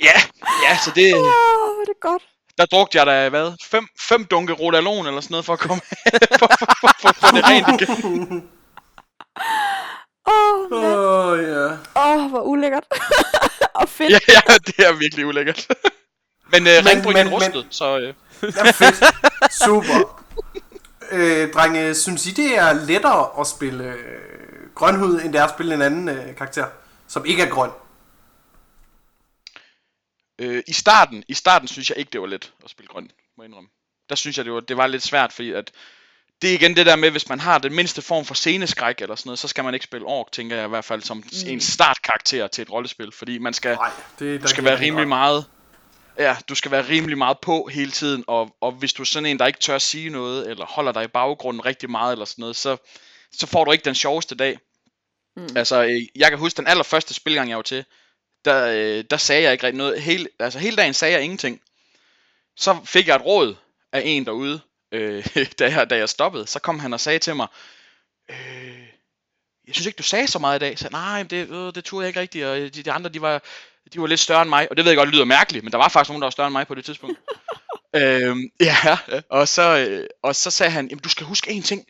Ja, 0.03 0.21
ja, 0.69 0.79
så 0.85 0.93
det, 0.95 1.15
Åh, 1.15 1.21
oh, 1.21 1.25
hvor 1.25 1.81
er 1.81 1.85
det 1.85 2.01
godt. 2.01 2.23
der 2.59 2.67
drugte 2.67 2.99
jeg 2.99 3.07
da, 3.07 3.29
hvad, 3.29 3.53
fem, 3.63 3.87
fem 4.09 4.25
dunke 4.25 4.53
Rodalon 4.53 5.07
eller 5.07 5.21
sådan 5.21 5.33
noget, 5.33 5.45
for 5.45 5.53
at 5.53 5.59
komme, 5.59 5.81
for, 6.39 6.49
for, 6.59 6.67
for, 6.81 6.95
for, 7.01 7.13
for 7.13 7.37
det 7.37 7.45
rent 7.49 7.81
igen. 7.83 8.51
Åh, 10.27 10.33
oh, 10.33 10.73
Åh, 10.73 11.31
oh, 11.33 11.39
ja. 11.43 11.77
oh, 11.95 12.31
hvor 12.31 12.41
ulækkert. 12.43 12.85
og 13.81 13.89
fedt. 13.89 14.11
Ja, 14.11 14.19
ja, 14.29 14.55
det 14.67 14.79
er 14.87 14.93
virkelig 14.93 15.27
ulækkert. 15.27 15.67
Men 16.53 16.67
øh, 16.67 16.73
Men- 16.75 16.87
ringbrynjen 16.87 17.27
men- 17.27 17.35
rustet, 17.35 17.67
så 17.71 17.99
øh, 17.99 18.15
Ja, 18.57 18.71
fedt. 18.71 19.05
Super. 19.65 20.25
Øh, 21.13 21.53
drenge, 21.53 21.95
synes 21.95 22.27
I, 22.27 22.31
det 22.31 22.59
er 22.59 22.73
lettere 22.73 23.41
at 23.41 23.47
spille 23.47 23.85
øh, 23.85 24.71
grønhud, 24.75 25.21
end 25.21 25.33
det 25.33 25.39
er 25.41 25.45
at 25.45 25.51
spille 25.51 25.75
en 25.75 25.83
anden 25.83 26.09
øh, 26.09 26.37
karakter, 26.37 26.67
som 27.09 27.25
ikke 27.27 27.43
er 27.43 27.51
grøn? 27.51 27.71
Øh, 30.39 30.63
I 30.67 30.73
starten, 30.73 31.25
i 31.29 31.35
starten 31.35 31.69
synes 31.69 31.91
jeg 31.91 31.99
ikke, 31.99 32.11
det 32.11 32.21
var 32.21 32.27
let 32.27 32.53
at 32.65 32.71
spille 32.71 32.89
grøn, 32.89 33.11
må 33.37 33.43
jeg 33.43 33.49
indrømme. 33.49 33.71
Der 34.09 34.15
synes 34.15 34.37
jeg, 34.37 34.45
det 34.45 34.53
var, 34.53 34.61
det 34.61 34.77
var 34.77 34.87
lidt 34.87 35.03
svært, 35.03 35.33
fordi 35.33 35.53
at 35.53 35.71
det 36.43 36.51
er 36.51 36.55
igen 36.55 36.77
det 36.77 36.87
der 36.87 36.97
med, 36.97 37.11
hvis 37.11 37.29
man 37.29 37.41
har 37.41 37.59
den 37.59 37.75
mindste 37.75 38.03
form 38.03 38.25
for 38.25 38.35
sceneskræk 38.35 39.03
eller 39.03 39.15
sådan 39.15 39.29
noget, 39.29 39.39
så 39.39 39.49
skal 39.49 39.65
man 39.65 39.75
ikke 39.75 39.85
spille 39.85 40.07
ork, 40.07 40.33
tænker 40.33 40.57
jeg 40.57 40.67
i 40.67 40.69
hvert 40.69 40.85
fald, 40.85 41.03
som 41.03 41.17
mm. 41.17 41.25
en 41.47 41.61
startkarakter 41.61 42.47
til 42.47 42.63
et 42.63 42.71
rollespil, 42.71 43.13
fordi 43.13 43.39
man 43.39 43.55
skal, 43.55 43.75
Nej, 43.75 43.91
det 44.19 44.43
du 44.43 44.49
skal 44.49 44.65
være 44.65 44.81
rimelig 44.81 45.09
meget, 45.09 45.45
ja, 46.19 46.37
du 46.49 46.55
skal 46.55 46.71
være 46.71 46.89
rimelig 46.89 47.19
meget 47.19 47.39
på 47.39 47.69
hele 47.73 47.91
tiden, 47.91 48.25
og, 48.27 48.57
og 48.61 48.73
hvis 48.73 48.93
du 48.93 49.03
er 49.03 49.07
sådan 49.07 49.27
en, 49.27 49.39
der 49.39 49.47
ikke 49.47 49.59
tør 49.59 49.75
at 49.75 49.83
sige 49.83 50.11
noget, 50.11 50.51
eller 50.51 50.67
holder 50.67 50.93
dig 50.93 51.05
i 51.05 51.09
baggrunden 51.09 51.65
rigtig 51.65 51.91
meget 51.91 52.13
eller 52.13 52.25
sådan 52.25 52.43
noget, 52.43 52.57
så, 52.57 52.77
så 53.33 53.47
får 53.47 53.65
du 53.65 53.73
ikke 53.73 53.85
den 53.85 53.95
sjoveste 53.95 54.35
dag. 54.35 54.59
Mm. 55.37 55.49
Altså, 55.57 55.85
øh, 55.85 56.01
jeg 56.17 56.29
kan 56.29 56.39
huske 56.39 56.57
den 56.57 56.67
allerførste 56.67 57.15
spilgang, 57.15 57.49
jeg 57.49 57.57
var 57.57 57.63
til, 57.63 57.85
der, 58.45 58.67
øh, 58.67 59.05
der 59.11 59.17
sagde 59.17 59.43
jeg 59.43 59.53
ikke 59.53 59.67
rigtig 59.67 59.79
noget. 59.79 60.03
Hele, 60.03 60.29
altså 60.39 60.59
hele 60.59 60.77
dagen 60.77 60.95
sagde 60.95 61.15
jeg 61.15 61.23
ingenting. 61.23 61.61
Så 62.57 62.77
fik 62.85 63.09
jeg 63.09 63.17
et 63.17 63.25
råd 63.25 63.57
af 63.93 64.03
en 64.05 64.27
derude, 64.27 64.61
øh, 64.93 65.27
da, 65.59 65.71
jeg, 65.71 65.91
da 65.91 65.97
jeg 65.97 66.09
stoppede. 66.09 66.47
Så 66.47 66.59
kom 66.59 66.79
han 66.79 66.93
og 66.93 67.01
sagde 67.01 67.19
til 67.19 67.37
mig, 67.37 67.47
øh, 68.31 68.81
jeg 69.67 69.75
synes 69.75 69.87
ikke, 69.87 69.97
du 69.97 70.03
sagde 70.03 70.27
så 70.27 70.39
meget 70.39 70.57
i 70.57 70.65
dag. 70.65 70.79
Så, 70.79 70.89
nej, 70.91 71.23
det, 71.23 71.49
øh, 71.51 71.75
det 71.75 71.85
turde 71.85 72.03
jeg 72.03 72.09
ikke 72.09 72.21
rigtigt, 72.21 72.47
og 72.47 72.57
de, 72.57 72.71
de 72.71 72.93
andre, 72.93 73.11
de 73.11 73.21
var, 73.21 73.43
de 73.93 74.01
var 74.01 74.07
lidt 74.07 74.21
større 74.21 74.43
end 74.43 74.49
mig. 74.49 74.71
Og 74.71 74.77
det 74.77 74.85
ved 74.85 74.93
jeg 74.93 74.97
godt, 74.97 75.07
det 75.07 75.15
lyder 75.15 75.25
mærkeligt, 75.25 75.65
men 75.65 75.73
der 75.73 75.79
var 75.79 75.89
faktisk 75.89 76.11
nogen, 76.11 76.23
der 76.23 76.27
var 76.27 76.31
større 76.31 76.47
end 76.47 76.53
mig 76.53 76.67
på 76.67 76.75
det 76.75 76.85
tidspunkt. 76.85 77.19
øhm, 77.97 78.43
ja, 78.61 78.99
og 79.31 79.49
så, 79.49 79.77
øh, 79.79 80.07
og 80.23 80.37
så 80.37 80.51
sagde 80.51 80.73
han, 80.73 80.89
jamen 80.89 81.03
du 81.03 81.09
skal 81.09 81.27
huske 81.27 81.51
én 81.51 81.63
ting. 81.63 81.85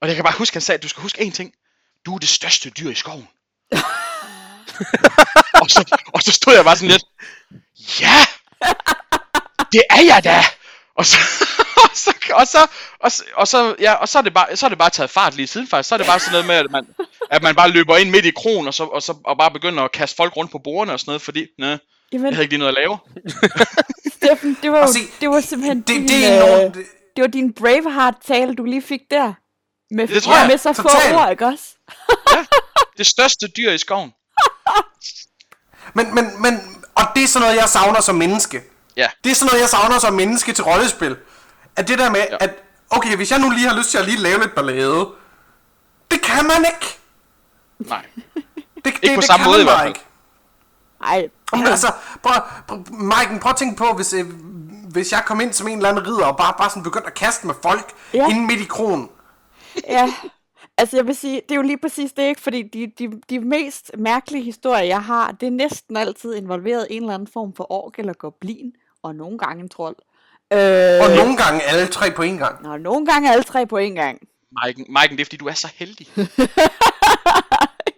Og 0.00 0.08
jeg 0.08 0.16
kan 0.16 0.24
bare 0.24 0.38
huske, 0.38 0.54
han 0.54 0.62
sagde, 0.62 0.82
du 0.82 0.88
skal 0.88 1.02
huske 1.02 1.20
én 1.20 1.32
ting. 1.32 1.54
Du 2.06 2.14
er 2.14 2.18
det 2.18 2.28
største 2.28 2.70
dyr 2.70 2.90
i 2.90 2.94
skoven. 2.94 3.28
og, 5.62 5.70
så, 5.70 5.98
og 6.14 6.22
så 6.22 6.32
stod 6.32 6.54
jeg 6.54 6.64
bare 6.64 6.76
sådan 6.76 6.90
lidt, 6.90 7.04
ja, 8.00 8.26
det 9.72 9.82
er 9.90 10.02
jeg 10.02 10.24
da. 10.24 10.42
Og 10.94 11.06
så, 11.06 11.18
og 11.90 11.96
så, 11.96 12.14
og 12.34 12.46
så, 12.46 12.66
og 13.00 13.12
så, 13.12 13.22
og 13.34 13.48
så, 13.48 13.74
ja, 13.80 13.92
og 13.94 14.08
så 14.08 14.18
er 14.18 14.22
det 14.22 14.34
bare, 14.34 14.56
så 14.56 14.66
er 14.66 14.68
det 14.68 14.78
bare 14.78 14.90
taget 14.90 15.10
fart 15.10 15.34
lige 15.36 15.46
siden 15.46 15.68
faktisk. 15.68 15.88
Så 15.88 15.94
er 15.94 15.96
det 15.96 16.06
bare 16.06 16.20
sådan 16.20 16.32
noget 16.32 16.46
med, 16.46 16.54
at 16.54 16.70
man, 16.70 16.86
at 17.30 17.42
man 17.42 17.54
bare 17.54 17.70
løber 17.70 17.96
ind 17.96 18.10
midt 18.10 18.24
i 18.24 18.30
kronen, 18.30 18.66
og 18.66 18.74
så, 18.74 18.84
og 18.84 19.02
så 19.02 19.14
og 19.24 19.38
bare 19.38 19.50
begynder 19.50 19.82
at 19.82 19.92
kaste 19.92 20.16
folk 20.16 20.36
rundt 20.36 20.52
på 20.52 20.58
bordene 20.58 20.92
og 20.92 21.00
sådan 21.00 21.10
noget, 21.10 21.22
fordi, 21.22 21.46
nej, 21.58 21.78
Jamen, 22.12 22.26
jeg 22.26 22.34
havde 22.34 22.44
ikke 22.44 22.52
lige 22.52 22.58
noget 22.58 22.76
at 22.76 22.80
lave. 22.82 22.98
Steffen, 24.16 24.58
det 24.62 24.72
var, 24.72 24.78
jo, 24.78 24.92
se, 24.92 24.98
det 25.20 25.28
var 25.28 25.40
simpelthen 25.40 25.80
Det, 25.80 25.88
din, 25.88 26.08
det 26.08 26.26
er 26.26 26.46
øh, 26.46 26.54
enormt. 26.54 26.74
Det, 26.74 26.86
det 27.16 27.22
var 27.22 27.28
din 27.28 27.52
Braveheart-tale, 27.52 28.54
du 28.54 28.64
lige 28.64 28.82
fik 28.82 29.00
der. 29.10 29.32
Med, 29.94 30.08
Det 30.08 30.22
tror 30.22 30.36
jeg. 30.36 30.46
med 30.48 30.58
så 30.58 30.72
få 30.72 30.82
Totalt. 30.82 31.16
ord, 31.16 31.30
ikke 31.30 31.46
også? 31.46 31.64
Det 32.98 33.06
største 33.06 33.46
dyr 33.56 33.70
i 33.70 33.78
skoven. 33.78 34.12
men, 35.96 36.14
men, 36.14 36.42
men, 36.42 36.82
og 36.94 37.02
det 37.14 37.22
er 37.24 37.28
sådan 37.28 37.46
noget, 37.46 37.56
jeg 37.60 37.68
savner 37.68 38.00
som 38.00 38.14
menneske. 38.14 38.62
Ja. 38.96 39.08
Det 39.24 39.30
er 39.30 39.34
sådan 39.34 39.46
noget, 39.46 39.60
jeg 39.60 39.68
savner 39.68 39.98
som 39.98 40.14
menneske 40.14 40.52
til 40.52 40.64
rollespil. 40.64 41.16
At 41.76 41.88
det 41.88 41.98
der 41.98 42.10
med, 42.10 42.20
Ja. 42.20 42.26
ja. 42.30 42.36
at 42.40 42.50
okay, 42.90 43.16
hvis 43.16 43.30
jeg 43.30 43.38
nu 43.40 43.50
lige 43.50 43.68
har 43.68 43.76
lyst 43.78 43.90
til 43.90 43.98
at 43.98 44.04
lige 44.04 44.18
lave 44.18 44.40
lidt 44.40 44.54
ballade, 44.54 45.08
det 46.10 46.22
kan 46.22 46.44
man 46.46 46.64
ikke. 46.74 46.98
Nej. 47.78 48.06
Det, 48.34 48.44
det, 48.84 48.94
Ikke 49.02 49.14
på 49.14 49.20
det 49.20 49.24
samme 49.24 49.44
kan 49.44 49.50
måde 49.52 49.58
man 49.58 49.66
i 49.66 49.68
hvert 49.68 49.78
fald. 49.78 49.88
Ikke. 49.88 50.00
Ej, 51.04 51.28
Men 51.52 51.66
altså, 51.66 51.86
prøv, 52.22 52.34
prøv, 52.68 52.84
Maiken, 52.90 53.38
prøv 53.40 53.50
at 53.50 53.56
tænke 53.56 53.76
på, 53.76 53.84
hvis, 53.96 54.12
øh, 54.12 54.26
hvis 54.92 55.12
jeg 55.12 55.22
kom 55.26 55.40
ind 55.40 55.52
som 55.52 55.68
en 55.68 55.76
eller 55.76 55.88
anden 55.88 56.06
ridder, 56.06 56.26
og 56.26 56.36
bare, 56.36 56.54
bare 56.58 56.70
sådan 56.70 56.82
begyndte 56.82 57.06
at 57.06 57.14
kaste 57.14 57.46
med 57.46 57.54
folk 57.62 57.92
Ja. 58.14 58.18
ja. 58.18 58.28
inde 58.28 58.46
midt 58.46 58.60
i 58.60 58.64
kronen. 58.64 59.08
ja. 59.88 60.14
Altså 60.78 60.96
jeg 60.96 61.06
vil 61.06 61.16
sige, 61.16 61.34
det 61.48 61.50
er 61.50 61.56
jo 61.56 61.62
lige 61.62 61.78
præcis 61.78 62.12
det, 62.12 62.22
ikke? 62.22 62.40
Fordi 62.40 62.62
de, 62.62 62.92
de, 62.98 63.20
de 63.30 63.38
mest 63.40 63.90
mærkelige 63.98 64.44
historier, 64.44 64.84
jeg 64.84 65.02
har, 65.02 65.32
det 65.32 65.46
er 65.46 65.50
næsten 65.50 65.96
altid 65.96 66.34
involveret 66.34 66.86
en 66.90 67.02
eller 67.02 67.14
anden 67.14 67.28
form 67.32 67.54
for 67.56 67.72
ork 67.72 67.98
eller 67.98 68.12
goblin, 68.12 68.72
og 69.02 69.14
nogle 69.14 69.38
gange 69.38 69.62
en 69.62 69.68
trold. 69.68 69.96
Øh, 70.52 71.00
Og 71.04 71.10
nogle 71.16 71.36
gange 71.36 71.62
alle 71.62 71.86
tre 71.86 72.10
på 72.10 72.22
en 72.22 72.38
gang. 72.38 72.66
og 72.68 72.80
nogle 72.80 73.06
gange 73.06 73.30
alle 73.32 73.42
tre 73.44 73.66
på 73.66 73.76
en 73.76 73.94
gang. 73.94 74.18
Maiken, 74.62 74.86
Maiken, 74.88 75.16
det 75.16 75.22
er 75.22 75.26
fordi, 75.26 75.36
du 75.36 75.46
er 75.46 75.54
så 75.54 75.68
heldig. 75.76 76.06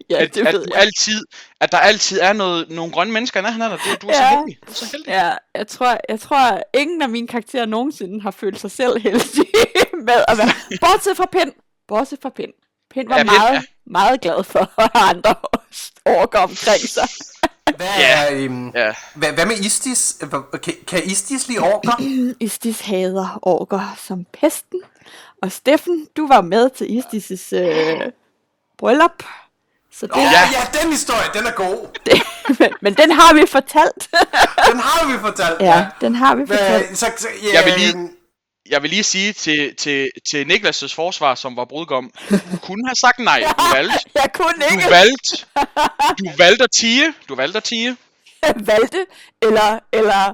Ja, 0.09 0.21
at, 0.23 0.35
det 0.35 0.47
at, 0.47 0.53
du 0.53 0.63
jeg. 0.73 0.81
altid, 0.81 1.21
at 1.61 1.71
der 1.71 1.77
altid 1.77 2.19
er 2.21 2.33
noget, 2.33 2.69
nogle 2.69 2.91
grønne 2.91 3.13
mennesker 3.13 3.39
i 3.39 3.43
nærheden 3.43 3.61
af 3.61 3.69
dig. 3.69 3.79
Det, 3.91 4.01
du 4.01 4.07
er 4.07 4.13
så 4.13 4.21
Ja. 4.21 4.29
heldig. 4.37 4.57
Du 4.67 4.71
er 4.71 4.75
så 4.75 4.85
heldig. 4.91 5.07
Ja, 5.07 5.31
jeg 5.55 5.67
tror, 5.67 5.97
jeg 6.09 6.19
tror, 6.19 6.61
ingen 6.73 7.01
af 7.01 7.09
mine 7.09 7.27
karakterer 7.27 7.65
nogensinde 7.65 8.21
har 8.21 8.31
følt 8.31 8.59
sig 8.59 8.71
selv 8.71 8.99
heldige 9.01 9.45
med 10.07 10.23
at 10.27 10.37
være... 10.37 10.47
Bortset 10.81 11.17
fra 11.17 11.25
Pind. 11.31 11.51
Bortset 11.87 12.19
fra 12.21 12.29
Pind. 12.29 12.51
Pind 12.93 13.07
var 13.07 13.17
Ja, 13.17 13.23
meget, 13.23 13.53
ja. 13.53 13.61
meget 13.87 14.21
glad 14.21 14.43
for 14.43 14.59
at 14.81 14.89
have 14.95 15.05
andre 15.15 15.35
overgår 16.05 16.39
omkring 16.39 16.81
sig. 16.81 17.09
Hvad, 17.65 17.87
Ja. 17.99 18.25
er, 18.25 18.27
øhm, 18.31 18.69
Ja. 18.69 18.93
hvad, 19.15 19.33
hvad 19.33 19.45
med 19.45 19.57
Istis? 19.57 20.17
Kan, 20.63 20.73
kan 20.87 21.03
Istis 21.03 21.47
lige 21.47 21.61
orker? 21.61 21.91
Istis 22.39 22.79
hader 22.81 23.39
orker 23.41 23.95
som 24.07 24.25
pesten. 24.41 24.79
Og 25.41 25.51
Steffen, 25.51 26.07
du 26.17 26.27
var 26.27 26.41
med 26.41 26.69
til 26.69 26.85
Istis' 26.85 27.55
øh, 27.57 28.01
bryllup. 28.77 29.23
Så 29.91 30.05
det, 30.07 30.15
Åh, 30.15 30.21
ja. 30.21 30.29
ja. 30.73 30.79
den 30.81 30.91
historie, 30.91 31.25
den 31.33 31.45
er 31.47 31.51
god. 31.51 31.87
men, 32.59 32.69
men 32.81 32.93
den 32.93 33.11
har 33.11 33.33
vi 33.33 33.45
fortalt. 33.47 34.09
Den 34.71 34.79
har 34.79 35.11
vi 35.13 35.19
fortalt. 35.19 35.61
ja, 35.61 35.85
den 36.01 36.15
har 36.15 36.35
vi 36.35 36.43
Hvad, 36.43 36.57
fortalt. 36.57 36.97
så, 36.97 37.05
så, 37.17 37.27
ja, 37.43 37.53
Jeg 37.53 37.65
vil 37.65 37.73
lige- 37.77 37.93
øhm, 37.97 38.14
Jeg 38.69 38.81
vil 38.81 38.89
lige 38.89 39.03
sige 39.03 39.33
til, 39.33 39.75
til, 39.75 40.09
til 40.31 40.43
Niklas' 40.51 40.95
forsvar, 40.95 41.35
som 41.35 41.55
var 41.57 41.65
brudgom, 41.65 42.11
du 42.29 42.57
kunne 42.61 42.87
have 42.87 42.95
sagt 43.01 43.19
nej. 43.19 43.43
Du 43.57 43.63
valgte, 43.77 43.97
Jeg 44.15 44.29
kunne 44.33 44.53
du 44.69 44.71
ikke 44.71 44.89
valgte, 44.89 45.45
du 46.19 46.25
valgte 46.37 46.63
at 46.63 46.69
tige. 46.79 47.13
Du 47.29 47.35
valgte 47.35 47.57
at 47.57 47.63
tige. 47.63 47.97
valgte, 48.55 49.05
eller, 49.41 49.79
eller 49.93 50.33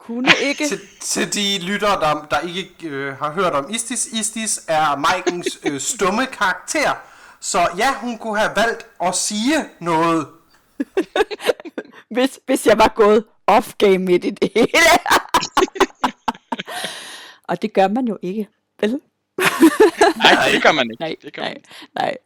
kunne 0.00 0.32
ikke. 0.48 0.68
til, 0.68 0.80
til 1.00 1.34
de 1.34 1.58
lyttere, 1.58 2.00
der, 2.00 2.26
der 2.30 2.40
ikke 2.40 2.88
øh, 2.88 3.16
har 3.18 3.32
hørt 3.32 3.52
om 3.52 3.74
Istis. 3.74 4.06
Istis 4.06 4.60
er 4.68 4.96
Maikens 4.96 5.58
øh, 5.64 5.80
stumme 5.80 6.26
karakter. 6.26 6.94
Så 7.40 7.68
ja, 7.76 7.94
hun 7.94 8.18
kunne 8.18 8.38
have 8.38 8.52
valgt 8.56 8.86
at 9.02 9.16
sige 9.16 9.64
noget. 9.80 10.26
hvis, 12.10 12.38
hvis 12.46 12.66
jeg 12.66 12.78
var 12.78 12.92
gået 12.96 13.24
off-game 13.50 13.98
midt 13.98 14.24
i 14.24 14.30
det 14.30 14.50
hele. 14.54 14.68
Og 17.48 17.62
det 17.62 17.72
gør 17.72 17.88
man 17.88 18.08
jo 18.08 18.18
ikke. 18.22 18.48
Vel? 18.80 19.00
Nej, 20.16 20.48
det 20.52 20.62
gør 20.62 20.72
man 20.72 20.90
ikke. 20.90 21.00
Nej, 21.00 21.16
det 21.22 21.32
gør 21.34 21.42
nej, 21.42 21.50
man. 21.50 21.56
ikke. 21.56 21.68
nej. 21.94 22.16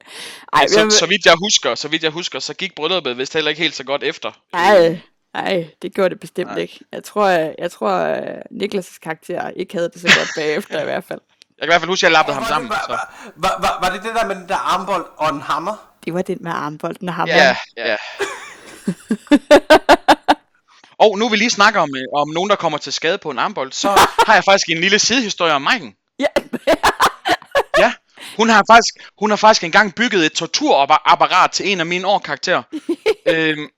Ej, 0.52 0.66
Så, 0.66 0.80
jeg, 0.80 0.92
så, 0.92 1.06
vidt 1.06 1.26
jeg 1.26 1.34
husker, 1.42 1.74
så 1.74 1.88
vidt 1.88 2.02
jeg 2.02 2.10
husker, 2.10 2.38
så 2.38 2.54
gik 2.54 2.74
brylluppet 2.74 3.18
vist 3.18 3.34
heller 3.34 3.48
ikke 3.50 3.62
helt 3.62 3.74
så 3.74 3.84
godt 3.84 4.02
efter. 4.02 4.30
nej, 4.52 5.00
nej, 5.34 5.66
det 5.82 5.94
gjorde 5.94 6.10
det 6.10 6.20
bestemt 6.20 6.50
Nej. 6.50 6.58
ikke. 6.58 6.80
Jeg 6.92 7.04
tror, 7.04 7.28
jeg, 7.28 7.54
jeg 7.58 7.70
tror 7.70 8.10
uh, 8.10 8.58
Niklas' 8.62 8.98
karakter 9.02 9.50
ikke 9.50 9.74
havde 9.74 9.90
det 9.94 10.00
så 10.00 10.06
godt 10.18 10.28
bagefter 10.36 10.80
i 10.80 10.84
hvert 10.84 11.04
fald. 11.04 11.20
Jeg 11.58 11.68
kan 11.68 11.72
i 11.72 11.72
hvert 11.72 11.80
fald 11.80 11.90
huske, 11.90 12.06
at 12.06 12.10
jeg 12.10 12.12
lappede 12.12 12.34
ham 12.34 12.42
Var, 12.42 12.48
sammen. 12.48 12.70
det, 12.70 12.78
Så. 12.86 12.88
var, 12.92 13.14
var, 13.36 13.58
var, 13.60 13.78
var 13.82 13.94
det 13.94 14.02
det 14.04 14.14
der 14.14 14.26
med 14.26 14.36
den 14.36 14.48
der 14.48 14.56
armbold 14.74 15.06
og 15.16 15.28
en 15.34 15.40
hammer? 15.40 15.76
Det 16.04 16.14
var 16.14 16.22
den 16.22 16.38
med 16.40 16.52
armbolden 16.54 17.08
og 17.08 17.14
ham. 17.14 17.28
Ja, 17.28 17.56
ja. 17.76 17.96
Og 21.04 21.18
nu 21.18 21.28
vil 21.28 21.38
lige 21.38 21.50
snakke 21.50 21.78
om, 21.80 21.90
øh, 21.96 22.20
om 22.20 22.28
nogen, 22.28 22.50
der 22.50 22.56
kommer 22.56 22.78
til 22.78 22.92
skade 22.92 23.18
på 23.18 23.30
en 23.30 23.38
armbold, 23.38 23.72
så 23.72 23.88
har 24.26 24.34
jeg 24.34 24.44
faktisk 24.44 24.68
en 24.68 24.80
lille 24.80 24.98
sidehistorie 24.98 25.52
om 25.52 25.62
Maiken. 25.62 25.94
ja. 26.18 26.26
Ja, 27.78 27.92
hun 28.36 28.48
har 28.48 28.64
faktisk, 28.70 28.94
hun 29.18 29.30
har 29.30 29.36
faktisk 29.36 29.64
engang 29.64 29.94
bygget 29.94 30.26
et 30.26 30.32
torturapparat 30.32 31.50
til 31.50 31.72
en 31.72 31.80
af 31.80 31.86
mine 31.86 32.06
årkarakterer. 32.06 32.62
øhm, 33.28 33.68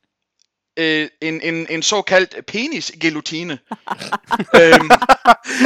øh, 0.79 1.09
en, 1.21 1.41
en, 1.41 1.67
en 1.71 1.83
såkaldt 1.83 2.47
penis-gelutine. 2.47 3.59
øhm, 4.61 4.91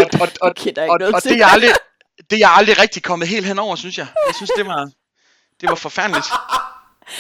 og, 0.01 0.21
og, 0.21 0.29
og, 0.41 0.51
Okay, 0.51 0.73
er 0.77 0.91
og, 0.91 0.99
og 1.15 1.23
det, 1.25 1.33
er 1.33 1.37
jeg 1.37 1.49
aldrig, 1.53 1.71
det 2.31 2.37
er 2.37 2.41
jeg 2.41 2.51
aldrig 2.51 2.79
rigtig 2.79 3.03
kommet 3.03 3.29
helt 3.29 3.47
henover, 3.47 3.77
synes 3.77 3.99
jeg. 3.99 4.07
Jeg 4.27 4.35
synes, 4.35 4.51
det 4.57 4.67
var, 4.67 4.91
det 5.61 5.69
var 5.69 5.75
forfærdeligt. 5.75 6.27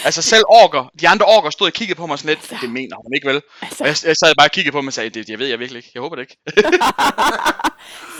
Altså 0.04 0.22
selv 0.22 0.44
orker, 0.48 0.90
de 1.00 1.08
andre 1.08 1.26
orker 1.26 1.50
stod 1.50 1.66
og 1.66 1.72
kiggede 1.72 1.96
på 1.98 2.06
mig 2.06 2.18
sådan 2.18 2.28
lidt, 2.50 2.60
det 2.60 2.70
mener 2.70 2.96
hun 2.96 3.14
ikke 3.14 3.28
vel? 3.28 3.42
Altså. 3.62 3.76
Og 3.84 3.86
jeg, 3.88 3.96
jeg 4.04 4.16
sad 4.16 4.34
bare 4.38 4.46
og 4.46 4.50
kiggede 4.50 4.72
på 4.72 4.78
dem 4.78 4.86
og 4.86 4.92
sagde, 4.92 5.10
det, 5.10 5.28
jeg 5.28 5.38
ved 5.38 5.46
jeg 5.46 5.58
virkelig 5.58 5.78
ikke, 5.78 5.90
jeg 5.94 6.00
håber 6.02 6.16
det 6.16 6.22
ikke. 6.22 6.36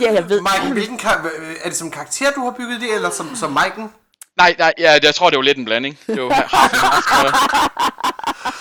ja, 0.00 0.12
jeg 0.12 0.28
ved. 0.28 0.40
Mike, 0.40 0.72
hvilken 0.72 0.98
kar- 0.98 1.30
er 1.64 1.68
det 1.68 1.76
som 1.78 1.90
karakter, 1.90 2.30
du 2.32 2.44
har 2.44 2.50
bygget 2.50 2.80
det, 2.80 2.94
eller 2.94 3.10
som, 3.10 3.36
som 3.36 3.58
Mike'en? 3.58 3.88
Nej, 4.36 4.54
nej, 4.58 4.72
ja, 4.78 4.98
jeg 5.02 5.14
tror, 5.14 5.30
det 5.30 5.36
var 5.36 5.42
lidt 5.42 5.58
en 5.58 5.64
blanding. 5.64 5.98
Det 6.06 6.22
var. 6.22 6.48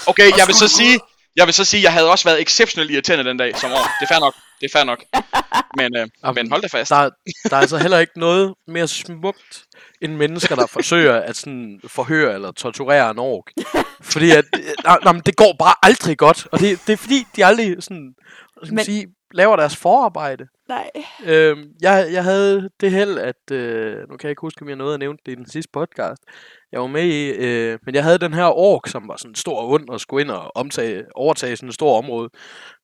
Okay, 0.08 0.38
jeg 0.38 0.48
vil 0.48 0.56
så 0.56 0.68
sige, 0.68 1.00
jeg 1.36 1.46
vil 1.46 1.54
så 1.54 1.66
sige, 1.66 1.84
jeg 1.84 1.94
havde 1.94 2.12
også 2.12 2.26
været 2.26 2.42
exceptionelt 2.42 2.92
irriterende 2.92 3.30
den 3.30 3.38
dag 3.38 3.58
som 3.60 3.72
år. 3.72 3.76
Det 4.00 4.10
er 4.10 4.14
fair 4.14 4.20
nok. 4.20 4.36
Det 4.62 4.66
er 4.74 4.78
fair 4.80 4.84
nok. 4.84 5.04
Men, 5.78 5.96
øh, 5.98 6.36
men 6.36 6.52
hold 6.52 6.62
det 6.62 6.72
fast. 6.72 6.90
Der, 6.90 7.10
der 7.50 7.56
er 7.56 7.62
altså 7.62 7.78
heller 7.78 8.00
ikke 8.00 8.20
noget 8.20 8.54
mere 8.68 8.88
smukt 8.88 9.64
end 10.02 10.16
mennesker, 10.16 10.56
der 10.56 10.68
forsøger 10.68 11.16
at 11.16 11.36
sådan 11.36 11.80
forhøre 11.88 12.34
eller 12.34 12.52
torturere 12.52 13.12
en 13.12 13.20
ork. 13.20 13.44
Fordi 14.02 14.32
at, 14.32 14.46
øh, 14.58 14.64
nej, 14.84 14.98
nej, 15.04 15.14
men 15.14 15.22
det 15.26 15.36
går 15.36 15.56
bare 15.60 15.74
aldrig 15.84 16.18
godt. 16.18 16.48
Og 16.52 16.60
det, 16.60 16.80
det 16.88 16.94
er 16.94 16.98
fordi, 16.98 17.26
de 17.36 17.46
aldrig 17.46 17.76
sådan, 17.84 18.14
skal 18.64 18.74
man 18.74 18.76
Men- 18.76 18.86
sige, 18.86 19.08
laver 19.34 19.56
deres 19.56 19.76
forarbejde. 19.76 20.48
Nej. 20.68 20.90
Øhm, 21.26 21.64
jeg, 21.82 22.08
jeg 22.12 22.24
havde 22.24 22.70
det 22.82 22.92
held, 22.92 23.20
at... 23.20 23.52
Øh, 23.52 23.96
nu 24.10 24.18
kan 24.18 24.20
jeg 24.24 24.30
ikke 24.30 24.42
huske, 24.42 24.62
om 24.62 24.70
jeg 24.70 24.76
nåede 24.76 24.94
at 24.94 25.00
nævne 25.00 25.18
det 25.26 25.32
i 25.32 25.36
den 25.36 25.50
sidste 25.50 25.70
podcast. 25.74 26.22
Jeg 26.72 26.82
var 26.82 26.88
med 26.88 27.04
i... 27.04 27.30
Øh, 27.30 27.80
men 27.86 27.96
jeg 27.96 28.04
havde 28.04 28.18
den 28.18 28.34
her 28.34 28.46
ork, 28.46 28.88
som 28.88 29.08
var 29.08 29.18
sådan 29.18 29.36
stor 29.36 29.60
og 29.60 29.70
ond, 29.70 29.90
og 29.90 30.00
skulle 30.00 30.22
ind 30.22 30.32
og 30.32 30.52
omtage, 30.56 31.04
overtage 31.16 31.56
sådan 31.56 31.70
et 31.70 31.76
stort 31.76 32.04
område. 32.04 32.30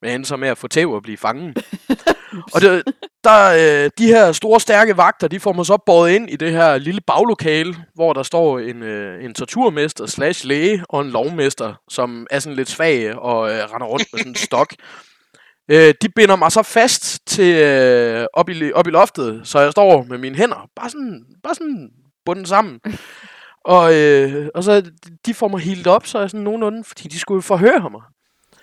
Men 0.02 0.10
endte 0.10 0.28
så 0.28 0.36
med 0.36 0.48
at 0.48 0.58
få 0.58 0.68
tæv 0.68 0.90
og 0.92 1.02
blive 1.02 1.16
fanget. 1.16 1.58
og 2.54 2.60
det, 2.60 2.82
der, 3.24 3.84
øh, 3.84 3.90
de 3.98 4.06
her 4.06 4.32
store, 4.32 4.60
stærke 4.60 4.96
vagter, 4.96 5.28
de 5.28 5.40
får 5.40 5.52
mig 5.52 5.66
så 5.66 5.78
båret 5.86 6.12
ind 6.12 6.30
i 6.30 6.36
det 6.36 6.52
her 6.52 6.78
lille 6.78 7.00
baglokale, 7.00 7.74
hvor 7.94 8.12
der 8.12 8.22
står 8.22 8.58
en, 8.58 8.82
øh, 8.82 9.24
en 9.24 9.34
torturmester 9.34 10.06
slash 10.06 10.46
læge 10.46 10.84
og 10.88 11.00
en 11.00 11.10
lovmester, 11.10 11.74
som 11.88 12.26
er 12.30 12.38
sådan 12.38 12.56
lidt 12.56 12.68
svag 12.68 13.18
og 13.18 13.50
øh, 13.50 13.58
render 13.58 13.86
rundt 13.86 14.06
med 14.12 14.18
sådan 14.18 14.32
en 14.32 14.36
stok. 14.48 14.74
Øh, 15.70 15.94
de 16.02 16.08
binder 16.08 16.36
mig 16.36 16.52
så 16.52 16.62
fast 16.62 17.26
til 17.26 17.54
øh, 17.54 18.26
op, 18.32 18.48
i, 18.48 18.72
op 18.72 18.86
i 18.86 18.90
loftet, 18.90 19.40
så 19.44 19.60
jeg 19.60 19.72
står 19.72 20.02
med 20.08 20.18
mine 20.18 20.36
hænder 20.36 20.68
bare 20.76 20.90
sådan, 20.90 21.24
bare 21.42 21.54
sådan 21.54 21.88
bundet 22.26 22.48
sammen. 22.48 22.80
Og, 23.64 23.94
øh, 23.94 24.48
og 24.54 24.64
så 24.64 24.82
de 25.26 25.34
får 25.34 25.48
mig 25.48 25.60
hilt 25.60 25.86
op, 25.86 26.06
så 26.06 26.20
jeg 26.20 26.30
sådan 26.30 26.44
nogenlunde, 26.44 26.84
fordi 26.84 27.08
de 27.08 27.20
skulle 27.20 27.42
forhøre 27.42 27.90
mig. 27.90 28.00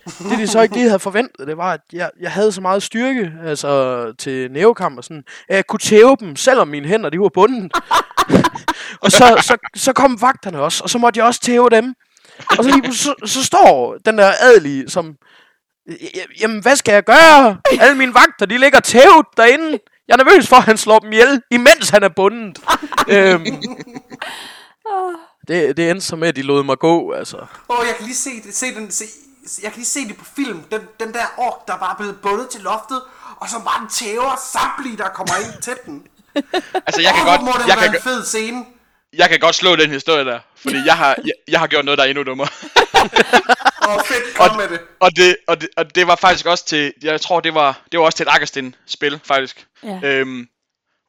Det 0.06 0.38
de 0.40 0.48
så 0.48 0.62
ikke 0.62 0.76
lige 0.76 0.88
havde 0.88 1.00
forventet, 1.00 1.48
det 1.48 1.58
var, 1.58 1.74
at 1.74 1.80
jeg, 1.94 2.10
jeg 2.20 2.32
havde 2.32 2.52
så 2.52 2.62
meget 2.62 2.84
styrke 2.84 3.32
altså, 3.46 4.14
til 4.20 4.52
nævekamp 4.52 4.98
og 4.98 5.04
sådan, 5.04 5.24
at 5.50 5.56
jeg 5.56 5.68
kunne 5.68 5.80
tæve 5.80 6.18
dem, 6.20 6.36
selvom 6.36 6.68
mine 6.68 6.88
hænder 6.88 7.10
de 7.10 7.20
var 7.20 7.30
bundet. 7.34 7.72
og 9.04 9.12
så, 9.12 9.38
så, 9.42 9.58
så 9.76 9.94
kom 9.94 10.22
vagterne 10.22 10.60
også, 10.62 10.84
og 10.84 10.90
så 10.90 10.98
måtte 10.98 11.18
jeg 11.18 11.26
også 11.28 11.42
tæve 11.42 11.70
dem. 11.70 11.94
Og 12.58 12.64
så, 12.64 12.70
lige, 12.82 12.94
så, 12.94 13.14
så 13.26 13.44
står 13.44 13.98
den 14.06 14.18
der 14.18 14.32
adelige, 14.42 14.90
som 14.90 15.10
"J- 15.10 15.31
Jamen, 16.42 16.62
hvad 16.62 16.76
skal 16.76 16.94
jeg 16.94 17.04
gøre? 17.04 17.58
Alle 17.80 17.98
mine 17.98 18.14
vagter, 18.14 18.46
de 18.46 18.58
ligger 18.58 18.80
tævet 18.80 19.26
derinde. 19.38 19.80
Jeg 20.08 20.14
er 20.14 20.24
nervøs 20.24 20.48
for, 20.48 20.56
at 20.56 20.64
han 20.64 20.78
slår 20.78 21.00
dem 21.00 21.12
ihjel, 21.12 21.42
imens 21.52 21.90
han 21.90 22.04
er 22.04 22.10
bundet. 22.10 22.60
øhm, 23.16 23.46
det, 25.48 25.78
det 25.78 25.90
endte 25.90 26.06
så 26.06 26.16
med, 26.16 26.28
at 26.28 26.36
de 26.36 26.42
lod 26.42 26.64
mig 26.64 26.80
gå, 26.80 27.12
altså. 27.12 27.38
Åh, 27.38 27.80
oh, 27.80 27.86
jeg 27.88 27.96
kan 27.96 28.06
lige 28.06 28.16
se 28.16 28.30
det, 28.46 28.56
se 28.56 28.76
den, 28.76 28.92
se, 28.92 29.04
jeg 29.64 29.72
kan 29.72 29.78
lige 29.78 29.86
se 29.88 30.08
det 30.08 30.18
på 30.18 30.26
film. 30.36 30.64
Den, 30.72 30.82
den 31.00 31.14
der 31.14 31.26
ork, 31.38 31.68
der 31.68 31.78
bare 31.78 31.92
er 31.92 31.98
blevet 31.98 32.18
bundet 32.22 32.50
til 32.50 32.62
loftet, 32.62 33.02
og 33.38 33.50
som 33.50 33.62
bare 33.62 33.90
tæver 33.90 34.42
samtlige, 34.54 34.98
der 34.98 35.10
kommer 35.10 35.34
ind 35.36 35.62
til 35.62 35.74
den. 35.86 36.04
Altså, 36.88 37.02
jeg 37.02 37.14
kan 37.14 37.22
Åh, 37.22 37.28
godt, 37.28 37.42
må 37.42 37.52
det 37.62 37.68
jeg 37.68 37.78
være 37.78 37.86
kan, 37.88 37.96
en 37.96 38.02
fed 38.02 38.26
scene. 38.26 38.66
jeg 39.14 39.30
kan 39.30 39.40
godt 39.40 39.56
slå 39.56 39.76
den 39.76 39.90
historie 39.92 40.26
der. 40.26 40.40
Fordi 40.56 40.78
jeg 40.86 40.98
har, 40.98 41.16
jeg, 41.26 41.34
jeg 41.48 41.60
har 41.60 41.68
gjort 41.68 41.86
noget, 41.86 41.98
der 41.98 42.04
er 42.04 42.08
endnu 42.10 42.24
dummere. 42.24 42.48
Åh, 43.88 43.96
oh, 43.96 44.02
fedt, 44.06 44.36
kom 44.36 44.56
med 44.58 44.68
det. 44.70 44.80
og, 45.00 45.16
det, 45.16 45.38
og, 45.48 45.62
det, 45.62 45.70
og 45.78 45.96
det 45.96 46.08
var 46.08 46.16
faktisk 46.16 46.46
også 46.46 46.66
til, 46.66 46.94
jeg 47.04 47.22
tror 47.22 47.40
det 47.40 47.54
var, 47.54 47.82
det 47.92 48.00
var 48.00 48.06
også 48.06 48.18
til 48.18 48.24
et 48.28 48.30
Agustin-spil, 48.36 49.20
faktisk. 49.24 49.66
Ja. 49.84 50.00
Øhm, 50.04 50.48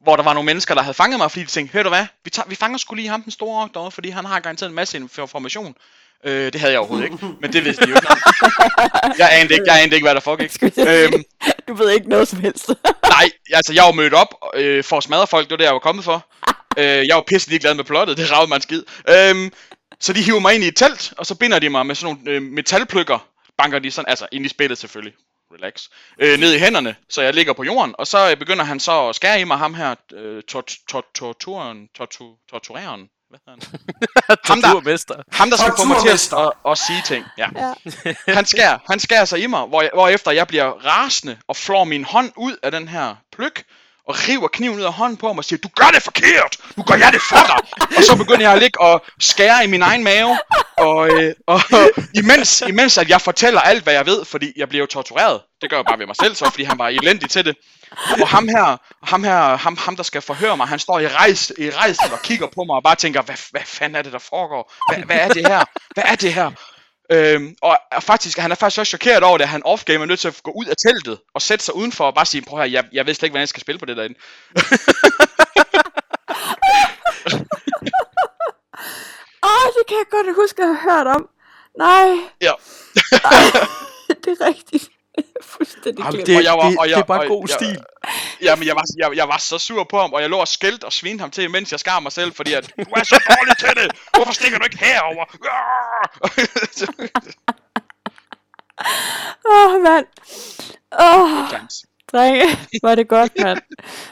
hvor 0.03 0.15
der 0.15 0.23
var 0.23 0.33
nogle 0.33 0.45
mennesker, 0.45 0.75
der 0.75 0.81
havde 0.81 0.93
fanget 0.93 1.17
mig, 1.17 1.31
fordi 1.31 1.43
de 1.43 1.49
tænkte, 1.49 1.73
hør 1.73 1.83
du 1.83 1.89
hvad, 1.89 2.05
vi, 2.23 2.29
tager, 2.29 2.49
vi 2.49 2.55
fanger 2.55 2.77
skulle 2.77 3.01
lige 3.01 3.09
ham 3.09 3.21
den 3.23 3.31
store 3.31 3.63
ork 3.63 3.73
derovre, 3.73 3.91
fordi 3.91 4.09
han 4.09 4.25
har 4.25 4.39
garanteret 4.39 4.69
en 4.69 4.75
masse 4.75 4.97
information. 4.97 5.75
Øh, 6.25 6.53
det 6.53 6.55
havde 6.61 6.71
jeg 6.71 6.79
overhovedet 6.79 7.05
ikke, 7.05 7.17
men 7.41 7.53
det 7.53 7.65
vidste 7.65 7.85
de 7.85 7.89
jo 7.89 7.95
ikke. 7.95 8.07
Jeg 9.21 9.29
anede 9.31 9.53
ikke, 9.53 9.65
jeg 9.67 9.81
anede 9.81 9.95
ikke 9.95 10.05
hvad 10.05 10.15
der 10.15 10.21
foregik. 10.21 10.63
Øhm, 10.63 11.23
Du 11.67 11.73
ved 11.73 11.89
ikke 11.89 12.09
noget 12.09 12.27
som 12.27 12.39
helst. 12.39 12.69
nej, 13.15 13.29
altså 13.53 13.73
jeg 13.73 13.83
var 13.83 13.91
mødt 13.91 14.13
op 14.13 14.27
øh, 14.55 14.83
for 14.83 14.97
at 14.97 15.03
smadre 15.03 15.27
folk, 15.27 15.45
det 15.45 15.51
var 15.51 15.57
det, 15.57 15.63
jeg 15.63 15.73
var 15.73 15.79
kommet 15.79 16.05
for. 16.05 16.25
Øh, 16.77 17.07
jeg 17.07 17.15
var 17.15 17.23
pisse 17.27 17.49
ligeglad 17.49 17.73
med 17.73 17.83
plottet, 17.83 18.17
det 18.17 18.31
ravede 18.31 18.47
mig 18.47 18.55
en 18.55 18.61
skid. 18.61 18.83
Øhm, 19.09 19.51
så 19.99 20.13
de 20.13 20.21
hiver 20.23 20.39
mig 20.39 20.55
ind 20.55 20.63
i 20.63 20.67
et 20.67 20.75
telt, 20.75 21.13
og 21.17 21.25
så 21.25 21.35
binder 21.35 21.59
de 21.59 21.69
mig 21.69 21.85
med 21.85 21.95
sådan 21.95 22.15
nogle 22.15 22.31
øh, 22.31 22.41
metalpløkker, 22.41 23.27
banker 23.57 23.79
de 23.79 23.91
sådan, 23.91 24.09
altså 24.09 24.27
ind 24.31 24.45
i 24.45 24.49
spillet 24.49 24.77
selvfølgelig, 24.77 25.13
relax, 25.53 25.83
øh, 26.19 26.39
ned 26.39 26.53
i 26.53 26.59
hænderne, 26.59 26.95
så 27.09 27.21
jeg 27.21 27.33
ligger 27.33 27.53
på 27.53 27.63
jorden, 27.63 27.95
og 27.97 28.07
så 28.07 28.31
øh, 28.31 28.37
begynder 28.37 28.63
han 28.63 28.79
så 28.79 29.07
at 29.09 29.15
skære 29.15 29.41
i 29.41 29.43
mig, 29.43 29.57
ham 29.57 29.73
her, 29.73 29.95
øh, 30.13 30.43
tor- 30.51 30.85
tor- 30.91 31.11
torturen, 31.15 31.87
tortu- 31.99 32.47
tortureren, 32.49 33.09
hvad 33.29 33.39
hedder 33.45 33.65
han? 33.67 34.37
Ham 34.49 34.61
der, 34.61 35.23
ham 35.31 35.49
der 35.49 35.57
skal 35.57 35.73
få 35.77 35.85
mig 35.87 35.97
til 36.01 36.09
at, 36.09 36.33
at, 36.45 36.71
at 36.71 36.77
sige 36.77 37.01
ting, 37.05 37.25
ja. 37.37 37.49
ja. 37.55 37.73
Han 38.37 38.45
skærer, 38.45 38.77
han 38.91 38.99
skærer 38.99 39.25
sig 39.25 39.39
i 39.43 39.47
mig, 39.47 39.65
hvor, 39.65 39.81
jeg, 39.81 39.91
hvor 39.93 40.07
efter 40.07 40.31
jeg 40.31 40.47
bliver 40.47 40.65
rasende 40.65 41.37
og 41.47 41.55
flår 41.55 41.83
min 41.83 42.03
hånd 42.03 42.31
ud 42.37 42.57
af 42.63 42.71
den 42.71 42.87
her 42.87 43.15
pløk, 43.31 43.63
og 44.07 44.15
river 44.27 44.47
kniven 44.47 44.77
ud 44.77 44.83
af 44.83 44.93
hånden 44.93 45.17
på 45.17 45.27
ham 45.27 45.37
og 45.37 45.45
siger, 45.45 45.59
du 45.59 45.69
gør 45.75 45.87
det 45.93 46.03
forkert, 46.03 46.57
nu 46.75 46.83
gør 46.83 46.95
jeg 46.95 47.13
det 47.13 47.21
for 47.21 47.45
dig. 47.47 47.87
og 47.97 48.03
så 48.03 48.15
begynder 48.15 48.41
jeg 48.41 48.53
at 48.53 48.59
ligge 48.59 48.81
og 48.81 49.05
skære 49.19 49.63
i 49.63 49.67
min 49.67 49.81
egen 49.81 50.03
mave, 50.03 50.37
og, 50.77 51.09
øh, 51.09 51.33
og 51.47 51.61
imens, 52.21 52.61
imens 52.67 52.97
at 52.97 53.09
jeg 53.09 53.21
fortæller 53.21 53.61
alt, 53.61 53.83
hvad 53.83 53.93
jeg 53.93 54.05
ved, 54.05 54.25
fordi 54.25 54.53
jeg 54.57 54.69
bliver 54.69 54.81
jo 54.81 54.87
tortureret. 54.87 55.41
Det 55.61 55.69
gør 55.69 55.77
jeg 55.77 55.85
bare 55.85 55.99
ved 55.99 56.05
mig 56.05 56.15
selv 56.15 56.35
så, 56.35 56.49
fordi 56.49 56.63
han 56.63 56.79
var 56.79 56.87
elendig 56.87 57.29
til 57.29 57.45
det. 57.45 57.55
Og 58.21 58.27
ham 58.27 58.47
her, 58.47 58.77
ham 59.03 59.23
her, 59.23 59.57
ham, 59.57 59.77
ham 59.77 59.95
der 59.95 60.03
skal 60.03 60.21
forhøre 60.21 60.57
mig, 60.57 60.67
han 60.67 60.79
står 60.79 60.99
i 60.99 61.07
rejs, 61.07 61.51
i 61.57 61.69
rejsen 61.69 62.11
og 62.11 62.21
kigger 62.21 62.47
på 62.55 62.63
mig 62.63 62.75
og 62.75 62.83
bare 62.83 62.95
tænker, 62.95 63.21
hvad, 63.21 63.35
hvad 63.51 63.61
fanden 63.65 63.95
er 63.95 64.01
det, 64.01 64.13
der 64.13 64.19
foregår? 64.19 64.73
Hvad, 64.89 65.03
hvad 65.05 65.15
er 65.15 65.27
det 65.27 65.47
her? 65.47 65.63
Hvad 65.93 66.03
er 66.07 66.15
det 66.15 66.33
her? 66.33 66.51
Øhm, 67.13 67.55
og 67.61 67.77
er 67.91 67.99
faktisk, 67.99 68.37
han 68.37 68.51
er 68.51 68.55
faktisk 68.55 68.79
også 68.79 68.89
chokeret 68.89 69.23
over 69.23 69.37
det, 69.37 69.43
at 69.43 69.49
han 69.49 69.63
off-game 69.65 70.01
er 70.01 70.05
nødt 70.05 70.19
til 70.19 70.27
at 70.27 70.43
gå 70.43 70.51
ud 70.51 70.65
af 70.65 70.75
teltet 70.77 71.19
og 71.33 71.41
sætte 71.41 71.65
sig 71.65 71.75
udenfor 71.75 72.05
og 72.05 72.15
bare 72.15 72.25
sige, 72.25 72.41
prøv 72.41 72.59
her, 72.59 72.65
jeg, 72.65 72.85
jeg 72.93 73.05
ved 73.05 73.13
slet 73.13 73.23
ikke, 73.27 73.33
hvordan 73.33 73.41
jeg 73.41 73.47
skal 73.47 73.61
spille 73.61 73.79
på 73.79 73.85
det 73.85 73.97
derinde. 73.97 74.19
Åh, 79.49 79.67
det 79.77 79.83
kan 79.87 79.97
jeg 79.97 80.07
godt 80.11 80.35
huske, 80.35 80.61
at 80.61 80.67
har 80.67 80.81
hørt 80.91 81.07
om. 81.07 81.29
Nej, 81.77 82.07
Ja. 82.41 82.51
det 84.23 84.37
er 84.39 84.45
rigtigt. 84.45 84.89
Fuldstændig 85.53 85.99
Jamen, 85.99 86.13
glemt. 86.13 86.27
det, 86.27 86.37
Og 86.37 86.43
jeg 86.43 86.53
var- 86.53 86.69
det, 86.69 86.77
og 86.79 86.89
jeg- 86.89 86.95
det 86.95 87.01
er 87.01 87.05
bare 87.05 87.19
og 87.21 87.27
god 87.27 87.45
jeg- 87.49 87.55
stil. 87.59 87.83
Jamen, 88.41 88.67
jeg 88.67 88.75
var, 88.75 88.83
jeg, 88.97 89.17
jeg 89.17 89.27
var 89.27 89.37
så 89.37 89.57
sur 89.57 89.83
på 89.83 89.99
ham, 89.99 90.13
og 90.13 90.21
jeg 90.21 90.29
lå 90.29 90.37
og 90.37 90.47
skældte 90.47 90.85
og 90.85 90.93
svinede 90.93 91.19
ham 91.21 91.31
til, 91.31 91.51
mens 91.51 91.71
jeg 91.71 91.79
skar 91.79 91.99
mig 91.99 92.11
selv, 92.11 92.33
fordi 92.33 92.53
at, 92.53 92.73
du 92.77 92.83
er 92.95 93.03
så 93.03 93.23
dårlig 93.29 93.57
til 93.57 93.69
det! 93.83 93.91
Hvorfor 94.15 94.33
stikker 94.33 94.57
du 94.57 94.63
ikke 94.63 94.77
herover? 94.85 95.25
Åh, 99.53 99.81
mand. 99.81 100.05
Åh, 101.01 101.29
drenge, 102.11 102.45
hvor 102.81 102.89
er 102.89 102.95
det 102.95 103.07
godt, 103.07 103.31
mand. 103.43 103.59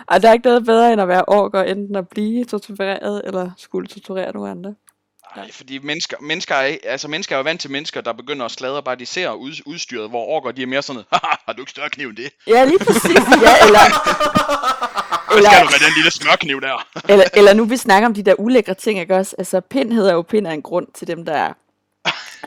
Og 0.08 0.22
der 0.22 0.30
er 0.30 0.34
ikke 0.34 0.48
noget 0.48 0.66
bedre, 0.66 0.94
end 0.94 1.02
at 1.02 1.08
være 1.08 1.26
ork 1.28 1.54
og 1.54 1.70
enten 1.70 1.96
at 1.96 2.10
blive 2.10 2.46
tortureret, 2.46 3.22
eller 3.26 3.52
skulle 3.58 3.88
torturere 3.88 4.32
nogle 4.34 4.52
andre. 4.52 4.76
Ej, 5.36 5.52
fordi 5.52 5.80
mennesker, 5.80 6.18
mennesker, 6.22 6.56
er, 6.56 6.78
altså 6.84 7.08
mennesker 7.08 7.36
er 7.36 7.38
jo 7.40 7.44
vant 7.44 7.62
til 7.62 7.72
mennesker, 7.72 8.02
der 8.02 8.14
begynder 8.14 8.46
at 8.46 8.52
sladre 8.52 8.84
bare 8.84 8.96
de 8.96 9.06
ser 9.06 9.30
ud, 9.32 9.52
udstyret, 9.66 10.10
hvor 10.10 10.26
orker 10.26 10.52
de 10.52 10.64
er 10.64 10.68
mere 10.68 10.82
sådan, 10.82 11.02
"Haha, 11.14 11.36
har 11.48 11.54
du 11.54 11.62
ikke 11.62 11.72
større 11.72 11.90
kniv 11.90 12.08
end 12.08 12.18
det? 12.18 12.30
Ja, 12.48 12.66
lige 12.66 12.80
præcis. 12.80 13.12
Ja, 13.42 13.54
eller... 13.66 13.80
Hvad 15.34 15.44
skal 15.44 15.66
du 15.66 15.70
med 15.72 15.80
den 15.88 15.94
lille 15.96 16.12
smørkniv 16.12 16.62
der? 16.62 16.88
eller, 17.12 17.26
eller 17.34 17.54
nu 17.54 17.66
vi 17.66 17.78
snakker 17.78 18.08
om 18.08 18.14
de 18.14 18.24
der 18.24 18.34
ulækre 18.40 18.74
ting, 18.74 19.00
ikke 19.00 19.16
også? 19.16 19.36
Altså, 19.38 19.62
pind 19.62 19.94
hedder 19.94 20.14
jo 20.14 20.22
pind 20.22 20.48
af 20.48 20.54
en 20.54 20.62
grund 20.62 20.88
til 20.96 21.08
dem, 21.08 21.26
der 21.26 21.34
er... 21.34 21.54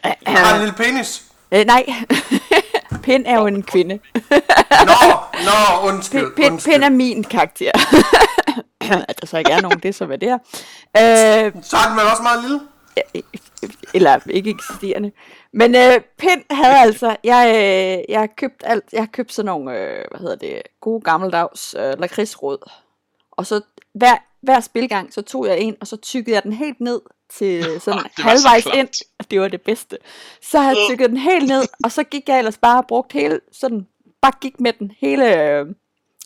Jeg 0.05 0.17
har 0.27 0.55
en 0.55 0.61
lille 0.61 0.75
penis. 0.77 1.23
Øh, 1.53 1.65
nej, 1.67 1.85
pind 3.03 3.27
er 3.27 3.39
jo 3.41 3.47
en 3.47 3.63
kvinde. 3.63 3.99
Nå, 4.71 4.95
nå, 5.45 5.89
undskyld, 5.89 6.35
Pind, 6.37 6.51
undskyld. 6.53 6.73
pind 6.73 6.85
er 6.85 6.89
min 6.89 7.25
karakter. 7.25 7.71
At 9.09 9.21
der 9.21 9.27
så 9.27 9.39
ikke 9.39 9.51
er 9.51 9.61
nogen, 9.61 9.79
det 9.79 9.89
er 9.89 9.93
så 9.93 10.07
hvad 10.07 10.19
det 10.19 10.29
er. 10.29 10.35
Øh, 10.97 11.53
Så 11.63 11.77
er 11.77 11.89
den 11.89 11.97
vel 11.97 12.07
også 12.11 12.23
meget 12.23 12.43
lille? 12.43 12.61
Eller 13.95 14.21
ikke 14.31 14.51
eksisterende. 14.51 15.13
Men 15.53 15.75
øh, 15.75 16.01
Pind 16.19 16.43
havde 16.51 16.79
altså, 16.79 17.17
jeg, 17.25 17.47
øh, 17.49 18.05
jeg 18.13 18.21
har 18.21 18.27
købt 18.37 18.63
alt, 18.65 18.85
jeg 18.93 19.01
har 19.01 19.09
købt 19.13 19.33
sådan 19.33 19.47
nogle, 19.47 19.79
øh, 19.79 20.05
hvad 20.11 20.21
hedder 20.21 20.37
det, 20.37 20.63
gode 20.81 21.01
gammeldags 21.01 21.75
øh, 21.79 21.99
lakridsråd. 21.99 22.71
Og 23.31 23.47
så 23.47 23.61
hver, 23.95 24.17
hver 24.41 24.61
spilgang, 24.61 25.15
så 25.15 25.23
tog 25.23 25.47
jeg 25.47 25.59
en, 25.59 25.77
og 25.81 25.87
så 25.87 25.97
tykkede 25.97 26.35
jeg 26.35 26.43
den 26.43 26.53
helt 26.53 26.81
ned 26.81 27.01
til 27.31 27.65
sådan 27.81 28.01
så 28.17 28.23
halvvejs 28.23 28.63
klamt. 28.63 28.79
ind. 28.79 28.89
Det 29.31 29.41
var 29.41 29.49
det 29.49 29.63
bedste. 29.63 29.99
Så 30.43 30.59
havde 30.59 30.77
jeg 30.77 30.87
tykket 30.91 31.11
den 31.11 31.17
helt 31.17 31.49
ned, 31.49 31.63
og 31.85 31.93
så 31.93 32.05
gik 32.05 32.29
jeg 32.29 32.39
ellers 32.39 32.59
bare 32.59 32.79
og 32.79 32.87
brugt 32.87 33.13
hele, 33.13 33.41
sådan, 33.53 33.87
bare 34.23 34.33
gik 34.41 34.61
med 34.61 34.73
den 34.73 34.93
hele, 35.01 35.43
øh, 35.43 35.67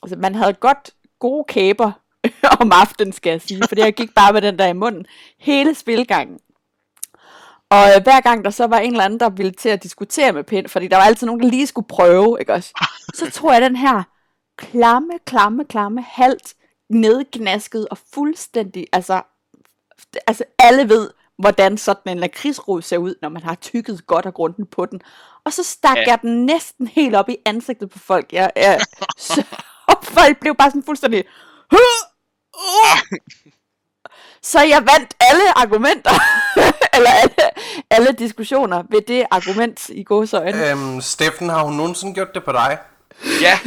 altså 0.03 0.17
man 0.17 0.35
havde 0.35 0.53
godt 0.53 0.91
gode 1.19 1.45
kæber 1.49 1.93
om 2.61 2.73
aftenen, 2.75 3.13
skal 3.13 3.31
jeg 3.31 3.41
sige, 3.41 3.63
fordi 3.69 3.81
jeg 3.81 3.95
gik 3.95 4.15
bare 4.15 4.33
med 4.33 4.43
den 4.43 4.59
der 4.59 4.67
i 4.67 4.73
munden 4.73 5.07
hele 5.39 5.75
spilgangen. 5.75 6.39
Og 7.71 7.85
øh, 7.97 8.03
hver 8.03 8.21
gang 8.21 8.45
der 8.45 8.51
så 8.51 8.67
var 8.67 8.79
en 8.79 8.93
eller 8.93 9.05
anden, 9.05 9.21
der 9.21 9.31
ville 9.31 9.53
til 9.53 9.69
at 9.69 9.83
diskutere 9.83 10.33
med 10.33 10.45
Pind, 10.45 10.69
fordi 10.69 10.89
der 10.89 10.97
var 10.97 11.05
altid 11.05 11.27
nogen, 11.27 11.43
der 11.43 11.49
lige 11.49 11.67
skulle 11.67 11.89
prøve, 11.89 12.37
ikke 12.41 12.53
også? 12.53 12.87
Så 13.15 13.31
tror 13.31 13.53
jeg 13.53 13.63
den 13.63 13.77
her 13.77 14.03
klamme, 14.57 15.13
klamme, 15.27 15.65
klamme, 15.65 16.03
halvt 16.03 16.55
nedgnasket 16.91 17.89
og 17.89 17.99
fuldstændig, 18.15 18.87
altså, 18.93 19.23
altså 20.27 20.45
alle 20.59 20.89
ved, 20.89 21.11
hvordan 21.39 21.79
sådan 21.79 22.13
en 22.13 22.19
lakridsrod 22.19 22.83
ser 22.83 22.99
ud, 22.99 23.15
når 23.23 23.29
man 23.29 23.43
har 23.43 23.55
tykket 23.55 24.07
godt 24.07 24.27
og 24.27 24.35
grundigt 24.35 24.71
på 24.71 24.87
den. 24.87 25.01
Og 25.45 25.53
så 25.53 25.63
stak 25.63 25.97
ja. 25.97 26.05
jeg 26.07 26.19
den 26.23 26.47
næsten 26.47 26.87
helt 26.87 27.15
op 27.15 27.29
i 27.29 27.37
ansigtet 27.45 27.91
på 27.91 27.99
folk. 27.99 28.33
Jeg, 28.33 28.51
jeg, 28.57 28.81
så, 29.17 29.45
og 29.87 30.05
folk 30.19 30.41
blev 30.41 30.55
bare 30.55 30.71
sådan 30.71 30.83
fuldstændig... 30.83 31.25
Så 34.43 34.61
jeg 34.61 34.81
vandt 34.81 35.15
alle 35.21 35.59
argumenter, 35.59 36.11
eller 36.99 37.11
alle, 37.11 37.35
alle 37.91 38.13
diskussioner 38.19 38.83
ved 38.91 39.03
det 39.09 39.25
argument 39.31 39.89
i 39.89 40.03
gåsøjne. 40.03 40.71
Øhm, 40.71 41.01
Steffen, 41.01 41.49
har 41.49 41.63
hun 41.63 41.75
nogensinde 41.75 42.15
gjort 42.15 42.35
det 42.35 42.45
på 42.45 42.53
dig? 42.53 42.79
Ja. 43.41 43.59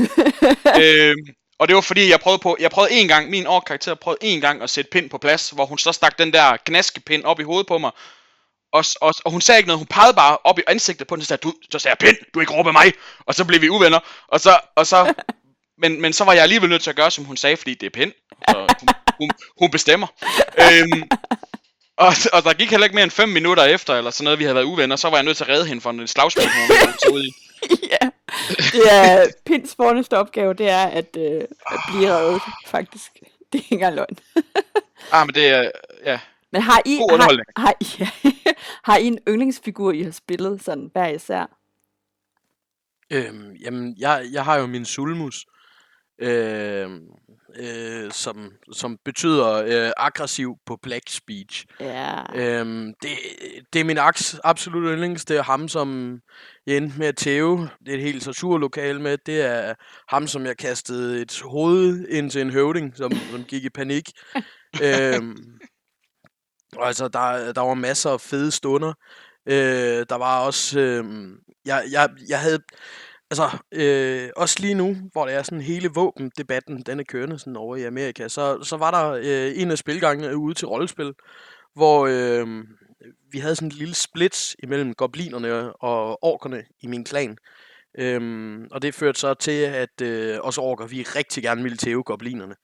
øhm, 0.84 1.26
og 1.60 1.68
det 1.68 1.76
var 1.76 1.82
fordi, 1.82 2.10
jeg 2.10 2.20
prøvede 2.20 2.42
på, 2.42 2.58
jeg 2.60 2.72
prøvede 2.72 2.94
en 2.94 3.08
gang, 3.08 3.30
min 3.30 3.48
årkarakter 3.48 3.96
prøvede 3.96 4.20
en 4.22 4.42
gang 4.42 4.62
at 4.62 4.70
sætte 4.70 4.90
pind 4.92 5.10
på 5.10 5.18
plads, 5.18 5.50
hvor 5.50 5.66
hun 5.66 5.78
så 5.78 5.92
stak 5.92 6.18
den 6.18 6.34
der 6.34 6.58
gnaskepind 6.66 7.24
op 7.24 7.40
i 7.40 7.44
hovedet 7.44 7.68
på 7.68 7.78
mig. 7.78 7.92
Og, 8.74 8.86
og, 9.02 9.14
og 9.26 9.32
hun 9.32 9.42
sagde 9.42 9.60
ikke 9.60 9.68
noget, 9.68 9.80
hun 9.80 9.88
pegede 9.88 10.14
bare 10.14 10.38
op 10.44 10.60
i 10.60 10.62
ansigtet 10.68 11.08
på 11.08 11.16
den, 11.16 11.22
og 11.22 11.26
sagde, 11.26 11.42
du, 11.42 11.54
så 11.72 11.80
sagde 11.80 11.96
jeg, 12.00 12.08
pind, 12.08 12.18
du 12.34 12.40
er 12.40 12.44
ikke 12.44 12.54
råbe 12.54 12.72
mig. 12.72 12.94
Og 13.26 13.36
så 13.36 13.46
blev 13.46 13.62
vi 13.62 13.70
uvenner. 13.70 14.00
Og 14.28 14.40
så, 14.40 14.60
og 14.76 14.88
så, 14.88 15.14
men, 15.82 16.02
men 16.02 16.14
så 16.14 16.24
var 16.24 16.34
jeg 16.34 16.44
alligevel 16.44 16.70
nødt 16.70 16.84
til 16.84 16.90
at 16.90 16.96
gøre, 16.96 17.12
som 17.12 17.26
hun 17.26 17.38
sagde, 17.38 17.58
fordi 17.58 17.74
det 17.74 17.86
er 17.86 17.90
pind. 17.90 18.12
Så 18.50 18.76
hun, 18.80 18.90
hun, 19.20 19.30
hun 19.60 19.72
bestemmer. 19.72 20.08
Øhm, 20.58 21.04
og, 22.06 22.14
og 22.34 22.44
der 22.44 22.54
gik 22.54 22.70
heller 22.70 22.86
ikke 22.86 22.96
mere 22.96 23.04
end 23.04 23.12
5 23.12 23.30
minutter 23.30 23.64
efter, 23.64 23.96
eller 23.96 24.12
sådan 24.12 24.24
noget, 24.24 24.40
vi 24.40 24.44
havde 24.44 24.56
været 24.56 24.66
uvenner, 24.66 24.96
så 24.96 25.10
var 25.10 25.18
jeg 25.18 25.24
nødt 25.24 25.38
til 25.38 25.44
at 25.44 25.50
redde 25.50 25.66
hende 25.66 25.82
fra 25.82 25.90
en 25.90 26.08
slagsmål, 26.08 26.46
hun 26.46 26.94
taget 27.04 27.14
ud 27.14 27.24
i. 27.24 27.34
ja, 27.92 28.10
det 28.58 28.92
er 28.92 29.28
Pinds 29.46 29.76
fornemmeste 29.76 30.18
opgave, 30.18 30.54
det 30.54 30.70
er 30.70 30.86
at, 30.86 31.18
øh, 31.18 31.42
at 31.72 31.80
blive 31.88 32.12
reddet, 32.12 32.42
faktisk. 32.68 33.12
Det 33.54 33.60
er 33.60 33.64
ikke 33.64 33.74
engang 33.74 33.96
løgn. 33.96 34.18
Ah, 35.12 35.28
men 35.28 35.36
det 35.36 35.48
er, 35.48 35.72
ja, 36.06 36.20
Men 36.52 36.62
har 36.62 36.82
I, 36.86 36.98
God 36.98 37.20
har, 37.20 37.62
har, 37.62 37.74
I, 37.82 37.86
ja, 38.00 38.10
har 38.84 38.98
I 38.98 39.06
en 39.06 39.20
yndlingsfigur, 39.28 39.92
I 39.92 40.04
har 40.04 40.12
spillet 40.12 40.64
sådan 40.64 40.90
hver 40.94 41.08
især? 41.08 41.58
Øhm, 43.12 43.52
jamen, 43.52 43.96
jeg, 43.98 44.26
jeg 44.32 44.46
har 44.46 44.60
jo 44.60 44.66
min 44.66 44.86
sulmus, 44.86 45.46
øhm, 46.20 47.02
øh, 47.60 48.12
som, 48.12 48.52
som 48.72 48.98
betyder 49.06 49.54
øh, 49.54 49.92
aggressiv 49.98 50.56
på 50.66 50.78
Black 50.84 51.10
Speech. 51.10 51.66
Ja. 51.80 52.24
Øhm, 52.36 52.94
det, 53.02 53.10
det 53.74 53.80
er 53.80 53.84
min 53.84 53.98
aks, 53.98 54.36
absolut 54.44 54.92
yndlings. 54.92 55.26
Det 55.26 55.38
er 55.38 55.44
ham, 55.44 55.68
som 55.68 56.20
jeg 56.68 56.78
endte 56.78 57.00
med 57.00 57.08
at 57.08 57.18
tæve. 57.18 57.70
Det 57.86 57.94
er 57.94 57.98
et 57.98 58.04
helt 58.04 58.24
torturlokale 58.24 59.02
med. 59.02 59.18
Det 59.26 59.42
er 59.42 59.74
ham, 60.10 60.28
som 60.28 60.46
jeg 60.46 60.58
kastede 60.58 61.22
et 61.22 61.42
hoved 61.46 62.08
ind 62.10 62.32
til 62.32 62.42
en 62.42 62.52
høvding, 62.52 62.98
som, 62.98 63.12
som 63.32 63.44
gik 63.44 63.64
i 63.64 63.70
panik. 63.70 64.12
øhm, 64.84 65.38
og 66.76 66.88
altså, 66.88 67.08
der, 67.08 67.54
der 67.54 67.62
var 67.62 67.74
masser 67.74 68.10
af 68.10 68.22
fede 68.22 68.52
stunder. 68.52 68.94
Øh, 69.46 70.06
der 70.10 70.16
var 70.16 70.46
også... 70.46 70.80
Øh, 70.80 71.06
jeg, 71.66 71.84
jeg, 71.92 72.10
jeg 72.30 72.40
havde... 72.40 72.60
Altså, 73.32 73.58
øh, 73.72 74.30
også 74.36 74.56
lige 74.60 74.74
nu, 74.74 74.96
hvor 75.12 75.26
det 75.26 75.36
er 75.36 75.44
sådan 75.44 75.62
hele 75.62 75.90
våbendebatten, 75.90 76.82
den 76.82 77.00
er 77.00 77.04
kørende 77.04 77.40
sådan 77.40 77.56
over 77.56 77.76
i 77.76 77.84
Amerika, 77.84 78.28
så, 78.28 78.64
så 78.64 78.78
var 78.78 78.92
der 78.92 79.12
øh, 79.12 79.62
en 79.62 79.72
af 79.72 79.78
spilgangene 79.78 80.38
ude 80.38 80.54
til 80.54 80.68
rollespil, 80.68 81.14
hvor 81.74 82.08
øh, 82.08 82.48
vi 83.32 83.40
havde 83.40 83.56
sådan 83.56 83.68
en 83.68 83.78
lille 83.78 83.96
split 83.96 84.56
imellem 84.64 84.94
goblinerne 84.94 85.74
og 85.74 86.24
orkerne 86.24 86.64
i 86.82 86.88
min 86.88 87.04
klan. 87.04 87.38
Øhm, 87.98 88.68
og 88.72 88.82
det 88.82 88.96
førte 88.96 89.20
så 89.20 89.34
til, 89.34 89.62
at 89.62 90.02
øh, 90.02 90.38
os 90.42 90.58
orker, 90.58 90.88
vi 90.88 91.02
rigtig 91.02 91.44
gerne 91.44 91.64
ville 91.64 91.78
tæve 91.78 92.04
goblinerne. 92.04 92.56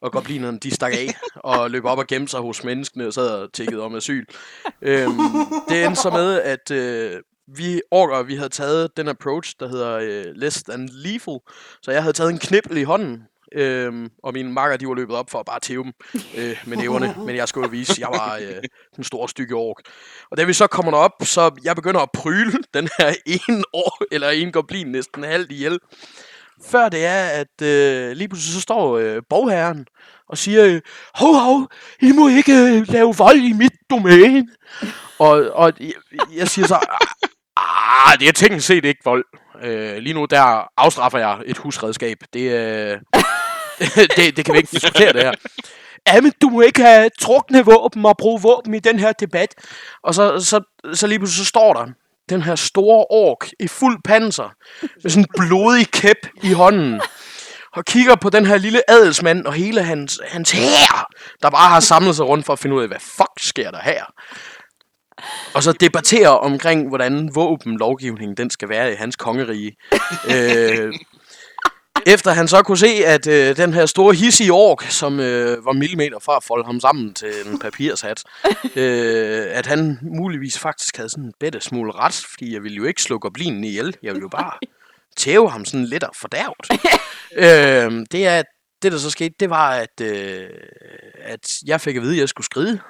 Og 0.00 0.12
goblinerne, 0.12 0.58
de 0.58 0.74
stak 0.74 0.92
af 0.92 1.14
og 1.52 1.70
løb 1.70 1.84
op 1.84 1.98
og 1.98 2.06
gemte 2.06 2.30
sig 2.30 2.40
hos 2.40 2.64
menneskene 2.64 3.06
og 3.06 3.12
sad 3.12 3.28
og 3.28 3.52
tækkede 3.52 3.82
om 3.82 3.94
asyl. 3.94 4.24
Øhm, 4.82 5.18
det 5.68 5.84
endte 5.84 6.00
så 6.00 6.10
med, 6.10 6.40
at 6.40 6.70
øh, 6.70 7.20
vi 7.48 7.82
orker, 7.90 8.22
vi 8.22 8.34
havde 8.34 8.48
taget 8.48 8.96
den 8.96 9.08
approach, 9.08 9.54
der 9.60 9.68
hedder 9.68 9.92
øh, 9.92 10.24
less 10.34 10.62
than 10.62 10.88
lethal. 10.92 11.38
Så 11.82 11.90
jeg 11.90 12.02
havde 12.02 12.12
taget 12.12 12.30
en 12.32 12.38
knibbel 12.38 12.76
i 12.76 12.82
hånden, 12.82 13.22
øh, 13.52 14.08
og 14.22 14.32
mine 14.32 14.52
makker, 14.52 14.76
de 14.76 14.88
var 14.88 14.94
løbet 14.94 15.16
op 15.16 15.30
for 15.30 15.38
at 15.38 15.46
bare 15.46 15.60
tæve 15.60 15.84
dem 15.84 15.92
øh, 16.36 16.62
med 16.66 16.76
næverne. 16.76 17.14
Men 17.26 17.36
jeg 17.36 17.48
skulle 17.48 17.66
jo 17.66 17.70
vise, 17.70 17.92
at 17.92 17.98
jeg 17.98 18.08
var 18.08 18.36
øh, 18.36 18.62
den 18.96 19.04
store 19.04 19.28
stykke 19.28 19.54
ork. 19.54 19.76
Og 20.30 20.36
da 20.36 20.44
vi 20.44 20.52
så 20.52 20.66
kommer 20.66 20.92
derop, 20.92 21.12
så 21.22 21.60
jeg 21.64 21.76
begynder 21.76 22.00
at 22.00 22.10
pryle 22.12 22.52
den 22.74 22.88
her 22.98 23.14
ene 23.26 23.64
år, 23.72 24.04
eller 24.12 24.30
en 24.30 24.52
goblin 24.52 24.86
næsten 24.86 25.24
halvt 25.24 25.52
ihjel. 25.52 25.78
Før 26.64 26.88
det 26.88 27.04
er, 27.04 27.24
at 27.24 27.62
øh, 27.62 28.16
lige 28.16 28.28
pludselig 28.28 28.54
så 28.54 28.60
står 28.60 28.98
øh, 28.98 29.22
bogherren 29.30 29.86
og 30.28 30.38
siger, 30.38 30.66
øh, 30.66 30.80
hov, 31.14 31.34
hov, 31.34 31.68
I 32.00 32.12
må 32.12 32.28
ikke 32.28 32.52
øh, 32.52 32.88
lave 32.88 33.14
vold 33.16 33.36
i 33.36 33.52
mit 33.52 33.72
domæne. 33.90 34.48
og, 35.18 35.50
og 35.50 35.72
jeg, 35.80 35.92
jeg 36.34 36.48
siger 36.48 36.66
så, 36.66 36.86
ah, 37.86 38.18
det 38.20 38.28
er 38.28 38.32
teknisk 38.32 38.66
set 38.66 38.84
ikke 38.84 39.00
vold. 39.04 39.24
Øh, 39.62 39.96
lige 39.96 40.14
nu 40.14 40.24
der 40.24 40.68
afstraffer 40.76 41.18
jeg 41.18 41.38
et 41.46 41.58
husredskab. 41.58 42.18
Det, 42.32 42.40
øh, 42.40 42.98
det, 44.16 44.36
det 44.36 44.44
kan 44.44 44.52
vi 44.52 44.58
ikke 44.58 44.70
diskutere 44.72 45.12
det 45.12 45.22
her. 45.22 45.32
Jamen, 46.06 46.32
du 46.42 46.48
må 46.48 46.60
ikke 46.60 46.82
have 46.82 47.10
trukne 47.20 47.64
våben 47.64 48.06
og 48.06 48.16
bruge 48.16 48.42
våben 48.42 48.74
i 48.74 48.78
den 48.78 48.98
her 48.98 49.12
debat. 49.12 49.54
Og 50.02 50.14
så, 50.14 50.40
så, 50.40 50.60
så 50.94 51.06
lige 51.06 51.18
pludselig 51.18 51.46
så 51.46 51.48
står 51.48 51.74
der 51.74 51.86
den 52.28 52.42
her 52.42 52.54
store 52.54 53.06
ork 53.10 53.48
i 53.60 53.68
fuld 53.68 53.98
panser, 54.04 54.50
med 55.02 55.10
sådan 55.10 55.22
en 55.22 55.28
blodig 55.36 55.90
kæp 55.90 56.26
i 56.42 56.52
hånden, 56.52 57.00
og 57.72 57.84
kigger 57.84 58.16
på 58.16 58.30
den 58.30 58.46
her 58.46 58.58
lille 58.58 58.90
adelsmand 58.90 59.46
og 59.46 59.52
hele 59.52 59.82
hans, 59.82 60.20
hans 60.24 60.50
hær, 60.50 61.12
der 61.42 61.50
bare 61.50 61.68
har 61.68 61.80
samlet 61.80 62.16
sig 62.16 62.26
rundt 62.26 62.46
for 62.46 62.52
at 62.52 62.58
finde 62.58 62.76
ud 62.76 62.82
af, 62.82 62.88
hvad 62.88 63.00
fuck 63.00 63.32
sker 63.40 63.70
der 63.70 63.80
her? 63.82 64.04
Og 65.54 65.62
så 65.62 65.72
debatterer 65.72 66.28
omkring, 66.28 66.88
hvordan 66.88 67.30
våbenlovgivningen 67.34 68.36
den 68.36 68.50
skal 68.50 68.68
være 68.68 68.92
i 68.92 68.94
hans 68.94 69.16
kongerige. 69.16 69.76
øh, 70.34 70.92
efter 72.06 72.30
han 72.30 72.48
så 72.48 72.62
kunne 72.62 72.78
se, 72.78 72.86
at 73.06 73.26
øh, 73.26 73.56
den 73.56 73.74
her 73.74 73.86
store 73.86 74.14
hissige 74.14 74.52
ork, 74.52 74.82
som 74.82 75.20
øh, 75.20 75.64
var 75.64 75.72
millimeter 75.72 76.18
fra 76.18 76.36
at 76.36 76.44
folde 76.44 76.64
ham 76.64 76.80
sammen 76.80 77.14
til 77.14 77.32
en 77.46 77.58
papirshat, 77.58 78.24
øh, 78.76 79.46
at 79.50 79.66
han 79.66 79.98
muligvis 80.02 80.58
faktisk 80.58 80.96
havde 80.96 81.08
sådan 81.08 81.24
en 81.24 81.32
bedre 81.40 81.60
smule 81.60 81.92
ret, 81.92 82.26
fordi 82.30 82.54
jeg 82.54 82.62
ville 82.62 82.76
jo 82.76 82.84
ikke 82.84 83.02
slå 83.02 83.18
goblinen 83.18 83.64
ihjel, 83.64 83.96
jeg 84.02 84.12
ville 84.12 84.22
jo 84.24 84.28
bare 84.28 84.52
tæve 85.16 85.50
ham 85.50 85.64
sådan 85.64 85.86
lidt 85.86 86.04
og 86.04 86.14
fordærvet. 86.16 86.66
øh, 87.44 88.06
det, 88.12 88.26
er, 88.26 88.42
det, 88.82 88.92
der 88.92 88.98
så 88.98 89.10
skete, 89.10 89.34
det 89.40 89.50
var, 89.50 89.70
at, 89.70 90.00
øh, 90.02 90.48
at 91.22 91.50
jeg 91.66 91.80
fik 91.80 91.96
at 91.96 92.02
vide, 92.02 92.14
at 92.14 92.20
jeg 92.20 92.28
skulle 92.28 92.44
skride. 92.44 92.80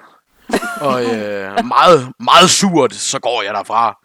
Og 0.81 1.03
øh, 1.03 1.65
meget, 1.65 2.11
meget 2.19 2.49
surt, 2.49 2.93
så 2.93 3.19
går 3.19 3.41
jeg 3.43 3.53
derfra. 3.53 3.97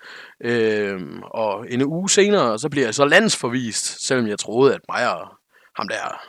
Øhm, 0.44 1.22
og 1.22 1.66
en 1.70 1.82
uge 1.82 2.10
senere, 2.10 2.58
så 2.58 2.68
bliver 2.68 2.86
jeg 2.86 2.94
så 2.94 3.04
landsforvist, 3.04 4.06
selvom 4.06 4.26
jeg 4.26 4.38
troede, 4.38 4.74
at 4.74 4.80
mig 4.88 5.12
og 5.14 5.28
ham 5.76 5.88
der, 5.88 6.20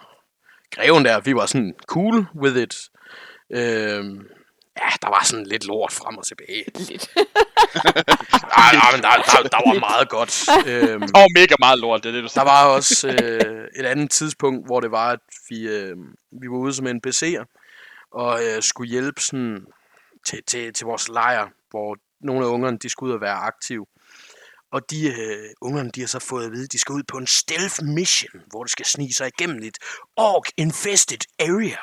greven 0.76 1.06
der, 1.06 1.20
vi 1.20 1.36
var 1.36 1.46
sådan 1.46 1.74
cool 1.88 2.26
with 2.44 2.56
it. 2.58 2.76
Øhm, 3.52 4.20
ja, 4.78 4.90
der 5.02 5.10
var 5.10 5.24
sådan 5.24 5.46
lidt 5.46 5.68
lort 5.68 5.92
frem 5.92 6.18
og 6.18 6.26
tilbage. 6.26 6.64
Lidt. 6.90 7.10
Nej, 8.58 8.72
nej, 8.74 8.92
men 8.94 9.02
der, 9.02 9.10
der, 9.10 9.50
der 9.50 9.70
var 9.70 9.80
meget 9.80 10.10
godt. 10.10 10.50
Øhm, 10.68 11.02
Der 11.02 11.20
var 11.20 11.40
mega 11.40 11.56
meget 11.60 11.80
lort, 11.80 12.04
det 12.04 12.10
er 12.10 12.14
det, 12.14 12.24
du 12.24 12.30
der 12.36 12.44
var 12.44 12.66
også 12.66 13.08
øh, 13.08 13.68
et 13.80 13.86
andet 13.86 14.12
tidspunkt, 14.12 14.68
hvor 14.68 14.80
det 14.80 14.92
var, 14.92 15.12
at 15.12 15.20
vi, 15.50 15.68
øh, 15.68 15.96
vi 16.42 16.48
var 16.50 16.58
ude 16.58 16.74
som 16.74 16.88
NPC'er, 16.88 17.46
og 18.12 18.40
øh, 18.46 18.62
skulle 18.62 18.90
hjælpe 18.90 19.22
sådan 19.22 19.66
til, 20.26 20.44
til, 20.48 20.74
til 20.74 20.86
vores 20.86 21.10
lejr, 21.10 21.48
hvor 21.70 21.98
nogle 22.22 22.46
af 22.46 22.50
ungerne, 22.50 22.78
de 22.78 22.90
skulle 22.90 23.10
ud 23.10 23.16
og 23.16 23.22
være 23.22 23.36
aktive. 23.36 23.86
Og 24.72 24.82
de 24.92 25.08
øh, 25.08 25.50
ungerne, 25.62 25.90
de 25.90 26.00
har 26.00 26.08
så 26.08 26.20
fået 26.20 26.46
at 26.46 26.52
vide, 26.52 26.64
at 26.64 26.72
de 26.72 26.80
skal 26.80 26.94
ud 26.94 27.04
på 27.08 27.18
en 27.18 27.28
stealth 27.28 27.84
mission, 27.84 28.42
hvor 28.48 28.64
de 28.64 28.70
skal 28.70 28.86
snige 28.86 29.14
sig 29.14 29.28
igennem 29.28 29.64
et 29.64 29.78
orc-infested 30.18 31.24
area. 31.40 31.78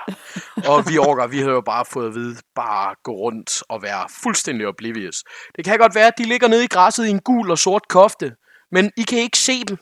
og 0.70 0.88
vi 0.88 0.98
orker, 0.98 1.26
vi 1.26 1.38
har 1.38 1.50
jo 1.50 1.60
bare 1.60 1.84
fået 1.84 2.08
at 2.08 2.14
vide, 2.14 2.36
bare 2.54 2.94
gå 3.02 3.12
rundt 3.12 3.62
og 3.68 3.82
være 3.82 4.08
fuldstændig 4.22 4.66
oblivious. 4.66 5.24
Det 5.56 5.64
kan 5.64 5.78
godt 5.78 5.94
være, 5.94 6.06
at 6.06 6.18
de 6.18 6.24
ligger 6.24 6.48
nede 6.48 6.64
i 6.64 6.66
græsset 6.66 7.06
i 7.06 7.10
en 7.10 7.20
gul 7.20 7.50
og 7.50 7.58
sort 7.58 7.88
kofte, 7.88 8.36
men 8.70 8.92
I 8.96 9.02
kan 9.02 9.18
ikke 9.18 9.38
se 9.38 9.64
dem. 9.64 9.76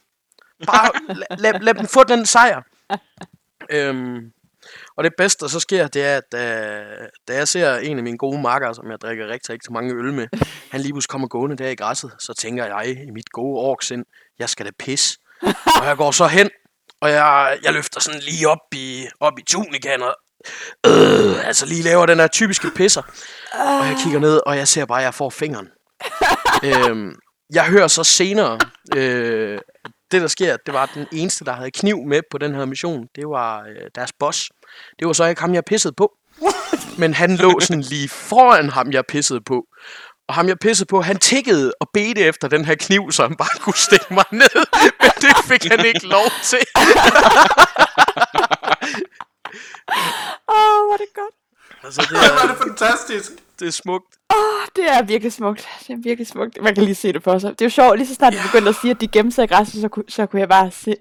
Bare 0.66 0.90
lad, 1.08 1.38
lad, 1.38 1.60
lad 1.60 1.74
dem 1.74 1.86
få 1.86 2.04
den 2.04 2.26
sejr. 2.26 2.62
Øhm, 3.70 4.32
og 4.96 5.04
det 5.04 5.12
bedste, 5.18 5.44
der 5.44 5.48
så 5.48 5.60
sker, 5.60 5.88
det 5.88 6.04
er, 6.04 6.16
at 6.16 6.32
da, 6.32 6.84
da 7.28 7.34
jeg 7.34 7.48
ser 7.48 7.76
en 7.76 7.96
af 7.96 8.02
mine 8.02 8.18
gode 8.18 8.40
makker, 8.40 8.72
som 8.72 8.90
jeg 8.90 9.00
drikker 9.00 9.26
rigtig, 9.26 9.50
rigtig 9.50 9.72
mange 9.72 9.94
øl 9.94 10.14
med, 10.14 10.26
han 10.72 10.80
lige 10.80 10.92
pludselig 10.92 11.10
kommer 11.10 11.28
gående 11.28 11.56
der 11.56 11.68
i 11.68 11.74
græsset, 11.74 12.12
så 12.18 12.34
tænker 12.34 12.64
jeg 12.66 12.98
i 13.06 13.10
mit 13.10 13.30
gode 13.30 13.58
orksind, 13.60 14.04
jeg 14.38 14.48
skal 14.48 14.66
da 14.66 14.70
pisse. 14.78 15.18
Og 15.80 15.86
jeg 15.86 15.96
går 15.96 16.10
så 16.10 16.26
hen, 16.26 16.50
og 17.00 17.10
jeg, 17.10 17.58
jeg 17.62 17.72
løfter 17.72 18.00
sådan 18.00 18.20
lige 18.20 18.48
op 18.48 18.74
i, 18.74 19.06
op 19.20 19.38
i 19.38 19.42
tunikaen, 19.42 20.02
og 20.02 20.16
øh, 20.86 21.46
altså 21.46 21.66
lige 21.66 21.82
laver 21.82 22.06
den 22.06 22.18
her 22.18 22.26
typiske 22.26 22.70
pisser. 22.76 23.02
Og 23.52 23.86
jeg 23.86 23.96
kigger 24.02 24.20
ned, 24.20 24.40
og 24.46 24.56
jeg 24.56 24.68
ser 24.68 24.84
bare, 24.84 24.98
at 24.98 25.04
jeg 25.04 25.14
får 25.14 25.30
fingeren. 25.30 25.68
øhm, 26.68 27.14
jeg 27.52 27.64
hører 27.66 27.86
så 27.86 28.04
senere, 28.04 28.58
øh, 28.96 29.58
det 30.10 30.22
der 30.22 30.26
sker, 30.26 30.56
det 30.66 30.74
var 30.74 30.90
den 30.94 31.06
eneste, 31.12 31.44
der 31.44 31.52
havde 31.52 31.70
kniv 31.70 31.98
med 32.06 32.22
på 32.30 32.38
den 32.38 32.54
her 32.54 32.64
mission, 32.64 33.06
det 33.16 33.28
var 33.28 33.62
øh, 33.62 33.90
deres 33.94 34.12
boss. 34.18 34.50
Det 34.98 35.06
var 35.06 35.12
så 35.12 35.24
ikke 35.24 35.40
ham, 35.40 35.54
jeg 35.54 35.64
pissede 35.64 35.94
på. 35.96 36.12
Men 36.98 37.14
han 37.14 37.36
lå 37.36 37.60
sådan 37.60 37.80
lige 37.80 38.08
foran 38.08 38.68
ham, 38.68 38.92
jeg 38.92 39.04
pissede 39.06 39.40
på. 39.40 39.64
Og 40.28 40.34
ham, 40.34 40.48
jeg 40.48 40.58
pissede 40.58 40.88
på, 40.88 41.00
han 41.00 41.18
tikkede 41.18 41.72
og 41.80 41.88
bedte 41.94 42.20
efter 42.20 42.48
den 42.48 42.64
her 42.64 42.74
kniv, 42.74 43.12
så 43.12 43.22
han 43.22 43.36
bare 43.36 43.58
kunne 43.60 43.74
stikke 43.74 44.14
mig 44.14 44.24
ned. 44.32 44.66
Men 45.00 45.10
det 45.20 45.36
fik 45.44 45.64
han 45.70 45.86
ikke 45.86 46.06
lov 46.06 46.24
til. 46.42 46.58
Åh, 50.48 50.54
oh, 50.54 50.86
hvor 50.86 50.92
er 50.92 50.96
det 50.96 51.12
godt. 51.14 51.34
Altså, 51.84 52.06
det 52.10 52.16
er 52.18 52.42
er, 52.42 52.48
det 52.48 52.56
fantastisk. 52.66 53.30
det 53.60 53.68
er 53.68 53.72
smukt. 53.72 54.16
Åh, 54.34 54.66
det 54.76 54.90
er 54.90 55.02
virkelig 55.02 55.32
smukt. 55.32 55.68
Det 55.86 55.92
er 55.92 56.02
virkelig 56.02 56.26
smukt. 56.26 56.62
Man 56.62 56.74
kan 56.74 56.84
lige 56.84 56.94
se 56.94 57.12
det 57.12 57.22
for 57.22 57.38
sig. 57.38 57.50
Det 57.50 57.60
er 57.60 57.66
jo 57.66 57.70
sjovt, 57.70 57.98
lige 57.98 58.08
så 58.08 58.14
snart 58.14 58.32
du 58.32 58.38
begyndte 58.42 58.68
at 58.68 58.76
sige, 58.80 58.90
at 58.90 59.00
de 59.00 59.08
gemte 59.08 59.34
sig 59.34 59.44
i 59.44 59.46
græsset, 59.46 59.80
så, 59.80 59.88
kunne, 59.88 60.04
så 60.08 60.26
kunne 60.26 60.40
jeg 60.40 60.48
bare 60.48 60.70
se, 60.70 60.96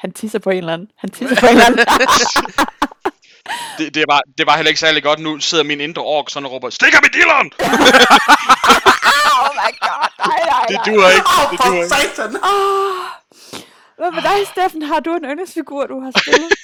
han 0.00 0.12
tisser 0.12 0.38
på 0.38 0.50
en 0.50 0.56
eller 0.58 0.72
anden. 0.72 0.88
Han 0.98 1.10
tisser 1.10 1.36
på 1.40 1.46
en 1.46 1.52
eller 1.52 1.66
anden. 1.66 1.86
Det, 3.78 3.94
det, 3.94 4.04
var, 4.08 4.22
det 4.38 4.46
var 4.46 4.56
heller 4.56 4.68
ikke 4.68 4.80
særlig 4.80 5.02
godt. 5.02 5.18
Nu 5.18 5.38
sidder 5.38 5.64
min 5.64 5.80
indre 5.80 6.02
ork 6.02 6.30
sådan 6.30 6.46
og 6.46 6.52
råber, 6.52 6.70
stik 6.70 6.94
ham 6.94 7.04
i 7.06 7.08
dilleren! 7.18 7.46
oh 9.40 9.50
my 9.60 9.70
god, 9.86 10.06
nej, 10.26 10.40
nej, 10.50 10.64
Det 10.68 10.76
nej. 10.76 10.84
duer 10.86 11.08
ikke. 11.16 11.26
Åh, 11.38 11.50
Det 11.52 11.58
duer 11.66 11.74
ikke. 11.74 11.88
satan. 12.16 12.36
Åh. 12.36 13.04
Hvad 13.96 14.12
med 14.12 14.22
dig, 14.22 14.46
Steffen? 14.52 14.82
Har 14.82 15.00
du 15.00 15.14
en 15.14 15.24
yndlingsfigur, 15.24 15.86
du 15.86 16.00
har 16.00 16.12
spillet? 16.20 16.50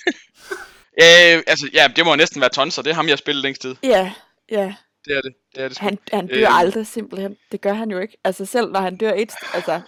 Øh, 1.03 1.43
altså, 1.47 1.69
ja, 1.73 1.89
det 1.97 2.05
må 2.05 2.15
næsten 2.15 2.41
være 2.41 2.51
Tonser. 2.51 2.83
Det 2.83 2.91
er 2.91 2.95
ham, 2.95 3.07
jeg 3.07 3.13
har 3.13 3.17
spillet 3.17 3.43
længst 3.43 3.63
tid. 3.63 3.75
ja, 3.83 4.13
ja. 4.51 4.75
Det 5.05 5.17
er 5.17 5.21
det. 5.21 5.33
Det 5.55 5.65
er 5.65 5.69
det. 5.69 5.79
Han, 5.79 5.99
han 6.13 6.27
dør 6.27 6.49
Øh. 6.51 6.59
aldrig 6.59 6.87
simpelthen. 6.87 7.37
Det 7.53 7.61
gør 7.61 7.73
han 7.73 7.91
jo 7.91 7.99
ikke. 7.99 8.17
Altså 8.25 8.45
selv 8.47 8.71
når 8.73 8.81
han 8.81 8.97
dør 8.97 9.13
et, 9.17 9.33
altså... 9.55 9.81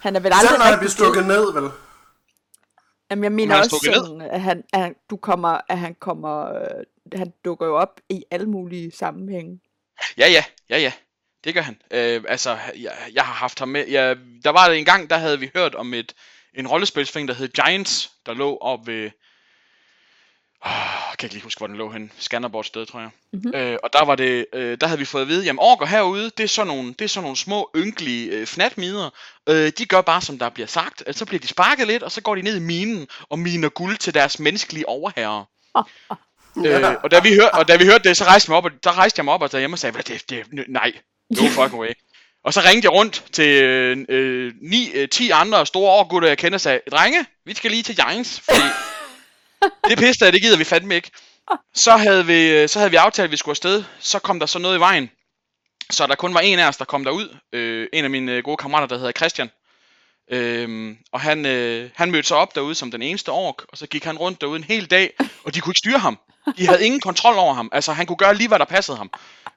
Han 0.00 0.16
er 0.16 0.20
vel 0.20 0.32
aldrig 0.32 0.48
Selv 0.48 0.58
når 0.58 0.64
han 0.66 0.78
bliver 0.78 0.90
stukket 0.90 1.26
ned, 1.26 1.52
vel? 1.52 1.70
Jamen, 3.10 3.24
jeg 3.24 3.32
mener 3.32 3.54
er 3.54 3.58
også 3.58 3.80
ned? 3.86 3.94
sådan, 3.94 4.20
at 4.20 4.40
han, 4.40 4.64
at 4.72 4.80
han, 4.80 4.94
du 5.10 5.16
kommer, 5.16 5.60
at 5.68 5.78
han 5.78 5.94
kommer, 5.94 6.54
øh, 6.54 6.84
han 7.18 7.32
dukker 7.44 7.66
jo 7.66 7.76
op 7.76 8.00
i 8.08 8.24
alle 8.30 8.46
mulige 8.46 8.92
sammenhænge. 8.92 9.60
Ja, 10.18 10.28
ja, 10.28 10.44
ja, 10.70 10.78
ja. 10.78 10.92
Det 11.44 11.54
gør 11.54 11.60
han. 11.60 11.76
Øh, 11.90 12.24
altså, 12.28 12.58
jeg, 12.76 12.92
jeg 13.14 13.24
har 13.24 13.32
haft 13.32 13.58
ham 13.58 13.68
med. 13.68 13.88
Jeg, 13.88 14.16
der 14.44 14.50
var 14.50 14.68
det 14.68 14.78
en 14.78 14.84
gang, 14.84 15.10
der 15.10 15.16
havde 15.16 15.40
vi 15.40 15.50
hørt 15.54 15.74
om 15.74 15.94
et 15.94 16.14
en 16.54 16.68
rollespilsfing, 16.68 17.28
der 17.28 17.34
hed 17.34 17.48
Giants, 17.48 18.12
der 18.26 18.34
lå 18.34 18.58
op 18.60 18.86
ved... 18.86 19.10
Oh, 20.64 20.70
jeg 21.10 21.18
kan 21.18 21.26
ikke 21.26 21.34
lige 21.34 21.42
huske, 21.42 21.58
hvor 21.58 21.66
den 21.66 21.76
lå 21.76 21.90
hen. 21.90 22.12
Skanderborg 22.18 22.64
sted, 22.64 22.86
tror 22.86 23.00
jeg. 23.00 23.10
Mm-hmm. 23.32 23.54
Øh, 23.54 23.78
og 23.82 23.92
der 23.92 24.04
var 24.04 24.14
det, 24.14 24.46
øh, 24.52 24.78
der 24.80 24.86
havde 24.86 24.98
vi 24.98 25.04
fået 25.04 25.22
at 25.22 25.28
vide, 25.28 25.44
jamen 25.44 25.58
orker 25.58 25.86
herude, 25.86 26.30
det 26.36 26.44
er 26.44 26.48
sådan 26.48 26.66
nogle, 26.66 26.94
det 26.98 27.04
er 27.04 27.08
sådan 27.08 27.22
nogle 27.22 27.36
små, 27.36 27.70
ynkelige 27.76 28.30
øh, 28.30 28.46
fnatmider. 28.46 29.10
Øh, 29.48 29.72
de 29.78 29.86
gør 29.86 30.00
bare, 30.00 30.22
som 30.22 30.38
der 30.38 30.48
bliver 30.48 30.66
sagt. 30.66 31.02
Altså, 31.06 31.18
så 31.18 31.24
bliver 31.24 31.40
de 31.40 31.46
sparket 31.46 31.86
lidt, 31.86 32.02
og 32.02 32.12
så 32.12 32.20
går 32.20 32.34
de 32.34 32.42
ned 32.42 32.56
i 32.56 32.60
minen 32.60 33.08
og 33.28 33.38
miner 33.38 33.68
guld 33.68 33.96
til 33.96 34.14
deres 34.14 34.38
menneskelige 34.38 34.88
overherrer. 34.88 35.44
Øh, 36.66 36.94
og, 37.02 37.10
da 37.10 37.20
vi 37.20 37.34
hør, 37.34 37.48
og 37.48 37.68
da 37.68 37.76
vi 37.76 37.84
hørte 37.84 38.08
det, 38.08 38.16
så 38.16 38.24
rejste, 38.24 38.50
jeg 38.50 38.52
mig 38.52 38.56
op, 38.56 38.64
og, 38.64 38.70
der 38.84 38.98
rejste 38.98 39.18
jeg 39.18 39.24
mig 39.24 39.34
op 39.34 39.42
og 39.42 39.52
derhjemme 39.52 39.74
og 39.74 39.78
sagde, 39.78 39.92
"Hvad, 39.92 40.02
det, 40.02 40.30
det, 40.30 40.68
nej, 40.68 40.92
no 41.30 41.42
fucking 41.48 41.80
way. 41.80 41.92
Og 42.44 42.52
så 42.54 42.60
ringte 42.60 42.86
jeg 42.86 42.92
rundt 42.92 43.24
til 43.32 43.62
øh, 43.62 44.04
øh, 44.08 44.52
9, 44.62 44.90
øh, 44.94 45.08
10 45.08 45.30
andre 45.30 45.66
store 45.66 45.90
årgutter, 45.90 46.28
jeg 46.28 46.38
kender, 46.38 46.56
og 46.56 46.60
sagde, 46.60 46.80
drenge, 46.90 47.26
vi 47.46 47.54
skal 47.54 47.70
lige 47.70 47.82
til 47.82 47.96
Giants, 47.96 48.40
fordi 48.40 48.62
det 49.88 49.98
pisse, 49.98 50.32
det 50.32 50.42
gider 50.42 50.56
vi 50.56 50.64
fandme 50.64 50.94
ikke. 50.94 51.10
Så 51.74 51.96
havde 51.96 52.26
vi, 52.26 52.50
øh, 52.50 52.68
så 52.68 52.78
havde 52.78 52.90
vi 52.90 52.96
aftalt, 52.96 53.24
at 53.24 53.30
vi 53.30 53.36
skulle 53.36 53.52
afsted. 53.52 53.84
Så 54.00 54.18
kom 54.18 54.40
der 54.40 54.46
så 54.46 54.58
noget 54.58 54.76
i 54.76 54.80
vejen. 54.80 55.10
Så 55.90 56.06
der 56.06 56.14
kun 56.14 56.34
var 56.34 56.40
en 56.40 56.58
af 56.58 56.68
os, 56.68 56.76
der 56.76 56.84
kom 56.84 57.04
derud. 57.04 57.36
Øh, 57.52 57.88
en 57.92 58.04
af 58.04 58.10
mine 58.10 58.32
øh, 58.32 58.44
gode 58.44 58.56
kammerater, 58.56 58.86
der 58.86 58.96
hedder 58.96 59.12
Christian. 59.12 59.50
Øhm, 60.30 60.96
og 61.12 61.20
han, 61.20 61.46
øh, 61.46 61.90
han 61.94 62.10
mødte 62.10 62.28
sig 62.28 62.36
op 62.36 62.54
derude 62.54 62.74
som 62.74 62.90
den 62.90 63.02
eneste 63.02 63.28
ork, 63.28 63.64
og 63.68 63.78
så 63.78 63.86
gik 63.86 64.04
han 64.04 64.18
rundt 64.18 64.40
derude 64.40 64.56
en 64.56 64.64
hel 64.64 64.90
dag, 64.90 65.10
og 65.44 65.54
de 65.54 65.60
kunne 65.60 65.70
ikke 65.70 65.78
styre 65.78 65.98
ham. 65.98 66.18
De 66.58 66.66
havde 66.66 66.84
ingen 66.84 67.00
kontrol 67.00 67.34
over 67.34 67.54
ham. 67.54 67.68
Altså, 67.72 67.92
han 67.92 68.06
kunne 68.06 68.16
gøre 68.16 68.34
lige, 68.34 68.48
hvad 68.48 68.58
der 68.58 68.64
passede 68.64 68.96
ham. 68.96 69.10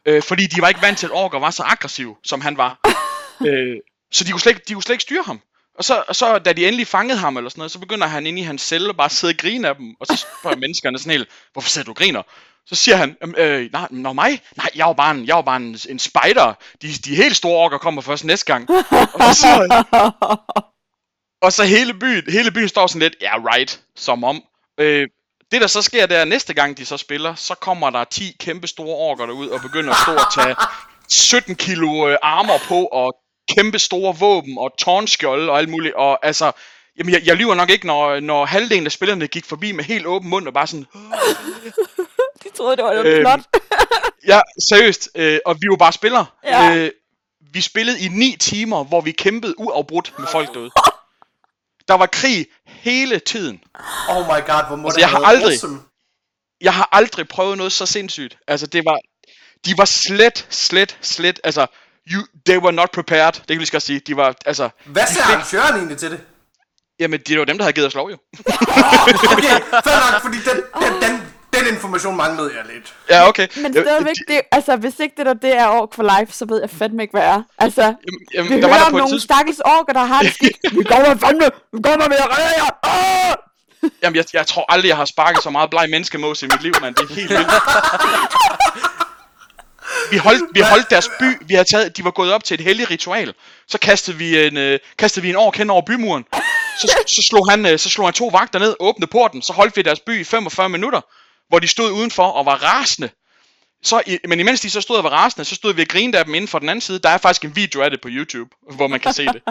Øh, 0.05 0.23
fordi 0.23 0.47
de 0.47 0.61
var 0.61 0.67
ikke 0.67 0.81
vant 0.81 0.97
til, 0.97 1.05
at 1.05 1.11
orker 1.11 1.39
var 1.39 1.51
så 1.51 1.63
aggressiv, 1.63 2.17
som 2.23 2.41
han 2.41 2.57
var. 2.57 2.79
øh, 3.47 3.77
så 4.11 4.23
de 4.23 4.31
kunne, 4.31 4.41
slet 4.41 4.51
ikke, 4.51 4.63
de 4.67 4.73
kunne 4.73 4.83
slet 4.83 4.93
ikke 4.93 5.01
styre 5.01 5.23
ham. 5.23 5.41
Og 5.77 5.83
så, 5.83 6.03
og 6.07 6.15
så, 6.15 6.39
da 6.39 6.53
de 6.53 6.67
endelig 6.67 6.87
fangede 6.87 7.19
ham 7.19 7.37
eller 7.37 7.49
sådan 7.49 7.59
noget, 7.59 7.71
så 7.71 7.79
begynder 7.79 8.07
han 8.07 8.27
inde 8.27 8.41
i 8.41 8.43
hans 8.43 8.61
celle 8.61 8.93
bare 8.93 9.05
at 9.05 9.11
sidde 9.11 9.31
og 9.31 9.37
grine 9.37 9.67
af 9.67 9.75
dem. 9.75 9.95
Og 9.99 10.07
så 10.07 10.25
spørger 10.41 10.57
menneskerne 10.63 10.99
sådan 10.99 11.11
helt, 11.11 11.29
hvorfor 11.53 11.69
sidder 11.69 11.85
du 11.85 11.91
og 11.91 11.95
griner? 11.95 12.21
Så 12.65 12.75
siger 12.75 12.95
han, 12.95 13.15
"Øhm, 13.23 13.35
øh, 13.37 13.69
nej, 13.71 13.87
nå 13.91 14.13
mig? 14.13 14.41
Nej, 14.57 14.69
jeg 14.75 14.85
var 14.85 14.93
bare 14.93 15.11
en, 15.15 15.25
jeg 15.27 15.35
var 15.35 15.41
bare 15.41 15.57
en, 15.57 15.77
en 15.89 15.99
spider. 15.99 16.53
De, 16.81 16.87
de 17.05 17.15
helt 17.15 17.35
store 17.35 17.57
orker 17.63 17.77
kommer 17.77 18.01
først 18.01 18.23
næste 18.25 18.45
gang. 18.45 18.69
Og 19.27 19.35
så, 19.35 19.83
og 21.41 21.53
så 21.53 21.63
hele 21.63 21.93
byen, 21.93 22.23
hele 22.31 22.51
byen 22.51 22.69
står 22.69 22.87
sådan 22.87 23.01
lidt, 23.01 23.15
ja 23.21 23.37
yeah, 23.37 23.45
right, 23.45 23.81
som 23.95 24.23
om. 24.23 24.43
Øh, 24.79 25.07
det 25.51 25.61
der 25.61 25.67
så 25.67 25.81
sker, 25.81 26.07
er, 26.09 26.21
at 26.21 26.27
næste 26.27 26.53
gang 26.53 26.77
de 26.77 26.85
så 26.85 26.97
spiller, 26.97 27.35
så 27.35 27.55
kommer 27.55 27.89
der 27.89 28.03
10 28.03 28.35
kæmpe 28.39 28.67
store 28.67 28.95
orker 28.95 29.25
derud 29.25 29.47
og 29.47 29.61
begynder 29.61 29.91
at 29.93 29.99
stå 30.05 30.11
og 30.13 30.33
tage 30.33 30.55
17 31.09 31.55
kilo 31.55 32.09
øh, 32.09 32.17
armor 32.23 32.57
på 32.67 32.85
og 32.85 33.15
kæmpe 33.55 33.79
store 33.79 34.15
våben 34.19 34.57
og 34.57 34.71
tårnskjolde 34.77 35.51
og 35.51 35.57
alt 35.57 35.69
muligt. 35.69 35.95
Og 35.95 36.25
altså, 36.25 36.51
jamen 36.97 37.13
jeg, 37.13 37.21
jeg 37.25 37.35
lyver 37.35 37.55
nok 37.55 37.69
ikke, 37.69 37.87
når, 37.87 38.19
når 38.19 38.45
halvdelen 38.45 38.85
af 38.85 38.91
spillerne 38.91 39.27
gik 39.27 39.45
forbi 39.45 39.71
med 39.71 39.83
helt 39.83 40.05
åben 40.05 40.29
mund 40.29 40.47
og 40.47 40.53
bare 40.53 40.67
sådan, 40.67 40.85
De 42.43 42.49
troede, 42.57 42.75
det 42.77 42.83
var 42.85 42.93
noget 42.93 43.05
Øhm, 43.13 43.21
plot. 43.23 43.39
ja, 44.31 44.39
seriøst. 44.69 45.09
Øh, 45.15 45.39
og 45.45 45.55
vi 45.61 45.67
var 45.69 45.75
bare 45.77 45.91
spillere. 45.93 46.25
Ja. 46.43 46.75
Øh, 46.75 46.91
vi 47.53 47.61
spillede 47.61 47.99
i 47.99 48.07
9 48.07 48.35
timer, 48.39 48.83
hvor 48.83 49.01
vi 49.01 49.11
kæmpede 49.11 49.59
uafbrudt 49.59 50.13
med 50.19 50.27
folk 50.31 50.53
derude. 50.53 50.71
Der 51.87 51.93
var 51.93 52.05
krig 52.05 52.45
hele 52.65 53.19
tiden. 53.19 53.63
Oh 54.09 54.25
my 54.25 54.41
god, 54.47 54.67
hvor 54.67 54.75
må 54.75 54.87
Altså, 54.87 54.95
det 54.95 55.01
jeg 55.01 55.09
har 55.09 55.17
aldrig- 55.25 55.51
awesome. 55.51 55.79
Jeg 56.61 56.73
har 56.73 56.89
aldrig 56.91 57.27
prøvet 57.27 57.57
noget 57.57 57.71
så 57.73 57.85
sindssygt. 57.85 58.37
Altså, 58.47 58.67
det 58.67 58.85
var... 58.85 58.97
De 59.65 59.77
var 59.77 59.85
slet, 59.85 60.47
slet, 60.49 60.97
slet... 61.01 61.39
Altså, 61.43 61.67
you, 62.11 62.21
they 62.45 62.57
were 62.57 62.71
not 62.71 62.89
prepared. 62.91 63.33
Det 63.33 63.47
kan 63.47 63.55
vi 63.57 63.63
lige 63.63 63.71
godt 63.71 63.83
sige. 63.83 63.99
De 63.99 64.15
var, 64.17 64.33
altså... 64.45 64.69
Hvad 64.85 65.03
de 65.03 65.07
siger 65.13 65.23
fik- 65.25 65.33
arrangøren 65.35 65.75
egentlig 65.75 65.97
til 65.97 66.11
det? 66.11 66.19
Jamen, 66.99 67.19
det 67.27 67.39
var 67.39 67.45
dem, 67.45 67.57
der 67.57 67.63
havde 67.63 67.73
givet 67.73 67.87
os 67.87 67.93
lov, 67.95 68.09
jo. 68.09 68.17
Okay, 69.33 69.57
fair 69.87 70.11
nok, 70.11 70.21
fordi 70.21 70.37
den, 70.37 70.57
den, 70.83 71.01
den, 71.01 71.21
den 71.53 71.73
information 71.73 72.15
manglede 72.15 72.51
jeg 72.57 72.73
lidt. 72.75 72.93
Ja, 73.09 73.27
okay. 73.27 73.47
Men 73.55 73.75
Jeg- 73.75 73.83
stadigvæk, 73.83 74.15
det, 74.27 74.41
altså 74.51 74.75
hvis 74.75 74.99
ikke 74.99 75.13
det 75.17 75.25
der 75.25 75.33
det 75.33 75.57
er 75.57 75.67
ork 75.67 75.93
for 75.95 76.19
life, 76.19 76.33
så 76.33 76.45
ved 76.45 76.59
jeg 76.61 76.69
fandme 76.69 77.01
ikke, 77.01 77.11
hvad 77.11 77.23
er. 77.23 77.41
Altså, 77.57 77.81
Jamen, 77.81 77.95
vi 78.07 78.25
jamen, 78.33 78.61
der 78.61 78.67
var 78.67 78.67
hører 78.67 78.77
der 78.79 78.85
om 78.85 78.91
på 78.91 78.97
nogle 78.97 79.11
tidspunkt... 79.13 79.23
stakkels 79.23 79.59
orker, 79.59 79.93
der 79.93 80.03
har 80.03 80.21
det 80.21 80.33
skidt. 80.33 80.57
Vi 80.77 80.83
kommer 80.83 81.15
fandme, 81.25 81.45
vi 81.73 81.79
kommer 81.83 82.07
med 82.07 82.17
at 82.17 82.29
redde 82.37 82.53
jer. 82.63 82.69
Jamen, 84.03 84.15
jeg, 84.15 84.25
jeg 84.33 84.47
tror 84.47 84.65
aldrig, 84.73 84.89
jeg 84.89 84.97
har 84.97 85.05
sparket 85.05 85.43
så 85.43 85.49
meget 85.49 85.69
bleg 85.69 85.89
menneskemås 85.89 86.43
i 86.43 86.45
mit 86.45 86.61
liv, 86.63 86.73
mand. 86.81 86.95
Det 86.95 87.03
er 87.11 87.15
helt 87.15 87.29
vildt. 87.29 87.47
Vi 90.11 90.17
holdt, 90.17 90.43
vi 90.53 90.59
holdt 90.59 90.89
deres 90.89 91.09
by, 91.19 91.47
vi 91.47 91.53
havde 91.53 91.69
taget, 91.69 91.97
de 91.97 92.03
var 92.03 92.11
gået 92.11 92.33
op 92.33 92.43
til 92.43 92.53
et 92.53 92.61
helligt 92.61 92.89
ritual. 92.89 93.33
Så 93.67 93.77
kastede 93.77 94.17
vi 94.17 94.45
en, 94.47 94.57
øh, 94.57 94.79
kastede 94.97 95.21
vi 95.23 95.29
en 95.29 95.35
ork 95.35 95.57
hen 95.57 95.69
over 95.69 95.81
bymuren. 95.81 96.25
Så, 96.81 96.97
så, 97.07 97.21
slog 97.21 97.49
han, 97.49 97.65
øh, 97.65 97.79
så 97.79 97.89
slog 97.89 98.07
han 98.07 98.13
to 98.13 98.27
vagter 98.27 98.59
ned, 98.59 98.75
åbnede 98.79 99.11
porten, 99.11 99.41
så 99.41 99.53
holdt 99.53 99.77
vi 99.77 99.81
deres 99.81 99.99
by 99.99 100.19
i 100.19 100.23
45 100.23 100.69
minutter, 100.69 101.01
hvor 101.49 101.59
de 101.59 101.67
stod 101.67 101.91
udenfor 101.91 102.23
og 102.23 102.45
var 102.45 102.63
rasende. 102.63 103.09
så, 103.83 104.01
i, 104.05 104.17
men 104.27 104.39
imens 104.39 104.61
de 104.61 104.69
så 104.69 104.81
stod 104.81 104.97
og 104.97 105.03
var 105.03 105.09
rasende, 105.09 105.45
så 105.45 105.55
stod 105.55 105.73
vi 105.73 105.81
og 105.81 105.87
grinede 105.87 106.17
af 106.17 106.25
dem 106.25 106.35
inden 106.35 106.47
for 106.47 106.59
den 106.59 106.69
anden 106.69 106.81
side. 106.81 106.99
Der 106.99 107.09
er 107.09 107.17
faktisk 107.17 107.45
en 107.45 107.55
video 107.55 107.81
af 107.81 107.91
det 107.91 108.01
på 108.01 108.07
YouTube, 108.11 108.49
hvor 108.75 108.87
man 108.87 108.99
kan 108.99 109.13
se 109.13 109.25
det. 109.25 109.41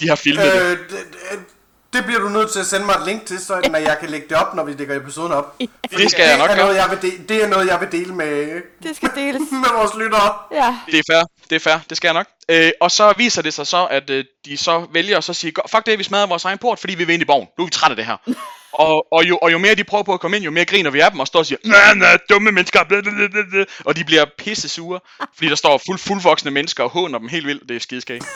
De 0.00 0.08
har 0.08 0.16
filmet. 0.16 0.54
Øh, 0.54 0.78
det, 0.78 1.55
det, 1.96 2.04
bliver 2.04 2.20
du 2.20 2.28
nødt 2.28 2.52
til 2.52 2.60
at 2.60 2.66
sende 2.66 2.86
mig 2.86 2.94
et 2.94 3.06
link 3.06 3.26
til, 3.26 3.38
så 3.46 3.54
at 3.54 3.82
jeg 3.82 3.96
kan 4.00 4.10
lægge 4.10 4.26
det 4.28 4.36
op, 4.36 4.54
når 4.54 4.64
vi 4.64 4.72
lægger 4.72 4.96
episoden 4.96 5.32
op. 5.32 5.58
Det 5.90 6.10
skal 6.10 6.28
jeg 6.28 6.38
nok 6.38 6.50
er 6.50 6.54
gøre. 6.54 6.64
noget, 6.64 6.76
jeg 6.76 6.86
vil 6.90 7.10
dele, 7.10 7.24
det 7.28 7.44
er 7.44 7.48
noget, 7.48 7.66
jeg 7.66 7.80
vil 7.80 7.92
dele 7.92 8.14
med, 8.14 8.62
Det 8.82 8.96
skal 8.96 9.10
deles. 9.14 9.42
med 9.64 9.70
vores 9.78 9.94
lyttere. 10.04 10.34
Ja. 10.52 10.76
Det 10.86 10.98
er 10.98 11.02
fair, 11.12 11.22
det 11.50 11.56
er 11.56 11.60
fair, 11.60 11.78
det 11.90 11.96
skal 11.96 12.08
jeg 12.08 12.14
nok. 12.14 12.26
Øh, 12.48 12.70
og 12.80 12.90
så 12.90 13.14
viser 13.16 13.42
det 13.42 13.54
sig 13.54 13.66
så, 13.66 13.84
at 13.90 14.10
øh, 14.10 14.24
de 14.44 14.56
så 14.56 14.86
vælger 14.92 15.18
at 15.18 15.24
så 15.24 15.32
sige, 15.34 15.52
"Go- 15.52 15.62
fuck 15.70 15.86
det, 15.86 15.98
vi 15.98 16.04
smadrer 16.04 16.26
vores 16.26 16.44
egen 16.44 16.58
port, 16.58 16.78
fordi 16.78 16.94
vi 16.94 17.04
vil 17.04 17.12
ind 17.12 17.22
i 17.22 17.26
borgen. 17.26 17.48
Nu 17.58 17.62
er 17.64 17.66
vi 17.66 17.70
trætte 17.70 17.92
af 17.92 17.96
det 17.96 18.06
her. 18.06 18.16
og, 18.84 19.06
og, 19.12 19.24
jo, 19.28 19.38
og 19.42 19.52
jo 19.52 19.58
mere 19.58 19.74
de 19.74 19.84
prøver 19.84 20.04
på 20.04 20.14
at 20.14 20.20
komme 20.20 20.36
ind, 20.36 20.44
jo 20.44 20.50
mere 20.50 20.64
griner 20.64 20.90
vi 20.90 21.00
af 21.00 21.10
dem 21.10 21.20
og 21.20 21.26
står 21.26 21.38
og 21.38 21.46
siger, 21.46 21.58
nej, 21.64 21.94
nej, 21.94 22.18
dumme 22.30 22.52
mennesker, 22.52 22.84
bla, 22.84 23.00
bla, 23.00 23.10
bla, 23.10 23.26
bla, 23.28 23.42
bla." 23.50 23.64
og 23.84 23.96
de 23.96 24.04
bliver 24.04 24.24
pisse 24.38 24.68
sure, 24.68 25.00
fordi 25.36 25.48
der 25.48 25.54
står 25.56 25.80
fuld, 25.86 25.98
fuldvoksne 25.98 26.50
mennesker 26.50 26.84
og 26.84 26.90
håner 26.90 27.18
dem 27.18 27.28
helt 27.28 27.46
vildt. 27.46 27.68
Det 27.68 27.76
er 27.76 27.80
skideskægt. 27.80 28.24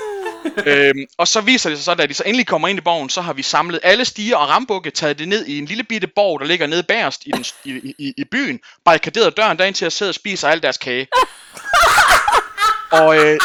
øhm, 0.71 1.07
og 1.19 1.29
så 1.29 1.41
viser 1.41 1.71
det 1.71 1.79
sig 1.79 1.85
så, 1.85 1.91
at 1.91 1.99
da 1.99 2.07
de 2.07 2.15
så 2.15 2.23
endelig 2.27 2.47
kommer 2.47 2.69
ind 2.69 2.79
i 2.79 2.83
borgen, 2.83 3.11
så 3.11 3.21
har 3.21 3.33
vi 3.33 3.43
samlet 3.43 3.81
alle 3.83 4.05
stiger 4.05 4.37
og 4.37 4.49
rambukke, 4.49 4.91
taget 4.91 5.19
det 5.19 5.29
ned 5.29 5.47
i 5.47 5.59
en 5.59 5.65
lille 5.65 5.85
bitte 5.85 6.07
borg, 6.07 6.41
der 6.41 6.47
ligger 6.47 6.67
nede 6.67 6.83
bagerst 6.83 7.23
i, 7.27 7.31
den, 7.31 7.45
i, 7.65 7.95
i, 7.99 8.13
i 8.17 8.25
byen, 8.25 8.61
barrikaderet 8.85 9.37
døren 9.37 9.59
derind 9.59 9.75
til 9.75 9.85
at 9.85 9.93
sidde 9.93 10.09
og 10.09 10.15
spise 10.15 10.49
al 10.49 10.63
deres 10.63 10.77
kage. 10.77 11.07
Og, 12.93 13.17
øh, 13.17 13.39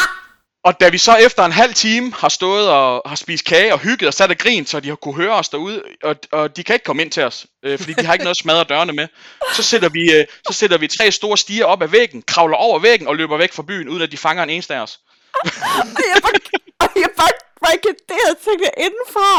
og 0.63 0.79
da 0.79 0.89
vi 0.89 0.97
så 0.97 1.15
efter 1.15 1.45
en 1.45 1.51
halv 1.51 1.73
time 1.73 2.13
har 2.13 2.29
stået 2.29 2.69
og 2.69 3.01
har 3.05 3.15
spist 3.15 3.45
kage 3.45 3.73
og 3.73 3.79
hygget 3.79 4.07
og 4.07 4.13
sat 4.13 4.29
og 4.29 4.37
grin, 4.37 4.65
så 4.65 4.79
de 4.79 4.87
har 4.89 4.95
kunne 4.95 5.15
høre 5.15 5.33
os 5.33 5.49
derude, 5.49 5.83
og, 6.03 6.15
og 6.31 6.57
de 6.57 6.63
kan 6.63 6.75
ikke 6.75 6.83
komme 6.83 7.01
ind 7.01 7.11
til 7.11 7.23
os, 7.23 7.45
øh, 7.65 7.79
fordi 7.79 7.93
de 7.93 8.05
har 8.05 8.13
ikke 8.13 8.23
noget 8.23 8.35
at 8.35 8.41
smadre 8.41 8.63
dørene 8.63 8.93
med, 8.93 9.07
så 9.55 9.63
sætter, 9.63 9.89
vi, 9.89 10.13
øh, 10.13 10.25
så 10.47 10.53
sætter 10.53 10.77
vi 10.77 10.87
tre 10.87 11.11
store 11.11 11.37
stiger 11.37 11.65
op 11.65 11.81
ad 11.81 11.87
væggen, 11.87 12.21
kravler 12.21 12.57
over 12.57 12.79
væggen 12.79 13.07
og 13.07 13.15
løber 13.15 13.37
væk 13.37 13.53
fra 13.53 13.63
byen, 13.63 13.89
uden 13.89 14.01
at 14.01 14.11
de 14.11 14.17
fanger 14.17 14.43
en 14.43 14.49
eneste 14.49 14.75
af 14.75 14.79
os. 14.79 14.99
Jeg 15.43 16.61
og 16.79 16.89
jeg 16.95 17.09
bare 17.17 17.31
barrikaderede 17.61 18.35
tingene 18.43 18.71
indenfra. 18.77 19.29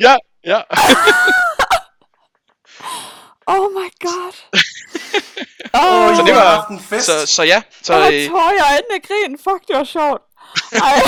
Ja, 0.00 0.16
ja. 0.44 0.60
Oh 3.46 3.70
my 3.72 3.88
god. 4.00 4.32
Oh, 5.74 6.16
Så 6.16 6.22
det 6.26 6.34
var, 6.34 6.78
fest. 6.80 7.06
så, 7.06 7.26
så 7.26 7.42
ja, 7.42 7.62
så 7.82 7.94
jeg 7.94 8.02
har 8.04 8.10
øh, 8.12 8.28
tårer 8.28 8.50
i 8.52 8.58
øjnene 8.72 8.94
af 8.94 9.02
grin. 9.02 9.38
Fuck, 9.38 9.68
det 9.68 9.76
var 9.76 9.84
sjovt. 9.84 10.22
Ej. 10.72 11.02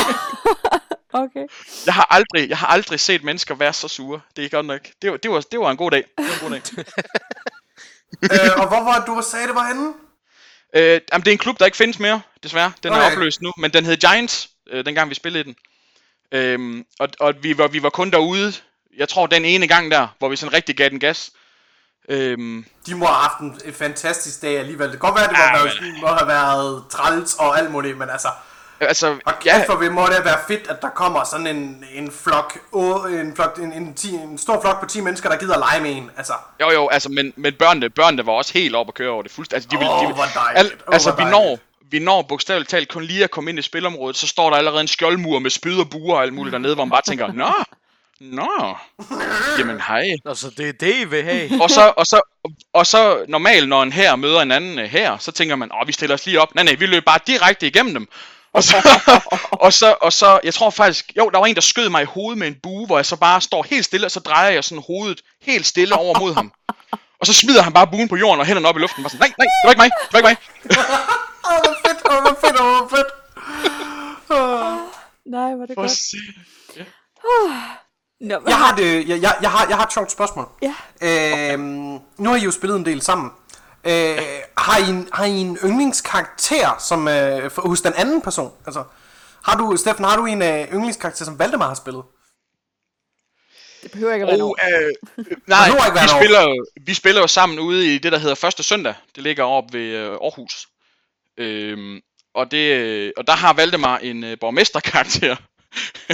okay. 1.24 1.46
jeg 1.86 1.94
har 1.94 2.06
aldrig, 2.10 2.48
jeg 2.48 2.58
har 2.58 2.66
aldrig 2.66 3.00
set 3.00 3.24
mennesker 3.24 3.54
være 3.54 3.72
så 3.72 3.88
sure. 3.88 4.20
Det 4.36 4.44
er 4.44 4.48
godt 4.48 4.66
nok. 4.66 4.80
Det 5.02 5.10
var, 5.10 5.16
det 5.16 5.30
var, 5.30 5.40
det 5.40 5.60
var 5.60 5.70
en 5.70 5.76
god 5.76 5.90
dag. 5.90 6.04
Det 6.18 6.26
var 6.28 6.34
en 6.34 6.40
god 6.40 6.50
dag. 6.50 6.62
øh, 8.22 8.60
og 8.60 8.68
hvor 8.68 8.82
var 8.84 9.04
du 9.06 9.22
sagde, 9.30 9.46
det 9.46 9.54
var 9.54 9.66
henne? 9.66 9.92
Øh, 10.76 11.00
jamen, 11.12 11.24
det 11.24 11.28
er 11.28 11.32
en 11.32 11.38
klub, 11.38 11.58
der 11.58 11.64
ikke 11.64 11.76
findes 11.76 11.98
mere, 11.98 12.20
desværre. 12.42 12.72
Den 12.82 12.92
er 12.92 12.96
Okay. 12.96 13.12
opløst 13.12 13.40
nu, 13.42 13.52
men 13.58 13.72
den 13.72 13.84
hed 13.84 13.96
Giants, 13.96 14.48
øh, 14.70 14.86
dengang 14.86 15.10
vi 15.10 15.14
spillede 15.14 15.44
den. 15.44 15.56
Øhm, 16.32 16.84
og 16.98 17.08
og 17.20 17.34
vi, 17.42 17.58
var, 17.58 17.68
vi 17.68 17.82
var 17.82 17.90
kun 17.90 18.10
derude, 18.10 18.52
jeg 18.96 19.08
tror 19.08 19.26
den 19.26 19.44
ene 19.44 19.68
gang 19.68 19.90
der, 19.90 20.06
hvor 20.18 20.28
vi 20.28 20.36
sådan 20.36 20.52
rigtig 20.52 20.76
gav 20.76 20.88
den 20.88 21.00
gas. 21.00 21.30
Øhm, 22.08 22.64
De 22.86 22.94
må 22.94 23.06
have 23.06 23.16
haft 23.16 23.40
en, 23.40 23.60
en 23.64 23.72
fantastisk 23.74 24.42
dag 24.42 24.58
alligevel. 24.58 24.84
Det 24.92 25.00
kan 25.00 25.10
godt 25.10 25.14
være, 25.14 25.28
det 25.28 25.32
må, 25.32 25.42
Ja, 25.42 25.48
have, 25.48 25.64
men- 25.64 25.92
været, 25.92 26.00
må 26.00 26.06
have 26.08 26.28
været 26.28 26.84
træls 26.90 27.34
og 27.34 27.58
alt 27.58 27.70
muligt, 27.70 27.98
men 27.98 28.10
altså... 28.10 28.28
altså, 28.80 29.06
Og 29.26 29.32
ja, 29.44 29.56
kæft, 29.58 29.66
for 29.66 29.76
det 29.80 29.92
må 29.92 30.06
det 30.06 30.24
være 30.24 30.38
fedt, 30.48 30.68
at 30.68 30.82
der 30.82 30.88
kommer 30.88 31.24
sådan 31.24 31.46
en, 31.46 31.84
en 31.94 32.10
flok, 32.10 32.58
en, 33.10 33.36
flok 33.36 33.58
en, 33.58 33.72
en, 33.72 33.94
ti, 33.94 34.14
en 34.14 34.38
stor 34.38 34.60
flok 34.60 34.80
på 34.80 34.86
10 34.86 35.00
mennesker, 35.00 35.28
der 35.28 35.36
gider 35.36 35.54
at 35.54 35.58
lege 35.60 35.80
med 35.80 35.90
en. 35.90 36.10
Altså, 36.16 36.32
jo 36.60 36.70
jo, 36.70 36.88
altså, 36.88 37.08
men, 37.08 37.32
men 37.36 37.54
børnene, 37.54 37.90
børnene 37.90 38.26
var 38.26 38.32
også 38.32 38.52
helt 38.52 38.76
oppe 38.76 38.90
at 38.90 38.94
køre 38.94 39.10
over 39.10 39.22
det 39.22 39.30
fuldstændig. 39.32 39.56
Altså, 39.56 39.68
de 39.70 39.78
ville, 39.78 39.92
de, 39.92 40.00
ville- 40.00 40.14
hvor 40.14 40.40
dejligt. 40.54 40.74
Åh, 40.88 40.94
altså, 40.94 41.10
hvor 41.12 41.24
vi 41.24 41.30
dejligt. 41.30 41.50
når, 41.50 41.58
vi 41.92 41.98
når 41.98 42.22
bogstaveligt 42.22 42.70
talt 42.70 42.88
kun 42.88 43.04
lige 43.04 43.24
at 43.24 43.30
komme 43.30 43.50
ind 43.50 43.58
i 43.58 43.62
spilområdet, 43.62 44.16
så 44.16 44.26
står 44.26 44.50
der 44.50 44.56
allerede 44.56 44.80
en 44.80 44.88
skjoldmur 44.88 45.38
med 45.38 45.50
spyd 45.50 45.78
og 45.78 45.90
buer 45.90 46.16
og 46.16 46.22
alt 46.22 46.32
muligt 46.32 46.52
dernede, 46.52 46.74
hvor 46.74 46.84
man 46.84 46.90
bare 46.90 47.02
tænker, 47.02 47.32
nå, 47.32 47.52
nå, 48.20 48.76
jamen 49.58 49.80
hej. 49.80 50.06
Altså, 50.26 50.50
det 50.56 50.68
er 50.68 50.72
det, 50.72 50.94
I 50.96 51.04
vil 51.04 51.22
have. 51.22 51.62
og 51.62 51.70
så, 51.70 51.92
og 51.96 52.06
så, 52.06 52.20
og 52.72 52.86
så 52.86 53.24
normalt, 53.28 53.68
når 53.68 53.82
en 53.82 53.92
her 53.92 54.16
møder 54.16 54.40
en 54.40 54.52
anden 54.52 54.78
øh, 54.78 54.84
her, 54.84 55.18
så 55.18 55.32
tænker 55.32 55.56
man, 55.56 55.70
åh, 55.72 55.88
vi 55.88 55.92
stiller 55.92 56.14
os 56.14 56.26
lige 56.26 56.40
op. 56.40 56.54
Nej, 56.54 56.64
nej, 56.64 56.74
vi 56.74 56.86
løber 56.86 57.04
bare 57.04 57.18
direkte 57.26 57.66
igennem 57.66 57.94
dem. 57.94 58.08
Og 58.52 58.62
så, 58.62 58.76
og 59.66 59.72
så, 59.72 59.94
og 60.00 60.12
så, 60.12 60.40
jeg 60.44 60.54
tror 60.54 60.70
faktisk, 60.70 61.12
jo, 61.16 61.30
der 61.30 61.38
var 61.38 61.46
en, 61.46 61.54
der 61.54 61.60
skød 61.60 61.88
mig 61.88 62.02
i 62.02 62.06
hovedet 62.06 62.38
med 62.38 62.48
en 62.48 62.56
bue, 62.62 62.86
hvor 62.86 62.98
jeg 62.98 63.06
så 63.06 63.16
bare 63.16 63.40
står 63.40 63.66
helt 63.70 63.84
stille, 63.84 64.06
og 64.06 64.10
så 64.10 64.20
drejer 64.20 64.50
jeg 64.50 64.64
sådan 64.64 64.84
hovedet 64.86 65.20
helt 65.42 65.66
stille 65.66 65.94
over 65.94 66.18
mod 66.18 66.34
ham. 66.34 66.52
Og 67.20 67.26
så 67.26 67.32
smider 67.32 67.62
han 67.62 67.72
bare 67.72 67.86
buen 67.86 68.08
på 68.08 68.16
jorden 68.16 68.40
og 68.40 68.46
hænderne 68.46 68.68
op 68.68 68.76
i 68.76 68.80
luften. 68.80 69.02
Bare 69.02 69.10
sådan, 69.10 69.20
nej, 69.20 69.32
nej, 69.38 69.46
det 69.46 69.66
var 69.66 69.70
ikke 69.70 69.82
mig, 69.82 69.90
det 70.02 70.12
var 70.12 70.18
ikke 70.18 70.28
mig. 70.28 70.76
Åh, 71.52 71.60
hvor 71.64 71.76
fedt, 71.86 72.00
åh, 72.10 72.20
hvor 72.24 72.36
fedt, 72.42 72.60
åh, 72.60 72.76
hvor 72.78 72.88
fedt. 72.96 73.10
Nej, 75.26 75.54
var 75.54 75.66
det 75.66 75.74
For 75.74 75.82
godt. 75.82 75.90
se. 75.90 76.16
Nå, 78.20 78.38
men 78.38 78.48
Jeg 78.48 78.56
har, 78.58 78.76
det, 78.76 79.08
jeg, 79.08 79.22
jeg, 79.22 79.34
jeg, 79.42 79.50
har, 79.50 79.66
jeg 79.68 79.76
har 79.76 79.84
et 79.86 79.92
sjovt 79.92 80.12
spørgsmål. 80.12 80.48
Ja. 80.62 80.74
Øhm, 81.52 81.98
nu 82.18 82.30
har 82.30 82.36
I 82.36 82.40
jo 82.44 82.50
spillet 82.50 82.76
en 82.76 82.84
del 82.84 83.02
sammen. 83.02 83.30
Øh, 83.84 84.18
har, 84.58 84.78
I 84.78 84.90
en, 84.90 85.08
har 85.12 85.24
I 85.24 85.30
en 85.30 85.58
yndlingskarakter 85.64 86.76
som, 86.78 87.08
øh, 87.08 87.50
for, 87.50 87.62
hos 87.68 87.80
den 87.80 87.92
anden 87.96 88.22
person? 88.22 88.52
Altså, 88.66 88.84
har 89.44 89.56
du, 89.56 89.76
Steffen, 89.76 90.04
har 90.04 90.16
du 90.16 90.26
en 90.26 90.42
øh, 90.42 90.72
yndlingskarakter, 90.74 91.24
som 91.24 91.38
Valdemar 91.38 91.68
har 91.68 91.74
spillet? 91.74 92.02
Det 93.82 93.90
behøver 93.92 94.12
ikke 94.14 94.26
at 94.26 94.32
være 94.32 94.42
Og, 94.42 94.56
noget. 94.62 94.86
øh, 95.18 95.24
nej, 95.46 95.66
behøver 95.66 95.84
ikke 95.86 95.94
være 95.94 96.04
vi 96.04 96.24
spiller, 96.24 96.64
vi 96.86 96.94
spiller 96.94 97.20
jo 97.20 97.26
sammen 97.26 97.58
ude 97.58 97.94
i 97.94 97.98
det, 97.98 98.12
der 98.12 98.18
hedder 98.18 98.34
Første 98.34 98.62
Søndag. 98.62 98.94
Det 99.14 99.22
ligger 99.22 99.44
op 99.44 99.64
ved 99.72 99.80
øh, 99.86 100.10
Aarhus. 100.10 100.66
Øhm, 101.38 102.00
og, 102.34 102.50
det, 102.50 102.76
øh, 102.76 103.12
og 103.16 103.26
der 103.26 103.32
har 103.32 103.52
Valdemar 103.52 103.98
en 103.98 104.24
øh, 104.24 104.36
borgmesterkarakter, 104.40 105.36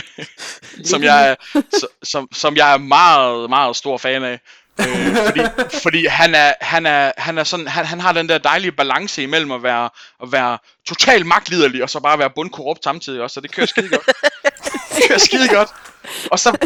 som, 0.91 1.03
jeg, 1.03 1.31
er- 1.31 1.63
som, 2.03 2.29
som 2.33 2.57
jeg 2.57 2.73
er 2.73 2.79
meget, 2.79 3.51
meget 3.51 3.77
stor 3.77 3.99
fan 3.99 4.25
af. 4.25 4.41
øh, 4.81 5.17
fordi, 5.27 5.41
fordi 5.83 6.07
han 6.07 6.35
er, 6.35 6.53
han 6.61 6.87
er, 6.87 7.13
han 7.19 7.39
er 7.39 7.45
sådan, 7.45 7.69
han, 7.69 7.85
han 7.85 8.01
har 8.01 8.13
den 8.13 8.29
der 8.29 8.39
dejlige 8.39 8.73
balance 8.73 9.23
imellem 9.23 9.53
at 9.53 9.63
være, 9.63 9.91
at 10.23 10.33
være 10.33 10.59
totalt 10.89 11.27
magtliderlig, 11.27 11.83
og 11.83 11.91
så 11.91 12.01
bare 12.01 12.19
være 12.19 12.31
bundkorrupt 12.31 12.85
samtidig 12.85 13.21
også, 13.23 13.35
så 13.35 13.41
det 13.41 13.53
kører 13.53 13.67
skide 13.67 13.89
godt. 13.89 14.07
det 14.97 15.03
kører 15.09 15.19
skide 15.19 15.49
godt. 15.49 15.69
Og 16.31 16.39
så, 16.39 16.57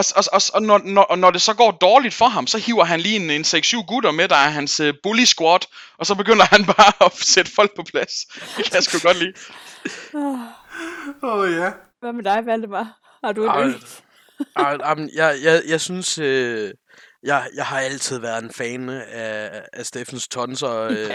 og, 0.00 0.04
og, 0.16 0.24
og, 0.32 0.42
og, 0.54 0.62
når, 0.62 0.80
når, 0.84 1.16
når 1.16 1.30
det 1.30 1.42
så 1.42 1.54
går 1.54 1.70
dårligt 1.70 2.14
for 2.14 2.28
ham, 2.28 2.46
så 2.46 2.58
hiver 2.58 2.84
han 2.84 3.00
lige 3.00 3.16
en, 3.16 3.30
en 3.30 3.42
6-7 3.42 3.86
gutter 3.86 4.10
med, 4.10 4.28
der 4.28 4.36
er 4.36 4.48
hans 4.48 4.80
uh, 4.80 4.88
bully 5.02 5.24
squad, 5.24 5.60
og 5.98 6.06
så 6.06 6.14
begynder 6.14 6.44
han 6.44 6.64
bare 6.76 7.06
at 7.06 7.12
sætte 7.16 7.50
folk 7.54 7.76
på 7.76 7.82
plads. 7.82 8.12
Det 8.56 8.64
kan 8.64 8.74
jeg 8.74 8.82
sgu 8.82 8.98
godt 8.98 9.18
lide. 9.18 9.32
Åh 10.14 11.38
oh, 11.38 11.52
ja. 11.52 11.70
Hvad 12.00 12.12
med 12.12 12.24
dig, 12.24 12.46
Valdemar? 12.46 12.98
Har 13.24 13.32
du 13.32 13.42
en 13.42 13.48
Ej, 13.48 13.62
yndling? 13.62 13.84
Ej, 14.56 14.76
jamen, 14.80 15.10
jeg, 15.14 15.36
jeg, 15.42 15.62
jeg 15.68 15.80
synes, 15.80 16.18
øh, 16.18 16.70
jeg, 17.22 17.46
jeg 17.54 17.66
har 17.66 17.80
altid 17.80 18.18
været 18.18 18.44
en 18.44 18.50
fan 18.50 18.88
af, 18.88 19.62
af 19.72 19.86
Steffens 19.86 20.28
tonser. 20.28 20.80
Øh, 20.80 21.10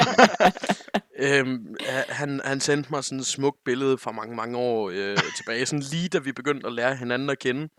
øhm, 1.40 1.76
han, 2.10 2.42
han 2.46 2.60
sendte 2.60 2.90
mig 2.92 3.04
sådan 3.04 3.20
et 3.20 3.26
smukt 3.26 3.58
billede 3.66 3.98
for 3.98 4.12
mange, 4.12 4.36
mange 4.36 4.58
år 4.58 4.90
øh, 4.94 5.18
tilbage, 5.38 5.66
sådan 5.66 5.84
lige 5.92 6.10
da 6.10 6.20
vi 6.20 6.32
begyndte 6.32 6.68
at 6.68 6.74
lære 6.74 6.96
hinanden 6.96 7.30
at 7.30 7.40
kende. 7.40 7.70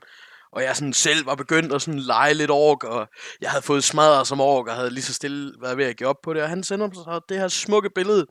Og 0.56 0.62
jeg 0.62 0.76
sådan 0.76 0.92
selv 0.92 1.26
var 1.26 1.34
begyndt 1.34 1.72
at 1.72 1.82
sådan 1.82 2.00
lege 2.00 2.34
lidt 2.34 2.50
ork, 2.50 2.84
og 2.84 3.08
jeg 3.40 3.50
havde 3.50 3.62
fået 3.62 3.84
smadret 3.84 4.26
som 4.26 4.40
ork, 4.40 4.66
og 4.66 4.74
havde 4.74 4.90
lige 4.90 5.04
så 5.04 5.14
stille 5.14 5.52
været 5.60 5.76
ved 5.76 5.84
at 5.84 5.96
give 5.96 6.08
op 6.08 6.16
på 6.22 6.34
det. 6.34 6.42
Og 6.42 6.48
han 6.48 6.64
sender 6.64 6.86
mig 6.86 6.94
så 6.94 7.20
det 7.28 7.38
her 7.38 7.48
smukke 7.48 7.90
billede, 7.94 8.26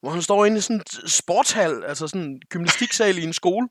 hvor 0.00 0.10
han 0.10 0.22
står 0.22 0.44
inde 0.44 0.58
i 0.58 0.60
sådan 0.60 0.76
en 0.76 1.08
sportshal, 1.08 1.84
altså 1.84 2.08
sådan 2.08 2.22
en 2.22 2.40
gymnastiksal 2.50 3.18
i 3.18 3.24
en 3.24 3.32
skole, 3.32 3.68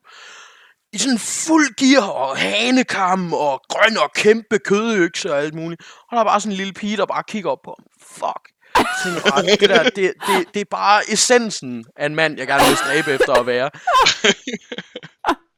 i 0.92 0.98
sådan 0.98 1.18
fuld 1.18 1.76
gear 1.76 2.02
og 2.02 2.36
hanekam 2.36 3.32
og 3.32 3.62
grøn 3.68 3.98
og 3.98 4.12
kæmpe 4.14 4.58
kødøkse 4.58 5.32
og 5.32 5.38
alt 5.38 5.54
muligt. 5.54 5.82
Og 6.10 6.16
der 6.16 6.20
er 6.20 6.24
bare 6.24 6.40
sådan 6.40 6.52
en 6.52 6.56
lille 6.56 6.72
pige, 6.72 6.96
der 6.96 7.06
bare 7.06 7.22
kigger 7.28 7.50
op 7.50 7.62
på 7.64 7.74
ham. 7.78 7.86
Fuck. 8.02 8.50
Jeg 8.76 8.86
tænker 9.04 9.30
bare, 9.30 9.42
det 9.42 9.68
der, 9.70 9.82
det, 9.82 10.12
det, 10.26 10.54
det 10.54 10.60
er 10.60 10.70
bare 10.70 11.12
essensen 11.12 11.84
af 11.96 12.06
en 12.06 12.14
mand, 12.14 12.38
jeg 12.38 12.46
gerne 12.46 12.68
vil 12.68 12.76
stræbe 12.76 13.10
efter 13.10 13.32
at 13.32 13.46
være. 13.46 13.70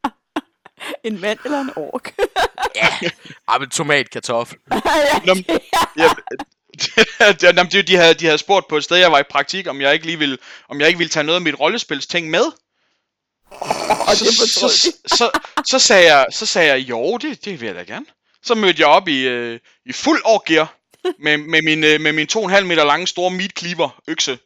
En 1.05 1.20
mand 1.20 1.39
eller 1.45 1.61
en 1.61 1.70
ork? 1.76 2.12
Ej, 3.49 3.59
men 3.59 3.70
tomat, 3.70 4.11
kartoffel. 4.11 4.59
Nå, 5.24 5.35
ja, 5.99 6.09
det, 7.33 7.43
jamen, 7.43 7.66
det, 7.72 7.89
de, 7.89 7.97
havde, 7.97 8.14
de 8.14 8.24
havde 8.24 8.39
spurgt 8.39 8.68
på 8.68 8.76
et 8.76 8.85
sted, 8.85 8.97
jeg 8.97 9.12
var 9.12 9.18
i 9.18 9.22
praktik, 9.30 9.66
om 9.66 9.80
jeg 9.80 9.95
ikke 9.95 10.07
lige 10.07 10.18
ville, 10.18 10.39
om 10.68 10.80
jeg 10.80 10.89
ikke 10.89 10.99
ville 10.99 11.11
tage 11.11 11.24
noget 11.24 11.37
af 11.37 11.43
mit 11.43 11.61
rollespilsting 11.61 12.30
med. 12.30 12.45
Og 14.09 14.16
så, 14.16 14.24
så, 14.24 14.66
de. 14.66 15.16
så, 15.16 15.30
så, 15.66 15.78
sagde 15.78 16.14
jeg, 16.14 16.26
så 16.30 16.47
sagde 16.47 16.68
jeg, 16.68 16.78
jo, 16.78 17.16
det, 17.16 17.45
det 17.45 17.61
vil 17.61 17.66
jeg 17.66 17.74
da 17.74 17.83
gerne. 17.83 18.07
Så 18.43 18.55
mødte 18.55 18.80
jeg 18.80 18.89
op 18.89 19.09
i, 19.09 19.28
øh, 19.28 19.61
i 19.87 19.93
fuld 19.93 20.22
årgear 20.24 20.74
med, 21.18 21.37
med, 21.37 21.62
min, 21.62 21.85
øh, 21.85 22.01
med 22.01 22.12
min 22.12 22.28
2,5 22.33 22.61
meter 22.61 22.85
lange 22.85 23.07
store 23.07 23.30
meat 23.30 23.59
cleaver 23.59 24.03
økse 24.09 24.39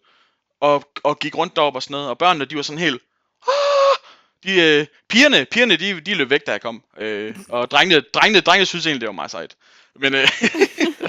og, 0.61 0.85
og 1.03 1.19
gik 1.19 1.37
rundt 1.37 1.57
derop 1.57 1.75
og 1.75 1.83
sådan 1.83 1.93
noget. 1.93 2.09
Og 2.09 2.19
børnene, 2.19 2.45
de 2.45 2.57
var 2.57 2.63
sådan 2.63 2.79
helt... 2.79 3.03
"Ah!" 3.49 3.97
De, 4.45 4.61
øh, 4.61 4.87
pigerne, 5.09 5.45
pigerne 5.45 5.77
de, 5.77 6.01
de 6.01 6.15
løb 6.15 6.31
væk, 6.31 6.47
da 6.47 6.53
jeg 6.53 6.61
kom. 6.61 6.83
Øh, 6.99 7.37
og 7.49 7.71
drengene, 7.71 8.01
drengene, 8.01 8.41
drengene 8.41 8.67
synes 8.67 8.87
egentlig, 8.87 9.01
det 9.01 9.07
var 9.07 9.13
meget 9.13 9.31
sejt. 9.31 9.57
Men, 9.97 10.15
øh, 10.15 10.29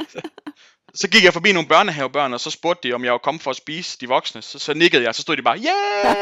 så 1.01 1.07
gik 1.07 1.23
jeg 1.23 1.33
forbi 1.33 1.51
nogle 1.51 1.67
børnehavebørn, 1.67 2.33
og 2.33 2.39
så 2.39 2.49
spurgte 2.51 2.87
de, 2.87 2.93
om 2.93 3.03
jeg 3.03 3.11
var 3.11 3.17
kommet 3.17 3.43
for 3.43 3.51
at 3.51 3.57
spise 3.57 3.97
de 4.01 4.07
voksne. 4.07 4.41
Så, 4.41 4.59
så 4.59 4.73
nikkede 4.73 5.03
jeg, 5.03 5.15
så 5.15 5.21
stod 5.21 5.37
de 5.37 5.41
bare, 5.41 5.57
yeah! 5.57 6.15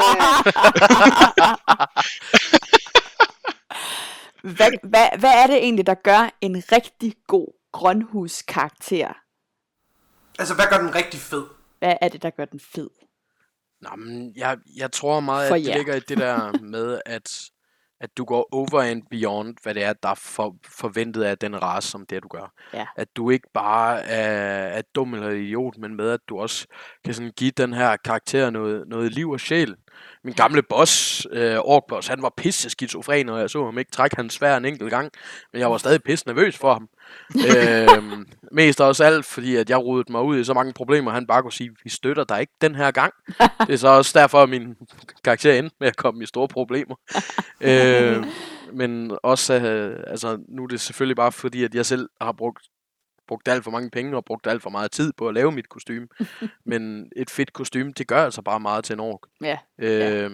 hvad, 4.58 4.72
hvad, 4.84 5.08
hvad 5.20 5.34
er 5.34 5.47
det 5.47 5.56
egentlig, 5.56 5.88
der 5.88 5.93
gør 5.93 6.30
en 6.41 6.64
rigtig 6.72 7.16
god 7.28 7.47
grønhuskarakter? 7.72 9.14
Altså, 10.39 10.56
hvad 10.56 10.66
gør 10.70 10.78
den 10.78 10.95
rigtig 10.95 11.20
fed? 11.20 11.45
Hvad 11.80 11.95
er 12.01 12.10
det, 12.10 12.22
der 12.22 12.30
gør 12.30 12.45
den 12.45 12.60
fed? 12.60 12.89
Nå, 13.89 13.95
men 13.95 14.33
jeg, 14.36 14.57
jeg 14.77 14.91
tror 14.91 15.19
meget, 15.19 15.47
For 15.47 15.55
at 15.55 15.61
det 15.61 15.67
jer. 15.67 15.77
ligger 15.77 15.95
i 15.95 15.99
det 15.99 16.17
der 16.17 16.51
med, 16.75 16.99
at, 17.05 17.41
at 18.01 18.17
du 18.17 18.25
går 18.25 18.49
over 18.51 18.81
and 18.81 19.03
beyond, 19.11 19.55
hvad 19.63 19.73
det 19.73 19.83
er, 19.83 19.93
der 19.93 20.09
er 20.09 20.15
for, 20.15 20.55
forventet 20.65 21.23
af 21.23 21.38
den 21.38 21.61
race, 21.61 21.88
som 21.88 22.05
det 22.05 22.23
du 22.23 22.27
gør. 22.27 22.53
Ja. 22.73 22.86
At 22.95 23.07
du 23.15 23.29
ikke 23.29 23.47
bare 23.53 24.01
er, 24.01 24.67
er 24.77 24.81
dum 24.95 25.13
eller 25.13 25.29
idiot, 25.29 25.77
men 25.77 25.95
med, 25.95 26.09
at 26.09 26.19
du 26.29 26.39
også 26.39 26.67
kan 27.05 27.13
sådan 27.13 27.31
give 27.38 27.51
den 27.51 27.73
her 27.73 27.97
karakter 27.97 28.49
noget, 28.49 28.88
noget 28.88 29.11
liv 29.11 29.29
og 29.29 29.39
sjæl. 29.39 29.75
Min 30.24 30.34
gamle 30.34 30.62
boss, 30.62 31.28
øh, 31.32 31.58
Orkboss, 31.58 32.08
han 32.08 32.22
var 32.22 32.34
pisse 32.38 32.70
skizofren, 32.70 33.30
og 33.30 33.39
jeg 33.39 33.50
så 33.50 33.66
ham 33.66 33.78
ikke 33.78 33.91
trække 33.91 34.16
hans 34.16 34.34
svær 34.34 34.58
en 34.58 34.66
enkelt 34.66 34.89
gang, 34.89 35.12
men 35.54 35.60
jeg 35.60 35.72
var 35.72 35.78
stadig 35.78 36.04
pisse 36.04 36.28
nervøs 36.28 36.58
for 36.58 36.74
ham. 36.74 36.89
øhm, 37.36 38.28
mest 38.52 38.82
også 38.82 39.04
alt, 39.04 39.26
fordi 39.26 39.56
at 39.56 39.70
jeg 39.70 39.80
rodede 39.80 40.12
mig 40.12 40.22
ud 40.22 40.39
i 40.39 40.43
så 40.43 40.54
mange 40.54 40.74
problemer, 40.74 41.12
han 41.12 41.28
bare 41.28 41.41
kunne 41.41 41.54
sige, 41.54 41.72
vi 41.84 41.89
støtter 41.89 42.24
dig 42.24 42.41
ikke 42.41 42.54
den 42.62 42.76
her 42.76 42.91
gang. 42.91 43.14
Det 43.68 43.74
er 43.74 43.78
så 43.78 43.88
også 43.88 44.20
derfor, 44.20 44.43
at 44.43 44.50
min 44.50 44.76
karakter 45.24 45.54
endte 45.54 45.76
med 45.80 45.88
at 45.88 45.98
komme 45.98 46.24
i 46.24 46.26
store 46.26 46.48
problemer. 46.48 46.96
øh, 47.62 48.26
men 48.74 49.18
også, 49.24 49.54
øh, 49.54 50.04
altså, 50.08 50.38
nu 50.48 50.64
er 50.64 50.68
det 50.68 50.82
selvfølgelig 50.82 51.16
bare 51.16 51.32
fordi, 51.32 51.64
at 51.64 51.76
jeg 51.76 51.86
selv 51.86 52.10
har 52.22 52.32
brugt 52.32 52.64
brugt 53.28 53.47
alt 53.47 53.63
for 53.63 53.71
mange 53.71 53.89
penge 53.89 54.15
og 54.17 54.26
brugt 54.26 54.47
alt 54.47 54.61
for 54.63 54.69
meget 54.69 54.91
tid 54.91 55.13
på 55.17 55.28
at 55.28 55.34
lave 55.34 55.51
mit 55.51 55.69
kostume. 55.69 56.07
Men 56.65 57.09
et 57.15 57.30
fedt 57.30 57.53
kostume, 57.53 57.91
det 57.91 58.07
gør 58.07 58.23
altså 58.26 58.41
bare 58.41 58.59
meget 58.59 58.84
til 58.84 58.93
en 58.93 58.99
ork. 58.99 59.19
Ja. 59.41 59.57
Øhm, 59.80 60.32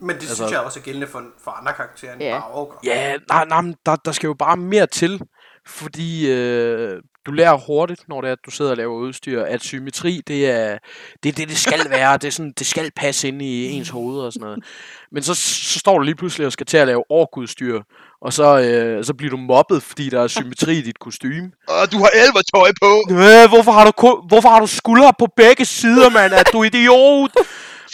Men 0.00 0.08
det 0.08 0.14
altså, 0.14 0.34
synes 0.34 0.52
jeg 0.52 0.60
også 0.60 0.80
er 0.80 0.84
gældende 0.84 1.06
for, 1.06 1.24
for 1.44 1.50
andre 1.50 1.72
karakterer 1.72 2.12
end 2.12 2.22
Ja. 2.22 2.38
bare 2.40 2.50
orker. 2.50 2.78
Ja, 2.84 3.16
nej, 3.28 3.44
nej, 3.44 3.74
der, 3.86 3.96
der 3.96 4.12
skal 4.12 4.26
jo 4.26 4.34
bare 4.34 4.56
mere 4.56 4.86
til, 4.86 5.22
fordi 5.66 6.30
øh, 6.32 7.02
du 7.26 7.32
lærer 7.32 7.56
hurtigt, 7.66 8.08
når 8.08 8.20
det 8.20 8.28
er, 8.28 8.32
at 8.32 8.38
du 8.46 8.50
sidder 8.50 8.70
og 8.70 8.76
laver 8.76 8.94
udstyr, 8.94 9.42
at 9.42 9.62
symmetri, 9.62 10.22
det 10.26 10.50
er 10.50 10.78
det, 11.22 11.36
det, 11.36 11.48
det 11.48 11.56
skal 11.58 11.90
være. 11.90 12.16
Det, 12.16 12.24
er 12.24 12.30
sådan, 12.30 12.52
det 12.58 12.66
skal 12.66 12.90
passe 12.96 13.28
ind 13.28 13.42
i 13.42 13.70
ens 13.70 13.88
hoved 13.88 14.20
og 14.20 14.32
sådan 14.32 14.44
noget. 14.46 14.64
Men 15.12 15.22
så, 15.22 15.34
så 15.34 15.78
står 15.78 15.98
du 15.98 16.04
lige 16.04 16.14
pludselig 16.14 16.46
og 16.46 16.52
skal 16.52 16.66
til 16.66 16.76
at 16.76 16.86
lave 16.86 17.04
orkudstyr, 17.10 17.80
og 18.22 18.32
så, 18.32 18.58
øh, 18.60 19.04
så 19.04 19.14
bliver 19.14 19.30
du 19.30 19.36
mobbet, 19.36 19.82
fordi 19.82 20.08
der 20.10 20.22
er 20.22 20.26
symmetri 20.26 20.78
i 20.78 20.82
dit 20.82 20.98
kostume. 20.98 21.50
Og 21.68 21.92
du 21.92 21.98
har 21.98 22.10
elvertøj 22.14 22.72
på! 22.82 22.90
Øh, 23.10 23.48
hvorfor, 23.48 23.72
har 23.72 23.84
du, 23.84 23.90
ku- 23.92 24.22
hvorfor 24.28 24.48
har 24.48 24.60
du 24.60 24.66
skuldre 24.66 25.12
på 25.18 25.26
begge 25.36 25.64
sider, 25.64 26.10
mand? 26.10 26.32
Er 26.32 26.42
du 26.42 26.62
idiot? 26.62 27.30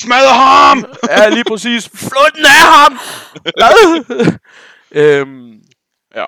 Smadre 0.02 0.32
ham! 0.34 0.84
Ja, 1.08 1.28
lige 1.28 1.44
præcis. 1.44 1.88
Flå 1.94 2.20
den 2.36 2.44
af 2.44 2.72
ham! 2.72 2.98
Øhm, 4.92 5.52
Ja. 6.16 6.24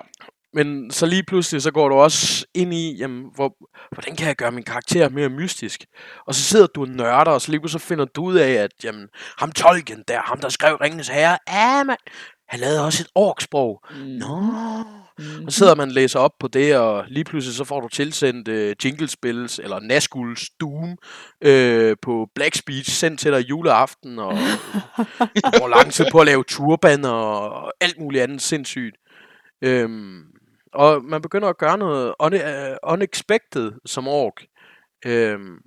Men 0.53 0.91
så 0.91 1.05
lige 1.05 1.23
pludselig, 1.23 1.61
så 1.61 1.71
går 1.71 1.89
du 1.89 1.95
også 1.95 2.45
ind 2.53 2.73
i, 2.73 2.97
jamen, 2.97 3.25
hvor, 3.35 3.55
hvordan 3.91 4.15
kan 4.15 4.27
jeg 4.27 4.35
gøre 4.35 4.51
min 4.51 4.63
karakter 4.63 5.09
mere 5.09 5.29
mystisk? 5.29 5.85
Og 6.27 6.35
så 6.35 6.41
sidder 6.41 6.67
du 6.67 6.81
og 6.81 6.87
nørder, 6.87 7.31
og 7.31 7.41
så 7.41 7.51
lige 7.51 7.61
pludselig 7.61 7.81
så 7.81 7.87
finder 7.87 8.05
du 8.05 8.23
ud 8.23 8.35
af, 8.35 8.51
at 8.51 8.71
jamen, 8.83 9.07
ham 9.37 9.51
Tolkien 9.51 10.03
der, 10.07 10.21
ham 10.21 10.39
der 10.39 10.49
skrev 10.49 10.75
Ringens 10.75 11.07
Herre, 11.07 11.37
ja, 11.47 11.83
man, 11.83 11.97
han 12.51 12.59
lavede 12.59 12.85
også 12.85 13.03
et 13.03 13.09
orksprog. 13.15 13.83
Mm. 13.91 13.97
Nå. 13.97 14.41
Mm. 15.19 15.45
Og 15.45 15.51
så 15.51 15.57
sidder 15.57 15.75
man 15.75 15.87
og 15.87 15.93
læser 15.93 16.19
op 16.19 16.31
på 16.39 16.47
det, 16.47 16.77
og 16.77 17.05
lige 17.07 17.23
pludselig 17.23 17.55
så 17.55 17.63
får 17.63 17.79
du 17.79 17.87
tilsendt 17.87 18.47
øh, 18.47 18.75
jinglespills, 18.85 19.59
eller 19.59 19.79
Nazguls 19.79 20.49
Doom, 20.59 20.97
øh, 21.41 21.95
på 22.01 22.27
Black 22.35 22.55
Speech, 22.55 22.91
sendt 22.91 23.19
til 23.19 23.31
dig 23.31 23.49
juleaften, 23.49 24.19
og 24.19 24.33
bruger 25.57 25.67
lang 25.67 25.93
tid 25.93 26.05
på 26.11 26.19
at 26.19 26.25
lave 26.25 26.43
turban, 26.47 27.05
og 27.05 27.71
alt 27.81 27.99
muligt 27.99 28.23
andet 28.23 28.41
sindssygt. 28.41 28.95
Øhm, 29.61 30.30
og 30.73 31.03
man 31.03 31.21
begynder 31.21 31.47
at 31.49 31.57
gøre 31.57 31.77
noget 31.77 32.13
une- 32.23 32.71
uh, 32.71 32.93
unexpected 32.93 33.71
som 33.85 34.07
ork. 34.07 34.45
Øhm, 35.05 35.57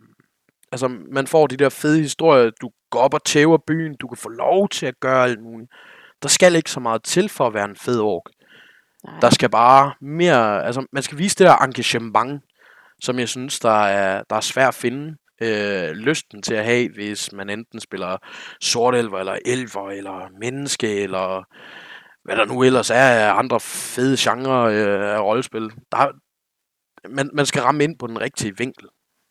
altså, 0.73 0.89
man 1.13 1.27
får 1.27 1.47
de 1.47 1.57
der 1.57 1.69
fede 1.69 2.01
historier, 2.01 2.51
du 2.61 2.71
går 2.91 3.01
op 3.01 3.15
og 3.15 3.25
tæver 3.25 3.59
byen, 3.67 3.97
du 3.97 4.09
kan 4.09 4.17
få 4.17 4.29
lov 4.29 4.69
til 4.69 4.87
at 4.87 5.01
gøre 5.01 5.25
alt 5.25 5.43
muligt. 5.43 5.71
Der 6.23 6.29
skal 6.29 6.55
ikke 6.55 6.71
så 6.71 6.81
meget 6.81 7.03
til 7.03 7.29
for 7.29 7.47
at 7.47 7.55
være 7.55 7.65
en 7.65 7.77
fed 7.77 8.01
ork. 8.01 8.23
Nej. 9.05 9.21
Der 9.21 9.31
skal 9.31 9.51
bare 9.51 9.95
mere, 10.01 10.65
altså 10.65 10.87
man 10.93 11.03
skal 11.03 11.19
vise 11.19 11.37
det 11.37 11.47
der 11.47 11.57
engagement, 11.57 12.43
som 13.03 13.19
jeg 13.19 13.29
synes, 13.29 13.61
der 13.61 13.85
er, 13.85 14.23
der 14.31 14.37
er 14.37 14.41
svært 14.41 14.69
at 14.69 14.75
finde 14.75 15.17
øh, 15.43 15.91
lysten 15.91 16.43
til 16.43 16.55
at 16.55 16.65
have, 16.65 16.89
hvis 16.95 17.33
man 17.33 17.51
enten 17.51 17.81
spiller 17.81 18.17
sortelver, 18.61 19.19
eller 19.19 19.39
elver, 19.47 19.91
eller 19.91 20.29
menneske, 20.41 21.03
eller 21.03 21.45
hvad 22.25 22.37
der 22.37 22.45
nu 22.45 22.63
ellers 22.63 22.91
er 22.91 22.95
af 22.97 23.39
andre 23.39 23.61
fede 23.61 24.17
genrer 24.19 24.61
øh, 24.63 25.17
af 25.17 25.21
rollespil. 25.21 25.63
Der, 25.93 25.99
er- 25.99 26.13
man, 27.09 27.31
man 27.33 27.47
skal 27.47 27.63
ramme 27.63 27.85
ind 27.85 27.99
på 27.99 28.07
den 28.07 28.21
rigtige 28.21 28.57
vinkel. 28.59 28.89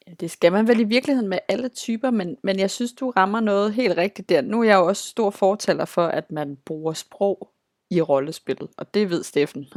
Ja, 0.08 0.14
det 0.20 0.32
skal 0.32 0.52
man 0.52 0.68
vel 0.68 0.80
i 0.80 0.84
virkeligheden 0.84 1.30
med 1.30 1.39
alle 1.50 1.70
typer, 1.70 2.12
men, 2.12 2.36
men 2.44 2.60
jeg 2.60 2.72
synes, 2.72 2.91
du 2.94 3.10
rammer 3.10 3.39
noget 3.39 3.74
helt 3.74 3.98
rigtigt 3.98 4.30
der. 4.30 4.41
Nu 4.41 4.60
er 4.60 4.64
jeg 4.64 4.76
jo 4.76 4.86
også 4.86 5.10
stor 5.10 5.30
fortaler 5.30 5.86
for, 5.86 6.06
at 6.08 6.32
man 6.32 6.58
bruger 6.66 6.94
sprog 6.94 7.50
i 7.91 8.02
rollespillet, 8.02 8.70
og 8.78 8.94
det 8.94 9.10
ved 9.10 9.24
Steffen. 9.24 9.66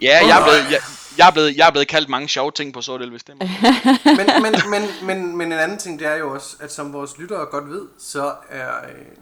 Ja, 0.00 0.18
jeg 0.26 0.40
er, 0.40 0.44
blevet, 0.44 0.70
jeg, 0.70 0.80
jeg, 1.18 1.28
er 1.28 1.32
blevet, 1.32 1.56
jeg 1.56 1.66
er 1.66 1.70
blevet 1.70 1.88
kaldt 1.88 2.08
mange 2.08 2.28
sjove 2.28 2.50
ting 2.50 2.74
på 2.74 2.80
sort 2.82 3.00
stemme. 3.20 3.42
men, 4.18 4.26
men, 4.42 4.52
men, 4.70 4.82
men, 5.06 5.36
men 5.36 5.52
en 5.52 5.58
anden 5.58 5.78
ting, 5.78 5.98
det 5.98 6.06
er 6.06 6.16
jo 6.16 6.34
også, 6.34 6.56
at 6.60 6.72
som 6.72 6.92
vores 6.92 7.18
lyttere 7.18 7.46
godt 7.46 7.70
ved, 7.70 7.88
så 7.98 8.34
er, 8.50 8.68
øh, 8.84 9.16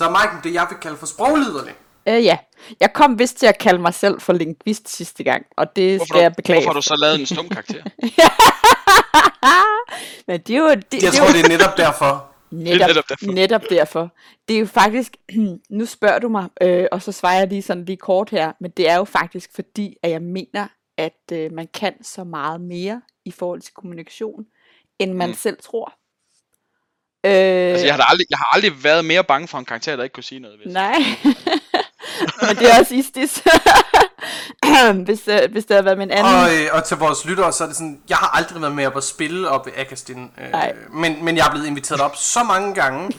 så 0.00 0.04
er 0.08 0.10
Mike 0.10 0.48
det, 0.48 0.54
jeg 0.54 0.66
vil 0.70 0.78
kalde 0.78 0.96
for 0.96 1.06
sprogliderne. 1.06 1.72
øh, 2.08 2.24
ja, 2.24 2.38
jeg 2.80 2.92
kom 2.92 3.18
vist 3.18 3.36
til 3.36 3.46
at 3.46 3.58
kalde 3.58 3.82
mig 3.82 3.94
selv 3.94 4.20
for 4.20 4.32
lingvist 4.32 4.88
sidste 4.88 5.24
gang, 5.24 5.46
og 5.56 5.76
det 5.76 5.96
Hvorfor, 5.96 6.06
skal 6.14 6.20
jeg 6.22 6.30
du, 6.30 6.34
beklage. 6.36 6.60
hvorfor 6.60 6.70
har 6.70 6.74
du 6.80 6.82
så 6.82 6.96
lavet 6.96 7.20
en 7.20 7.26
stum 7.26 7.48
karakter? 7.56 7.82
men 10.26 10.40
det 10.40 10.54
er 10.56 10.58
jo, 10.58 10.68
det, 10.70 10.84
Jeg 10.92 11.00
det 11.02 11.12
tror, 11.12 11.26
jo 11.26 11.32
det 11.32 11.44
er 11.44 11.48
netop 11.48 11.76
derfor. 11.76 12.26
netop, 12.50 12.88
netop 12.88 13.04
derfor. 13.08 13.26
netop 13.32 13.62
derfor. 13.70 14.10
Det 14.48 14.56
er 14.56 14.60
jo 14.60 14.66
faktisk, 14.66 15.16
nu 15.78 15.86
spørger 15.86 16.18
du 16.18 16.28
mig, 16.28 16.48
øh, 16.62 16.86
og 16.92 17.02
så 17.02 17.12
svarer 17.12 17.38
jeg 17.38 17.48
lige 17.48 17.62
sådan 17.62 17.84
lige 17.84 17.96
kort 17.96 18.30
her, 18.30 18.52
men 18.60 18.70
det 18.76 18.88
er 18.88 18.96
jo 18.96 19.04
faktisk 19.04 19.50
fordi, 19.54 19.96
at 20.02 20.10
jeg 20.10 20.22
mener, 20.22 20.66
at 20.98 21.32
øh, 21.32 21.52
man 21.52 21.68
kan 21.74 22.04
så 22.04 22.24
meget 22.24 22.60
mere 22.60 23.02
i 23.24 23.30
forhold 23.30 23.60
til 23.60 23.74
kommunikation, 23.74 24.44
end 24.98 25.12
man 25.12 25.28
mm. 25.28 25.34
selv 25.34 25.56
tror. 25.62 25.92
Øh, 27.24 27.32
Altså, 27.32 27.86
jeg 27.86 27.94
har, 27.94 28.02
aldrig, 28.02 28.26
jeg 28.30 28.38
har 28.38 28.54
aldrig 28.56 28.84
været 28.84 29.04
mere 29.04 29.24
bange 29.24 29.48
for 29.48 29.58
en 29.58 29.64
karakter, 29.64 29.96
der 29.96 30.02
ikke 30.02 30.14
kunne 30.14 30.24
sige 30.24 30.40
noget. 30.40 30.56
Hvis. 30.62 30.74
Nej. 30.74 30.94
Men 32.42 32.56
det 32.56 32.74
er 32.74 32.78
også 32.80 32.94
istis. 32.94 33.42
hvis, 35.04 35.28
øh, 35.28 35.38
hvis 35.52 35.64
det 35.64 35.74
havde 35.74 35.84
været 35.84 35.98
min 35.98 36.10
anden... 36.10 36.34
Og, 36.34 36.54
øh, 36.54 36.68
og 36.72 36.84
til 36.84 36.96
vores 36.96 37.24
lyttere, 37.24 37.52
så 37.52 37.64
er 37.64 37.68
det 37.68 37.76
sådan, 37.76 38.00
jeg 38.08 38.16
har 38.16 38.36
aldrig 38.36 38.62
været 38.62 38.74
med 38.74 38.86
op 38.86 38.96
at 38.96 39.04
spille 39.04 39.48
op 39.48 39.66
ved 39.66 39.72
Akastin. 39.76 40.30
Øh, 40.40 40.50
Nej. 40.50 40.72
men, 40.92 41.24
men 41.24 41.36
jeg 41.36 41.46
er 41.46 41.50
blevet 41.50 41.66
inviteret 41.66 42.00
op 42.00 42.16
så 42.16 42.42
mange 42.42 42.74
gange, 42.74 43.10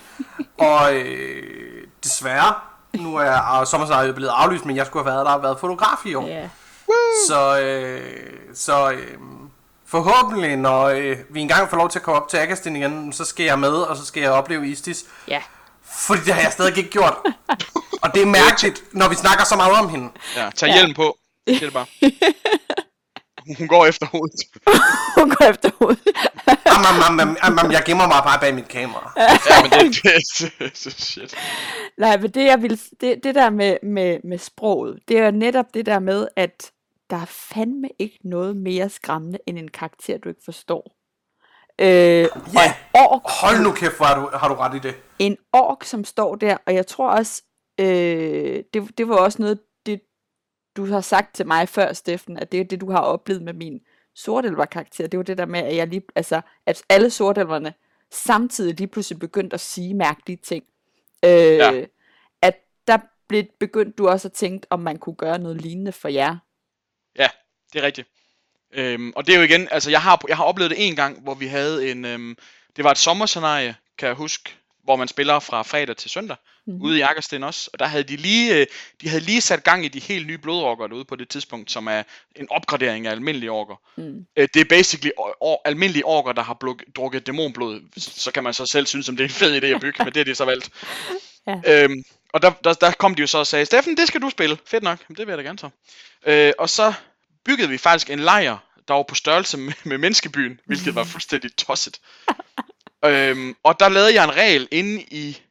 og 0.57 0.95
øh, 0.95 1.83
desværre, 2.03 2.53
nu 2.93 3.15
er 3.15 3.63
sommersejlet 3.65 4.15
blevet 4.15 4.31
aflyst, 4.35 4.65
men 4.65 4.75
jeg 4.75 4.85
skulle 4.85 5.05
have 5.05 5.15
været 5.15 5.25
der 5.25 5.31
og 5.31 5.43
været 5.43 5.59
fotograf 5.59 6.05
i 6.05 6.15
år. 6.15 6.27
Ja. 6.27 6.49
Så, 7.27 7.61
øh, 7.61 8.01
så 8.53 8.91
øh, 8.91 9.17
forhåbentlig, 9.91 10.57
når 10.57 10.83
øh, 10.83 11.17
vi 11.29 11.39
engang 11.41 11.69
får 11.69 11.77
lov 11.77 11.89
til 11.89 11.99
at 11.99 12.03
komme 12.03 12.21
op 12.21 12.27
til 12.29 12.37
Akastin 12.37 12.75
igen, 12.75 13.13
så 13.13 13.25
skal 13.25 13.45
jeg 13.45 13.59
med, 13.59 13.69
og 13.73 13.97
så 13.97 14.05
skal 14.05 14.21
jeg 14.21 14.31
opleve 14.31 14.67
Istis. 14.67 15.05
ja. 15.27 15.41
Fordi 16.07 16.21
det 16.25 16.33
har 16.33 16.41
jeg 16.41 16.51
stadig 16.51 16.77
ikke 16.77 16.89
gjort. 16.89 17.17
Og 18.01 18.13
det 18.13 18.21
er 18.21 18.25
mærkeligt, 18.25 18.83
når 18.93 19.09
vi 19.09 19.15
snakker 19.15 19.45
så 19.45 19.55
meget 19.55 19.73
om 19.79 19.89
hende. 19.89 20.09
Ja, 20.35 20.49
tag 20.55 20.67
Ja. 20.67 20.73
hjelm 20.73 20.93
på. 20.93 21.17
Siger 21.47 21.59
det 21.59 21.73
bare. 21.73 21.85
Hun 23.57 23.67
går 23.67 23.85
efter 23.85 24.05
hovedet. 24.05 24.39
Hun 25.19 25.29
går 25.29 25.45
efter 25.45 25.69
hovedet. 25.79 26.07
Am, 26.65 26.85
am, 26.85 27.19
am, 27.19 27.37
am, 27.41 27.59
am, 27.59 27.71
jeg 27.71 27.83
gemmer 27.85 28.07
mig 28.07 28.21
bare 28.23 28.39
bag 28.39 28.53
mit 28.55 28.67
kamera. 28.67 29.13
Ja, 29.17 29.61
men 29.61 29.71
det, 29.71 30.03
det, 30.03 30.51
det, 30.59 30.83
det 30.83 31.01
shit. 31.01 31.35
Nej, 31.97 32.17
men 32.17 32.31
det, 32.31 32.45
jeg 32.45 32.61
vil, 32.61 32.79
det, 33.01 33.15
det 33.23 33.35
der 33.35 33.49
med, 33.49 33.77
med, 33.83 34.17
med 34.23 34.37
sproget, 34.37 34.99
det 35.07 35.17
er 35.17 35.25
jo 35.25 35.31
netop 35.31 35.65
det 35.73 35.85
der 35.85 35.99
med, 35.99 36.27
at 36.35 36.71
der 37.11 37.17
er 37.17 37.25
fandme 37.25 37.89
ikke 37.99 38.19
noget 38.23 38.55
mere 38.57 38.89
skræmmende 38.89 39.39
end 39.47 39.59
en 39.59 39.67
karakter, 39.67 40.17
du 40.17 40.29
ikke 40.29 40.41
forstår. 40.45 40.95
Øh, 41.79 41.87
Ja. 41.87 42.25
en 42.25 42.29
ork, 42.93 43.21
Hold 43.41 43.63
nu 43.63 43.71
kæft, 43.71 43.97
hvor 43.97 44.05
har 44.05 44.21
du, 44.21 44.29
har 44.37 44.47
du 44.47 44.53
ret 44.55 44.75
i 44.75 44.79
det. 44.87 44.95
en 45.19 45.37
ork, 45.53 45.83
som 45.83 46.03
står 46.03 46.35
der, 46.35 46.57
og 46.65 46.73
jeg 46.73 46.87
tror 46.87 47.09
også, 47.09 47.43
øh, 47.79 48.63
det, 48.73 48.97
det 48.97 49.07
var 49.09 49.15
også 49.15 49.41
noget, 49.41 49.59
det, 49.85 50.01
du 50.77 50.85
har 50.85 51.01
sagt 51.01 51.35
til 51.35 51.47
mig 51.47 51.69
før, 51.69 51.93
Steffen, 51.93 52.37
at 52.37 52.51
det 52.51 52.59
er 52.59 52.63
det, 52.63 52.81
du 52.81 52.91
har 52.91 52.99
oplevet 52.99 53.41
med 53.41 53.53
min 53.53 53.79
sortelver-karakter. 54.15 55.07
Det 55.07 55.17
var 55.17 55.23
det 55.23 55.37
der 55.37 55.45
med, 55.45 55.59
at, 55.59 55.75
jeg 55.75 55.87
lige, 55.87 56.01
altså, 56.15 56.41
at 56.65 56.83
alle 56.89 57.09
sortelverne 57.09 57.73
samtidig 58.11 58.75
lige 58.77 58.87
pludselig 58.87 59.19
begyndte 59.19 59.53
at 59.53 59.59
sige 59.59 59.93
mærkelige 59.93 60.37
ting. 60.37 60.63
Øh, 61.25 61.31
Ja. 61.31 61.85
At 62.41 62.55
der 62.87 62.97
blev 63.27 63.43
begyndt 63.59 63.97
du 63.97 64.07
også 64.07 64.27
at 64.27 64.31
tænke, 64.33 64.67
om 64.69 64.79
man 64.79 64.97
kunne 64.97 65.15
gøre 65.15 65.39
noget 65.39 65.61
lignende 65.61 65.91
for 65.91 66.07
jer. 66.07 66.37
Ja, 67.17 67.27
det 67.73 67.81
er 67.81 67.85
rigtigt. 67.85 68.07
Øhm, 68.73 69.13
og 69.15 69.27
det 69.27 69.33
er 69.33 69.37
jo 69.37 69.43
igen, 69.43 69.67
altså 69.71 69.89
jeg 69.89 70.01
har, 70.01 70.21
jeg 70.27 70.37
har 70.37 70.43
oplevet 70.43 70.71
det 70.71 70.87
en 70.87 70.95
gang, 70.95 71.21
hvor 71.23 71.33
vi 71.33 71.47
havde 71.47 71.91
en, 71.91 72.05
øhm, 72.05 72.37
det 72.75 72.83
var 72.83 72.91
et 72.91 72.97
sommerscenarie, 72.97 73.75
kan 73.97 74.07
jeg 74.07 74.15
huske, 74.15 74.49
hvor 74.83 74.95
man 74.95 75.07
spiller 75.07 75.39
fra 75.39 75.61
fredag 75.61 75.97
til 75.97 76.09
søndag, 76.09 76.37
mm. 76.67 76.81
ude 76.81 76.97
i 76.97 77.01
Akkersten 77.01 77.43
også, 77.43 77.69
og 77.73 77.79
der 77.79 77.85
havde 77.85 78.03
de 78.03 78.15
lige, 78.15 78.55
øh, 78.55 78.67
de 79.01 79.09
havde 79.09 79.23
lige 79.23 79.41
sat 79.41 79.63
gang 79.63 79.85
i 79.85 79.87
de 79.87 79.99
helt 79.99 80.27
nye 80.27 80.37
blodrokker 80.37 80.87
derude 80.87 81.05
på 81.05 81.15
det 81.15 81.29
tidspunkt, 81.29 81.71
som 81.71 81.87
er 81.87 82.03
en 82.35 82.47
opgradering 82.49 83.07
af 83.07 83.11
almindelige 83.11 83.51
orker. 83.51 83.75
Mm. 83.97 84.25
Øh, 84.35 84.47
det 84.53 84.59
er 84.59 84.65
basically 84.65 85.11
or, 85.17 85.61
almindelige 85.65 86.05
orker, 86.05 86.31
der 86.31 86.41
har 86.41 86.53
bluk, 86.53 86.83
drukket 86.95 87.27
dæmonblod, 87.27 87.81
så 87.97 88.31
kan 88.31 88.43
man 88.43 88.53
så 88.53 88.65
selv 88.65 88.85
synes, 88.85 89.09
om 89.09 89.17
det 89.17 89.23
er 89.23 89.27
en 89.27 89.33
fed 89.33 89.63
idé 89.63 89.65
at 89.65 89.81
bygge, 89.81 90.03
men 90.03 90.13
det 90.13 90.19
er 90.19 90.25
de 90.25 90.35
så 90.35 90.45
valgt. 90.45 90.69
ja. 91.47 91.83
øhm, 91.83 92.03
og 92.33 92.41
der, 92.41 92.51
der, 92.63 92.73
der 92.73 92.91
kom 92.91 93.15
de 93.15 93.21
jo 93.21 93.27
så 93.27 93.37
og 93.37 93.47
sagde, 93.47 93.65
Steffen, 93.65 93.97
det 93.97 94.07
skal 94.07 94.21
du 94.21 94.29
spille. 94.29 94.57
Fedt 94.65 94.83
nok, 94.83 95.07
det 95.07 95.17
vil 95.17 95.27
jeg 95.27 95.37
da 95.37 95.43
gerne 95.43 95.59
så. 95.59 95.69
Øh, 96.25 96.53
og 96.59 96.69
så 96.69 96.93
byggede 97.45 97.69
vi 97.69 97.77
faktisk 97.77 98.09
en 98.09 98.19
lejr, 98.19 98.57
der 98.87 98.93
var 98.93 99.03
på 99.03 99.15
størrelse 99.15 99.57
med, 99.57 99.73
med 99.83 99.97
menneskebyen, 99.97 100.59
hvilket 100.65 100.95
var 100.95 101.03
fuldstændig 101.03 101.55
tosset. 101.55 101.99
øhm, 103.05 103.55
og 103.63 103.79
der 103.79 103.89
lavede 103.89 104.13
jeg 104.13 104.23
en 104.23 104.35
regel 104.35 104.67
inde 104.71 105.01
i, 105.01 105.41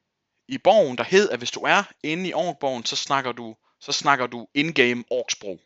i 0.49 0.59
borgen, 0.59 0.99
der 0.99 1.05
hed, 1.05 1.31
at 1.31 1.39
hvis 1.39 1.51
du 1.51 1.61
er 1.61 1.83
inde 2.03 2.29
i 2.29 2.35
orkborgen, 2.35 2.85
så 2.85 2.97
snakker 2.97 3.33
du, 3.33 3.57
så 3.81 3.93
snakker 3.93 4.27
du 4.27 4.47
in-game 4.55 5.05
orksprog. 5.11 5.61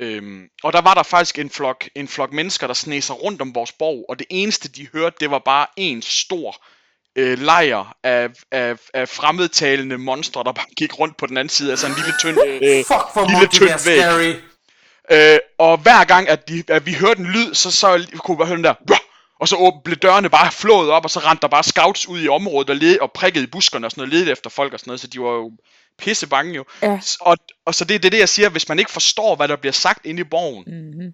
Øhm, 0.00 0.48
og 0.62 0.72
der 0.72 0.80
var 0.80 0.94
der 0.94 1.02
faktisk 1.02 1.38
en 1.38 1.50
flok, 1.50 1.88
en 1.94 2.08
flok 2.08 2.32
mennesker, 2.32 2.66
der 2.66 2.74
sneg 2.74 3.02
sig 3.02 3.22
rundt 3.22 3.42
om 3.42 3.54
vores 3.54 3.72
borg, 3.72 4.04
og 4.08 4.18
det 4.18 4.26
eneste 4.30 4.68
de 4.68 4.88
hørte, 4.88 5.16
det 5.20 5.30
var 5.30 5.38
bare 5.38 5.66
en 5.76 6.02
stor 6.02 6.64
øh, 7.18 7.38
lejr 7.38 7.96
af, 8.02 8.28
af, 8.52 8.76
af 8.94 9.08
fremmedtalende 9.08 9.98
monstre, 9.98 10.44
der 10.44 10.52
bare 10.52 10.66
gik 10.76 10.98
rundt 10.98 11.16
på 11.16 11.26
den 11.26 11.36
anden 11.36 11.48
side 11.48 11.72
af 11.72 11.78
sådan 11.78 11.96
en 11.96 12.02
lille 12.02 12.14
tynd, 12.20 12.38
øh, 12.62 12.84
Fuck, 12.84 13.12
hvor 13.12 13.30
lille 13.30 13.48
tynd 13.48 13.84
væg. 13.86 14.00
Scary. 14.00 14.34
Øh, 15.10 15.38
og 15.58 15.78
hver 15.78 16.04
gang, 16.04 16.28
at, 16.28 16.48
de, 16.48 16.64
at 16.68 16.86
vi 16.86 16.94
hørte 16.94 17.20
en 17.20 17.26
lyd, 17.26 17.54
så, 17.54 17.70
så 17.70 18.06
kunne 18.18 18.36
vi 18.36 18.38
bare 18.38 18.46
høre 18.46 18.56
den 18.56 18.64
der, 18.64 18.74
og 19.40 19.48
så 19.48 19.80
blev 19.84 19.96
dørene 19.96 20.30
bare 20.30 20.52
flået 20.52 20.90
op, 20.90 21.04
og 21.04 21.10
så 21.10 21.20
rendte 21.20 21.42
der 21.42 21.48
bare 21.48 21.62
scouts 21.62 22.08
ud 22.08 22.22
i 22.22 22.28
området 22.28 22.70
og, 22.70 22.76
led, 22.76 22.98
og 22.98 23.12
prikkede 23.12 23.44
i 23.44 23.46
buskerne 23.46 23.86
og 23.86 23.90
sådan 23.90 24.02
noget, 24.02 24.14
ledte 24.14 24.32
efter 24.32 24.50
folk 24.50 24.72
og 24.72 24.80
sådan 24.80 24.88
noget, 24.90 25.00
så 25.00 25.06
de 25.06 25.20
var 25.20 25.30
jo 25.30 25.52
pisse 25.98 26.26
bange 26.26 26.54
jo. 26.54 26.64
Ja. 26.82 27.00
Og, 27.20 27.36
og 27.66 27.74
så 27.74 27.84
det, 27.84 28.02
det 28.02 28.08
er 28.08 28.10
det, 28.10 28.18
jeg 28.18 28.28
siger, 28.28 28.48
hvis 28.48 28.68
man 28.68 28.78
ikke 28.78 28.90
forstår, 28.90 29.36
hvad 29.36 29.48
der 29.48 29.56
bliver 29.56 29.72
sagt 29.72 30.06
inde 30.06 30.20
i 30.20 30.24
borgen, 30.24 30.64
mm-hmm. 30.66 31.12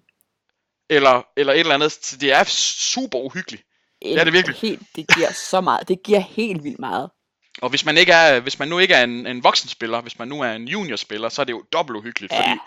eller, 0.89 1.21
eller 1.37 1.53
et 1.53 1.59
eller 1.59 1.73
andet, 1.73 1.91
så 1.91 2.17
det 2.17 2.33
er 2.33 2.43
super 2.43 3.19
uhyggeligt. 3.19 3.63
Det 4.13 4.19
er 4.19 4.23
det 4.23 4.33
virkelig. 4.33 4.57
Helt, 4.57 4.81
det 4.95 5.05
giver 5.15 5.31
så 5.31 5.61
meget. 5.61 5.87
Det 5.87 6.03
giver 6.03 6.19
helt 6.19 6.63
vildt 6.63 6.79
meget. 6.79 7.09
Og 7.61 7.69
hvis 7.69 7.85
man, 7.85 7.97
ikke 7.97 8.11
er, 8.11 8.39
hvis 8.39 8.59
man 8.59 8.67
nu 8.67 8.79
ikke 8.79 8.93
er 8.93 9.03
en, 9.03 9.27
en 9.27 9.43
voksenspiller, 9.43 10.01
hvis 10.01 10.19
man 10.19 10.27
nu 10.27 10.41
er 10.41 10.51
en 10.51 10.67
juniorspiller, 10.67 11.29
så 11.29 11.41
er 11.41 11.45
det 11.45 11.53
jo 11.53 11.63
dobbelt 11.73 11.97
uhyggeligt, 11.97 12.33
ja. 12.33 12.37
fordi 12.37 12.59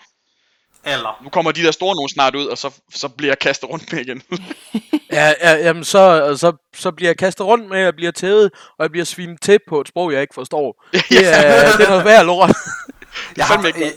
eller. 0.85 1.19
Nu 1.23 1.29
kommer 1.29 1.51
de 1.51 1.63
der 1.63 1.71
store 1.71 1.95
nogen 1.95 2.09
snart 2.09 2.35
ud, 2.35 2.45
og 2.45 2.57
så, 2.57 2.71
så 2.93 3.09
bliver 3.09 3.31
jeg 3.31 3.39
kastet 3.39 3.69
rundt 3.69 3.93
med 3.93 4.01
igen. 4.01 4.21
ja, 5.11 5.33
ja, 5.41 5.55
jamen 5.55 5.83
så, 5.83 6.35
så, 6.39 6.53
så 6.75 6.91
bliver 6.91 7.09
jeg 7.09 7.17
kastet 7.17 7.45
rundt 7.45 7.69
med, 7.69 7.79
jeg 7.79 7.95
bliver 7.95 8.11
tævet, 8.11 8.51
og 8.77 8.83
jeg 8.83 8.91
bliver 8.91 9.05
svinet 9.05 9.41
til 9.41 9.59
på 9.69 9.81
et 9.81 9.87
sprog, 9.87 10.13
jeg 10.13 10.21
ikke 10.21 10.33
forstår. 10.33 10.85
Det 10.93 11.01
er, 11.11 11.77
det 11.77 11.85
er 11.85 11.89
noget 11.89 12.05
værd 12.05 12.25
lort. 12.25 12.49
jeg, 13.37 13.45
har, 13.45 13.63
jeg, 13.63 13.73
jeg, 13.79 13.91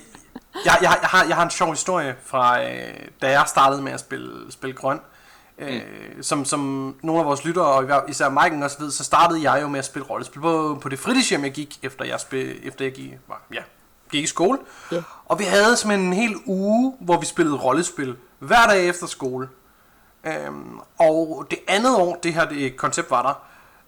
jeg, 0.65 0.79
jeg, 0.83 0.91
har, 0.91 1.25
jeg 1.25 1.37
har 1.37 1.43
en 1.43 1.51
sjov 1.51 1.71
historie 1.71 2.17
fra, 2.27 2.63
øh, 2.65 2.95
da 3.23 3.31
jeg 3.31 3.45
startede 3.49 3.83
med 3.83 3.93
at 3.93 4.01
spille, 4.01 4.53
spille 4.53 4.77
grøn. 4.77 5.01
Øh, 5.63 5.83
mm. 6.17 6.23
som, 6.23 6.45
som 6.45 6.95
nogle 7.03 7.21
af 7.21 7.27
vores 7.27 7.45
lyttere, 7.45 7.67
og 7.67 8.11
især 8.11 8.29
Mike'en 8.29 8.65
også 8.65 8.79
ved, 8.79 8.91
så 8.91 9.05
startede 9.05 9.51
jeg 9.51 9.63
jo 9.63 9.69
med 9.69 9.79
at 9.79 9.85
spille 9.85 10.07
rollespil 10.07 10.41
på, 10.41 10.79
på 10.83 10.89
det 10.89 10.99
fritidshjem, 10.99 11.45
jeg 11.45 11.53
gik, 11.53 11.79
efter 11.83 12.05
jeg, 12.05 12.21
spil, 12.21 12.69
efter 12.69 12.85
jeg 12.85 12.95
gik, 12.95 13.13
var, 13.29 13.43
ja, 13.55 13.63
gik 14.11 14.25
i 14.25 14.27
skole. 14.27 14.59
Yeah. 14.93 15.03
Og 15.27 15.39
vi 15.39 15.45
havde 15.45 15.77
simpelthen 15.77 16.07
en 16.07 16.13
hel 16.13 16.37
uge, 16.47 16.97
hvor 17.01 17.21
vi 17.21 17.27
spillede 17.27 17.57
rollespil 17.57 18.17
hver 18.39 18.67
dag 18.67 18.89
efter 18.89 19.07
skole. 19.07 19.49
Øhm, 20.25 20.81
og 20.99 21.47
det 21.51 21.59
andet 21.69 21.97
år, 21.97 22.15
det 22.23 22.35
her 22.35 22.45
det 22.45 22.77
koncept 22.77 23.11
var 23.11 23.23
der, 23.23 23.35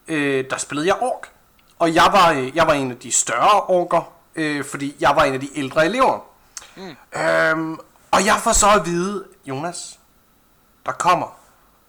øh, 0.07 0.45
der 0.49 0.57
spillede 0.57 0.87
jeg 0.87 0.95
ork. 1.01 1.31
Og 1.79 1.95
jeg 1.95 2.09
var, 2.11 2.31
øh, 2.31 2.55
jeg 2.55 2.67
var 2.67 2.73
en 2.73 2.91
af 2.91 2.97
de 2.97 3.11
større 3.11 3.61
orker, 3.61 4.13
øh, 4.35 4.65
fordi 4.65 4.95
jeg 4.99 5.13
var 5.15 5.23
en 5.23 5.33
af 5.33 5.39
de 5.39 5.49
ældre 5.55 5.85
elever. 5.85 6.19
Mm. 6.75 6.95
Øhm, 7.21 7.79
og 8.11 8.25
jeg 8.25 8.35
får 8.43 8.51
så 8.51 8.67
at 8.75 8.85
vide, 8.85 9.25
Jonas, 9.45 9.99
der 10.85 10.91
kommer 10.91 11.44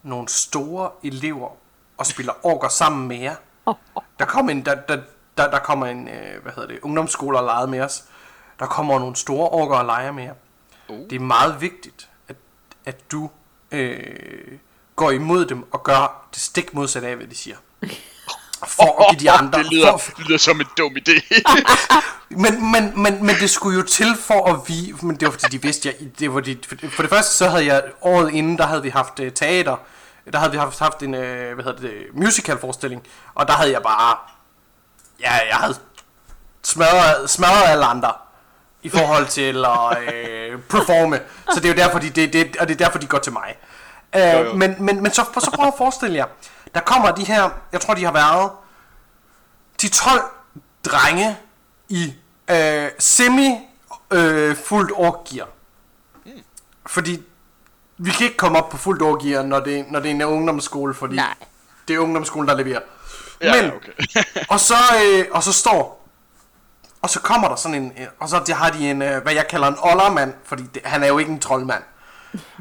nogle 0.07 0.29
store 0.29 0.91
elever 1.03 1.49
og 1.99 2.07
spiller 2.07 2.33
orker 2.43 2.69
sammen 2.69 3.09
med 3.09 3.17
jer. 3.17 3.35
Der 4.19 4.25
kommer 4.25 4.53
en, 4.53 4.65
der, 4.65 4.75
der, 4.75 4.99
der, 5.39 5.51
der 5.51 5.59
kommer 5.59 5.87
en 5.87 6.09
øh, 6.09 6.43
hvad 6.43 6.53
hedder 6.53 6.69
det, 6.69 6.79
ungdomsskole 6.83 7.39
og 7.39 7.45
leget 7.45 7.69
med 7.69 7.81
os. 7.81 8.05
Der 8.59 8.67
kommer 8.67 8.99
nogle 8.99 9.17
store 9.17 9.49
orker 9.49 9.77
og 9.77 9.85
leger 9.85 10.13
med 10.13 10.25
jer. 10.25 10.35
Uh. 10.89 11.11
Det 11.11 11.17
er 11.17 11.21
meget 11.21 11.61
vigtigt, 11.61 12.09
at, 12.29 12.37
at 12.85 13.13
du 13.13 13.31
øh, 13.71 14.59
går 14.97 15.11
imod 15.11 15.47
dem 15.47 15.73
og 15.73 15.83
gør 15.83 16.29
det 16.35 16.43
stik 16.43 16.75
modsatte 16.75 17.09
af, 17.09 17.17
hvad 17.17 17.27
de 17.27 17.37
siger. 17.37 17.57
For 18.67 19.03
at 19.03 19.17
give 19.17 19.31
de 19.31 19.31
andre... 19.31 19.59
Det 19.59 19.73
lyder, 19.73 19.97
for, 19.97 20.13
lyder 20.29 20.39
som 20.39 20.61
en 20.61 20.67
dum 20.79 20.97
idé. 20.97 21.43
men, 22.43 22.73
men, 22.73 23.03
men, 23.03 23.27
men 23.27 23.37
det 23.41 23.51
skulle 23.51 23.79
jo 23.79 23.83
til 23.83 24.17
for 24.21 24.53
at 24.53 24.61
vi... 24.69 24.95
Men 25.03 25.17
det 25.17 25.27
var 25.27 25.33
fordi, 25.33 25.57
de 25.57 25.63
vidste, 25.63 25.89
jeg, 25.89 26.09
det 26.19 26.35
var 26.35 26.41
de, 26.41 26.59
for 26.91 27.03
det 27.03 27.11
første, 27.11 27.35
så 27.35 27.49
havde 27.49 27.67
jeg 27.67 27.83
året 28.01 28.33
inden, 28.33 28.59
der 28.59 28.67
havde 28.67 28.83
vi 28.83 28.89
haft 28.89 29.21
uh, 29.21 29.29
teater. 29.35 29.77
Der 30.33 30.39
havde 30.39 30.53
vi 30.53 30.59
haft, 30.59 30.79
haft 30.79 31.03
en 31.03 31.15
uh, 31.15 31.21
hvad 31.21 31.65
hedder 31.65 31.81
det, 31.81 32.07
musical 32.13 32.59
forestilling. 32.59 33.07
Og 33.35 33.49
der 33.49 33.53
havde 33.55 33.73
jeg 33.73 33.83
bare... 33.83 34.17
Ja, 35.21 35.33
jeg 35.33 35.57
havde 35.57 35.77
smadret, 36.63 37.31
smadret 37.31 37.63
alle 37.67 37.85
andre 37.85 38.13
i 38.83 38.89
forhold 38.89 39.27
til 39.27 39.65
at 39.65 40.15
øh, 40.15 40.61
performe. 40.61 41.21
Så 41.55 41.61
det 41.61 41.65
er 41.65 41.69
jo 41.69 41.77
derfor, 41.77 41.99
de, 41.99 42.11
det, 42.11 42.33
det, 42.33 42.57
og 42.57 42.69
det 42.69 42.75
er 42.75 42.85
derfor, 42.85 42.99
de 42.99 43.07
går 43.07 43.19
til 43.19 43.33
mig. 43.33 43.57
Øh, 44.17 44.23
jo, 44.23 44.39
jo. 44.39 44.53
Men, 44.53 44.77
men, 44.79 45.03
men 45.03 45.13
så, 45.13 45.25
så 45.39 45.51
prøv 45.55 45.67
at 45.67 45.75
forestille 45.79 46.17
jer. 46.17 46.27
Der 46.75 46.81
kommer 46.81 47.11
de 47.11 47.25
her, 47.25 47.51
jeg 47.73 47.81
tror, 47.81 47.95
de 47.95 48.05
har 48.05 48.13
været 48.13 48.51
de 49.83 49.89
12 49.89 50.21
drenge 50.85 51.37
i 51.89 52.15
øh, 52.51 52.91
semi 52.99 53.59
øh, 54.11 54.57
fuldt 54.57 54.93
orkgear. 54.95 55.49
Mm. 56.25 56.33
Fordi 56.87 57.23
vi 57.99 58.11
kan 58.11 58.27
ikke 58.27 58.37
komme 58.37 58.59
op 58.59 58.69
på 58.69 58.77
fuldt 58.77 59.03
orkgear, 59.03 59.43
når 59.43 59.61
det, 59.61 59.85
når 59.91 60.01
det 60.01 60.11
er 60.11 60.15
en 60.15 60.23
ungdomsskole, 60.23 60.95
fordi 60.95 61.17
Nej. 61.17 61.35
det 61.89 61.97
er 61.97 61.99
ungdomsskolen, 61.99 62.49
der 62.49 62.57
leverer. 62.57 62.81
Ja, 63.41 63.63
Men, 63.63 63.73
okay. 63.73 64.23
og, 64.53 64.61
så, 64.61 64.75
øh, 65.05 65.27
og 65.31 65.43
så 65.43 65.53
står 65.53 66.07
og 67.07 67.11
så 67.11 67.21
kommer 67.21 67.49
der 67.49 67.57
sådan 67.57 67.75
en, 67.75 67.93
og 68.19 68.29
så 68.29 68.55
har 68.55 68.71
de 68.71 68.91
en, 68.91 69.03
øh, 69.03 69.23
hvad 69.23 69.33
jeg 69.33 69.49
kalder 69.49 69.69
en 69.69 69.77
ollermand, 69.83 70.35
fordi 70.45 70.63
det, 70.63 70.83
han 70.85 71.03
er 71.03 71.07
jo 71.07 71.19
ikke 71.19 71.31
en 71.33 71.41
troldmand. 71.41 71.83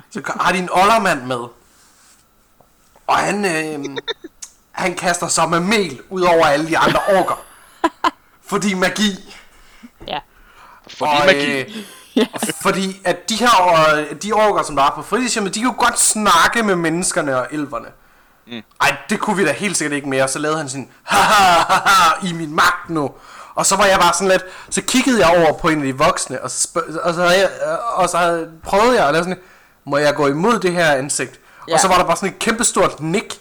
Så 0.09 0.21
har 0.39 0.51
de 0.51 0.57
en 0.57 0.69
ollermand 0.71 1.23
med. 1.23 1.39
Og 3.07 3.17
han, 3.17 3.45
øh, 3.45 3.97
han 4.71 4.95
kaster 4.95 5.27
sig 5.27 5.49
med 5.49 5.59
mel 5.59 6.01
ud 6.09 6.21
over 6.21 6.45
alle 6.45 6.67
de 6.67 6.77
andre 6.77 6.99
orker. 7.07 7.45
Fordi 8.49 8.73
magi. 8.73 9.35
Ja. 10.07 10.19
Fordi 10.87 11.11
og, 11.19 11.25
magi. 11.25 11.59
Øh, 11.59 11.75
fordi 12.61 13.01
at 13.03 13.29
de 13.29 13.35
her 13.35 14.15
de 14.23 14.33
orker, 14.33 14.63
som 14.63 14.75
der 14.75 14.83
er 14.83 14.89
på 14.95 15.01
fritidshjemmet, 15.01 15.55
de 15.55 15.61
kunne 15.63 15.73
godt 15.73 15.99
snakke 15.99 16.63
med 16.63 16.75
menneskerne 16.75 17.37
og 17.37 17.47
elverne. 17.51 17.87
Mm. 18.47 18.61
Ej, 18.81 18.95
det 19.09 19.19
kunne 19.19 19.37
vi 19.37 19.45
da 19.45 19.51
helt 19.51 19.77
sikkert 19.77 19.95
ikke 19.95 20.09
mere. 20.09 20.27
Så 20.27 20.39
lavede 20.39 20.57
han 20.57 20.69
sin, 20.69 20.89
haha, 21.03 21.63
haha, 21.69 22.27
i 22.27 22.33
min 22.33 22.55
magt 22.55 22.89
nu. 22.89 23.11
Og 23.55 23.65
så 23.65 23.75
var 23.75 23.85
jeg 23.85 23.99
bare 23.99 24.13
sådan 24.13 24.27
lidt, 24.27 24.43
så 24.69 24.81
kiggede 24.81 25.27
jeg 25.27 25.37
over 25.37 25.57
på 25.57 25.69
en 25.69 25.79
af 25.79 25.85
de 25.85 25.97
voksne, 25.97 26.43
og 26.43 26.51
så, 26.51 26.67
og 27.03 27.13
så, 27.13 27.23
jeg, 27.23 27.49
og 27.93 28.09
så 28.09 28.45
prøvede 28.63 28.95
jeg 28.95 29.07
at 29.07 29.13
lave 29.13 29.23
sådan, 29.23 29.39
må 29.85 29.97
jeg 29.97 30.15
gå 30.15 30.27
imod 30.27 30.59
det 30.59 30.71
her 30.71 30.91
ansigt? 30.91 31.39
Ja. 31.67 31.73
Og 31.73 31.79
så 31.79 31.87
var 31.87 31.97
der 31.97 32.03
bare 32.03 32.15
sådan 32.15 32.29
et 32.29 32.39
kæmpestort 32.39 32.99
nik, 32.99 33.39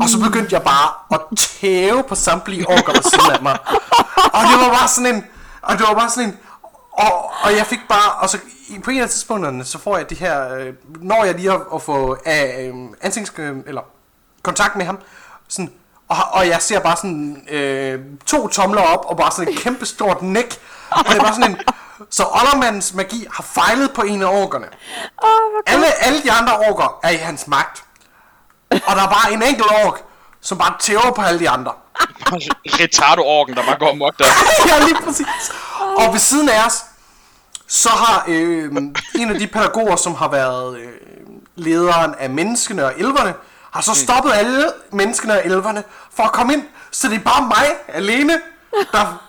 og 0.00 0.08
så 0.08 0.18
begyndte 0.20 0.54
jeg 0.54 0.62
bare 0.62 0.90
at 1.12 1.20
tæve 1.38 2.02
på 2.02 2.14
samtlige 2.14 2.68
orker 2.68 2.92
på 2.92 3.02
siden 3.02 3.30
af 3.30 3.42
mig. 3.42 3.58
Og 4.36 4.42
det 4.50 4.60
var 4.60 4.68
bare 4.78 4.88
sådan 4.88 5.14
en, 5.14 5.24
og 5.62 5.78
det 5.78 5.86
var 5.88 5.94
bare 5.94 6.10
sådan 6.10 6.28
en, 6.28 6.36
og, 6.98 7.30
og 7.42 7.56
jeg 7.56 7.66
fik 7.66 7.80
bare, 7.88 8.12
og 8.12 8.28
så 8.28 8.38
på 8.84 8.90
en 8.90 9.00
af 9.00 9.10
tidspunkterne, 9.10 9.64
så 9.64 9.78
får 9.78 9.96
jeg 9.96 10.10
det 10.10 10.18
her, 10.18 10.54
øh, 10.54 10.74
når 11.00 11.24
jeg 11.24 11.34
lige 11.34 11.50
har 11.50 11.74
at 11.74 11.82
få 11.82 12.12
øh, 12.12 12.74
ansigts, 13.00 13.32
eller 13.66 13.82
kontakt 14.42 14.76
med 14.76 14.86
ham, 14.86 14.98
sådan, 15.48 15.72
og, 16.08 16.16
og 16.30 16.48
jeg 16.48 16.62
ser 16.62 16.80
bare 16.80 16.96
sådan 16.96 17.42
øh, 17.50 18.00
to 18.26 18.48
tomler 18.48 18.82
op, 18.82 19.04
og 19.04 19.16
bare 19.16 19.30
sådan 19.30 19.52
et 19.52 19.58
kæmpe 19.58 19.86
stort 19.86 20.22
næk. 20.22 20.58
Og 20.90 21.04
det 21.08 21.16
er 21.16 21.20
bare 21.20 21.34
sådan 21.34 21.50
en... 21.50 21.60
Så 22.10 22.24
Ollermandens 22.24 22.94
magi 22.94 23.26
har 23.32 23.42
fejlet 23.42 23.92
på 23.92 24.02
en 24.02 24.22
af 24.22 24.42
orkerne. 24.42 24.66
Oh, 25.22 25.62
alle, 25.66 25.86
alle 26.04 26.22
de 26.22 26.32
andre 26.32 26.58
orker 26.58 26.98
er 27.02 27.10
i 27.10 27.16
hans 27.16 27.46
magt. 27.46 27.84
Og 28.70 28.96
der 28.96 29.02
er 29.02 29.08
bare 29.08 29.32
en 29.32 29.42
enkelt 29.42 29.70
ork, 29.84 30.02
som 30.40 30.58
bare 30.58 30.74
tæver 30.80 31.12
på 31.16 31.22
alle 31.22 31.40
de 31.40 31.50
andre. 31.50 31.72
Retardo-orken, 32.80 33.56
der 33.56 33.62
bare 33.62 33.78
går 33.78 33.94
mok 33.94 34.18
der. 34.18 34.24
ja, 34.68 34.84
lige 34.84 34.96
præcis. 35.04 35.52
Og 35.98 36.12
ved 36.12 36.20
siden 36.20 36.48
af 36.48 36.66
os, 36.66 36.84
så 37.68 37.88
har 37.88 38.24
øh, 38.28 38.72
en 39.14 39.30
af 39.30 39.38
de 39.38 39.46
pædagoger, 39.46 39.96
som 39.96 40.14
har 40.14 40.28
været 40.28 40.78
øh, 40.78 40.88
lederen 41.56 42.14
af 42.18 42.30
menneskene 42.30 42.84
og 42.84 42.92
elverne, 42.96 43.34
har 43.70 43.80
så 43.80 43.94
stoppet 43.94 44.32
alle 44.34 44.72
menneskene 44.92 45.32
og 45.32 45.42
elverne 45.44 45.84
for 46.16 46.22
at 46.22 46.32
komme 46.32 46.52
ind, 46.52 46.62
så 46.90 47.08
det 47.08 47.14
er 47.16 47.20
bare 47.20 47.42
mig 47.42 47.66
alene, 47.88 48.38
der 48.92 49.22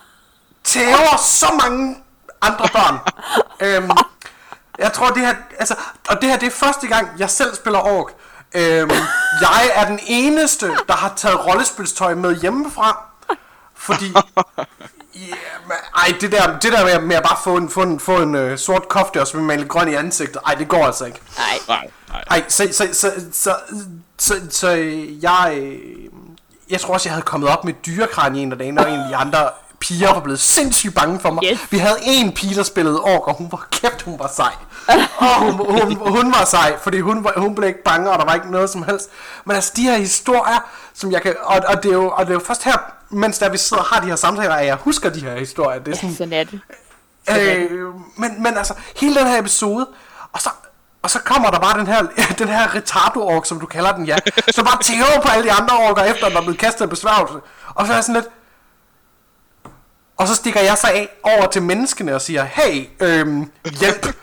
tæver 0.64 1.18
så 1.18 1.46
mange 1.68 1.98
andre 2.42 2.68
børn. 2.74 2.98
øhm, 3.60 3.90
Jeg 4.78 4.94
tror, 4.94 5.08
det 5.10 5.26
her, 5.26 5.36
altså, 5.60 5.76
og 6.10 6.22
det 6.22 6.30
her, 6.30 6.38
det 6.38 6.48
er 6.48 6.52
første 6.52 6.88
gang, 6.88 7.10
jeg 7.18 7.30
selv 7.30 7.56
spiller 7.56 7.80
ork. 7.80 8.08
Øhm, 8.54 8.92
jeg 9.42 9.72
er 9.74 9.86
den 9.86 10.00
eneste, 10.08 10.68
der 10.88 10.94
har 10.94 11.14
taget 11.16 11.46
rollespilstøj 11.46 12.14
med 12.16 12.36
hjemmefra. 12.42 13.06
Fordi, 13.76 14.14
men, 15.68 15.78
ej, 15.96 16.18
det 16.22 16.32
der, 16.32 16.60
det 16.60 16.72
der 16.72 16.86
med, 16.86 17.08
med 17.08 17.16
at 17.16 17.24
bare 17.24 17.38
få 17.44 17.58
en, 17.58 17.70
få 17.70 17.82
en, 17.82 18.00
få 18.00 18.18
en 18.18 18.52
uh, 18.52 18.58
sort 18.58 18.90
kofte 18.90 19.22
og 19.22 19.28
så 19.28 19.38
male 19.38 19.68
grøn 19.68 19.90
i 19.90 19.94
ansigtet, 19.94 20.38
ej, 20.46 20.56
det 20.56 20.68
går 20.68 20.86
altså 20.86 21.06
ikke. 21.06 21.20
Nej. 21.38 21.60
Nej, 21.68 21.90
nej. 22.10 22.24
Ej, 22.30 22.44
så, 22.48 22.68
så, 22.72 22.88
så, 22.94 23.12
så, 23.32 23.56
så, 24.18 24.34
så 24.50 24.70
jeg, 25.22 25.54
øh, 25.58 25.80
jeg 26.70 26.82
tror 26.82 26.94
også, 26.94 27.10
jeg 27.10 27.14
havde 27.14 27.26
kommet 27.26 27.50
op 27.50 27.66
med 27.66 27.74
dyrekran 27.74 28.36
i 28.36 28.40
en 28.40 28.52
af 28.52 28.58
dagene, 28.58 28.82
og 28.82 28.92
en 28.92 29.00
af 29.00 29.08
de 29.10 29.16
andre 29.16 29.50
piger 29.80 30.14
var 30.14 30.20
blevet 30.20 30.40
sindssygt 30.40 30.96
bange 30.96 31.20
for 31.20 31.32
mig. 31.32 31.44
Yes. 31.52 31.60
Vi 31.70 31.78
havde 31.78 31.98
en 32.04 32.32
pige, 32.34 32.56
der 32.56 32.64
spillede 32.64 33.02
ork, 33.02 33.28
og 33.28 33.36
hun 33.36 33.48
var 33.52 33.68
kæft, 33.72 34.02
hun 34.02 34.20
var 34.20 34.32
sej. 34.36 34.54
Og 35.18 35.36
hun, 35.36 35.52
hun, 35.54 35.96
hun 35.96 36.32
var 36.32 36.46
sej, 36.46 36.78
fordi 36.84 37.00
hun, 37.00 37.24
var, 37.24 37.34
hun 37.38 37.56
blev 37.56 37.68
ikke 37.68 37.84
bange, 37.84 38.12
og 38.12 38.20
der 38.20 38.26
var 38.26 38.34
ikke 38.34 38.52
noget 38.52 38.70
som 38.70 38.84
helst. 38.84 39.10
Men 39.46 39.56
altså, 39.56 39.74
de 39.76 39.82
her 39.82 39.98
historier, 39.98 40.70
som 40.94 41.12
jeg 41.12 41.22
kan, 41.22 41.36
og, 41.44 41.60
og, 41.68 41.84
det, 41.84 41.90
er 41.90 41.94
jo, 41.94 42.10
og 42.10 42.26
det 42.26 42.30
er 42.30 42.34
jo 42.34 42.44
først 42.46 42.64
her, 42.64 42.94
mens 43.10 43.38
der 43.38 43.50
vi 43.50 43.58
sidder 43.58 43.84
og 43.84 43.90
har 43.90 44.02
de 44.02 44.08
her 44.08 44.16
samtaler, 44.16 44.56
at 44.56 44.66
jeg 44.66 44.76
husker 44.76 45.10
de 45.10 45.20
her 45.20 45.40
historier. 45.40 45.80
Det 45.80 45.92
er 45.92 45.96
sådan, 45.96 46.16
Sådan 46.16 46.34
er 46.34 46.44
det. 46.44 46.60
Øh, 47.30 47.72
men, 48.16 48.44
men 48.44 48.58
altså, 48.58 48.74
hele 48.96 49.16
den 49.16 49.28
her 49.28 49.40
episode, 49.40 49.88
og 50.32 50.42
så, 50.42 50.50
og 51.02 51.10
så 51.10 51.20
kommer 51.20 51.50
der 51.50 51.60
bare 51.60 51.80
den 51.80 51.88
her, 51.88 52.02
den 52.40 52.48
her 52.48 52.76
retardo-ork, 52.76 53.46
som 53.46 53.60
du 53.60 53.66
kalder 53.66 53.92
den, 53.92 54.06
ja, 54.06 54.18
som 54.52 54.66
bare 54.66 54.84
tæver 54.84 55.22
på 55.22 55.30
alle 55.32 55.44
de 55.44 55.52
andre 55.52 55.78
orker, 55.78 56.04
efter 56.04 56.26
at 56.26 56.32
der 56.32 56.38
er 56.38 56.42
blevet 56.42 56.60
kastet 56.60 56.90
besværgelse. 56.90 57.40
Og 57.76 57.86
så 57.86 57.92
er 57.92 57.98
jeg 57.98 58.04
sådan 58.04 58.22
lidt... 58.22 58.34
Og 60.18 60.28
så 60.28 60.36
stikker 60.36 60.62
jeg 60.62 60.78
så 60.78 60.88
af 60.88 61.10
over 61.24 61.48
til 61.48 61.62
menneskene 61.62 62.16
og 62.16 62.22
siger, 62.22 62.44
hey, 62.44 62.90
øhm, 63.00 63.52
hjælp, 63.80 64.06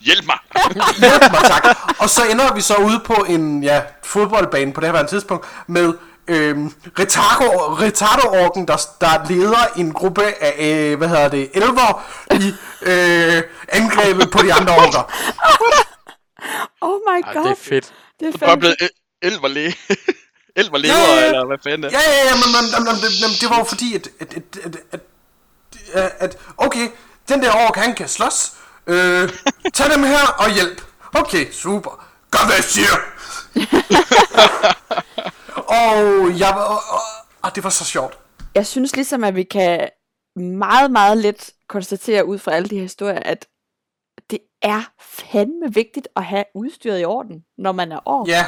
Hjælp 0.00 0.26
mig! 0.26 0.38
hjælp 0.98 1.32
mig, 1.32 1.40
tak. 1.44 1.64
Og 1.98 2.10
så 2.10 2.22
ender 2.30 2.54
vi 2.54 2.60
så 2.60 2.74
ude 2.74 3.00
på 3.04 3.14
en 3.28 3.62
ja, 3.62 3.82
fodboldbane 4.04 4.72
på 4.72 4.80
det 4.80 4.90
her 4.90 5.06
tidspunkt 5.06 5.46
med 5.66 5.94
øhm, 6.30 6.72
retardo, 6.98 7.46
retardo-orken, 7.74 8.68
der, 8.68 8.76
der 9.00 9.28
leder 9.32 9.66
en 9.76 9.92
gruppe 9.92 10.24
af, 10.42 10.54
øh, 10.58 10.98
hvad 10.98 11.08
hedder 11.08 11.28
det, 11.28 11.50
elver 11.54 12.02
i 12.34 12.54
øh, 12.82 13.42
angrebet 13.68 14.30
på 14.30 14.38
de 14.42 14.54
andre 14.54 14.72
orker. 14.76 15.02
Oh 16.80 16.98
my 17.08 17.22
Ej, 17.26 17.34
god. 17.34 17.42
det 17.44 17.50
er 17.50 17.54
fedt. 17.62 17.92
Det 18.20 18.26
er 18.28 18.32
Du 18.32 18.38
er 18.42 18.46
bare 18.46 18.56
blevet 18.58 18.76
el- 18.80 18.90
elver 19.22 19.48
læge. 19.48 19.76
elver 20.56 20.78
lever, 20.78 20.94
Ja, 20.94 21.00
ja, 21.14 21.20
ja. 21.20 21.26
eller 21.26 21.46
hvad 21.46 21.56
fanden 21.62 21.84
er 21.84 21.88
Ja, 21.90 21.98
ja, 22.10 22.24
ja, 22.28 22.34
men, 22.34 22.48
men, 22.56 22.64
men, 22.74 22.84
men, 22.84 22.94
det, 23.02 23.10
men 23.22 23.30
det 23.40 23.50
var 23.50 23.58
jo 23.58 23.64
fordi, 23.64 23.94
at, 23.94 24.08
at, 24.20 24.34
at, 24.36 24.44
at, 24.64 24.76
at, 24.92 25.00
at, 25.94 26.12
at 26.20 26.36
okay, 26.56 26.88
den 27.28 27.42
der 27.42 27.52
ork, 27.52 27.76
han 27.76 27.94
kan 27.94 28.08
slås. 28.08 28.52
Øh, 28.86 29.28
tag 29.74 29.90
dem 29.90 30.02
her 30.02 30.26
og 30.38 30.50
hjælp. 30.54 30.82
Okay, 31.14 31.52
super. 31.52 32.04
Gør 32.30 32.44
hvad 32.46 32.54
jeg 32.54 32.64
siger. 32.64 32.96
og 35.70 36.38
jeg 36.38 36.52
var, 36.54 36.64
og, 36.64 36.80
og, 36.96 37.00
og 37.42 37.54
det 37.54 37.64
var 37.64 37.70
så 37.70 37.84
sjovt. 37.84 38.18
Jeg 38.54 38.66
synes 38.66 38.96
ligesom, 38.96 39.24
at 39.24 39.34
vi 39.36 39.42
kan 39.42 39.88
meget, 40.36 40.90
meget 40.90 41.18
let 41.18 41.50
konstatere 41.68 42.24
ud 42.26 42.38
fra 42.38 42.52
alle 42.52 42.68
de 42.68 42.74
her 42.74 42.82
historier, 42.82 43.18
at 43.20 43.46
det 44.30 44.38
er 44.62 44.82
fandme 45.00 45.74
vigtigt 45.74 46.08
at 46.16 46.24
have 46.24 46.44
udstyret 46.54 47.00
i 47.00 47.04
orden, 47.04 47.44
når 47.58 47.72
man 47.72 47.92
er 47.92 48.00
år. 48.08 48.28
Ja, 48.28 48.44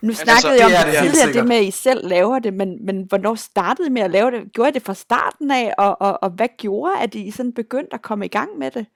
Nu 0.00 0.14
snakkede 0.14 0.54
jeg 0.54 0.64
om 0.66 0.70
det 0.72 0.86
det 0.86 1.02
det 1.02 1.12
tidligere, 1.12 1.32
det 1.32 1.48
med, 1.48 1.56
at 1.56 1.62
I 1.64 1.70
selv 1.70 2.08
laver 2.08 2.38
det, 2.38 2.54
men, 2.54 2.86
men 2.86 3.02
hvornår 3.08 3.34
startede 3.34 3.88
I 3.88 3.90
med 3.90 4.02
at 4.02 4.10
lave 4.10 4.30
det? 4.30 4.52
Gjorde 4.52 4.70
I 4.70 4.72
det 4.72 4.82
fra 4.82 4.94
starten 4.94 5.50
af, 5.50 5.74
og, 5.78 6.02
og, 6.02 6.18
og 6.22 6.30
hvad 6.30 6.48
gjorde, 6.58 6.92
at 7.00 7.14
I 7.14 7.30
sådan 7.30 7.52
begyndte 7.52 7.94
at 7.94 8.02
komme 8.02 8.24
i 8.24 8.28
gang 8.28 8.58
med 8.58 8.70
det? 8.70 8.86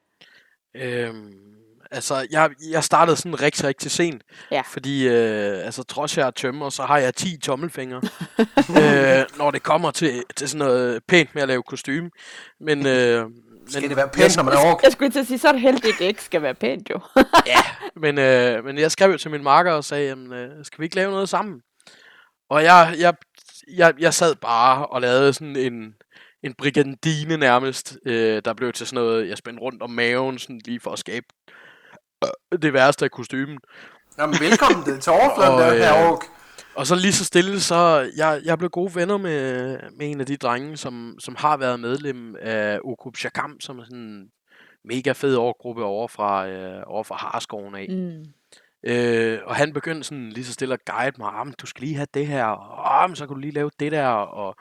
Øhm, 0.77 1.56
altså, 1.91 2.27
jeg, 2.31 2.51
jeg 2.71 2.85
startede 2.85 3.17
sådan 3.17 3.43
rigtig, 3.43 3.65
rigtig 3.65 3.91
sent. 3.91 4.23
Ja. 4.51 4.63
Fordi, 4.73 5.09
øh, 5.09 5.65
altså, 5.65 5.83
trods 5.83 6.19
jeg 6.19 6.27
er 6.27 6.31
tømmer, 6.31 6.71
så 6.71 6.83
har 6.83 6.99
jeg 6.99 7.15
10 7.15 7.39
tommelfingre. 7.39 7.97
øh, 8.81 9.25
når 9.39 9.51
det 9.51 9.63
kommer 9.63 9.91
til, 9.91 10.23
til 10.37 10.49
sådan 10.49 10.67
noget 10.67 11.01
pænt 11.09 11.35
med 11.35 11.43
at 11.43 11.49
lave 11.49 11.63
kostume. 11.63 12.11
Men, 12.61 12.87
øh, 12.87 13.25
skal 13.69 13.83
men, 13.83 13.89
det 13.89 13.97
være 13.97 14.09
pænt, 14.09 14.37
når 14.37 14.43
man 14.43 14.55
er 14.55 14.59
ork? 14.59 14.83
Jeg 14.83 14.93
skulle 14.93 15.11
til 15.11 15.21
at 15.21 15.27
sige, 15.27 15.39
så 15.39 15.49
er 15.49 15.53
det 15.53 15.61
heldigt, 15.61 15.93
at 15.93 15.99
det 15.99 16.05
ikke 16.05 16.23
skal 16.23 16.43
være 16.43 16.55
pænt 16.55 16.91
jo. 16.91 17.01
ja, 17.47 17.61
men, 17.97 18.19
øh, 18.19 18.65
men 18.65 18.79
jeg 18.79 18.91
skrev 18.91 19.11
jo 19.11 19.19
til 19.19 19.31
min 19.31 19.43
makker 19.43 19.73
og 19.73 19.85
sagde, 19.85 20.09
jamen, 20.09 20.33
øh, 20.33 20.65
skal 20.65 20.81
vi 20.81 20.85
ikke 20.85 20.97
lave 20.97 21.11
noget 21.11 21.29
sammen? 21.29 21.61
Og 22.51 22.63
jeg, 22.63 22.95
jeg, 22.99 23.15
jeg, 23.77 23.95
jeg 23.99 24.15
sad 24.15 24.35
bare 24.35 24.87
og 24.87 25.01
lavede 25.01 25.33
sådan 25.33 25.57
en, 25.57 25.95
en 26.43 26.55
brigandine 26.55 27.37
nærmest, 27.37 27.99
øh, 28.07 28.43
der 28.45 28.55
blev 28.55 28.73
til 28.73 28.87
sådan 28.87 29.05
noget, 29.05 29.29
jeg 29.29 29.39
spændte 29.39 29.63
rundt 29.63 29.83
om 29.83 29.91
maven, 29.91 30.39
sådan 30.39 30.61
lige 30.65 30.81
for 30.81 30.91
at 30.91 30.99
skabe 30.99 31.27
det 32.63 32.73
værste 32.73 33.05
af 33.05 33.11
kostymen. 33.11 33.59
Jamen, 34.19 34.37
velkommen 34.41 35.01
til 35.01 35.13
overfladen, 35.13 35.55
Og, 35.55 35.61
der 35.61 35.75
her 35.75 36.05
øh, 36.05 36.13
ork. 36.13 36.25
Og 36.75 36.87
så 36.87 36.95
lige 36.95 37.13
så 37.13 37.25
stille, 37.25 37.61
så 37.61 38.11
jeg, 38.17 38.41
jeg 38.45 38.59
blev 38.59 38.71
gode 38.71 38.95
venner 38.95 39.17
med, 39.17 39.79
med 39.99 40.11
en 40.11 40.21
af 40.21 40.27
de 40.27 40.37
drenge, 40.37 40.77
som, 40.77 41.17
som 41.19 41.37
har 41.39 41.57
været 41.57 41.81
medlem 41.81 42.37
af 42.41 42.81
Okup 42.85 43.17
Shakam, 43.17 43.61
som 43.61 43.79
er 43.79 43.85
sådan 43.85 43.99
en 43.99 44.31
mega 44.85 45.13
fed 45.13 45.37
årgruppe 45.37 45.85
over 45.85 46.09
fra, 46.09 46.49
øh, 46.49 46.83
over 46.87 47.03
fra 47.05 47.17
Harskoven 47.17 47.75
af. 47.75 47.87
Mm. 47.91 48.25
Øh, 48.89 49.39
og 49.45 49.57
han 49.57 49.73
begyndte 49.73 50.05
sådan 50.05 50.31
lige 50.31 50.45
så 50.45 50.53
stille 50.53 50.75
at 50.75 50.85
guide 50.85 51.15
mig, 51.19 51.31
ah, 51.33 51.47
du 51.61 51.67
skal 51.67 51.81
lige 51.81 51.97
have 51.97 52.07
det 52.15 52.27
her, 52.27 52.45
og 52.45 53.03
ah, 53.03 53.11
men 53.11 53.17
så 53.17 53.27
kan 53.27 53.35
du 53.35 53.41
lige 53.41 53.53
lave 53.53 53.71
det 53.81 53.93
der, 53.93 54.09
og, 54.09 54.57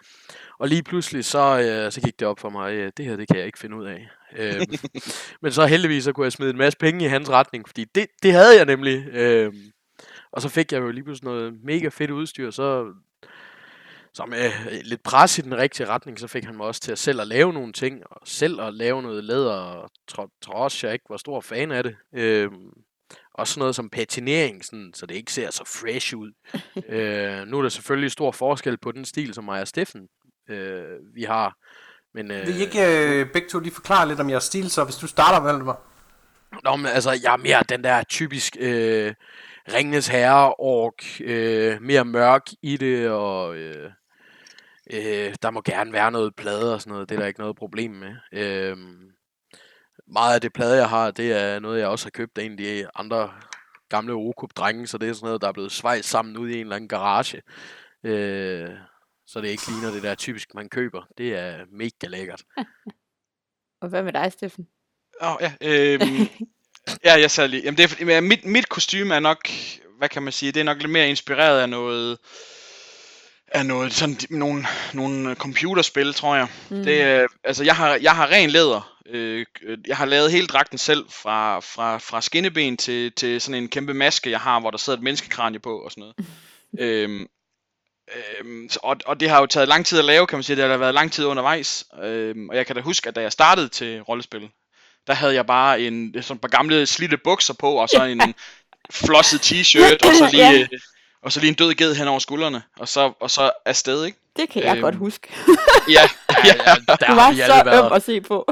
og 0.59 0.67
lige 0.67 0.83
pludselig 0.83 1.25
så, 1.25 1.59
øh, 1.59 1.91
så 1.91 2.01
gik 2.01 2.19
det 2.19 2.27
op 2.27 2.39
for 2.39 2.49
mig, 2.49 2.73
øh, 2.73 2.91
det 2.97 3.05
her 3.05 3.15
det 3.15 3.27
kan 3.27 3.37
jeg 3.37 3.45
ikke 3.45 3.59
finde 3.59 3.75
ud 3.75 3.85
af. 3.85 4.07
Øh, 4.37 4.61
men 5.41 5.51
så 5.51 5.65
heldigvis 5.65 6.03
så 6.03 6.13
kunne 6.13 6.23
jeg 6.23 6.31
smide 6.31 6.49
en 6.49 6.57
masse 6.57 6.77
penge 6.77 7.05
i 7.05 7.07
hans 7.07 7.29
retning, 7.29 7.67
fordi 7.67 7.85
det, 7.95 8.07
det 8.23 8.31
havde 8.31 8.57
jeg 8.57 8.65
nemlig. 8.65 9.07
Øh, 9.07 9.53
og 10.31 10.41
så 10.41 10.49
fik 10.49 10.71
jeg 10.71 10.81
jo 10.81 10.91
lige 10.91 11.03
pludselig 11.03 11.31
noget 11.31 11.53
mega 11.63 11.87
fedt 11.87 12.11
udstyr, 12.11 12.51
så 12.51 12.93
så 14.13 14.25
med 14.25 14.51
lidt 14.83 15.03
pres 15.03 15.37
i 15.37 15.41
den 15.41 15.57
rigtige 15.57 15.87
retning, 15.87 16.19
så 16.19 16.27
fik 16.27 16.43
han 16.43 16.57
mig 16.57 16.65
også 16.65 16.81
til 16.81 16.91
at 16.91 16.97
selv 16.97 17.21
at 17.21 17.27
lave 17.27 17.53
nogle 17.53 17.73
ting, 17.73 18.03
og 18.11 18.21
selv 18.25 18.61
at 18.61 18.73
lave 18.73 19.01
noget 19.01 19.23
læder, 19.23 19.53
og 19.53 19.91
tro, 20.07 20.27
trods 20.41 20.83
jeg 20.83 20.93
ikke 20.93 21.05
var 21.09 21.17
stor 21.17 21.41
fan 21.41 21.71
af 21.71 21.83
det. 21.83 21.95
Øhm, 22.13 22.71
også 23.33 23.53
sådan 23.53 23.59
noget 23.59 23.75
som 23.75 23.89
patinering, 23.89 24.65
sådan, 24.65 24.91
så 24.93 25.05
det 25.05 25.15
ikke 25.15 25.33
ser 25.33 25.51
så 25.51 25.63
fresh 25.65 26.15
ud. 26.15 26.31
øh, 26.89 27.47
nu 27.47 27.57
er 27.57 27.61
der 27.61 27.69
selvfølgelig 27.69 28.11
stor 28.11 28.31
forskel 28.31 28.77
på 28.77 28.91
den 28.91 29.05
stil, 29.05 29.33
som 29.33 29.49
og 29.49 29.67
Steffen 29.67 30.07
øh, 30.49 31.15
vi 31.15 31.23
har. 31.23 31.55
Men, 32.13 32.31
øh, 32.31 32.47
Vil 32.47 32.59
I 32.59 32.61
ikke 32.61 33.19
øh, 33.19 33.31
begge 33.33 33.49
to 33.49 33.59
lige 33.59 33.73
forklare 33.73 34.07
lidt 34.07 34.19
om 34.19 34.29
jeres 34.29 34.43
stil, 34.43 34.69
så 34.69 34.83
hvis 34.83 34.95
du 34.95 35.07
starter, 35.07 35.39
Valdemar? 35.39 35.81
Nå, 36.63 36.75
men 36.75 36.85
altså, 36.85 37.11
jeg 37.23 37.33
er 37.33 37.37
mere 37.37 37.63
den 37.69 37.83
der 37.83 38.03
typisk 38.03 38.57
øh, 38.59 39.13
Ringenes 39.73 40.07
Herre 40.07 40.53
ork, 40.53 41.21
øh, 41.21 41.81
mere 41.81 42.05
mørk 42.05 42.41
i 42.61 42.77
det, 42.77 43.09
og 43.09 43.55
øh, 43.55 43.91
øh, 44.93 45.35
der 45.41 45.51
må 45.51 45.61
gerne 45.61 45.93
være 45.93 46.11
noget 46.11 46.35
plade 46.35 46.73
og 46.73 46.81
sådan 46.81 46.93
noget, 46.93 47.09
det 47.09 47.15
er 47.15 47.19
der 47.19 47.27
ikke 47.27 47.39
noget 47.39 47.55
problem 47.55 47.91
med. 47.91 48.15
Øh, 48.31 48.77
meget 50.07 50.35
af 50.35 50.41
det 50.41 50.53
plade, 50.53 50.77
jeg 50.77 50.89
har, 50.89 51.11
det 51.11 51.31
er 51.31 51.59
noget, 51.59 51.79
jeg 51.79 51.87
også 51.87 52.05
har 52.05 52.11
købt 52.11 52.37
af 52.37 52.43
en 52.43 52.51
af 52.51 52.57
de 52.57 52.87
andre 52.95 53.31
gamle 53.89 54.13
Okup-drenge, 54.13 54.87
så 54.87 54.97
det 54.97 55.09
er 55.09 55.13
sådan 55.13 55.25
noget, 55.25 55.41
der 55.41 55.47
er 55.47 55.51
blevet 55.51 55.71
svejst 55.71 56.09
sammen 56.09 56.37
ud 56.37 56.49
i 56.49 56.53
en 56.53 56.59
eller 56.59 56.75
anden 56.75 56.87
garage. 56.87 57.41
Øh, 58.03 58.69
så 59.27 59.41
det 59.41 59.47
ikke 59.47 59.63
ligner 59.71 59.91
det 59.91 60.03
der 60.03 60.15
typisk, 60.15 60.53
man 60.53 60.69
køber. 60.69 61.01
Det 61.17 61.35
er 61.35 61.57
mega 61.71 62.07
lækkert. 62.07 62.43
Og 63.81 63.89
hvad 63.89 64.03
med 64.03 64.13
dig, 64.13 64.31
Steffen? 64.31 64.67
Åh, 65.21 65.31
oh, 65.35 65.37
ja. 65.41 65.53
Øhm, 65.61 66.27
ja, 67.05 67.19
jeg 67.19 67.31
sagde 67.31 67.47
lige. 67.47 67.63
Jamen, 67.63 67.77
det 67.77 67.83
er, 67.83 67.87
fordi- 67.87 68.19
mit, 68.19 68.45
mit 68.45 68.69
kostume 68.69 69.15
er 69.15 69.19
nok, 69.19 69.49
hvad 69.97 70.09
kan 70.09 70.23
man 70.23 70.33
sige, 70.33 70.51
det 70.51 70.59
er 70.59 70.63
nok 70.63 70.77
lidt 70.77 70.91
mere 70.91 71.09
inspireret 71.09 71.61
af 71.61 71.69
noget, 71.69 72.17
af 73.47 73.65
noget, 73.65 73.93
sådan 73.93 74.17
nogle, 74.29 74.65
nogle 74.93 75.35
computerspil, 75.35 76.13
tror 76.13 76.35
jeg. 76.35 76.47
Mm. 76.69 76.83
Det, 76.83 77.27
altså, 77.43 77.63
jeg 77.63 77.75
har, 77.75 77.95
jeg 78.01 78.15
har 78.15 78.27
ren 78.31 78.49
læder. 78.49 78.94
Øh, 79.09 79.45
jeg 79.87 79.97
har 79.97 80.05
lavet 80.05 80.31
hele 80.31 80.47
dragten 80.47 80.77
selv, 80.77 81.05
fra, 81.09 81.59
fra, 81.59 81.97
fra 81.97 82.21
skinneben 82.21 82.77
til, 82.77 83.11
til 83.11 83.41
sådan 83.41 83.63
en 83.63 83.69
kæmpe 83.69 83.93
maske, 83.93 84.31
jeg 84.31 84.39
har, 84.39 84.59
hvor 84.59 84.71
der 84.71 84.77
sidder 84.77 84.97
et 84.97 85.03
menneskekranje 85.03 85.59
på 85.59 85.79
og 85.79 85.91
sådan 85.91 86.01
noget. 86.01 86.15
øhm, 86.79 87.27
øhm, 88.39 88.69
så- 88.69 88.79
og, 88.83 88.97
og 89.05 89.19
det 89.19 89.29
har 89.29 89.39
jo 89.39 89.45
taget 89.45 89.67
lang 89.67 89.85
tid 89.85 89.99
at 89.99 90.05
lave, 90.05 90.27
kan 90.27 90.37
man 90.37 90.43
sige. 90.43 90.55
Det 90.55 90.69
har 90.69 90.77
været 90.77 90.93
lang 90.93 91.11
tid 91.11 91.25
undervejs. 91.25 91.85
Øhm, 92.03 92.49
og 92.49 92.55
jeg 92.55 92.65
kan 92.65 92.75
da 92.75 92.81
huske, 92.81 93.09
at 93.09 93.15
da 93.15 93.21
jeg 93.21 93.31
startede 93.31 93.67
til 93.67 94.01
rollespil, 94.01 94.49
der 95.07 95.13
havde 95.13 95.33
jeg 95.33 95.45
bare 95.45 95.81
en, 95.81 96.15
sådan 96.21 96.39
par 96.39 96.47
gamle 96.47 96.85
slidte 96.85 97.17
bukser 97.17 97.53
på, 97.53 97.71
og 97.73 97.89
så 97.89 98.03
en 98.03 98.33
flosset 98.91 99.39
t-shirt, 99.51 100.07
og 100.09 100.15
så 100.15 100.29
lige, 100.31 100.49
Ja. 100.51 100.59
øh, 100.59 100.67
og 101.21 101.31
så 101.31 101.39
lige 101.39 101.49
en 101.49 101.55
død 101.55 101.73
ged 101.73 101.95
hen 101.95 102.07
over 102.07 102.19
skuldrene, 102.19 102.63
og 102.79 102.87
så, 102.87 103.13
og 103.19 103.31
så 103.31 103.51
afsted, 103.65 104.05
ikke? 104.05 104.17
Det 104.37 104.49
kan 104.49 104.63
jeg 104.63 104.71
Øhm, 104.71 104.81
godt 104.81 104.95
huske. 104.95 105.27
Ja, 105.89 106.01
ja. 106.45 106.53
der 106.87 106.95
Du 106.95 107.13
var 107.15 107.33
så 107.33 107.85
øm 107.85 107.93
at 107.93 108.03
se 108.03 108.21
på. 108.21 108.47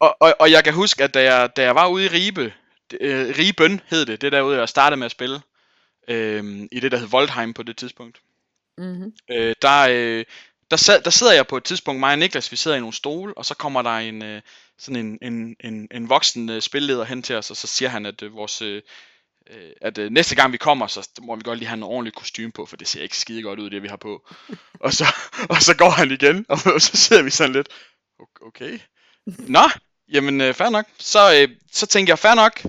Og, 0.00 0.16
og, 0.20 0.34
og 0.40 0.50
jeg 0.50 0.64
kan 0.64 0.74
huske, 0.74 1.04
at 1.04 1.14
da 1.14 1.34
jeg, 1.34 1.56
da 1.56 1.62
jeg 1.62 1.74
var 1.74 1.88
ude 1.88 2.04
i 2.04 2.08
Ribe, 2.08 2.52
øh, 3.00 3.34
Riben 3.38 3.80
hed 3.86 4.06
det, 4.06 4.20
det 4.20 4.32
derude, 4.32 4.58
jeg 4.58 4.68
startede 4.68 4.98
med 4.98 5.04
at 5.04 5.10
spille, 5.10 5.40
øh, 6.08 6.68
i 6.72 6.80
det, 6.80 6.92
der 6.92 6.98
hed 6.98 7.06
Voldheim 7.06 7.54
på 7.54 7.62
det 7.62 7.76
tidspunkt, 7.76 8.20
mm-hmm. 8.78 9.12
øh, 9.30 9.54
der, 9.62 9.86
øh, 9.90 10.24
der, 10.70 10.76
sad, 10.76 11.02
der 11.02 11.10
sidder 11.10 11.32
jeg 11.32 11.46
på 11.46 11.56
et 11.56 11.64
tidspunkt, 11.64 12.00
mig 12.00 12.12
og 12.12 12.18
Niklas, 12.18 12.52
vi 12.52 12.56
sidder 12.56 12.76
i 12.76 12.80
nogle 12.80 12.94
stole, 12.94 13.38
og 13.38 13.44
så 13.44 13.54
kommer 13.54 13.82
der 13.82 13.90
en, 13.90 14.22
øh, 14.22 14.42
sådan 14.78 15.06
en, 15.06 15.18
en, 15.22 15.56
en, 15.60 15.88
en 15.90 16.08
voksen 16.08 16.50
øh, 16.50 16.62
spilleder 16.62 17.04
hen 17.04 17.22
til 17.22 17.36
os, 17.36 17.50
og 17.50 17.56
så 17.56 17.66
siger 17.66 17.88
han, 17.88 18.06
at 18.06 18.22
øh, 18.22 18.34
vores... 18.34 18.62
Øh, 18.62 18.82
øh, 19.50 19.70
at 19.80 19.98
øh, 19.98 20.10
næste 20.10 20.36
gang 20.36 20.52
vi 20.52 20.56
kommer, 20.56 20.86
så 20.86 21.08
må 21.22 21.36
vi 21.36 21.42
godt 21.42 21.58
lige 21.58 21.68
have 21.68 21.76
en 21.76 21.82
ordentlig 21.82 22.14
kostume 22.14 22.52
på, 22.52 22.66
for 22.66 22.76
det 22.76 22.88
ser 22.88 23.02
ikke 23.02 23.16
skide 23.16 23.42
godt 23.42 23.58
ud, 23.58 23.70
det 23.70 23.82
vi 23.82 23.88
har 23.88 23.96
på. 23.96 24.28
og, 24.80 24.92
så, 24.92 25.04
og 25.50 25.62
så 25.62 25.76
går 25.76 25.90
han 25.90 26.10
igen, 26.10 26.46
og 26.74 26.80
så 26.80 26.96
sidder 26.96 27.22
vi 27.22 27.30
sådan 27.30 27.52
lidt, 27.52 27.68
okay. 28.40 28.78
Nå, 29.26 29.60
jamen 30.12 30.40
øh, 30.40 30.54
fair 30.54 30.68
nok. 30.68 30.84
Så, 30.98 31.34
øh, 31.34 31.48
så 31.72 31.86
tænker 31.86 32.10
jeg, 32.12 32.18
fair 32.18 32.34
nok, 32.34 32.62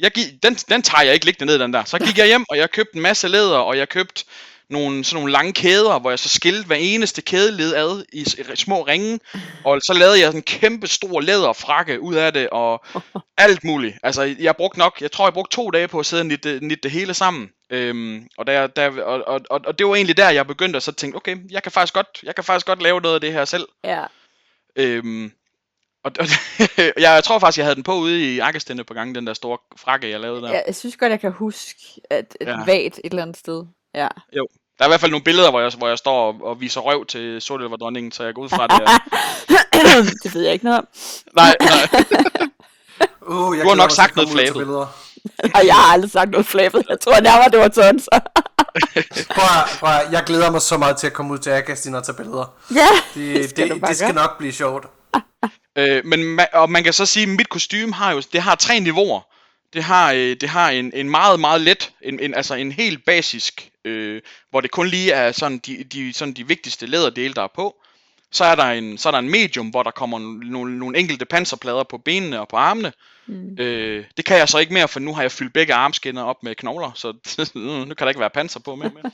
jeg 0.00 0.10
gi- 0.10 0.38
den, 0.42 0.54
den 0.54 0.82
tager 0.82 1.02
jeg 1.02 1.14
ikke 1.14 1.26
liggende 1.26 1.52
ned, 1.52 1.58
den 1.60 1.72
der. 1.72 1.84
Så 1.84 1.98
gik 1.98 2.18
jeg 2.18 2.26
hjem, 2.26 2.44
og 2.48 2.56
jeg 2.56 2.70
købte 2.70 2.96
en 2.96 3.02
masse 3.02 3.28
læder, 3.28 3.58
og 3.58 3.78
jeg 3.78 3.88
købte 3.88 4.24
nogle, 4.70 5.04
sådan 5.04 5.16
nogle 5.20 5.32
lange 5.32 5.52
kæder, 5.52 5.98
hvor 5.98 6.10
jeg 6.10 6.18
så 6.18 6.28
skilte 6.28 6.66
hver 6.66 6.76
eneste 6.76 7.22
kædeled 7.22 7.74
ad 7.74 8.04
i 8.12 8.24
små 8.54 8.82
ringe, 8.82 9.20
og 9.64 9.80
så 9.82 9.92
lavede 9.92 10.18
jeg 10.20 10.26
sådan 10.26 10.38
en 10.38 10.42
kæmpe 10.42 10.86
stor 10.86 11.20
læderfrakke 11.20 12.00
ud 12.00 12.14
af 12.14 12.32
det, 12.32 12.48
og 12.50 12.84
alt 13.38 13.64
muligt. 13.64 13.96
Altså, 14.02 14.34
jeg 14.38 14.56
brugte 14.56 14.78
nok, 14.78 14.98
jeg 15.00 15.12
tror, 15.12 15.26
jeg 15.26 15.32
brugte 15.32 15.56
to 15.56 15.70
dage 15.70 15.88
på 15.88 15.98
at 15.98 16.06
sidde 16.06 16.20
og 16.22 16.26
nitte, 16.26 16.58
nitte 16.62 16.82
det 16.82 16.90
hele 16.90 17.14
sammen. 17.14 17.50
Øhm, 17.70 18.26
og, 18.38 18.46
der, 18.46 18.66
der, 18.66 19.02
og, 19.02 19.22
og, 19.26 19.40
og, 19.50 19.60
og, 19.64 19.78
det 19.78 19.86
var 19.86 19.94
egentlig 19.94 20.16
der, 20.16 20.30
jeg 20.30 20.46
begyndte 20.46 20.76
at 20.76 20.82
så 20.82 20.92
tænke, 20.92 21.16
okay, 21.16 21.36
jeg 21.50 21.62
kan 21.62 21.72
faktisk 21.72 21.94
godt, 21.94 22.20
jeg 22.22 22.34
kan 22.34 22.44
faktisk 22.44 22.66
godt 22.66 22.82
lave 22.82 23.00
noget 23.00 23.14
af 23.14 23.20
det 23.20 23.32
her 23.32 23.44
selv. 23.44 23.68
Ja. 23.84 24.04
Øhm, 24.76 25.32
og, 26.04 26.12
og 26.18 26.26
jeg, 26.68 26.92
jeg 27.16 27.24
tror 27.24 27.38
faktisk, 27.38 27.58
jeg 27.58 27.64
havde 27.66 27.74
den 27.74 27.82
på 27.84 27.94
ude 27.94 28.34
i 28.34 28.38
Akkestende 28.38 28.84
på 28.84 28.94
gang, 28.94 29.14
den 29.14 29.26
der 29.26 29.34
store 29.34 29.58
frakke, 29.76 30.10
jeg 30.10 30.20
lavede 30.20 30.42
der. 30.42 30.50
ja. 30.52 30.60
Jeg 30.66 30.74
synes 30.74 30.96
godt, 30.96 31.10
jeg 31.10 31.20
kan 31.20 31.32
huske, 31.32 31.74
at 32.10 32.36
et 32.40 32.46
Ja. 32.48 32.56
vagt 32.56 32.68
et 32.76 33.00
eller 33.04 33.22
andet 33.22 33.36
sted. 33.36 33.64
Ja. 33.94 34.08
Jo. 34.36 34.46
Der 34.78 34.84
er 34.84 34.88
i 34.88 34.90
hvert 34.90 35.00
fald 35.00 35.10
nogle 35.10 35.24
billeder, 35.24 35.50
hvor 35.50 35.60
jeg, 35.60 35.72
hvor 35.78 35.88
jeg 35.88 35.98
står 35.98 36.26
og, 36.26 36.36
og 36.42 36.60
viser 36.60 36.80
røv 36.80 37.06
til 37.06 37.40
Sortelver-dronningen, 37.40 38.12
så 38.12 38.24
jeg 38.24 38.34
går 38.34 38.42
ud 38.42 38.48
fra 38.48 38.66
det. 38.66 38.82
Det 40.22 40.34
ved 40.34 40.42
jeg 40.42 40.52
ikke 40.52 40.64
noget 40.64 40.78
om. 40.78 40.86
nej, 41.36 41.56
nej. 41.60 42.04
Uh, 43.26 43.56
jeg 43.58 43.64
Du 43.64 43.68
har 43.68 43.76
nok 43.76 43.90
sagt 43.90 44.16
noget 44.16 44.30
flabet. 44.30 44.54
billeder. 44.54 44.86
Og 45.54 45.66
jeg 45.66 45.74
har 45.74 45.92
aldrig 45.92 46.10
sagt 46.10 46.30
noget 46.30 46.46
flabet. 46.46 46.84
Jeg 46.88 47.00
tror 47.00 47.20
nærmere, 47.20 47.48
det 47.50 47.58
var 47.58 47.68
tons. 47.68 48.08
Prøv, 49.30 49.44
at- 49.44 49.78
prøv, 49.80 49.90
at- 49.90 50.12
jeg 50.12 50.22
glæder 50.26 50.50
mig 50.50 50.62
så 50.62 50.76
meget 50.78 50.96
til 50.96 51.06
at 51.06 51.12
komme 51.12 51.32
ud 51.32 51.38
til 51.38 51.50
Agastin 51.50 51.94
og 51.94 52.04
tage 52.04 52.16
billeder. 52.16 52.54
ja, 52.74 52.86
Det, 53.14 53.50
skal 53.50 53.68
du 53.70 53.74
det, 53.74 53.86
det 53.88 53.96
skal 53.96 54.14
nok 54.14 54.38
blive 54.38 54.52
sjovt. 54.52 54.86
Øh, 55.76 56.06
men 56.06 56.40
og 56.52 56.70
man 56.70 56.84
kan 56.84 56.92
så 56.92 57.06
sige, 57.06 57.22
at 57.22 57.28
mit 57.28 57.48
kostume 57.48 57.94
har 57.94 58.12
jo, 58.12 58.22
det 58.32 58.42
har 58.42 58.54
tre 58.54 58.80
niveauer. 58.80 59.20
Det 59.72 59.82
har, 59.82 60.12
øh, 60.12 60.36
det 60.40 60.48
har 60.48 60.70
en, 60.70 60.92
en 60.94 61.10
meget, 61.10 61.40
meget 61.40 61.60
let, 61.60 61.92
en, 62.02 62.20
en, 62.20 62.34
altså 62.34 62.54
en 62.54 62.72
helt 62.72 63.04
basisk, 63.04 63.70
øh, 63.84 64.22
hvor 64.50 64.60
det 64.60 64.70
kun 64.70 64.88
lige 64.88 65.12
er 65.12 65.32
sådan 65.32 65.58
de, 65.58 65.84
de, 65.84 66.12
sådan 66.12 66.34
de 66.34 66.46
vigtigste 66.46 66.86
læderdele, 66.86 67.34
der 67.34 67.42
er 67.42 67.52
på. 67.54 67.76
Så 68.32 68.44
er 68.44 68.54
der 68.54 68.64
en, 68.64 68.98
så 68.98 69.08
er 69.08 69.10
der 69.10 69.18
en 69.18 69.30
medium, 69.30 69.68
hvor 69.68 69.82
der 69.82 69.90
kommer 69.90 70.18
nogle, 70.18 70.78
nogle 70.78 70.98
enkelte 70.98 71.24
panserplader 71.24 71.82
på 71.82 71.98
benene 71.98 72.40
og 72.40 72.48
på 72.48 72.56
armene. 72.56 72.92
Mm. 73.26 73.56
Øh, 73.58 74.04
det 74.16 74.24
kan 74.24 74.36
jeg 74.36 74.48
så 74.48 74.58
ikke 74.58 74.72
mere, 74.72 74.88
for 74.88 75.00
nu 75.00 75.14
har 75.14 75.22
jeg 75.22 75.32
fyldt 75.32 75.52
begge 75.52 75.74
armskinner 75.74 76.22
op 76.22 76.42
med 76.42 76.54
knogler, 76.54 76.90
så 76.94 77.12
nu 77.54 77.84
kan 77.84 77.96
der 77.98 78.08
ikke 78.08 78.20
være 78.20 78.30
panser 78.30 78.60
på 78.60 78.74
mere. 78.74 78.90
mere. 78.94 79.12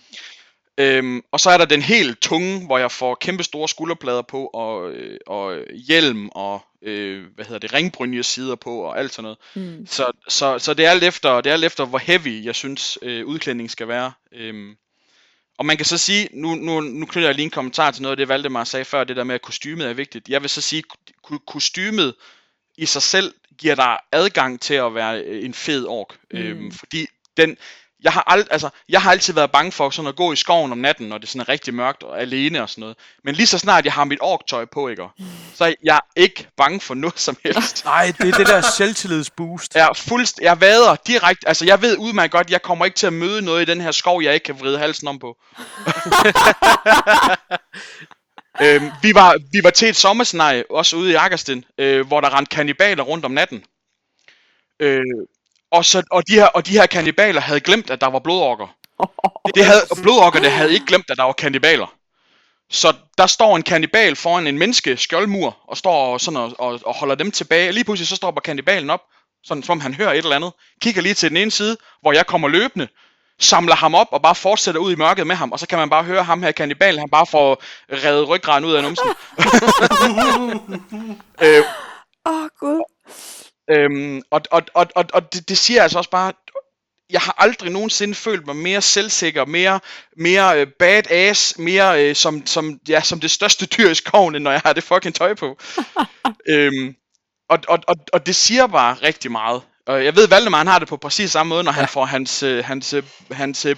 Øhm, 0.78 1.22
og 1.32 1.40
så 1.40 1.50
er 1.50 1.58
der 1.58 1.64
den 1.64 1.82
helt 1.82 2.20
tunge, 2.20 2.66
hvor 2.66 2.78
jeg 2.78 2.92
får 2.92 3.14
kæmpe 3.14 3.42
store 3.42 3.68
skulderplader 3.68 4.22
på, 4.22 4.46
og, 4.46 4.90
øh, 4.90 5.18
og 5.26 5.64
hjelm, 5.88 6.28
og 6.28 6.62
øh, 6.82 7.24
hvad 7.34 7.44
hedder 7.44 7.58
det, 7.58 7.72
ringbrynjesider 7.72 8.56
på, 8.56 8.80
og 8.80 8.98
alt 8.98 9.12
sådan 9.12 9.22
noget. 9.22 9.38
Mm. 9.54 9.86
Så, 9.86 10.12
så, 10.28 10.58
så 10.58 10.74
det, 10.74 10.86
er 10.86 10.90
alt 10.90 11.04
efter, 11.04 11.40
det 11.40 11.50
er 11.50 11.54
alt 11.54 11.64
efter, 11.64 11.84
hvor 11.84 11.98
heavy 11.98 12.44
jeg 12.44 12.54
synes 12.54 12.98
øh, 13.02 13.26
udklædningen 13.26 13.68
skal 13.68 13.88
være. 13.88 14.12
Øhm, 14.32 14.76
og 15.58 15.66
man 15.66 15.76
kan 15.76 15.86
så 15.86 15.98
sige, 15.98 16.28
nu, 16.32 16.54
nu, 16.54 16.80
nu 16.80 17.06
knytter 17.06 17.28
jeg 17.28 17.34
lige 17.34 17.44
en 17.44 17.50
kommentar 17.50 17.90
til 17.90 18.02
noget 18.02 18.12
af 18.12 18.16
det, 18.16 18.28
Valdemar 18.28 18.64
sagde 18.64 18.84
før, 18.84 19.04
det 19.04 19.16
der 19.16 19.24
med, 19.24 19.34
at 19.34 19.42
kostymet 19.42 19.88
er 19.88 19.92
vigtigt. 19.92 20.28
Jeg 20.28 20.42
vil 20.42 20.50
så 20.50 20.60
sige, 20.60 20.82
at 21.32 21.38
kostymet 21.46 22.14
i 22.76 22.86
sig 22.86 23.02
selv 23.02 23.34
giver 23.58 23.74
dig 23.74 23.98
adgang 24.12 24.60
til 24.60 24.74
at 24.74 24.94
være 24.94 25.20
øh, 25.20 25.44
en 25.44 25.54
fed 25.54 25.86
ork. 25.86 26.18
Mm. 26.32 26.38
Øhm, 26.38 26.72
fordi 26.72 27.06
den, 27.36 27.56
jeg 28.02 28.12
har, 28.12 28.24
ald, 28.26 28.46
altså, 28.50 28.70
jeg 28.88 29.02
har 29.02 29.10
altid 29.10 29.32
været 29.34 29.50
bange 29.50 29.72
for 29.72 29.90
sådan 29.90 30.08
at 30.08 30.16
gå 30.16 30.32
i 30.32 30.36
skoven 30.36 30.72
om 30.72 30.78
natten, 30.78 31.08
når 31.08 31.18
det 31.18 31.28
sådan 31.28 31.40
er 31.40 31.48
rigtig 31.48 31.74
mørkt 31.74 32.02
og 32.02 32.20
alene 32.20 32.62
og 32.62 32.68
sådan 32.68 32.80
noget. 32.80 32.96
Men 33.24 33.34
lige 33.34 33.46
så 33.46 33.58
snart 33.58 33.84
jeg 33.84 33.92
har 33.92 34.04
mit 34.04 34.18
orktøj 34.20 34.64
på, 34.64 34.88
ikke? 34.88 35.02
så 35.54 35.64
er 35.64 35.74
jeg 35.84 36.00
ikke 36.16 36.48
bange 36.56 36.80
for 36.80 36.94
noget 36.94 37.20
som 37.20 37.36
helst. 37.44 37.84
Nej, 37.84 38.12
det 38.18 38.28
er 38.28 38.36
det 38.36 38.46
der 38.46 38.60
selvtillidsboost. 38.60 39.74
Jeg 39.74 39.88
fuldst, 39.96 40.40
jeg 40.42 40.60
vader 40.60 40.96
direkte, 41.06 41.48
altså 41.48 41.64
jeg 41.64 41.82
ved 41.82 41.96
udmærket 41.98 42.32
godt, 42.32 42.50
jeg 42.50 42.62
kommer 42.62 42.84
ikke 42.84 42.96
til 42.96 43.06
at 43.06 43.12
møde 43.12 43.42
noget 43.42 43.62
i 43.62 43.64
den 43.64 43.80
her 43.80 43.90
skov, 43.90 44.22
jeg 44.22 44.34
ikke 44.34 44.44
kan 44.44 44.60
vride 44.60 44.78
halsen 44.78 45.08
om 45.08 45.18
på. 45.18 45.36
øhm, 48.64 48.90
vi, 49.02 49.14
var, 49.14 49.36
vi 49.52 49.60
var 49.62 49.70
til 49.70 49.88
et 49.88 49.96
sommerscenarie, 49.96 50.70
også 50.70 50.96
ude 50.96 51.10
i 51.12 51.14
Akkersten, 51.14 51.64
øh, 51.78 52.06
hvor 52.06 52.20
der 52.20 52.36
rendte 52.36 52.56
kannibaler 52.56 53.02
rundt 53.02 53.24
om 53.24 53.30
natten. 53.30 53.64
Øh, 54.80 55.02
og, 55.70 55.84
så, 55.84 56.02
og, 56.10 56.28
de 56.28 56.34
her, 56.34 56.46
og 56.46 56.66
de 56.66 56.72
her 56.72 56.86
kannibaler 56.86 57.40
havde 57.40 57.60
glemt, 57.60 57.90
at 57.90 58.00
der 58.00 58.06
var 58.06 58.18
blodorker. 58.18 58.66
Det 59.54 59.64
havde, 59.64 59.82
og 59.90 59.96
blodorkerne 60.02 60.48
havde 60.48 60.72
ikke 60.72 60.86
glemt, 60.86 61.10
at 61.10 61.16
der 61.16 61.22
var 61.22 61.32
kannibaler. 61.32 61.94
Så 62.70 62.92
der 63.18 63.26
står 63.26 63.56
en 63.56 63.62
kannibal 63.62 64.16
foran 64.16 64.46
en 64.46 64.58
menneske 64.58 64.96
skjoldmur, 64.96 65.56
og 65.68 65.76
står 65.76 66.12
og, 66.12 66.20
sådan 66.20 66.36
og, 66.36 66.54
og, 66.58 66.80
og 66.84 66.94
holder 66.94 67.14
dem 67.14 67.30
tilbage. 67.30 67.72
Lige 67.72 67.84
pludselig 67.84 68.08
så 68.08 68.16
stopper 68.16 68.40
kannibalen 68.40 68.90
op, 68.90 69.00
sådan 69.44 69.62
som 69.62 69.72
om 69.72 69.80
han 69.80 69.94
hører 69.94 70.12
et 70.12 70.18
eller 70.18 70.36
andet. 70.36 70.52
Kigger 70.80 71.02
lige 71.02 71.14
til 71.14 71.28
den 71.28 71.36
ene 71.36 71.50
side, 71.50 71.76
hvor 72.00 72.12
jeg 72.12 72.26
kommer 72.26 72.48
løbende, 72.48 72.88
samler 73.40 73.74
ham 73.74 73.94
op 73.94 74.06
og 74.10 74.22
bare 74.22 74.34
fortsætter 74.34 74.80
ud 74.80 74.92
i 74.92 74.96
mørket 74.96 75.26
med 75.26 75.36
ham. 75.36 75.52
Og 75.52 75.58
så 75.58 75.66
kan 75.66 75.78
man 75.78 75.90
bare 75.90 76.04
høre 76.04 76.24
ham 76.24 76.42
her 76.42 76.52
kannibalen, 76.52 76.98
han 76.98 77.10
bare 77.10 77.26
får 77.26 77.62
revet 77.92 78.28
ryggraden 78.28 78.64
ud 78.64 78.72
af 78.72 78.82
numsen. 78.82 79.08
øh, 81.42 81.64
Åh, 82.26 82.34
oh, 82.34 82.48
gud. 82.60 82.82
Øhm, 83.70 84.22
og 84.30 84.40
og, 84.50 84.62
og, 84.74 84.86
og, 84.94 85.04
og 85.12 85.32
det, 85.32 85.48
det 85.48 85.58
siger 85.58 85.82
altså 85.82 85.98
også 85.98 86.10
bare, 86.10 86.32
jeg 87.10 87.20
har 87.20 87.34
aldrig 87.38 87.72
nogensinde 87.72 88.14
følt 88.14 88.46
mig 88.46 88.56
mere 88.56 88.82
selvsikker, 88.82 89.44
mere, 89.44 89.80
mere 90.16 90.60
øh, 90.60 90.66
badass, 90.78 91.58
mere 91.58 92.04
øh, 92.04 92.16
som, 92.16 92.46
som, 92.46 92.80
ja, 92.88 93.00
som 93.00 93.20
det 93.20 93.30
største 93.30 93.66
dyr 93.66 93.90
i 93.90 93.94
skoven, 93.94 94.34
end 94.34 94.44
når 94.44 94.50
jeg 94.50 94.62
har 94.64 94.72
det 94.72 94.84
fucking 94.84 95.14
tøj 95.14 95.34
på. 95.34 95.58
øhm, 96.50 96.96
og, 97.48 97.58
og, 97.68 97.78
og, 97.88 97.96
og 98.12 98.26
det 98.26 98.36
siger 98.36 98.66
bare 98.66 98.94
rigtig 98.94 99.32
meget. 99.32 99.62
Og 99.86 100.04
jeg 100.04 100.16
ved, 100.16 100.28
Valdemar 100.28 100.58
han 100.58 100.66
har 100.66 100.78
det 100.78 100.88
på 100.88 100.96
præcis 100.96 101.30
samme 101.30 101.48
måde, 101.48 101.64
når 101.64 101.72
han 101.72 101.88
får 101.88 102.04
hans, 102.04 102.42
øh, 102.42 102.64
hans, 102.64 102.94
øh, 102.94 103.02
hans 103.30 103.64
øh, 103.64 103.76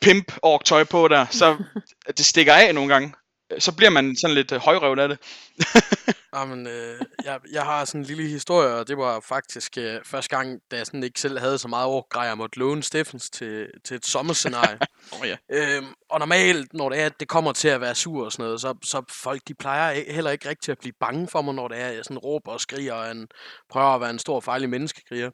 pimp 0.00 0.32
tøj 0.64 0.84
på 0.84 1.08
der, 1.08 1.26
så 1.30 1.56
det 2.18 2.26
stikker 2.26 2.54
af 2.54 2.74
nogle 2.74 2.92
gange. 2.92 3.12
Så 3.58 3.72
bliver 3.76 3.90
man 3.90 4.16
sådan 4.16 4.34
lidt 4.34 4.52
øh, 4.52 4.60
højrøvet 4.60 4.98
af 4.98 5.08
det. 5.08 5.18
Jamen, 6.36 6.66
øh, 6.66 7.00
jeg, 7.24 7.40
jeg 7.52 7.62
har 7.62 7.84
sådan 7.84 8.00
en 8.00 8.06
lille 8.06 8.28
historie, 8.28 8.74
og 8.74 8.88
det 8.88 8.98
var 8.98 9.20
faktisk 9.20 9.78
øh, 9.78 10.00
første 10.04 10.36
gang, 10.36 10.60
da 10.70 10.76
jeg 10.76 10.86
sådan 10.86 11.02
ikke 11.02 11.20
selv 11.20 11.38
havde 11.38 11.58
så 11.58 11.68
meget 11.68 11.86
overgrej, 11.86 12.22
jeg 12.22 12.38
måtte 12.38 12.58
låne 12.58 12.82
Steffens 12.82 13.30
til, 13.30 13.66
til 13.84 13.96
et 13.96 14.06
sommerscenarie. 14.06 14.78
Oh, 15.12 15.28
ja. 15.28 15.36
øhm, 15.50 15.86
og 16.10 16.18
normalt, 16.18 16.74
når 16.74 16.88
det 16.88 17.00
er, 17.00 17.06
at 17.06 17.20
det 17.20 17.28
kommer 17.28 17.52
til 17.52 17.68
at 17.68 17.80
være 17.80 17.94
sur 17.94 18.24
og 18.24 18.32
sådan 18.32 18.44
noget, 18.44 18.60
så, 18.60 18.74
så 18.82 19.02
folk, 19.10 19.42
de 19.48 19.54
plejer 19.54 20.12
heller 20.12 20.30
ikke 20.30 20.48
rigtig 20.48 20.72
at 20.72 20.78
blive 20.78 20.92
bange 21.00 21.28
for 21.28 21.42
mig, 21.42 21.54
når 21.54 21.68
det 21.68 21.78
er, 21.78 21.86
at 21.86 21.96
jeg 21.96 22.04
sådan 22.04 22.18
råber 22.18 22.52
og 22.52 22.60
skriger, 22.60 22.94
og 22.94 23.10
en, 23.10 23.28
prøver 23.70 23.86
at 23.86 24.00
være 24.00 24.10
en 24.10 24.18
stor 24.18 24.40
fejlig 24.40 24.70
menneskekriger. 24.70 25.30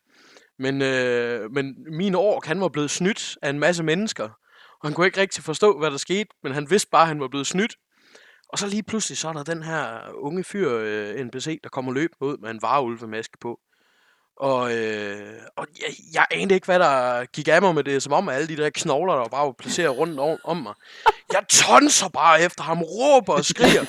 Men, 0.59 0.83
øh, 0.83 1.51
men 1.51 1.75
min 1.97 2.15
ork, 2.15 2.47
han 2.47 2.61
var 2.61 2.69
blevet 2.69 2.91
snydt 2.91 3.37
af 3.43 3.51
en 3.51 3.59
masse 3.59 3.83
mennesker, 3.83 4.25
og 4.81 4.89
han 4.89 4.93
kunne 4.95 5.07
ikke 5.07 5.21
rigtig 5.21 5.45
forstå, 5.45 5.79
hvad 5.79 5.91
der 5.91 5.97
skete, 5.97 6.31
men 6.43 6.53
han 6.53 6.71
vidste 6.71 6.89
bare, 6.91 7.03
at 7.03 7.09
han 7.09 7.21
var 7.21 7.29
blevet 7.29 7.47
snydt. 7.47 7.77
Og 8.49 8.59
så 8.59 8.67
lige 8.67 8.83
pludselig, 8.83 9.19
så 9.19 9.29
er 9.29 9.33
der 9.33 9.43
den 9.43 9.63
her 9.63 10.01
unge 10.15 10.45
fyr, 10.45 10.71
øh, 10.73 11.25
NPC, 11.27 11.61
der 11.63 11.69
kommer 11.69 11.93
løb 11.93 12.11
ud 12.21 12.37
med 12.39 12.51
en 12.51 12.63
varulvemaske 12.63 13.39
på. 13.41 13.61
Og, 14.37 14.77
øh, 14.77 15.43
og 15.57 15.67
jeg, 15.81 15.95
jeg 16.13 16.27
anede 16.31 16.55
ikke, 16.55 16.65
hvad 16.65 16.79
der 16.79 17.25
gik 17.25 17.49
af 17.49 17.63
mig 17.63 17.75
med 17.75 17.85
det, 17.85 18.03
som 18.03 18.13
om 18.13 18.29
alle 18.29 18.49
de 18.49 18.57
der 18.57 18.71
knogler, 18.71 19.15
der 19.15 19.29
bare 19.29 19.47
var 19.47 19.55
placeret 19.59 19.99
rundt 19.99 20.21
om, 20.21 20.39
om 20.45 20.57
mig. 20.57 20.75
Jeg 21.33 21.45
tonser 21.49 22.09
bare 22.09 22.43
efter 22.43 22.63
ham, 22.63 22.83
råber 22.83 23.33
og 23.33 23.45
skriger. 23.45 23.85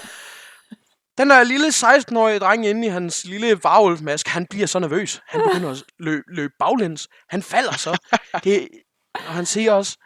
Den 1.18 1.30
der 1.30 1.44
lille 1.44 1.68
16-årige 1.68 2.40
dreng 2.40 2.66
inde 2.66 2.88
i 2.88 2.90
hans 2.90 3.26
lille 3.26 3.60
varulvmaske, 3.64 4.30
han 4.30 4.46
bliver 4.46 4.68
så 4.68 4.80
nervøs. 4.80 5.22
Han 5.28 5.42
begynder 5.48 5.72
at 5.72 5.84
løbe, 6.00 6.24
løbe 6.28 6.54
baglæns. 6.60 7.08
Han 7.30 7.44
falder 7.44 7.74
så. 7.78 7.98
Det, 8.44 8.70
og 9.14 9.34
han 9.34 9.46
siger 9.46 9.74
også, 9.74 9.98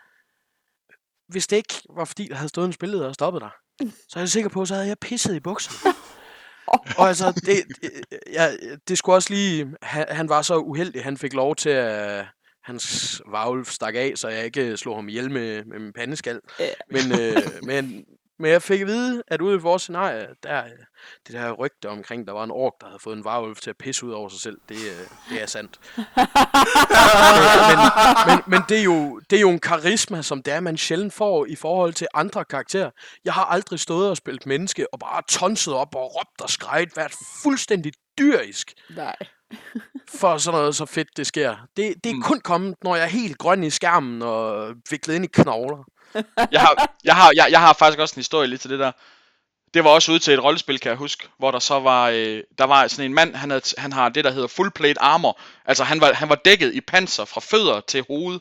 hvis 1.27 1.47
det 1.47 1.57
ikke 1.57 1.73
var 1.89 2.05
fordi, 2.05 2.27
der 2.27 2.35
havde 2.35 2.49
stået 2.49 2.65
en 2.65 2.73
spilleder 2.73 3.07
og 3.07 3.13
stoppet 3.13 3.41
dig, 3.41 3.51
så 4.09 4.19
er 4.19 4.21
jeg 4.21 4.29
sikker 4.29 4.49
på, 4.49 4.65
så 4.65 4.73
havde 4.73 4.87
jeg 4.87 4.97
pisset 4.99 5.35
i 5.35 5.39
bukserne. 5.39 5.93
og 6.97 7.07
altså, 7.07 7.31
det, 7.31 7.63
ja, 8.33 8.51
det 8.87 8.97
skulle 8.97 9.15
også 9.15 9.33
lige... 9.33 9.73
Han, 9.81 10.05
han 10.09 10.29
var 10.29 10.41
så 10.41 10.57
uheldig, 10.57 11.03
han 11.03 11.17
fik 11.17 11.33
lov 11.33 11.55
til 11.55 11.69
at... 11.69 12.25
Hans 12.63 13.21
varulv 13.27 13.65
stak 13.65 13.95
af, 13.95 14.13
så 14.15 14.27
jeg 14.27 14.45
ikke 14.45 14.77
slog 14.77 14.95
ham 14.95 15.09
ihjel 15.09 15.31
med, 15.31 15.65
med 15.65 15.79
min 15.79 15.93
pandeskal. 15.93 16.39
Ja. 16.59 16.65
Men, 16.91 17.19
øh, 17.21 17.37
men, 17.63 18.05
Men 18.41 18.51
jeg 18.51 18.61
fik 18.61 18.81
at 18.81 18.87
vide, 18.87 19.23
at 19.27 19.41
ude 19.41 19.55
i 19.55 19.59
vores 19.59 19.81
scenarie, 19.81 20.27
der 20.43 20.63
det 21.27 21.33
der 21.33 21.51
rygte 21.51 21.89
omkring, 21.89 22.27
der 22.27 22.33
var 22.33 22.43
en 22.43 22.51
ork, 22.51 22.73
der 22.81 22.87
havde 22.87 22.99
fået 22.99 23.17
en 23.17 23.23
varulv 23.23 23.55
til 23.55 23.69
at 23.69 23.77
pisse 23.77 24.05
ud 24.05 24.11
over 24.11 24.29
sig 24.29 24.39
selv, 24.39 24.57
det, 24.69 24.75
øh, 24.75 25.07
det 25.29 25.41
er 25.41 25.45
sandt. 25.45 25.79
men, 27.69 27.77
men, 28.27 28.43
men 28.47 28.61
det, 28.69 28.79
er 28.79 28.83
jo, 28.83 29.21
det 29.29 29.35
er 29.35 29.41
jo 29.41 29.49
en 29.49 29.59
karisma, 29.59 30.21
som 30.21 30.43
det 30.43 30.53
er, 30.53 30.59
man 30.59 30.77
sjældent 30.77 31.13
får 31.13 31.45
i 31.45 31.55
forhold 31.55 31.93
til 31.93 32.07
andre 32.13 32.45
karakterer. 32.45 32.89
Jeg 33.25 33.33
har 33.33 33.45
aldrig 33.45 33.79
stået 33.79 34.09
og 34.09 34.17
spillet 34.17 34.45
menneske 34.45 34.93
og 34.93 34.99
bare 34.99 35.21
tonset 35.29 35.73
op 35.73 35.95
og 35.95 36.15
råbt 36.15 36.41
og 36.41 36.49
skrejet, 36.49 36.97
været 36.97 37.13
fuldstændig 37.43 37.93
dyrisk. 38.19 38.73
Nej. 38.95 39.15
for 40.19 40.37
sådan 40.37 40.59
noget 40.59 40.75
så 40.75 40.85
fedt, 40.85 41.17
det 41.17 41.27
sker. 41.27 41.55
Det, 41.77 41.95
det 42.03 42.09
er 42.09 42.15
mm. 42.15 42.21
kun 42.21 42.39
kommet, 42.39 42.75
når 42.83 42.95
jeg 42.95 43.03
er 43.03 43.09
helt 43.09 43.37
grøn 43.37 43.63
i 43.63 43.69
skærmen 43.69 44.21
og 44.21 44.73
viklet 44.89 45.15
ind 45.15 45.25
i 45.25 45.27
knogler. 45.27 45.83
Jeg, 46.51 46.61
har, 46.61 46.87
jeg, 47.03 47.15
har, 47.15 47.31
jeg, 47.35 47.47
jeg 47.51 47.59
har 47.59 47.73
faktisk 47.73 47.99
også 47.99 48.13
en 48.15 48.19
historie 48.19 48.47
lige 48.47 48.59
til 48.59 48.69
det 48.69 48.79
der. 48.79 48.91
Det 49.73 49.83
var 49.83 49.89
også 49.89 50.11
ude 50.11 50.19
til 50.19 50.33
et 50.33 50.43
rollespil, 50.43 50.79
kan 50.79 50.89
jeg 50.89 50.97
huske, 50.97 51.27
hvor 51.37 51.51
der 51.51 51.59
så 51.59 51.79
var, 51.79 52.09
øh, 52.09 52.43
der 52.57 52.63
var 52.63 52.87
sådan 52.87 53.05
en 53.05 53.13
mand, 53.13 53.35
han, 53.35 53.49
havde, 53.49 53.63
han 53.77 53.93
har 53.93 54.09
det, 54.09 54.23
der 54.23 54.31
hedder 54.31 54.47
full 54.47 54.71
plate 54.71 55.01
armor. 55.01 55.39
Altså 55.65 55.83
han 55.83 56.01
var, 56.01 56.13
han 56.13 56.29
var 56.29 56.35
dækket 56.35 56.73
i 56.73 56.81
panser 56.81 57.25
fra 57.25 57.41
fødder 57.41 57.81
til 57.87 58.05
hoved. 58.09 58.39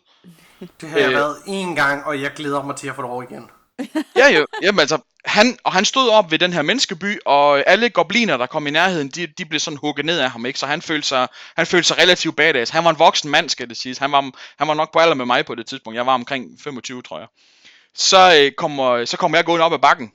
Det 0.80 0.88
har 0.88 0.98
jeg 0.98 1.08
øh, 1.08 1.14
været 1.14 1.36
én 1.36 1.74
gang, 1.74 2.04
og 2.04 2.22
jeg 2.22 2.32
glæder 2.32 2.62
mig 2.62 2.76
til 2.76 2.88
at 2.88 2.94
få 2.94 3.02
det 3.02 3.10
over 3.10 3.22
igen. 3.22 3.50
ja, 4.16 4.28
jo. 4.28 4.46
Jamen 4.62 4.80
altså, 4.80 4.98
han, 5.24 5.58
og 5.64 5.72
han 5.72 5.84
stod 5.84 6.08
op 6.08 6.30
ved 6.30 6.38
den 6.38 6.52
her 6.52 6.62
menneskeby, 6.62 7.18
og 7.26 7.68
alle 7.68 7.90
gobliner, 7.90 8.36
der 8.36 8.46
kom 8.46 8.66
i 8.66 8.70
nærheden, 8.70 9.08
de, 9.08 9.26
de 9.26 9.44
blev 9.44 9.60
sådan 9.60 9.76
hugget 9.76 10.06
ned 10.06 10.18
af 10.18 10.30
ham, 10.30 10.46
ikke? 10.46 10.58
Så 10.58 10.66
han 10.66 10.82
følte 10.82 11.08
sig, 11.08 11.28
han 11.56 11.66
følte 11.66 11.88
sig 11.88 11.98
relativt 11.98 12.36
badass. 12.36 12.70
Han 12.70 12.84
var 12.84 12.90
en 12.90 12.98
voksen 12.98 13.30
mand, 13.30 13.48
skal 13.48 13.68
det 13.68 13.76
siges. 13.76 13.98
Han 13.98 14.12
var, 14.12 14.30
han 14.58 14.68
var 14.68 14.74
nok 14.74 14.92
på 14.92 14.98
alder 14.98 15.14
med 15.14 15.26
mig 15.26 15.46
på 15.46 15.54
det 15.54 15.66
tidspunkt. 15.66 15.96
Jeg 15.96 16.06
var 16.06 16.14
omkring 16.14 16.58
25, 16.64 17.02
tror 17.02 17.18
jeg. 17.18 17.28
Så, 17.94 18.40
øh, 18.40 18.52
kommer, 18.52 19.04
så 19.04 19.16
kommer 19.16 19.38
jeg 19.38 19.44
gående 19.44 19.64
op 19.64 19.72
ad 19.72 19.78
bakken, 19.78 20.12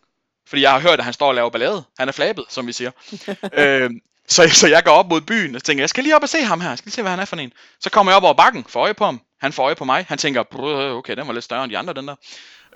fordi 0.47 0.61
jeg 0.61 0.71
har 0.71 0.79
hørt, 0.79 0.99
at 0.99 1.05
han 1.05 1.13
står 1.13 1.27
og 1.27 1.35
laver 1.35 1.49
ballade. 1.49 1.83
Han 1.99 2.07
er 2.07 2.11
flabet, 2.11 2.45
som 2.49 2.67
vi 2.67 2.73
siger. 2.73 2.91
øh, 3.59 3.89
så, 4.27 4.49
så 4.49 4.67
jeg 4.67 4.83
går 4.83 4.91
op 4.91 5.09
mod 5.09 5.21
byen 5.21 5.55
og 5.55 5.63
tænker, 5.63 5.81
jeg 5.81 5.89
skal 5.89 6.03
lige 6.03 6.15
op 6.15 6.23
og 6.23 6.29
se 6.29 6.41
ham 6.41 6.61
her. 6.61 6.69
Jeg 6.69 6.77
skal 6.77 6.87
lige 6.87 6.95
se, 6.95 7.01
hvad 7.01 7.11
han 7.11 7.19
er 7.19 7.25
for 7.25 7.35
en. 7.35 7.51
Så 7.79 7.89
kommer 7.89 8.11
jeg 8.11 8.17
op 8.17 8.23
over 8.23 8.33
bakken, 8.33 8.65
får 8.69 8.81
øje 8.81 8.93
på 8.93 9.05
ham. 9.05 9.21
Han 9.41 9.53
får 9.53 9.63
øje 9.63 9.75
på 9.75 9.85
mig. 9.85 10.05
Han 10.09 10.17
tænker, 10.17 10.43
okay, 10.97 11.15
den 11.15 11.27
var 11.27 11.33
lidt 11.33 11.45
større 11.45 11.63
end 11.63 11.71
de 11.71 11.77
andre, 11.77 11.93
den 11.93 12.07
der. 12.07 12.15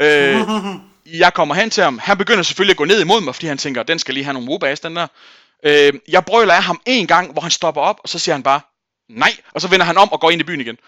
Øh, 0.01 0.41
jeg 1.19 1.33
kommer 1.33 1.55
hen 1.55 1.69
til 1.69 1.83
ham. 1.83 1.99
Han 2.03 2.17
begynder 2.17 2.43
selvfølgelig 2.43 2.73
at 2.73 2.77
gå 2.77 2.85
ned 2.85 3.01
imod 3.01 3.21
mig, 3.21 3.35
fordi 3.35 3.47
han 3.47 3.57
tænker, 3.57 3.83
den 3.83 3.99
skal 3.99 4.13
lige 4.13 4.23
have 4.23 4.33
nogle 4.33 4.49
wobas, 4.49 4.79
den 4.79 4.95
der. 4.95 5.07
Øh, 5.63 5.93
jeg 6.07 6.25
brøler 6.25 6.53
af 6.53 6.63
ham 6.63 6.81
en 6.85 7.07
gang, 7.07 7.31
hvor 7.31 7.41
han 7.41 7.51
stopper 7.51 7.81
op, 7.81 7.99
og 8.03 8.09
så 8.09 8.19
siger 8.19 8.35
han 8.35 8.43
bare, 8.43 8.61
nej. 9.09 9.31
Og 9.53 9.61
så 9.61 9.67
vender 9.67 9.85
han 9.85 9.97
om 9.97 10.11
og 10.11 10.19
går 10.19 10.31
ind 10.31 10.41
i 10.41 10.43
byen 10.43 10.61
igen. 10.61 10.77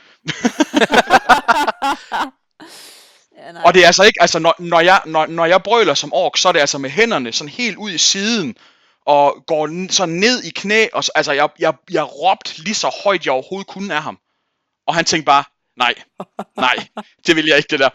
ja, 3.56 3.64
og 3.66 3.74
det 3.74 3.82
er 3.84 3.88
altså 3.88 4.04
ikke, 4.04 4.22
altså 4.22 4.40
når, 4.40 4.56
når, 4.60 4.80
jeg, 4.80 5.02
når, 5.06 5.26
når 5.26 5.46
jeg 5.46 5.64
brøler 5.64 5.94
som 5.94 6.14
ork, 6.14 6.38
så 6.38 6.48
er 6.48 6.52
det 6.52 6.60
altså 6.60 6.78
med 6.78 6.90
hænderne 6.90 7.32
sådan 7.32 7.50
helt 7.50 7.78
ud 7.78 7.92
i 7.92 7.98
siden, 7.98 8.56
og 9.06 9.44
går 9.48 9.92
så 9.92 10.06
ned 10.06 10.44
i 10.44 10.50
knæ, 10.50 10.88
og 10.94 11.04
så, 11.04 11.12
altså 11.16 11.32
jeg, 11.32 11.50
jeg, 11.60 11.74
jeg 11.92 12.04
råbte 12.04 12.64
lige 12.64 12.76
så 12.76 13.02
højt 13.04 13.26
jeg 13.26 13.34
overhovedet 13.34 13.68
kunne 13.68 13.96
af 13.96 14.04
ham. 14.04 14.20
Og 14.88 14.96
han 14.96 15.06
tænkte 15.06 15.26
bare, 15.26 15.44
nej, 15.78 15.94
nej, 16.58 16.88
det 17.28 17.36
vil 17.36 17.46
jeg 17.46 17.58
ikke 17.58 17.68
det 17.72 17.80
der. 17.80 17.90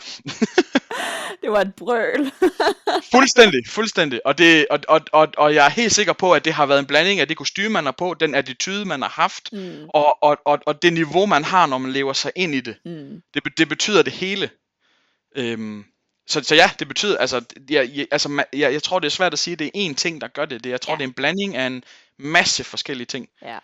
det 1.42 1.50
var 1.50 1.60
et 1.60 1.74
brøl. 1.74 2.32
fuldstændig, 3.14 3.60
fuldstændig. 3.68 4.26
Og, 4.26 4.38
det, 4.38 4.66
og, 4.70 4.80
og, 4.88 5.00
og, 5.12 5.28
og 5.36 5.54
jeg 5.54 5.66
er 5.66 5.70
helt 5.70 5.92
sikker 5.92 6.12
på, 6.12 6.32
at 6.32 6.44
det 6.44 6.52
har 6.52 6.66
været 6.66 6.78
en 6.78 6.86
blanding 6.86 7.20
af 7.20 7.28
det 7.28 7.36
kostume, 7.36 7.68
man 7.68 7.84
har 7.84 7.92
på, 7.98 8.14
den 8.20 8.34
attitude, 8.34 8.84
man 8.84 9.02
har 9.02 9.08
haft, 9.08 9.52
mm. 9.52 9.88
og, 9.88 10.22
og, 10.22 10.38
og, 10.44 10.58
og 10.66 10.82
det 10.82 10.92
niveau, 10.92 11.26
man 11.26 11.44
har, 11.44 11.66
når 11.66 11.78
man 11.78 11.92
lever 11.92 12.12
sig 12.12 12.32
ind 12.36 12.54
i 12.54 12.60
det. 12.60 12.76
Mm. 12.84 13.20
Det, 13.34 13.42
det 13.58 13.68
betyder 13.68 14.02
det 14.02 14.12
hele. 14.12 14.50
Øhm, 15.36 15.84
så, 16.28 16.42
så 16.42 16.54
ja, 16.54 16.70
det 16.78 16.88
betyder, 16.88 17.18
altså, 17.18 17.44
jeg, 17.70 17.90
jeg, 17.94 18.06
altså 18.10 18.44
jeg, 18.52 18.72
jeg 18.72 18.82
tror, 18.82 18.98
det 18.98 19.06
er 19.06 19.10
svært 19.10 19.32
at 19.32 19.38
sige, 19.38 19.52
at 19.52 19.58
det 19.58 19.66
er 19.66 19.90
én 19.90 19.94
ting, 19.94 20.20
der 20.20 20.28
gør 20.28 20.44
det. 20.44 20.64
det 20.64 20.70
jeg 20.70 20.80
tror, 20.80 20.92
ja. 20.92 20.96
det 20.96 21.04
er 21.04 21.08
en 21.08 21.14
blanding 21.14 21.56
af 21.56 21.66
en 21.66 21.82
masse 22.18 22.64
forskellige 22.64 23.06
ting. 23.06 23.28
Ja. 23.42 23.58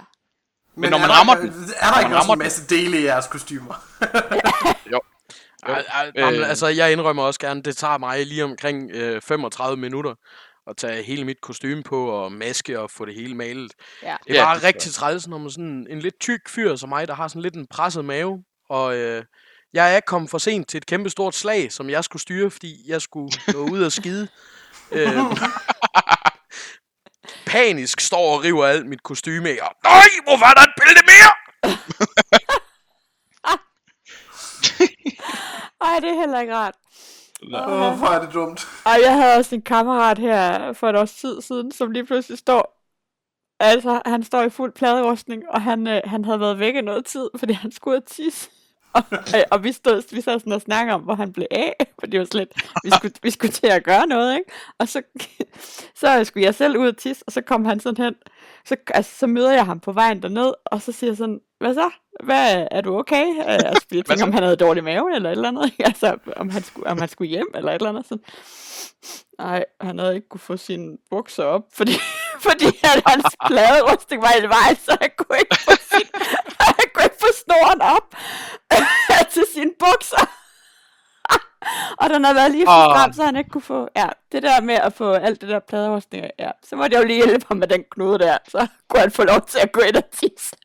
Men, 0.75 0.81
Men 0.81 0.91
når 0.91 0.99
man 0.99 1.11
rammer 1.11 1.35
den... 1.35 1.49
Er 1.81 1.91
der 1.93 2.01
ikke 2.01 2.17
også 2.17 2.33
en 2.33 2.39
masse 2.39 2.69
dele 2.69 3.01
i 3.01 3.05
jeres 3.05 3.27
kostymer? 3.27 3.75
jo. 4.93 5.01
Jo. 5.69 5.75
Øh, 6.17 6.49
altså, 6.49 6.67
jeg 6.67 6.93
indrømmer 6.93 7.23
også 7.23 7.41
gerne, 7.41 7.63
det 7.63 7.77
tager 7.77 7.99
mig 7.99 8.27
lige 8.27 8.45
omkring 8.45 8.91
øh, 8.91 9.23
35 9.23 9.77
minutter 9.77 10.15
at 10.67 10.77
tage 10.77 11.03
hele 11.03 11.25
mit 11.25 11.41
kostume 11.41 11.83
på 11.83 12.07
og 12.07 12.33
maske 12.33 12.81
og 12.81 12.91
få 12.91 13.05
det 13.05 13.15
hele 13.15 13.35
malet. 13.35 13.73
Ja. 14.03 14.17
Det 14.27 14.39
er 14.39 14.45
bare 14.45 14.59
ja, 14.63 14.67
rigtig 14.67 14.93
træls, 14.93 15.29
når 15.29 15.39
man 15.39 15.51
sådan 15.51 15.87
en 15.91 15.99
lidt 15.99 16.21
tyk 16.21 16.49
fyr 16.49 16.77
som 16.77 16.89
mig, 16.89 17.09
der 17.09 17.15
har 17.15 17.29
sådan 17.29 17.43
lidt 17.43 17.55
en 17.55 17.67
presset 17.67 18.05
mave, 18.05 18.45
og 18.69 18.97
øh, 18.97 19.25
jeg 19.73 19.97
er 19.97 20.01
kommet 20.01 20.31
for 20.31 20.39
sent 20.39 20.69
til 20.69 20.79
et 20.79 20.87
kæmpe 20.87 21.11
stort 21.11 21.35
slag, 21.35 21.73
som 21.73 21.91
jeg 21.91 22.05
skulle 22.05 22.23
styre, 22.23 22.51
fordi 22.51 22.91
jeg 22.91 23.03
skulle 23.03 23.33
gå 23.53 23.59
ud 23.59 23.83
og 23.83 23.93
skide. 23.93 24.29
øh, 24.93 25.09
panisk 27.47 28.01
står 28.01 28.35
og 28.35 28.45
river 28.45 28.67
alt 28.67 28.87
mit 28.87 29.03
kostume 29.03 29.49
af, 29.49 29.59
og 29.63 29.77
nej, 29.85 30.09
hvorfor 30.25 30.47
er 30.47 30.55
der 30.55 30.63
et 30.63 30.75
billede 30.81 31.07
mere? 31.07 31.33
Ej, 35.89 35.99
det 36.01 36.11
er 36.11 36.21
heller 36.21 36.41
ikke 36.41 36.55
rart. 36.57 36.75
Hvorfor 37.51 38.07
er 38.07 38.25
det 38.25 38.35
dumt? 38.35 38.69
Og 38.85 39.01
jeg 39.03 39.15
havde 39.15 39.35
også 39.37 39.55
en 39.55 39.63
kammerat 39.63 40.19
her 40.19 40.73
for 40.73 40.89
et 40.89 40.97
års 40.97 41.15
tid 41.15 41.43
siden, 41.43 41.73
som 41.73 41.91
lige 41.91 42.07
pludselig 42.07 42.39
står 42.39 42.83
Altså, 43.61 44.03
han 44.07 44.23
står 44.23 44.43
i 44.43 44.51
fuld 44.51 44.73
pladerustning, 44.73 45.43
og 45.49 45.63
han, 45.63 45.87
øh, 45.87 46.01
han 46.05 46.25
havde 46.25 46.41
været 46.41 46.59
væk 46.59 46.75
i 46.75 46.81
noget 46.81 47.07
tid, 47.07 47.31
fordi 47.37 47.53
han 47.53 47.73
skulle 47.73 47.95
have 47.95 48.03
tisse. 48.07 48.51
Og, 48.95 49.03
og 49.51 49.65
vi, 49.65 49.73
stod, 49.73 50.15
vi 50.15 50.21
sad 50.21 50.39
sådan 50.39 50.53
og 50.53 50.61
snakkede 50.61 50.95
om, 50.95 51.01
hvor 51.01 51.15
han 51.15 51.33
blev 51.33 51.47
af, 51.51 51.75
for 52.01 52.07
det 52.07 52.21
var 52.21 52.27
slet, 52.27 52.49
vi 52.85 52.91
skulle, 52.91 53.15
vi 53.23 53.31
skulle 53.31 53.53
til 53.53 53.67
at 53.67 53.85
gøre 53.85 54.07
noget, 54.07 54.35
ikke? 54.39 54.53
Og 54.79 54.89
så, 54.89 55.03
så 56.01 56.25
skulle 56.25 56.45
jeg 56.45 56.55
selv 56.55 56.79
ud 56.79 56.89
og 56.89 56.97
tisse, 56.97 57.25
og 57.27 57.33
så 57.33 57.41
kom 57.41 57.65
han 57.65 57.81
sådan 57.81 58.05
hen, 58.05 58.15
så, 58.65 58.77
altså, 58.95 59.19
så 59.19 59.27
møder 59.27 59.53
jeg 59.53 59.67
ham 59.67 59.81
på 59.81 59.93
vejen 59.93 60.23
derned, 60.23 60.53
og 60.65 60.83
så 60.83 60.93
siger 60.93 61.11
jeg 61.11 61.17
sådan, 61.17 61.41
hvad 61.59 61.75
så? 61.75 61.91
Hvad, 62.25 62.67
er 62.71 62.81
du 62.81 62.99
okay? 62.99 63.27
Altså, 63.45 63.87
jeg 63.93 64.05
tænkte, 64.05 64.23
om 64.23 64.33
han 64.33 64.43
havde 64.43 64.57
dårlig 64.57 64.85
mave, 64.85 65.15
eller 65.15 65.31
et 65.31 65.37
eller 65.37 65.49
andet, 65.49 65.65
ikke? 65.65 65.87
Altså, 65.87 66.17
om 66.37 66.51
han, 66.51 66.63
skulle, 66.63 66.87
om 66.87 66.99
han 66.99 67.09
skulle 67.09 67.29
hjem, 67.29 67.47
eller 67.55 67.73
et 67.73 67.75
eller 67.75 67.89
andet, 67.89 68.07
sådan. 68.07 68.25
Nej, 69.39 69.65
han 69.81 69.99
havde 69.99 70.15
ikke 70.15 70.29
kunne 70.29 70.41
få 70.41 70.57
sine 70.57 70.97
bukser 71.11 71.45
op, 71.45 71.63
fordi, 71.73 71.93
fordi 72.47 72.67
at 72.67 73.03
hans 73.07 73.37
pladerustning 73.47 74.23
var 74.23 74.35
i 74.39 74.43
vej, 74.43 74.75
så 74.85 74.97
han 75.01 75.11
kunne 75.17 75.39
ikke 75.39 75.57
få, 75.65 75.73
sin, 75.91 76.09
få 77.23 77.29
snoren 77.45 77.83
op 77.83 78.07
til 79.35 79.45
sine 79.55 79.73
bukser. 79.79 80.27
og 82.01 82.11
den 82.11 82.25
har 82.25 82.35
været 82.35 82.51
lige 82.51 82.67
for 82.67 82.89
oh. 82.89 82.97
frem, 82.97 83.13
så 83.13 83.25
han 83.25 83.37
ikke 83.37 83.51
kunne 83.51 83.63
få, 83.63 83.89
ja, 83.97 84.09
det 84.33 84.43
der 84.43 84.61
med 84.61 84.75
at 84.75 84.93
få 84.93 85.13
alt 85.13 85.41
det 85.41 85.49
der 85.49 85.61
pladerustning, 85.69 86.27
ja, 86.39 86.51
så 86.69 86.77
måtte 86.77 86.95
jeg 86.95 87.03
jo 87.03 87.07
lige 87.07 87.25
hjælpe 87.25 87.47
ham 87.49 87.57
med 87.57 87.69
den 87.69 87.85
knude 87.91 88.19
der, 88.19 88.39
så 88.49 88.67
kunne 88.89 89.01
han 89.01 89.11
få 89.11 89.25
lov 89.25 89.41
til 89.47 89.59
at 89.59 89.73
gå 89.73 89.81
ind 89.81 89.97
og 89.97 90.05
tisse. 90.13 90.57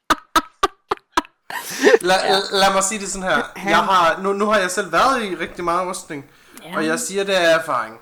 La, 2.08 2.14
ja. 2.14 2.40
Lad 2.52 2.74
mig 2.74 2.84
sige 2.84 3.00
det 3.00 3.10
sådan 3.10 3.30
her. 3.30 3.44
Jeg 3.70 3.78
har, 3.78 4.20
nu, 4.22 4.34
nu 4.34 4.46
har 4.46 4.60
jeg 4.60 4.72
selv 4.72 4.92
været 4.92 5.24
i 5.24 5.36
rigtig 5.36 5.64
meget 5.64 5.88
rustning, 5.88 6.26
ja. 6.64 6.76
og 6.76 6.86
jeg 6.86 7.00
siger 7.00 7.24
det 7.24 7.34
af 7.34 7.56
erfaring. 7.60 8.00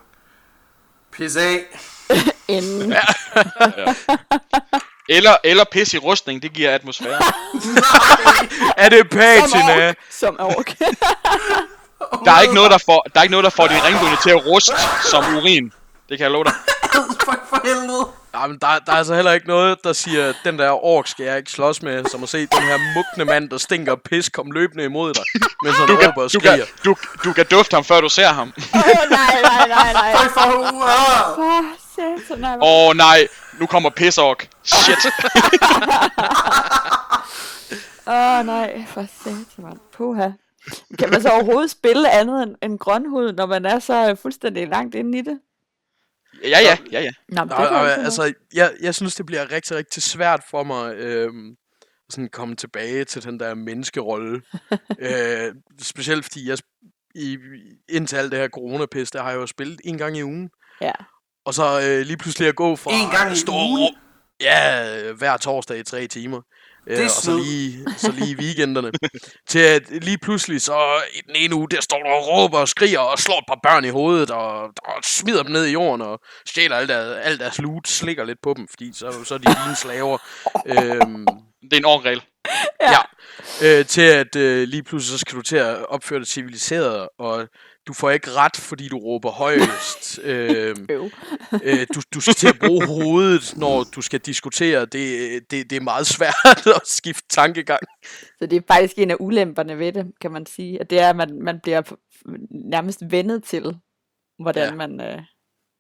Pis 1.12 1.36
af. 1.36 1.60
Inden. 2.48 2.92
Ja. 2.92 3.02
Eller, 5.10 5.38
eller 5.44 5.64
pis 5.72 5.94
i 5.94 5.98
rustning, 5.98 6.42
det 6.42 6.54
giver 6.54 6.76
atmosfære. 6.76 7.22
er 8.84 8.90
det 8.90 9.10
patina? 9.10 9.94
Som 10.12 10.40
ork. 10.40 10.80
der 12.26 12.32
er 12.32 12.42
ikke 12.42 12.56
noget, 12.56 12.72
der 12.72 12.78
får, 12.86 13.06
der 13.14 13.20
er 13.20 13.24
ikke 13.24 13.32
noget, 13.32 13.44
der 13.44 13.50
får 13.50 13.68
din 13.68 13.84
ringbunde 13.84 14.18
til 14.24 14.30
at 14.30 14.46
ruste 14.46 14.74
som 15.04 15.36
urin. 15.36 15.72
Det 16.10 16.18
kan 16.18 16.24
jeg 16.24 16.32
love 16.32 16.44
dig. 16.44 16.54
Fuck 17.26 17.40
for 17.50 17.62
helvede. 17.66 18.08
Ja, 18.36 18.48
men 18.48 18.58
der, 18.62 18.68
der 18.86 18.92
er 18.92 18.98
altså 18.98 19.16
heller 19.16 19.32
ikke 19.32 19.48
noget, 19.48 19.78
der 19.84 19.94
siger, 19.94 20.34
den 20.46 20.60
der 20.60 20.86
ork 20.86 21.08
skal 21.08 21.26
jeg 21.26 21.38
ikke 21.38 21.52
slås 21.52 21.82
med, 21.82 22.06
som 22.12 22.24
at 22.24 22.30
se 22.30 22.38
den 22.38 22.62
her 22.62 22.78
mugne 22.78 23.26
mand, 23.32 23.50
der 23.50 23.58
stinker 23.58 23.96
pis, 23.96 24.30
kom 24.30 24.52
løbende 24.52 24.84
imod 24.84 25.14
dig, 25.14 25.24
mens 25.64 25.78
han 25.78 25.90
råber 25.90 26.24
og 26.24 26.32
skriger. 26.32 26.66
Du 26.86 26.94
kan, 26.94 27.08
du, 27.24 27.30
du 27.30 27.34
kan 27.34 27.46
dufte 27.52 27.76
ham, 27.76 27.84
før 27.84 28.02
du 28.02 28.10
ser 28.10 28.28
ham. 28.28 28.54
Åh, 28.58 28.80
oh, 28.80 29.10
nej, 29.10 29.42
nej, 29.44 29.68
nej, 29.68 29.94
nej. 29.94 30.16
Åh, 32.62 32.88
oh, 32.90 32.96
nej. 32.96 33.28
Nu 33.60 33.66
kommer 33.66 33.90
pisork. 33.90 34.50
Shit. 34.64 34.98
Åh, 38.08 38.14
oh, 38.14 38.46
nej. 38.46 38.86
For 38.88 39.06
satan, 39.24 39.46
mand. 39.58 39.80
Puha. 39.94 40.30
Kan 41.00 41.10
man 41.10 41.22
så 41.22 41.30
overhovedet 41.30 41.72
spille 41.72 42.12
andet 42.12 42.44
end, 42.44 42.56
end 42.64 42.80
grønhud, 42.80 43.34
når 43.34 43.46
man 43.46 43.66
er 43.66 43.80
så 43.80 44.16
fuldstændig 44.22 44.68
langt 44.68 44.96
inde 44.96 45.18
i 45.18 45.22
det? 45.22 45.40
Ja, 46.44 46.60
ja, 46.60 46.78
ja, 46.92 47.02
ja. 47.02 47.12
Nå, 47.30 47.42
det 47.42 47.50
Nå, 47.50 47.78
altså, 47.78 48.34
jeg, 48.54 48.72
jeg 48.82 48.96
synes, 48.96 49.16
det 49.16 49.26
bliver 49.26 49.52
rigtig, 49.52 49.78
rigtig 49.78 50.04
svært 50.04 50.42
for 50.50 50.64
mig 50.64 50.96
øhm, 50.96 51.56
sådan 52.10 52.30
komme 52.30 52.56
tilbage 52.56 53.06
til 53.06 53.24
den 53.24 53.40
der 53.40 53.54
menneskerolle. 53.56 54.42
øh, 55.00 55.56
specielt 55.82 56.26
fordi 56.26 56.50
jeg 56.50 56.58
i, 57.16 57.38
indtil 57.90 58.16
alt 58.16 58.32
det 58.32 58.40
her 58.40 58.48
coronapis, 58.48 59.12
der 59.12 59.24
har 59.24 59.30
jeg 59.30 59.38
jo 59.38 59.48
spillet 59.48 59.82
en 59.84 59.98
gang 59.98 60.18
i 60.18 60.24
ugen. 60.24 60.50
Ja. 60.82 60.92
Og 61.46 61.54
så 61.54 61.82
øh, 61.82 62.06
lige 62.06 62.18
pludselig 62.18 62.48
at 62.48 62.56
gå 62.56 62.76
fra... 62.76 62.92
En 62.94 63.10
gang 63.10 63.38
i 63.38 63.42
ugen? 63.50 63.96
Ja, 64.42 65.12
hver 65.12 65.38
torsdag 65.38 65.78
i 65.80 65.84
tre 65.84 66.08
timer. 66.08 66.42
Øh, 66.88 66.98
Det 66.98 67.02
er 67.04 67.06
og 67.06 67.12
så 67.12 67.38
lige, 67.38 67.86
så 67.98 68.12
lige 68.12 68.32
i 68.32 68.36
weekenderne. 68.36 68.92
til 69.50 69.60
at 69.60 69.90
lige 69.90 70.18
pludselig, 70.18 70.62
så 70.62 71.02
i 71.14 71.22
den 71.28 71.36
ene 71.36 71.56
uge, 71.56 71.68
der 71.70 71.82
står 71.82 71.98
der 72.04 72.10
og 72.12 72.28
råber 72.28 72.60
og 72.60 72.68
skriger 72.68 73.00
og 73.00 73.20
slår 73.20 73.40
et 73.40 73.44
par 73.48 73.60
børn 73.64 73.86
i 73.86 73.90
hovedet 73.90 74.32
og, 74.32 74.62
og 74.64 75.04
smider 75.04 75.44
dem 75.44 75.52
ned 75.52 75.66
i 75.66 75.72
jorden 75.72 76.02
og 76.02 76.20
stjæler 76.46 76.76
alt, 76.76 76.90
der, 76.90 77.16
alt 77.16 77.40
deres 77.40 77.60
loot, 77.60 77.88
slikker 77.88 78.26
lidt 78.26 78.40
på 78.44 78.54
dem, 78.58 78.68
fordi 78.70 78.92
så, 78.94 79.24
så 79.24 79.34
er 79.34 79.38
de 79.38 79.56
dine 79.66 79.76
slaver. 79.76 80.18
øhm, 80.72 81.26
Det 81.62 81.74
er 81.74 81.78
en 81.78 81.86
årregel. 81.86 82.22
Ja. 82.82 83.00
Øh, 83.64 83.86
til 83.86 84.02
at 84.02 84.36
øh, 84.36 84.68
lige 84.68 84.84
pludselig 84.84 85.12
så 85.12 85.22
skal 85.22 85.38
du 85.38 85.42
til 85.42 85.58
at 85.58 85.86
opføre 85.86 86.20
dig 86.20 86.28
civiliseret, 86.28 87.08
og 87.20 87.48
du 87.88 87.94
får 87.94 88.10
ikke 88.12 88.32
ret, 88.32 88.58
fordi 88.58 88.88
du 88.88 88.98
råber 88.98 89.32
højest. 89.32 90.20
øh, 90.24 90.76
øh, 91.64 91.88
du, 91.96 92.02
du 92.14 92.20
skal 92.22 92.34
til 92.34 92.48
at 92.48 92.60
bruge 92.60 92.86
hovedet, 93.04 93.54
når 93.58 93.84
du 93.84 94.02
skal 94.02 94.20
diskutere. 94.20 94.86
Det, 94.86 95.52
det, 95.52 95.70
det 95.70 95.76
er 95.76 95.80
meget 95.82 96.08
svært 96.08 96.68
at 96.76 96.82
skifte 96.86 97.28
tankegang. 97.30 97.80
Så 98.40 98.46
det 98.46 98.54
er 98.58 98.62
faktisk 98.68 98.98
en 98.98 99.12
af 99.12 99.18
ulemperne 99.20 99.80
ved 99.80 99.94
det, 99.94 100.12
kan 100.22 100.32
man 100.32 100.46
sige. 100.46 100.82
At 100.82 100.90
det 100.90 101.00
er, 101.00 101.10
at 101.10 101.16
man, 101.16 101.40
man 101.44 101.60
bliver 101.64 101.82
nærmest 102.70 103.00
vendet 103.10 103.44
til, 103.44 103.76
hvordan 104.40 104.70
Ja. 104.70 104.76
man... 104.76 105.02
Øh, 105.02 105.22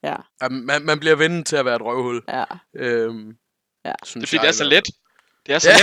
ja, 0.03 0.15
Ja, 0.41 0.49
Man, 0.49 0.81
man 0.81 0.99
bliver 0.99 1.15
vendt 1.15 1.47
til 1.47 1.55
at 1.55 1.65
være 1.65 1.75
et 1.75 1.81
røvhul. 1.81 2.21
ja. 2.27 2.43
Øhm, 2.75 3.37
Ja. 3.85 3.93
Det 4.03 4.15
er 4.15 4.19
fordi, 4.19 4.35
jeg 4.35 4.41
det 4.41 4.47
er 4.47 4.51
så 4.51 4.63
let. 4.63 4.85
Det 5.45 5.55
er 5.55 5.59
så 5.59 5.69
Ja. 5.69 5.75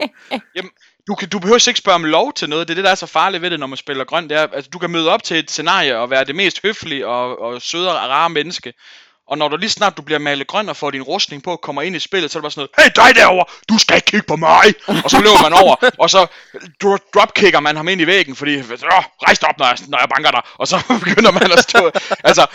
nemt. 0.00 0.42
Jamen, 0.54 0.70
du, 1.10 1.14
kan, 1.14 1.28
du 1.28 1.38
behøver 1.38 1.68
ikke 1.68 1.78
spørge 1.78 1.94
om 1.94 2.04
lov 2.04 2.32
til 2.32 2.48
noget. 2.48 2.68
Det 2.68 2.72
er 2.72 2.76
det, 2.76 2.84
der 2.84 2.90
er 2.90 2.94
så 2.94 3.06
farligt 3.06 3.42
ved 3.42 3.50
det, 3.50 3.60
når 3.60 3.66
man 3.66 3.76
spiller 3.76 4.04
grøn. 4.04 4.28
Det 4.28 4.36
er, 4.38 4.46
altså, 4.52 4.70
du 4.72 4.78
kan 4.78 4.90
møde 4.90 5.10
op 5.10 5.22
til 5.22 5.38
et 5.38 5.50
scenarie 5.50 5.98
og 5.98 6.10
være 6.10 6.24
det 6.24 6.36
mest 6.36 6.62
høflige 6.62 7.06
og, 7.06 7.40
og 7.40 7.62
søde 7.62 7.90
og 7.90 8.08
rare 8.08 8.30
menneske. 8.30 8.72
Og 9.28 9.38
når 9.38 9.48
du 9.48 9.56
lige 9.56 9.70
snart 9.70 9.96
du 9.96 10.02
bliver 10.02 10.18
malet 10.18 10.46
grøn 10.46 10.68
og 10.68 10.76
får 10.76 10.90
din 10.90 11.02
rustning 11.02 11.42
på 11.42 11.52
og 11.52 11.60
kommer 11.60 11.82
ind 11.82 11.96
i 11.96 11.98
spillet, 11.98 12.30
så 12.30 12.38
er 12.38 12.40
det 12.40 12.44
bare 12.44 12.50
sådan 12.50 12.68
noget, 12.76 12.94
hey 12.96 13.04
dig 13.04 13.22
derovre, 13.22 13.44
du 13.68 13.78
skal 13.78 13.96
ikke 13.96 14.06
kigge 14.06 14.26
på 14.26 14.36
mig! 14.36 14.74
Og 15.04 15.10
så 15.10 15.20
løber 15.20 15.42
man 15.42 15.52
over, 15.62 15.74
og 15.98 16.10
så 16.10 16.26
dro- 16.82 17.10
dropkicker 17.14 17.60
man 17.60 17.76
ham 17.76 17.88
ind 17.88 18.00
i 18.00 18.06
væggen, 18.06 18.36
fordi, 18.36 18.62
rejs 19.26 19.38
dig 19.38 19.48
op, 19.48 19.58
når 19.58 19.66
jeg, 19.66 19.76
når 19.88 19.98
jeg 19.98 20.08
banker 20.14 20.30
dig. 20.30 20.42
Og 20.54 20.68
så 20.68 20.76
begynder 21.04 21.30
man 21.30 21.52
at 21.52 21.58
stå, 21.58 21.90
altså, 22.24 22.46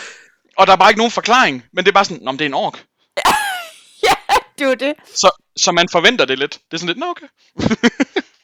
og 0.57 0.67
der 0.67 0.73
er 0.73 0.77
bare 0.77 0.89
ikke 0.89 0.99
nogen 0.99 1.11
forklaring, 1.11 1.63
men 1.73 1.85
det 1.85 1.91
er 1.91 1.93
bare 1.93 2.05
sådan, 2.05 2.23
Nå, 2.23 2.31
det 2.31 2.41
er 2.41 2.45
en 2.45 2.53
ork. 2.53 2.83
Det 4.59 4.67
var 4.67 4.75
det. 4.75 4.93
Så, 5.13 5.29
så 5.57 5.71
man 5.71 5.89
forventer 5.91 6.25
det 6.25 6.39
lidt. 6.39 6.51
Det 6.51 6.73
er 6.73 6.77
sådan 6.77 6.87
lidt, 6.87 6.97
nå 6.97 7.05
okay. 7.05 7.27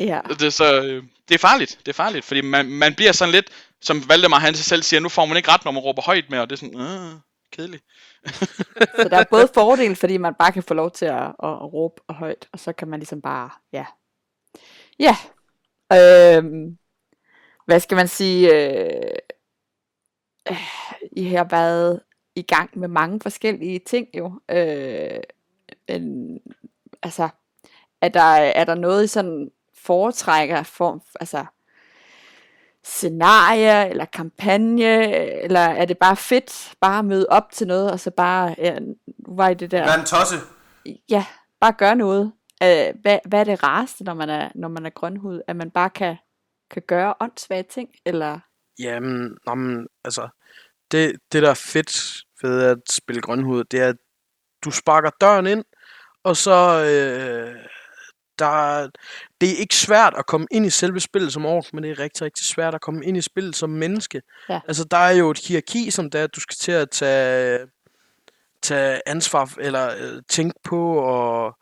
Ja. 0.00 0.20
Det 0.28 0.42
er, 0.42 0.50
så, 0.50 0.82
øh, 0.82 1.02
det 1.28 1.34
er 1.34 1.38
farligt, 1.38 1.78
det 1.78 1.88
er 1.88 1.92
farligt, 1.92 2.24
fordi 2.24 2.40
man, 2.40 2.66
man 2.66 2.94
bliver 2.94 3.12
sådan 3.12 3.32
lidt, 3.32 3.50
som 3.80 4.08
Valdemar 4.08 4.38
han 4.38 4.54
selv 4.54 4.82
siger, 4.82 5.00
nu 5.00 5.08
får 5.08 5.24
man 5.26 5.36
ikke 5.36 5.50
ret, 5.50 5.64
når 5.64 5.72
man 5.72 5.82
råber 5.82 6.02
højt 6.02 6.30
mere, 6.30 6.40
og 6.40 6.50
det 6.50 6.56
er 6.56 6.66
sådan, 6.66 6.80
øh, 6.80 7.20
kedeligt. 7.52 7.84
Så 9.02 9.08
der 9.10 9.16
er 9.16 9.24
både 9.30 9.48
fordel, 9.54 9.96
fordi 9.96 10.16
man 10.16 10.34
bare 10.34 10.52
kan 10.52 10.62
få 10.62 10.74
lov 10.74 10.90
til 10.90 11.04
at, 11.04 11.22
at, 11.22 11.32
at 11.42 11.72
råbe 11.72 12.02
højt, 12.10 12.48
og 12.52 12.58
så 12.58 12.72
kan 12.72 12.88
man 12.88 13.00
ligesom 13.00 13.20
bare, 13.20 13.50
ja. 13.72 13.86
Ja. 14.98 15.16
Øhm, 15.92 16.78
hvad 17.66 17.80
skal 17.80 17.96
man 17.96 18.08
sige? 18.08 18.54
Øh, 18.54 19.10
øh, 20.50 20.56
I 21.12 21.24
har 21.24 21.44
været 21.44 22.00
i 22.36 22.42
gang 22.42 22.78
med 22.78 22.88
mange 22.88 23.20
forskellige 23.20 23.78
ting 23.78 24.08
jo. 24.14 24.40
Øh, 24.50 25.20
en, 25.88 26.38
altså, 27.02 27.28
er 28.00 28.08
der, 28.08 28.20
er 28.20 28.64
der 28.64 28.74
noget, 28.74 29.04
I 29.04 29.06
sådan 29.06 29.50
foretrækker 29.84 30.62
form, 30.62 31.00
altså, 31.20 31.44
scenarie 32.84 33.88
eller 33.90 34.04
kampagne, 34.04 35.14
eller 35.42 35.60
er 35.60 35.84
det 35.84 35.98
bare 35.98 36.16
fedt 36.16 36.74
bare 36.80 36.98
at 36.98 37.04
møde 37.04 37.26
op 37.28 37.50
til 37.52 37.66
noget, 37.66 37.90
og 37.90 38.00
så 38.00 38.10
bare, 38.10 38.54
ja, 38.58 38.78
var 39.28 39.48
I 39.48 39.54
det 39.54 39.70
der, 39.70 39.82
Hvad 39.82 39.94
er 39.94 39.98
en 39.98 40.06
tosse? 40.06 40.36
ja, 41.08 41.26
bare 41.60 41.72
gøre 41.72 41.96
noget. 41.96 42.32
Øh, 42.62 42.94
hvad, 43.02 43.18
hvad 43.28 43.40
er 43.40 43.44
det 43.44 43.62
rareste, 43.62 44.04
når 44.04 44.14
man 44.14 44.30
er, 44.30 44.50
når 44.54 44.68
man 44.68 44.86
er 44.86 44.90
grønhud? 44.90 45.40
At 45.46 45.56
man 45.56 45.70
bare 45.70 45.90
kan, 45.90 46.16
kan 46.70 46.82
gøre 46.88 47.14
åndssvage 47.20 47.62
ting, 47.62 47.88
eller? 48.06 48.40
Jamen, 48.78 49.38
nå, 49.46 49.54
men, 49.54 49.86
altså, 50.04 50.28
det, 50.90 51.12
det 51.32 51.42
der 51.42 51.50
er 51.50 51.54
fedt 51.72 52.24
ved 52.42 52.62
at 52.62 52.78
spille 52.90 53.22
grønhud, 53.22 53.64
det 53.64 53.80
er, 53.80 53.88
at 53.88 53.96
du 54.64 54.70
sparker 54.70 55.10
døren 55.20 55.46
ind, 55.46 55.64
og 56.24 56.36
så, 56.36 56.84
øh, 56.84 57.66
der, 58.38 58.88
det 59.40 59.50
er 59.50 59.56
ikke 59.56 59.76
svært 59.76 60.14
at 60.18 60.26
komme 60.26 60.46
ind 60.50 60.66
i 60.66 60.70
selve 60.70 61.00
spillet 61.00 61.32
som 61.32 61.46
ork, 61.46 61.72
men 61.72 61.84
det 61.84 61.90
er 61.90 61.98
rigtig, 61.98 62.22
rigtig 62.22 62.46
svært 62.46 62.74
at 62.74 62.80
komme 62.80 63.04
ind 63.04 63.16
i 63.16 63.20
spillet 63.20 63.56
som 63.56 63.70
menneske. 63.70 64.22
Ja. 64.48 64.60
Altså, 64.68 64.84
der 64.84 64.96
er 64.96 65.10
jo 65.10 65.30
et 65.30 65.38
hierarki, 65.38 65.90
som 65.90 66.10
det 66.10 66.18
er, 66.18 66.24
at 66.24 66.34
du 66.34 66.40
skal 66.40 66.56
til 66.56 66.72
at 66.72 66.90
tage, 66.90 67.58
tage 68.62 69.00
ansvar, 69.06 69.54
eller 69.60 69.90
øh, 70.00 70.22
tænke 70.28 70.60
på, 70.64 70.96
og 70.96 71.56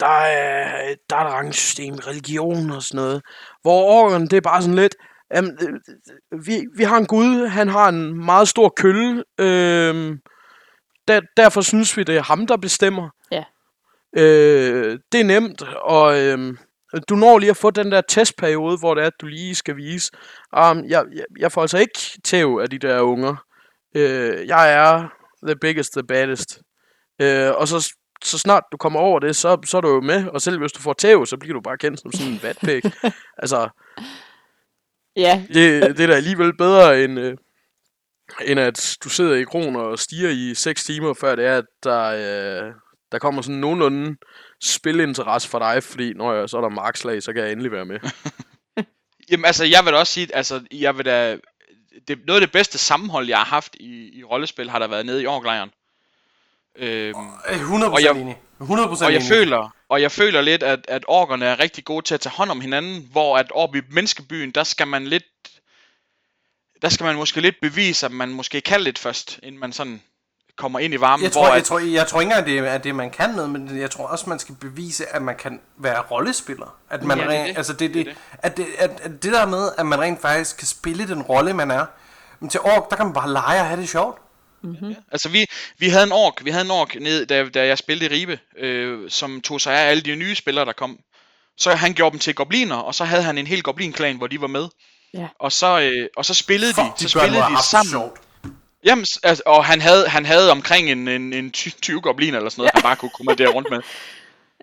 der 0.00 0.06
er, 0.06 0.94
der 1.10 1.16
er 1.16 1.24
et 1.24 1.32
rangsystem, 1.32 1.94
religion 1.94 2.70
og 2.70 2.82
sådan 2.82 2.96
noget. 2.96 3.22
Hvor 3.62 3.82
orkerne, 3.82 4.28
det 4.28 4.36
er 4.36 4.40
bare 4.40 4.62
sådan 4.62 4.74
lidt, 4.74 4.94
jamen, 5.34 5.58
øh, 5.62 6.46
vi, 6.46 6.66
vi 6.76 6.84
har 6.84 6.96
en 6.96 7.06
gud, 7.06 7.46
han 7.46 7.68
har 7.68 7.88
en 7.88 8.24
meget 8.24 8.48
stor 8.48 8.68
kølle, 8.76 9.24
øh, 9.38 10.18
der, 11.08 11.20
derfor 11.36 11.60
synes 11.60 11.96
vi, 11.96 12.02
det 12.02 12.16
er 12.16 12.22
ham, 12.22 12.46
der 12.46 12.56
bestemmer. 12.56 13.10
Øh, 14.16 14.98
det 15.12 15.20
er 15.20 15.24
nemt, 15.24 15.62
og 15.82 16.18
øh, 16.18 16.54
du 17.08 17.14
når 17.14 17.38
lige 17.38 17.50
at 17.50 17.56
få 17.56 17.70
den 17.70 17.92
der 17.92 18.00
testperiode, 18.08 18.78
hvor 18.78 18.94
det 18.94 19.02
er, 19.02 19.06
at 19.06 19.20
du 19.20 19.26
lige 19.26 19.54
skal 19.54 19.76
vise, 19.76 20.12
um, 20.56 20.84
jeg, 20.84 21.04
jeg, 21.14 21.24
jeg 21.38 21.52
får 21.52 21.60
altså 21.60 21.78
ikke 21.78 22.00
tæv 22.24 22.58
af 22.62 22.70
de 22.70 22.78
der 22.78 23.00
unger. 23.00 23.36
Øh, 23.96 24.46
jeg 24.46 24.72
er 24.72 25.08
the 25.46 25.56
biggest, 25.56 25.92
the 25.92 26.02
baddest. 26.02 26.60
Øh, 27.20 27.50
og 27.50 27.68
så, 27.68 27.94
så 28.24 28.38
snart 28.38 28.62
du 28.72 28.76
kommer 28.76 29.00
over 29.00 29.18
det, 29.18 29.36
så, 29.36 29.58
så 29.64 29.76
er 29.76 29.80
du 29.80 29.88
jo 29.88 30.00
med, 30.00 30.26
og 30.26 30.42
selv 30.42 30.58
hvis 30.58 30.72
du 30.72 30.80
får 30.80 30.92
tæv, 30.92 31.26
så 31.26 31.36
bliver 31.36 31.54
du 31.54 31.60
bare 31.60 31.78
kendt 31.78 32.00
som 32.00 32.12
sådan 32.12 32.32
en 32.32 32.40
vatpæk. 32.42 32.84
altså, 33.42 33.68
Ja, 35.18 35.44
det, 35.48 35.96
det 35.96 36.00
er 36.00 36.06
da 36.06 36.12
alligevel 36.14 36.56
bedre, 36.56 37.04
end, 37.04 37.20
øh, 37.20 37.36
end 38.46 38.60
at 38.60 38.96
du 39.04 39.08
sidder 39.08 39.34
i 39.34 39.42
kron 39.42 39.76
og 39.76 39.98
stiger 39.98 40.30
i 40.30 40.54
6 40.54 40.84
timer, 40.84 41.14
før 41.14 41.34
det 41.34 41.46
er, 41.46 41.58
at 41.58 41.64
der, 41.84 42.02
øh, 42.66 42.72
der 43.12 43.18
kommer 43.18 43.42
sådan 43.42 43.60
nogenlunde 43.60 44.16
spilinteresse 44.62 45.48
for 45.48 45.58
dig, 45.58 45.82
fordi 45.82 46.12
når 46.12 46.32
jeg, 46.34 46.48
så 46.48 46.56
er 46.56 46.60
der 46.60 46.68
markslag, 46.68 47.22
så 47.22 47.32
kan 47.32 47.42
jeg 47.42 47.52
endelig 47.52 47.72
være 47.72 47.84
med. 47.84 47.98
Jamen 49.30 49.44
altså, 49.44 49.64
jeg 49.64 49.84
vil 49.84 49.94
også 49.94 50.12
sige, 50.12 50.34
altså, 50.36 50.60
jeg 50.72 50.96
vil 50.98 51.04
da, 51.04 51.38
det, 52.08 52.18
noget 52.26 52.40
af 52.40 52.46
det 52.46 52.52
bedste 52.52 52.78
sammenhold, 52.78 53.28
jeg 53.28 53.38
har 53.38 53.44
haft 53.44 53.76
i, 53.80 54.18
i 54.18 54.24
rollespil, 54.24 54.70
har 54.70 54.78
der 54.78 54.86
været 54.88 55.06
nede 55.06 55.22
i 55.22 55.26
Orklejren. 55.26 55.70
Øhm, 56.76 57.14
Øh, 57.50 57.60
100% 57.60 57.84
Og 57.92 58.02
jeg- 58.02 58.16
enig. 58.20 58.36
100% 58.60 59.04
og 59.04 59.12
jeg 59.12 59.16
enig. 59.16 59.28
føler, 59.28 59.74
og 59.88 60.02
jeg 60.02 60.12
føler 60.12 60.40
lidt, 60.40 60.62
at, 60.62 60.84
at 60.88 61.04
orkerne 61.08 61.44
er 61.44 61.58
rigtig 61.60 61.84
gode 61.84 62.04
til 62.06 62.14
at 62.14 62.20
tage 62.20 62.32
hånd 62.36 62.50
om 62.50 62.60
hinanden, 62.60 63.08
hvor 63.12 63.38
at 63.38 63.46
oppe 63.54 63.78
i 63.78 63.82
menneskebyen, 63.90 64.50
der 64.50 64.64
skal 64.64 64.86
man 64.88 65.06
lidt, 65.06 65.24
der 66.82 66.88
skal 66.88 67.04
man 67.04 67.16
måske 67.16 67.40
lidt 67.40 67.60
bevise, 67.62 68.06
at 68.06 68.12
man 68.12 68.28
måske 68.28 68.60
kan 68.60 68.80
lidt 68.80 68.98
først, 68.98 69.40
inden 69.42 69.60
man 69.60 69.72
sådan 69.72 70.02
kommer 70.58 70.78
ind 70.78 70.94
i 70.94 71.00
varmen. 71.00 71.24
Jeg 71.24 71.32
hvor 71.32 71.42
tror, 71.42 71.48
jeg, 71.48 71.56
at, 71.56 71.64
tror, 71.64 71.78
jeg 71.78 72.06
tror 72.06 72.20
ikke 72.20 72.30
engang, 72.30 72.46
det 72.46 72.58
er, 72.58 72.72
at 72.72 72.84
det, 72.84 72.94
man 72.94 73.10
kan 73.10 73.30
noget, 73.30 73.50
men 73.50 73.80
jeg 73.80 73.90
tror 73.90 74.06
også, 74.06 74.28
man 74.28 74.38
skal 74.38 74.54
bevise, 74.54 75.14
at 75.14 75.22
man 75.22 75.36
kan 75.36 75.60
være 75.78 76.00
rollespiller. 76.00 76.76
At 76.90 77.02
man 77.02 77.18
Ja, 77.18 77.24
det 77.24 77.32
rent, 77.32 77.48
det. 77.48 77.56
altså 77.56 77.72
det, 77.72 77.94
Det 77.94 78.06
det, 78.06 78.16
at, 78.42 78.56
det, 78.56 78.66
at, 78.78 78.90
at 79.02 79.22
det 79.22 79.32
der 79.32 79.46
med, 79.46 79.70
at 79.78 79.86
man 79.86 80.00
rent 80.00 80.20
faktisk 80.20 80.56
kan 80.56 80.66
spille 80.66 81.08
den 81.08 81.22
rolle, 81.22 81.52
man 81.54 81.70
er. 81.70 81.86
Men 82.40 82.50
til 82.50 82.60
ork, 82.60 82.90
der 82.90 82.96
kan 82.96 83.06
man 83.06 83.14
bare 83.14 83.32
lege 83.32 83.60
og 83.60 83.66
have 83.66 83.80
det 83.80 83.88
sjovt. 83.88 84.18
Altså 85.12 85.28
vi, 85.28 85.46
vi 85.78 85.88
havde 85.88 86.04
en 86.04 86.12
ork, 86.12 86.44
vi 86.44 86.50
havde 86.50 86.64
en 86.64 86.70
ork 86.70 86.94
ned, 87.00 87.26
da, 87.26 87.48
da 87.48 87.66
jeg 87.66 87.78
spillede 87.78 88.10
i 88.10 88.20
Ribe, 88.20 88.38
øh, 88.58 89.10
som 89.10 89.40
tog 89.40 89.60
sig 89.60 89.74
af 89.74 89.90
alle 89.90 90.02
de 90.02 90.14
nye 90.16 90.34
spillere, 90.34 90.64
der 90.64 90.72
kom. 90.72 90.98
Så 91.56 91.74
han 91.74 91.94
gjorde 91.94 92.10
dem 92.12 92.18
til 92.18 92.34
gobliner, 92.34 92.76
og 92.76 92.94
så 92.94 93.04
havde 93.04 93.22
han 93.22 93.38
en 93.38 93.46
hel 93.46 93.62
goblinklan, 93.62 94.16
hvor 94.16 94.26
de 94.26 94.40
var 94.40 94.46
med. 94.46 94.68
Ja. 95.14 95.28
Og 95.40 95.52
så, 95.52 95.80
øh, 95.80 96.08
og 96.16 96.24
så 96.24 96.34
spillede 96.34 96.72
de, 96.72 96.92
Fuck, 96.96 97.10
så 97.10 97.18
børn 97.18 97.30
må 97.30 97.34
spillede 97.34 97.56
de 97.56 97.64
sammen. 97.64 97.90
Sjovt. 97.90 98.20
Jamen, 98.84 99.04
altså, 99.22 99.42
og 99.46 99.64
han 99.64 99.80
havde, 99.80 100.08
han 100.08 100.26
havde 100.26 100.50
omkring 100.50 100.90
en, 100.90 101.08
en, 101.08 101.32
en 101.32 101.50
20 101.52 102.00
gobliner 102.00 102.38
eller 102.38 102.50
sådan 102.50 102.60
noget, 102.60 102.70
han 102.74 102.82
bare 102.82 102.96
kunne 102.96 103.10
kommandere 103.10 103.48
rundt 103.48 103.70
med. 103.70 103.80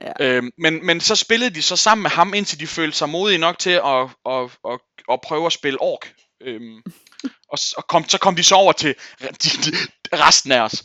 Ja. 0.02 0.12
Øhm, 0.26 0.52
men, 0.58 0.86
men 0.86 1.02
så 1.02 1.16
spillede 1.16 1.56
de 1.56 1.62
så 1.62 1.76
sammen 1.76 2.02
med 2.02 2.12
ham, 2.12 2.34
indtil 2.34 2.60
de 2.60 2.68
følte 2.68 2.98
sig 2.98 3.10
modige 3.10 3.38
nok 3.38 3.60
til 3.60 3.70
at, 3.70 4.08
at, 4.30 4.42
at, 4.72 4.80
at 5.12 5.20
prøve 5.24 5.46
at 5.46 5.54
spille 5.54 5.82
ork. 5.82 6.14
Øhm, 6.42 6.82
og 7.52 7.60
s- 7.60 7.74
og 7.74 7.88
kom, 7.88 8.10
så 8.10 8.18
kom 8.18 8.36
de 8.36 8.44
så 8.44 8.56
over 8.56 8.72
til 8.74 8.96
de, 9.22 9.28
de, 9.72 9.78
resten 10.18 10.52
af 10.52 10.60
os. 10.62 10.74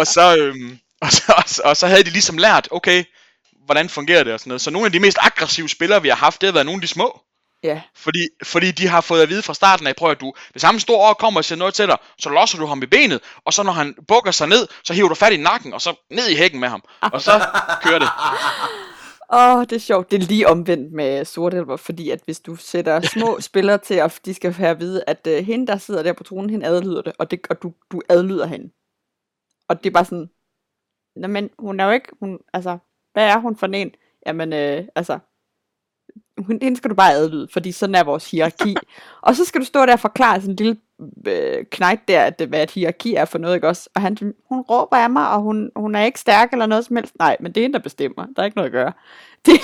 og, 0.00 0.06
så, 0.06 0.36
øhm, 0.38 0.78
og, 1.00 1.12
så, 1.12 1.22
og, 1.36 1.42
så, 1.46 1.62
og 1.64 1.76
så 1.76 1.86
havde 1.86 2.04
de 2.04 2.10
ligesom 2.10 2.38
lært, 2.38 2.68
okay, 2.70 3.04
hvordan 3.64 3.88
fungerer 3.88 4.24
det 4.24 4.32
og 4.32 4.40
sådan 4.40 4.48
noget. 4.50 4.60
Så 4.60 4.70
nogle 4.70 4.86
af 4.86 4.92
de 4.92 5.00
mest 5.00 5.18
aggressive 5.20 5.68
spillere, 5.68 6.02
vi 6.02 6.08
har 6.08 6.16
haft, 6.16 6.40
det 6.40 6.46
har 6.46 6.52
været 6.52 6.66
nogle 6.66 6.78
af 6.78 6.82
de 6.82 6.88
små. 6.88 7.20
Ja, 7.62 7.82
Fordi, 7.96 8.28
fordi 8.44 8.70
de 8.70 8.88
har 8.88 9.00
fået 9.00 9.22
at 9.22 9.28
vide 9.28 9.42
fra 9.42 9.54
starten 9.54 9.86
af, 9.86 9.96
prøv 9.96 10.10
at 10.10 10.20
du, 10.20 10.32
hvis 10.50 10.62
ham 10.62 10.78
store 10.78 11.10
år 11.10 11.14
kommer 11.14 11.40
og 11.40 11.44
siger 11.44 11.58
noget 11.58 11.74
til 11.74 11.86
dig, 11.86 11.96
så 12.18 12.30
losser 12.30 12.58
du 12.58 12.66
ham 12.66 12.82
i 12.82 12.86
benet, 12.86 13.20
og 13.44 13.52
så 13.52 13.62
når 13.62 13.72
han 13.72 13.94
bukker 14.08 14.30
sig 14.30 14.48
ned, 14.48 14.68
så 14.84 14.92
hiver 14.92 15.08
du 15.08 15.14
fat 15.14 15.32
i 15.32 15.36
nakken, 15.36 15.72
og 15.72 15.80
så 15.80 15.94
ned 16.10 16.28
i 16.28 16.36
hækken 16.36 16.60
med 16.60 16.68
ham. 16.68 16.82
Og 17.00 17.22
så 17.22 17.32
kører 17.82 17.98
det. 17.98 18.08
Åh, 19.32 19.60
det 19.60 19.72
er 19.72 19.80
sjovt. 19.80 20.10
Det 20.10 20.22
er 20.22 20.26
lige 20.26 20.48
omvendt 20.48 20.92
med 20.92 21.24
sortelver, 21.24 21.76
fordi 21.76 22.10
at 22.10 22.20
hvis 22.24 22.40
du 22.40 22.56
sætter 22.56 23.00
små 23.00 23.40
spillere 23.50 23.78
til, 23.78 23.94
at 23.94 24.20
de 24.24 24.34
skal 24.34 24.52
have 24.52 24.70
at 24.70 24.80
vide, 24.80 25.04
at 25.06 25.26
uh, 25.26 25.32
hende, 25.32 25.66
der 25.66 25.78
sidder 25.78 26.02
der 26.02 26.12
på 26.12 26.24
tronen, 26.24 26.50
hende 26.50 26.66
adlyder 26.66 27.02
det, 27.02 27.12
og, 27.18 27.30
det, 27.30 27.40
og 27.50 27.62
du, 27.62 27.72
du 27.92 28.02
adlyder 28.08 28.46
hende. 28.46 28.70
Og 29.68 29.84
det 29.84 29.90
er 29.90 29.94
bare 29.94 30.04
sådan, 30.04 30.30
Nå, 31.16 31.28
men 31.28 31.50
hun 31.58 31.80
er 31.80 31.84
jo 31.84 31.90
ikke, 31.90 32.08
hun, 32.20 32.38
altså, 32.52 32.78
hvad 33.12 33.28
er 33.28 33.38
hun 33.38 33.56
for 33.56 33.66
en? 33.66 33.94
Jamen, 34.26 34.52
øh, 34.52 34.84
altså, 34.94 35.18
hun, 36.38 36.58
hende 36.62 36.76
skal 36.76 36.90
du 36.90 36.94
bare 36.94 37.12
adlyde, 37.12 37.48
fordi 37.52 37.72
sådan 37.72 37.94
er 37.94 38.04
vores 38.04 38.30
hierarki. 38.30 38.76
og 39.26 39.36
så 39.36 39.44
skal 39.44 39.60
du 39.60 39.66
stå 39.66 39.86
der 39.86 39.92
og 39.92 40.00
forklare 40.00 40.40
sådan 40.40 40.50
en 40.50 40.56
lille 40.56 40.76
øh, 41.26 41.64
knægt 41.70 42.08
der, 42.08 42.20
at, 42.20 42.42
hvad 42.48 42.62
et 42.62 42.70
hierarki 42.70 43.14
er 43.14 43.24
for 43.24 43.38
noget, 43.38 43.54
ikke 43.54 43.68
også? 43.68 43.88
Og 43.94 44.02
han, 44.02 44.16
hun 44.48 44.60
råber 44.60 44.96
af 44.96 45.10
mig, 45.10 45.30
og 45.30 45.40
hun, 45.40 45.70
hun 45.76 45.94
er 45.94 46.02
ikke 46.02 46.20
stærk 46.20 46.52
eller 46.52 46.66
noget 46.66 46.84
som 46.84 46.96
helst. 46.96 47.18
Nej, 47.18 47.36
men 47.40 47.52
det 47.52 47.60
er 47.60 47.64
hende, 47.64 47.78
der 47.78 47.82
bestemmer. 47.82 48.26
Der 48.36 48.42
er 48.42 48.44
ikke 48.44 48.56
noget 48.56 48.68
at 48.68 48.72
gøre. 48.72 48.92
Det, 49.46 49.60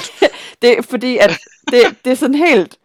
det 0.62 0.84
fordi, 0.84 1.18
at 1.18 1.30
det, 1.70 1.80
det 2.04 2.10
er 2.10 2.16
sådan 2.16 2.34
helt, 2.34 2.78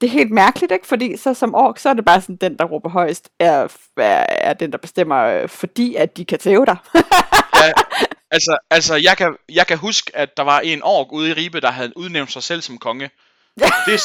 det 0.00 0.06
er 0.06 0.10
helt 0.10 0.30
mærkeligt, 0.30 0.72
ikke? 0.72 0.86
Fordi 0.86 1.16
så 1.16 1.34
som 1.34 1.54
ork, 1.54 1.78
så 1.78 1.88
er 1.88 1.94
det 1.94 2.04
bare 2.04 2.20
sådan, 2.20 2.36
den, 2.36 2.56
der 2.56 2.64
råber 2.64 2.90
højst, 2.90 3.30
er, 3.38 3.68
er, 3.96 4.26
er 4.28 4.52
den, 4.52 4.72
der 4.72 4.78
bestemmer, 4.78 5.18
øh, 5.18 5.48
fordi 5.48 5.94
at 5.94 6.16
de 6.16 6.24
kan 6.24 6.38
tæve 6.38 6.66
dig. 6.66 6.76
ja, 7.64 7.72
altså, 8.30 8.58
altså 8.70 8.94
jeg, 8.94 9.16
kan, 9.16 9.36
jeg 9.48 9.66
kan 9.66 9.78
huske, 9.78 10.10
at 10.14 10.36
der 10.36 10.42
var 10.42 10.60
en 10.60 10.82
ork 10.82 11.12
ude 11.12 11.30
i 11.30 11.32
Ribe, 11.32 11.60
der 11.60 11.70
havde 11.70 11.96
udnævnt 11.96 12.32
sig 12.32 12.42
selv 12.42 12.62
som 12.62 12.78
konge. 12.78 13.10
det, 13.86 14.00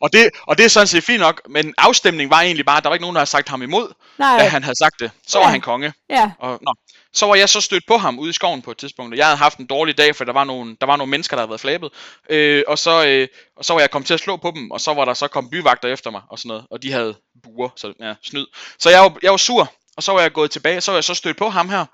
og, 0.00 0.12
det, 0.12 0.30
og 0.46 0.58
det 0.58 0.64
er 0.64 0.68
sådan 0.68 0.86
set 0.86 1.04
fint 1.04 1.20
nok, 1.20 1.40
men 1.48 1.74
afstemningen 1.78 2.30
var 2.30 2.40
egentlig 2.40 2.66
bare, 2.66 2.76
at 2.76 2.82
der 2.82 2.88
var 2.88 2.94
ikke 2.94 3.02
nogen, 3.02 3.14
der 3.14 3.20
havde 3.20 3.30
sagt 3.30 3.48
ham 3.48 3.62
imod, 3.62 3.92
Nej. 4.18 4.36
at 4.40 4.50
han 4.50 4.62
havde 4.62 4.78
sagt 4.78 5.00
det. 5.00 5.10
Så 5.26 5.38
ja. 5.38 5.44
var 5.44 5.50
han 5.50 5.60
konge. 5.60 5.92
Ja. 6.10 6.30
Og, 6.38 6.58
nå. 6.62 6.74
Så 7.12 7.26
var 7.26 7.34
jeg 7.34 7.48
så 7.48 7.60
stødt 7.60 7.86
på 7.86 7.96
ham 7.96 8.18
ude 8.18 8.30
i 8.30 8.32
skoven 8.32 8.62
på 8.62 8.70
et 8.70 8.76
tidspunkt, 8.76 9.14
og 9.14 9.18
jeg 9.18 9.26
havde 9.26 9.36
haft 9.36 9.58
en 9.58 9.66
dårlig 9.66 9.98
dag, 9.98 10.16
for 10.16 10.24
der 10.24 10.32
var 10.32 10.44
nogle, 10.44 10.76
der 10.80 10.86
var 10.86 10.96
nogle 10.96 11.10
mennesker, 11.10 11.36
der 11.36 11.40
havde 11.40 11.50
været 11.50 11.60
flabet. 11.60 11.90
Øh, 12.30 12.62
og, 12.66 12.78
så, 12.78 13.06
øh, 13.06 13.28
og 13.56 13.64
så 13.64 13.72
var 13.72 13.80
jeg 13.80 13.90
kommet 13.90 14.06
til 14.06 14.14
at 14.14 14.20
slå 14.20 14.36
på 14.36 14.52
dem, 14.56 14.70
og 14.70 14.80
så 14.80 14.94
var 14.94 15.04
der 15.04 15.14
så 15.14 15.28
kommet 15.28 15.50
byvagter 15.50 15.88
efter 15.88 16.10
mig 16.10 16.22
og 16.30 16.38
sådan 16.38 16.48
noget, 16.48 16.64
og 16.70 16.82
de 16.82 16.92
havde 16.92 17.14
buer, 17.42 17.68
så 17.76 17.92
ja, 18.00 18.14
snyd. 18.22 18.46
Så 18.78 18.90
jeg 18.90 19.00
var, 19.02 19.16
jeg 19.22 19.30
var 19.30 19.36
sur, 19.36 19.72
og 19.96 20.02
så 20.02 20.12
var 20.12 20.20
jeg 20.20 20.32
gået 20.32 20.50
tilbage, 20.50 20.76
og 20.76 20.82
så 20.82 20.90
var 20.90 20.96
jeg 20.96 21.04
så 21.04 21.14
stødt 21.14 21.36
på 21.36 21.48
ham 21.48 21.68
her, 21.68 21.84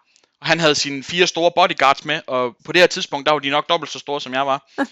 og 0.42 0.48
han 0.48 0.60
havde 0.60 0.74
sine 0.74 1.02
fire 1.02 1.26
store 1.26 1.50
bodyguards 1.56 2.04
med, 2.04 2.20
og 2.26 2.56
på 2.64 2.72
det 2.72 2.80
her 2.80 2.86
tidspunkt, 2.86 3.26
der 3.26 3.32
var 3.32 3.38
de 3.38 3.50
nok 3.50 3.68
dobbelt 3.68 3.92
så 3.92 3.98
store, 3.98 4.20
som 4.20 4.34
jeg 4.34 4.46
var. 4.46 4.70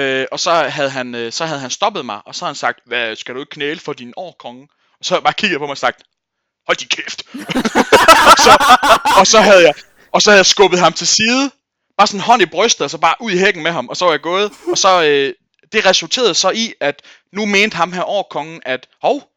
øh, 0.00 0.26
og 0.32 0.40
så 0.40 0.52
havde, 0.52 0.90
han, 0.90 1.14
øh, 1.14 1.32
så 1.32 1.46
havde 1.46 1.60
han 1.60 1.70
stoppet 1.70 2.04
mig, 2.04 2.20
og 2.26 2.34
så 2.34 2.44
havde 2.44 2.50
han 2.50 2.56
sagt, 2.56 2.80
hvad, 2.86 3.16
skal 3.16 3.34
du 3.34 3.40
ikke 3.40 3.50
knæle 3.50 3.80
for 3.80 3.92
din 3.92 4.12
årkonge? 4.16 4.68
Og 4.98 5.04
så 5.04 5.14
havde 5.14 5.20
jeg 5.20 5.24
bare 5.24 5.34
kigget 5.34 5.58
på 5.58 5.64
mig 5.64 5.70
og 5.70 5.78
sagt, 5.78 6.02
hold 6.66 6.76
din 6.76 6.88
kæft. 6.88 7.22
og, 8.30 8.38
så, 8.38 8.52
og, 9.18 9.26
så 9.26 9.40
havde 9.40 9.62
jeg, 9.62 9.74
og 10.12 10.22
så 10.22 10.30
havde 10.30 10.38
jeg 10.38 10.46
skubbet 10.46 10.80
ham 10.80 10.92
til 10.92 11.06
side, 11.06 11.50
bare 11.98 12.06
sådan 12.06 12.20
hånd 12.20 12.42
i 12.42 12.46
brystet, 12.46 12.84
og 12.84 12.90
så 12.90 12.98
bare 12.98 13.14
ud 13.20 13.32
i 13.32 13.38
hækken 13.38 13.62
med 13.62 13.70
ham, 13.72 13.88
og 13.88 13.96
så 13.96 14.04
var 14.04 14.12
jeg 14.12 14.20
gået, 14.20 14.52
og 14.70 14.78
så, 14.78 15.02
øh, 15.02 15.34
det 15.72 15.86
resulterede 15.86 16.34
så 16.34 16.50
i, 16.50 16.74
at 16.80 17.02
nu 17.32 17.46
mente 17.46 17.76
ham 17.76 17.92
her 17.92 18.04
årkongen, 18.04 18.62
at, 18.66 18.88
hov, 19.02 19.30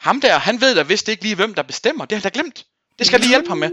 ham 0.00 0.20
der, 0.20 0.38
han 0.38 0.60
ved 0.60 0.74
da 0.74 0.82
vist 0.82 1.08
ikke 1.08 1.22
lige, 1.22 1.34
hvem 1.34 1.54
der 1.54 1.62
bestemmer, 1.62 2.04
det 2.04 2.16
har 2.16 2.22
han 2.22 2.32
da 2.32 2.40
glemt. 2.40 2.64
Det 2.98 3.06
skal 3.06 3.20
lige 3.20 3.28
hjælpe 3.28 3.48
ham 3.48 3.58
med. 3.58 3.70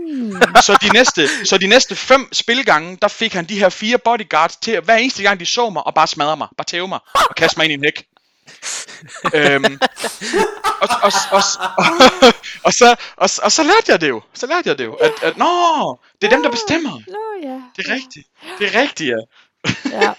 Så 0.61 0.77
de 0.81 0.89
næste, 0.89 1.45
så 1.45 1.57
de 1.57 1.67
næste 1.67 1.95
fem 1.95 2.33
spilgange, 2.33 2.97
der 3.01 3.07
fik 3.07 3.33
han 3.33 3.45
de 3.45 3.59
her 3.59 3.69
fire 3.69 3.97
bodyguards 3.97 4.55
til, 4.55 4.79
hver 4.79 4.95
eneste 4.95 5.23
gang 5.23 5.39
de 5.39 5.45
så 5.45 5.69
mig, 5.69 5.87
og 5.87 5.93
bare 5.93 6.07
smadre 6.07 6.37
mig, 6.37 6.47
bare 6.57 6.65
tæve 6.65 6.87
mig, 6.87 6.99
og 7.13 7.35
kaste 7.35 7.59
mig 7.59 7.63
ind 7.63 7.71
i 7.71 7.73
en 7.73 7.83
hæk. 7.83 8.05
øhm, 9.33 9.79
og, 10.81 10.89
og, 11.03 11.11
og, 11.31 11.41
og, 11.67 12.33
og, 12.63 12.73
så, 12.73 12.95
og, 13.17 13.29
og 13.43 13.51
så 13.51 13.63
lærte 13.63 13.91
jeg 13.91 14.01
det 14.01 14.09
jo. 14.09 14.21
Så 14.33 14.47
lærte 14.47 14.69
jeg 14.69 14.77
det 14.77 14.85
jo. 14.85 14.93
At, 14.93 15.11
at 15.21 15.37
nå, 15.37 15.99
det 16.21 16.27
er 16.27 16.31
dem, 16.35 16.43
der 16.43 16.51
bestemmer. 16.51 16.91
Nå, 17.07 17.49
ja. 17.49 17.59
Det 17.75 17.87
er 17.87 17.93
rigtigt. 17.93 18.27
Det 18.59 18.75
er 18.75 18.81
rigtigt, 18.81 19.09
ja 19.09 19.15
ja. 19.91 20.13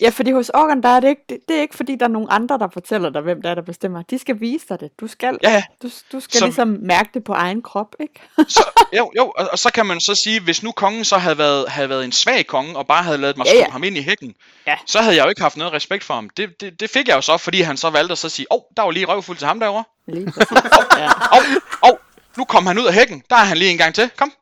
ja, 0.00 0.08
fordi 0.08 0.32
hos 0.32 0.48
Organ, 0.48 0.82
der 0.82 0.88
er 0.88 1.00
det 1.00 1.08
ikke, 1.08 1.22
det, 1.28 1.38
det 1.48 1.56
er 1.56 1.60
ikke 1.60 1.76
fordi, 1.76 1.96
der 1.96 2.04
er 2.04 2.10
nogen 2.10 2.28
andre, 2.30 2.58
der 2.58 2.68
fortæller 2.72 3.10
dig, 3.10 3.22
hvem 3.22 3.42
der 3.42 3.50
er, 3.50 3.54
der 3.54 3.62
bestemmer. 3.62 4.02
De 4.02 4.18
skal 4.18 4.40
vise 4.40 4.66
dig 4.68 4.80
det. 4.80 4.90
Du 5.00 5.06
skal, 5.06 5.38
ja, 5.42 5.62
du, 5.82 5.90
du 6.12 6.20
skal 6.20 6.38
så, 6.38 6.44
ligesom 6.44 6.78
mærke 6.82 7.10
det 7.14 7.24
på 7.24 7.32
egen 7.32 7.62
krop, 7.62 7.94
ikke? 8.00 8.20
så, 8.48 8.64
jo, 8.96 9.10
jo, 9.16 9.32
og, 9.36 9.48
og, 9.52 9.58
så 9.58 9.72
kan 9.72 9.86
man 9.86 10.00
så 10.00 10.14
sige, 10.24 10.40
hvis 10.40 10.62
nu 10.62 10.72
kongen 10.72 11.04
så 11.04 11.16
havde 11.16 11.38
været, 11.38 11.68
havde 11.68 11.88
været 11.88 12.04
en 12.04 12.12
svag 12.12 12.46
konge, 12.46 12.76
og 12.76 12.86
bare 12.86 13.02
havde 13.02 13.18
lavet 13.18 13.36
mig 13.36 13.46
ja, 13.46 13.58
ja. 13.58 13.70
ham 13.70 13.84
ind 13.84 13.96
i 13.96 14.02
hækken, 14.02 14.34
ja. 14.66 14.76
så 14.86 15.00
havde 15.00 15.16
jeg 15.16 15.24
jo 15.24 15.28
ikke 15.28 15.42
haft 15.42 15.56
noget 15.56 15.72
respekt 15.72 16.04
for 16.04 16.14
ham. 16.14 16.30
Det, 16.30 16.60
det, 16.60 16.80
det 16.80 16.90
fik 16.90 17.08
jeg 17.08 17.16
jo 17.16 17.20
så, 17.20 17.36
fordi 17.36 17.60
han 17.60 17.76
så 17.76 17.90
valgte 17.90 18.12
at 18.12 18.18
så 18.18 18.28
sige, 18.28 18.46
åh, 18.50 18.56
oh, 18.56 18.62
der 18.76 18.82
var 18.82 18.90
lige 18.90 19.06
røvfuld 19.06 19.36
til 19.36 19.46
ham 19.46 19.60
derovre. 19.60 19.84
Lige 20.06 20.26
Åh, 20.26 20.98
ja. 20.98 21.08
oh, 21.32 21.42
oh, 21.82 21.96
nu 22.36 22.44
kom 22.44 22.66
han 22.66 22.78
ud 22.78 22.86
af 22.86 22.94
hækken. 22.94 23.22
Der 23.30 23.36
er 23.36 23.44
han 23.44 23.56
lige 23.56 23.70
en 23.70 23.78
gang 23.78 23.94
til. 23.94 24.10
Kom. 24.16 24.32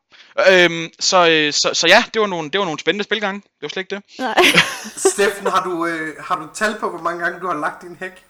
Øhm, 0.49 0.89
så, 0.99 1.29
øh, 1.29 1.53
så, 1.53 1.69
så 1.73 1.87
ja, 1.87 2.03
det 2.13 2.21
var, 2.21 2.27
nogle, 2.27 2.49
det 2.49 2.59
var 2.59 2.65
nogle 2.65 2.79
spændende 2.79 3.03
spilgange. 3.03 3.41
Det 3.41 3.61
var 3.61 3.67
slet 3.67 3.81
ikke 3.81 3.95
det. 3.95 4.03
Nej. 4.19 4.35
Steffen, 5.13 5.47
har 5.47 5.63
du, 5.63 5.85
øh, 5.85 6.23
har 6.23 6.35
du 6.35 6.47
tal 6.53 6.75
på, 6.79 6.89
hvor 6.89 7.01
mange 7.01 7.23
gange 7.23 7.39
du 7.39 7.47
har 7.47 7.55
lagt 7.55 7.81
din 7.81 7.97
hæk? 7.99 8.25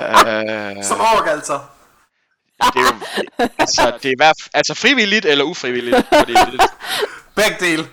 øh... 0.00 0.84
Som 0.84 1.00
ork, 1.00 1.26
altså. 1.26 1.60
Det 2.62 2.76
er 2.76 2.82
jo, 2.82 3.48
altså, 3.58 3.98
det 4.02 4.10
er 4.10 4.16
hvert, 4.16 4.36
altså 4.54 4.74
frivilligt 4.74 5.24
eller 5.24 5.44
ufrivilligt. 5.44 5.96
Fordi, 6.18 6.32
det, 6.32 6.60
Begge 7.36 7.56
dele. 7.60 7.88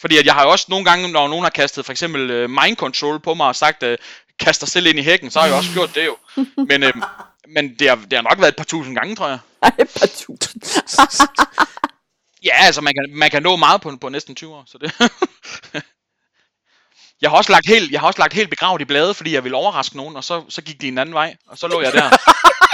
Fordi 0.00 0.16
at 0.16 0.26
jeg 0.26 0.34
har 0.34 0.42
jo 0.42 0.50
også 0.50 0.66
nogle 0.68 0.84
gange, 0.84 1.12
når 1.12 1.28
nogen 1.28 1.42
har 1.42 1.50
kastet 1.50 1.84
for 1.84 1.92
eksempel 1.92 2.44
uh, 2.44 2.50
mind 2.50 2.76
control 2.76 3.20
på 3.20 3.34
mig 3.34 3.46
og 3.46 3.56
sagt, 3.56 3.82
uh, 3.82 3.94
kast 4.40 4.60
dig 4.60 4.68
selv 4.68 4.86
ind 4.86 4.98
i 4.98 5.02
hækken, 5.02 5.30
så 5.30 5.38
har 5.38 5.46
jeg 5.46 5.56
også 5.56 5.72
gjort 5.72 5.94
det 5.94 6.06
jo. 6.06 6.16
Men, 6.68 6.82
uh, 6.82 6.90
men 7.54 7.74
det, 7.78 7.88
har, 7.88 7.96
det 7.96 8.12
har 8.12 8.22
nok 8.22 8.38
været 8.38 8.48
et 8.48 8.56
par 8.56 8.64
tusind 8.64 8.96
gange, 8.96 9.16
tror 9.16 9.28
jeg. 9.28 9.38
Ej, 9.62 9.70
et 9.78 9.90
par 10.00 10.06
tusind. 10.06 10.62
Ja, 12.44 12.52
altså 12.54 12.80
man 12.80 12.94
kan, 12.94 13.18
man 13.18 13.30
kan 13.30 13.42
nå 13.42 13.56
meget 13.56 13.80
på, 13.80 13.96
på 14.00 14.08
næsten 14.08 14.34
20 14.34 14.54
år, 14.54 14.64
så 14.66 14.78
det... 14.78 14.92
jeg 17.22 17.30
har 17.30 17.36
også 17.36 17.52
lagt 17.52 17.66
helt, 17.66 17.92
jeg 17.92 18.00
har 18.00 18.06
også 18.06 18.18
lagt 18.18 18.32
helt 18.32 18.50
begravet 18.50 18.80
i 18.80 18.84
bladet, 18.84 19.16
fordi 19.16 19.34
jeg 19.34 19.44
ville 19.44 19.56
overraske 19.56 19.96
nogen, 19.96 20.16
og 20.16 20.24
så, 20.24 20.44
så 20.48 20.62
gik 20.62 20.80
de 20.80 20.88
en 20.88 20.98
anden 20.98 21.14
vej, 21.14 21.36
og 21.46 21.58
så 21.58 21.68
lå 21.68 21.80
jeg 21.80 21.92
der. 21.92 22.10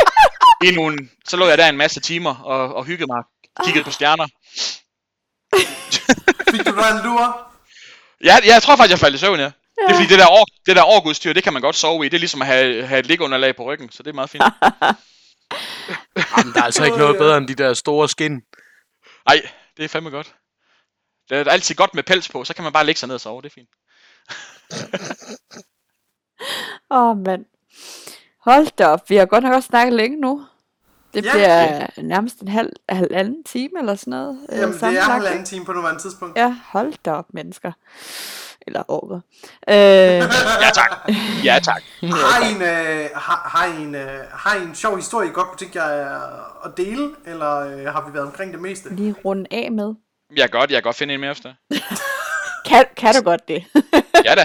I 0.66 0.70
nogle, 0.70 1.09
så 1.28 1.36
lå 1.36 1.47
jeg 1.47 1.59
der 1.59 1.69
en 1.69 1.77
masse 1.77 2.01
timer 2.01 2.35
og, 2.35 2.74
og 2.74 2.85
hyggede 2.85 3.07
mig, 3.07 3.23
kiggede 3.65 3.85
på 3.85 3.91
stjerner. 3.91 4.27
Fik 6.53 6.66
du 6.66 6.77
da 6.77 6.91
en 6.91 7.05
lur? 7.05 7.51
Ja, 8.24 8.39
jeg 8.45 8.62
tror 8.62 8.77
faktisk, 8.77 8.91
jeg 8.91 8.99
faldt 8.99 9.16
i 9.16 9.19
søvn, 9.19 9.41
ja. 9.41 9.51
Det 9.77 9.91
er 9.91 9.95
fordi, 9.95 10.09
det 10.09 10.19
der, 10.19 10.31
år, 10.31 10.47
det 10.66 10.77
der 10.77 10.85
årgudstyr, 10.85 11.32
det 11.32 11.45
kan 11.45 11.53
man 11.53 11.62
godt 11.62 11.77
sove 11.77 12.07
i. 12.07 12.09
Det 12.09 12.15
er 12.15 12.19
ligesom 12.19 12.43
at 12.43 12.49
have, 12.49 12.86
have 12.86 13.01
et 13.01 13.07
ligunderlag 13.07 13.57
på 13.57 13.62
ryggen, 13.62 13.91
så 13.91 14.03
det 14.03 14.11
er 14.11 14.15
meget 14.15 14.31
fint. 14.31 14.45
Jamen, 16.36 16.53
der 16.55 16.61
er 16.61 16.65
altså 16.65 16.85
ikke 16.85 16.99
noget 16.99 17.19
bedre 17.19 17.39
end 17.39 17.49
de 17.49 17.55
der 17.55 17.74
store 17.74 18.09
skin. 18.09 18.43
Nej, 19.26 19.48
det 19.76 19.84
er 19.84 19.88
fandme 19.88 20.10
godt. 20.10 20.34
Det 21.28 21.38
er 21.38 21.51
altid 21.51 21.74
godt 21.74 21.94
med 21.94 22.02
pels 22.02 22.28
på, 22.28 22.44
så 22.44 22.55
kan 22.55 22.64
man 22.64 22.72
bare 22.72 22.86
lægge 22.86 22.98
sig 22.98 23.06
ned 23.06 23.14
og 23.14 23.20
sove, 23.20 23.42
det 23.42 23.48
er 23.48 23.55
fint. 23.55 23.68
Åh, 26.90 27.09
oh, 27.09 27.18
mand. 27.18 27.44
Hold 28.38 28.76
da 28.76 28.86
op, 28.86 29.10
vi 29.10 29.16
har 29.16 29.26
godt 29.26 29.44
nok 29.44 29.55
også 29.55 29.66
snakket 29.66 29.94
længe 29.94 30.20
nu. 30.20 30.46
Det 31.14 31.24
ja, 31.24 31.32
bliver 31.32 31.62
ja. 31.62 31.86
nærmest 32.02 32.40
en 32.40 32.48
halv, 32.48 32.72
halvanden 32.88 33.44
time 33.44 33.78
eller 33.78 33.94
sådan 33.94 34.10
noget. 34.10 34.46
Øh, 34.52 34.59
Jamen, 34.59 34.74
det 34.74 34.82
er 34.82 35.02
halvanden 35.02 35.44
time 35.44 35.64
på 35.64 35.72
nuværende 35.72 36.02
tidspunkt. 36.02 36.38
Ja, 36.38 36.56
hold 36.64 36.94
da 37.05 37.12
op, 37.12 37.34
mennesker. 37.34 37.72
Eller 38.66 38.82
orker. 38.89 39.20
Øh... 39.69 39.74
ja 40.65 40.70
tak. 40.74 41.11
Ja 41.45 41.59
tak. 41.62 41.82
Har 42.03 42.49
I 42.49 42.55
en, 42.55 42.62
øh, 42.62 43.11
har, 43.15 43.49
har, 43.49 43.66
I 43.66 43.82
en, 43.82 43.95
øh, 43.95 44.20
har 44.31 44.55
I 44.55 44.62
en 44.62 44.74
sjov 44.74 44.97
historie, 44.97 45.28
I 45.28 45.32
godt 45.32 45.49
kunne 45.49 45.59
tænke 45.59 45.82
jer 45.82 46.65
at 46.65 46.77
dele? 46.77 47.11
Eller 47.27 47.59
øh, 47.59 47.93
har 47.93 48.07
vi 48.09 48.15
været 48.15 48.27
omkring 48.27 48.53
det 48.53 48.61
meste? 48.61 48.95
Lige 48.95 49.15
runde 49.24 49.47
af 49.51 49.73
med. 49.73 49.95
Jeg 50.36 50.51
kan 50.51 50.61
godt, 50.61 50.70
jeg 50.70 50.77
kan 50.77 50.82
godt 50.82 50.97
finde 50.97 51.15
en 51.15 51.20
mere 51.20 51.31
efter. 51.31 51.55
kan, 52.69 52.85
kan 52.97 53.15
du 53.15 53.23
godt 53.23 53.49
det? 53.49 53.65
ja 54.24 54.35
da. 54.35 54.45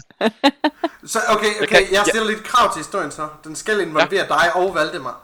Så 1.06 1.20
okay, 1.30 1.64
okay, 1.64 1.92
jeg 1.92 2.04
stiller 2.06 2.28
lidt 2.28 2.44
krav 2.44 2.74
til 2.74 2.80
historien 2.80 3.12
så. 3.12 3.28
Den 3.44 3.56
skal 3.56 3.80
involvere 3.80 4.26
ja. 4.30 4.36
dig 4.36 4.56
og 4.56 4.76
Valdemar. 4.76 5.22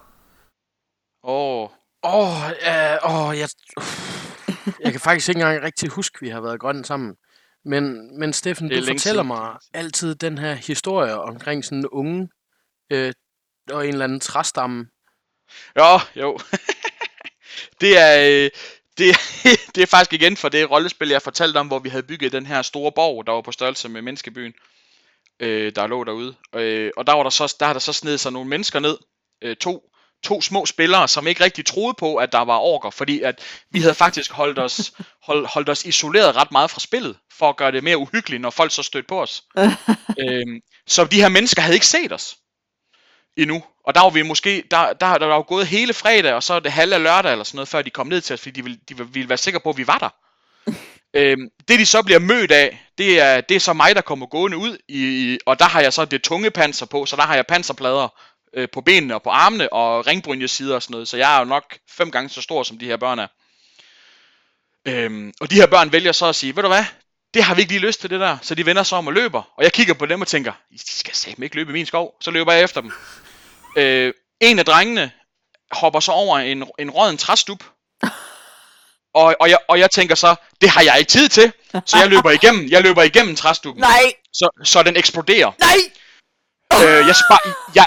Åh. 1.24 1.62
Oh. 1.64 1.70
Åh, 2.06 2.14
oh, 2.14 2.52
uh, 2.72 3.28
oh, 3.28 3.40
jeg, 3.40 3.50
uh, 3.78 4.74
jeg 4.80 4.92
kan 4.92 5.02
faktisk 5.02 5.30
ikke 5.30 5.42
engang 5.42 5.64
rigtig 5.64 5.90
huske, 5.90 6.16
at 6.18 6.22
vi 6.22 6.30
har 6.30 6.42
været 6.42 6.60
grønne 6.60 6.86
sammen. 6.86 7.16
Men, 7.66 8.18
men 8.20 8.34
Steffen, 8.34 8.70
du 8.70 8.76
fortæller 8.76 8.98
siden. 8.98 9.28
mig 9.28 9.58
altid 9.74 10.16
den 10.16 10.38
her 10.38 10.54
historie 10.54 11.20
omkring 11.20 11.66
sådan 11.66 11.78
en 11.78 11.88
unge 11.88 12.30
øh, 12.90 13.14
og 13.70 13.88
en 13.88 13.94
eller 13.94 14.06
anden 14.06 14.20
træstamme. 14.20 14.88
Ja, 15.76 15.98
jo. 16.16 16.40
det 17.82 17.98
er... 17.98 18.44
Øh, 18.46 18.50
det, 18.98 19.16
det 19.76 19.82
er 19.82 19.88
faktisk 19.88 20.14
igen 20.14 20.38
for 20.38 20.50
det 20.50 20.72
rollespil, 20.72 21.10
jeg 21.10 21.22
fortalte 21.22 21.58
om, 21.58 21.68
hvor 21.68 21.80
vi 21.80 21.90
havde 21.90 22.04
bygget 22.04 22.32
den 22.32 22.46
her 22.46 22.62
store 22.62 22.92
borg, 22.92 23.28
der 23.28 23.34
var 23.34 23.42
på 23.42 23.52
størrelse 23.52 23.90
med 23.90 24.02
menneskebyen, 24.02 24.54
øh, 25.40 25.72
der 25.76 25.88
lå 25.88 26.04
derude. 26.04 26.36
Øh, 26.56 26.92
og 26.98 27.08
der, 27.08 27.14
var 27.14 27.24
der, 27.24 27.30
så, 27.30 27.56
der 27.60 27.66
har 27.66 27.74
der 27.74 27.80
så 27.80 27.94
snedet 27.94 28.20
sig 28.20 28.32
nogle 28.32 28.50
mennesker 28.50 28.80
ned, 28.80 28.98
øh, 29.42 29.56
to 29.56 29.92
to 30.26 30.42
små 30.42 30.66
spillere, 30.66 31.08
som 31.08 31.28
ikke 31.28 31.44
rigtig 31.44 31.66
troede 31.66 31.94
på, 32.00 32.16
at 32.16 32.32
der 32.32 32.40
var 32.40 32.58
orker, 32.58 32.90
fordi 32.90 33.22
at 33.22 33.40
vi 33.72 33.80
havde 33.80 33.96
faktisk 33.96 34.32
holdt 34.32 34.60
os, 34.60 34.92
hold, 35.28 35.48
holdt 35.54 35.70
os 35.70 35.86
isoleret 35.86 36.36
ret 36.36 36.52
meget 36.52 36.72
fra 36.72 36.80
spillet, 36.80 37.18
for 37.38 37.50
at 37.50 37.58
gøre 37.58 37.72
det 37.72 37.84
mere 37.84 37.98
uhyggeligt, 37.98 38.42
når 38.42 38.50
folk 38.50 38.72
så 38.72 38.84
stødte 38.84 39.08
på 39.08 39.22
os. 39.22 39.44
øhm, 40.22 40.62
så 40.88 41.06
de 41.06 41.22
her 41.22 41.30
mennesker 41.30 41.62
havde 41.62 41.76
ikke 41.76 41.88
set 41.88 42.14
os 42.14 42.36
endnu. 43.38 43.64
Og 43.86 43.96
der 43.96 44.02
var 44.02 44.10
vi 44.10 44.22
måske, 44.22 44.64
der, 44.72 44.94
der, 44.94 45.18
der 45.18 45.26
var 45.26 45.36
jo 45.36 45.46
gået 45.48 45.68
hele 45.68 45.94
fredag, 45.94 46.34
og 46.34 46.44
så 46.44 46.60
det 46.60 46.72
halve 46.72 47.00
lørdag 47.00 47.32
eller 47.32 47.44
sådan 47.44 47.58
noget, 47.58 47.68
før 47.68 47.82
de 47.82 47.90
kom 47.90 48.08
ned 48.08 48.22
til 48.22 48.34
os, 48.34 48.42
fordi 48.42 48.52
de 48.52 48.64
ville, 48.64 48.80
de 48.90 48.98
ville 49.14 49.30
være 49.30 49.38
sikre 49.38 49.60
på, 49.60 49.70
at 49.70 49.78
vi 49.78 49.88
var 49.88 49.98
der. 49.98 50.10
øhm, 51.20 51.50
det 51.68 51.80
de 51.80 51.86
så 51.86 52.04
bliver 52.04 52.20
mødt 52.20 52.52
af, 52.52 52.80
det 52.98 53.20
er, 53.20 53.42
det 53.42 53.56
er 53.56 53.60
så 53.60 53.74
mig, 53.74 53.96
der 53.96 54.02
kommer 54.02 54.26
gående 54.26 54.58
ud, 54.58 54.78
i, 54.88 55.38
og 55.46 55.60
der 55.60 55.66
har 55.66 55.82
jeg 55.82 55.94
så 55.94 56.06
det 56.06 56.24
tunge 56.24 56.52
panser 56.52 56.86
på, 56.86 57.06
så 57.06 57.16
der 57.16 57.24
har 57.24 57.36
jeg 57.36 57.46
panserplader 57.48 58.08
øh, 58.56 58.68
på 58.74 58.82
benene 58.82 59.16
og 59.16 59.24
på 59.24 59.30
armene 59.30 59.74
og 59.74 60.08
ringbrynjesider 60.08 60.76
og 60.76 60.84
sådan 60.84 60.92
noget, 60.92 61.08
så 61.08 61.18
jeg 61.18 61.36
er 61.36 61.40
jo 61.40 61.46
nok 61.46 61.78
fem 61.90 62.12
gange 62.12 62.30
så 62.30 62.42
stor, 62.42 62.64
som 62.64 62.80
de 62.80 62.86
her 62.86 62.98
børn 62.98 63.20
er. 63.20 63.28
Øhm, 64.88 65.34
og 65.42 65.52
de 65.52 65.56
her 65.56 65.66
børn 65.66 65.92
vælger 65.92 66.12
så 66.12 66.26
at 66.26 66.36
sige, 66.36 66.56
ved 66.56 66.64
du 66.64 66.70
hvad, 66.70 66.86
det 67.34 67.44
har 67.44 67.56
vi 67.56 67.62
ikke 67.62 67.74
lige 67.74 67.86
lyst 67.88 68.02
til 68.02 68.10
det 68.10 68.20
der, 68.20 68.38
så 68.42 68.56
de 68.56 68.66
vender 68.66 68.84
sig 68.84 68.98
om 68.98 69.08
og 69.08 69.14
løber. 69.14 69.42
Og 69.58 69.64
jeg 69.64 69.74
kigger 69.74 69.94
på 69.94 70.06
dem 70.06 70.22
og 70.22 70.28
tænker, 70.28 70.52
de 70.72 70.78
skal 70.80 71.16
simpelthen 71.16 71.44
ikke 71.44 71.56
løbe 71.56 71.70
i 71.72 71.74
min 71.74 71.86
skov, 71.86 72.16
så 72.22 72.32
løber 72.32 72.54
jeg 72.54 72.64
efter 72.64 72.82
dem. 72.82 72.92
Øh, 73.78 74.14
en 74.42 74.60
af 74.60 74.66
drengene 74.66 75.12
hopper 75.72 76.00
så 76.00 76.12
over 76.12 76.38
en, 76.38 76.64
en 76.80 76.90
råden 76.90 77.18
træstup, 77.18 77.64
og, 79.14 79.36
og, 79.40 79.50
jeg, 79.50 79.58
og 79.68 79.80
jeg 79.80 79.92
tænker 79.92 80.16
så, 80.16 80.36
det 80.62 80.70
har 80.70 80.82
jeg 80.82 81.00
ikke 81.00 81.10
tid 81.10 81.30
til, 81.30 81.52
så 81.86 81.98
jeg 81.98 82.10
løber 82.10 82.32
igennem, 82.32 82.70
jeg 82.70 82.82
løber 82.84 83.04
igennem 83.04 83.36
træstuppen, 83.36 83.82
Nej, 83.82 84.14
så, 84.34 84.50
så 84.64 84.84
den 84.84 84.98
eksploderer. 84.98 85.52
nej! 85.60 85.78
Øh, 86.74 87.08
jeg 87.08 87.16
spar, 87.16 87.40
jeg, 87.76 87.86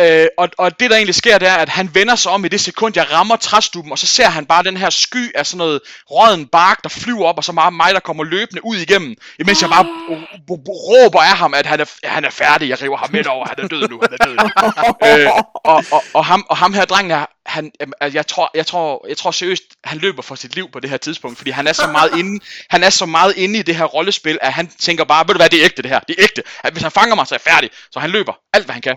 øh, 0.00 0.26
og, 0.38 0.48
og 0.58 0.80
det 0.80 0.90
der 0.90 0.96
egentlig 0.96 1.14
sker, 1.14 1.38
det 1.38 1.48
er, 1.48 1.54
at 1.54 1.68
han 1.68 1.94
vender 1.94 2.16
sig 2.16 2.32
om 2.32 2.44
i 2.44 2.48
det 2.48 2.60
sekund, 2.60 2.92
jeg 2.96 3.12
rammer 3.12 3.36
træstuppen, 3.36 3.92
og 3.92 3.98
så 3.98 4.06
ser 4.06 4.26
han 4.26 4.46
bare 4.46 4.62
den 4.62 4.76
her 4.76 4.90
sky 4.90 5.36
af 5.36 5.46
sådan 5.46 5.58
noget 5.58 5.80
råden 6.10 6.46
bark, 6.46 6.82
der 6.82 6.88
flyver 6.88 7.24
op, 7.24 7.36
og 7.36 7.44
så 7.44 7.52
meget 7.52 7.72
mig, 7.72 7.94
der 7.94 8.00
kommer 8.00 8.24
løbende 8.24 8.64
ud 8.64 8.76
igennem, 8.76 9.16
imens 9.38 9.62
jeg 9.62 9.70
bare 9.70 9.84
b- 10.46 10.68
råber 10.68 11.20
af 11.20 11.36
ham, 11.36 11.54
at 11.54 11.66
han 11.66 11.80
er, 11.80 11.84
han 12.04 12.24
er 12.24 12.30
færdig, 12.30 12.68
jeg 12.68 12.82
river 12.82 12.96
ham 12.96 13.10
midt 13.12 13.26
over, 13.26 13.46
han 13.48 13.64
er 13.64 13.68
død 13.68 13.88
nu, 13.88 14.00
han 14.02 14.12
er 14.20 14.24
død 14.26 14.36
nu. 14.36 14.48
øh, 15.08 15.26
og, 15.64 15.84
og, 15.90 16.04
og, 16.14 16.24
ham, 16.24 16.46
og 16.50 16.56
ham 16.56 16.74
her 16.74 16.84
drengen 16.84 17.18
her, 17.18 17.26
han, 17.46 17.72
altså, 18.00 18.18
jeg, 18.18 18.26
tror, 18.26 18.50
jeg, 18.54 18.66
tror, 18.66 19.06
jeg 19.08 19.16
tror 19.16 19.30
seriøst, 19.30 19.62
han 19.84 19.98
løber 19.98 20.22
for 20.22 20.34
sit 20.34 20.54
liv 20.54 20.70
på 20.72 20.80
det 20.80 20.90
her 20.90 20.96
tidspunkt, 20.96 21.38
fordi 21.38 21.50
han 21.50 21.66
er 21.66 21.72
så 21.72 21.86
meget 21.86 22.10
inde, 22.18 22.44
han 22.70 22.82
er 22.82 22.90
så 22.90 23.06
meget 23.06 23.36
inde 23.36 23.58
i 23.58 23.62
det 23.62 23.76
her 23.76 23.84
rollespil, 23.84 24.38
at 24.42 24.52
han 24.52 24.70
tænker 24.78 25.04
bare, 25.04 25.28
ved 25.28 25.34
du 25.34 25.38
hvad, 25.38 25.48
det 25.48 25.60
er 25.60 25.64
ægte 25.64 25.82
det 25.82 25.90
her, 25.90 26.00
det 26.00 26.16
er 26.18 26.22
ægte. 26.22 26.42
At 26.64 26.72
hvis 26.72 26.82
han 26.82 26.92
fanger 26.92 27.14
mig, 27.14 27.26
så 27.26 27.34
er 27.34 27.38
jeg 27.44 27.52
færdig. 27.54 27.70
Så 27.90 28.00
han 28.00 28.10
løber 28.10 28.32
alt, 28.52 28.64
hvad 28.64 28.72
han 28.72 28.82
kan. 28.82 28.96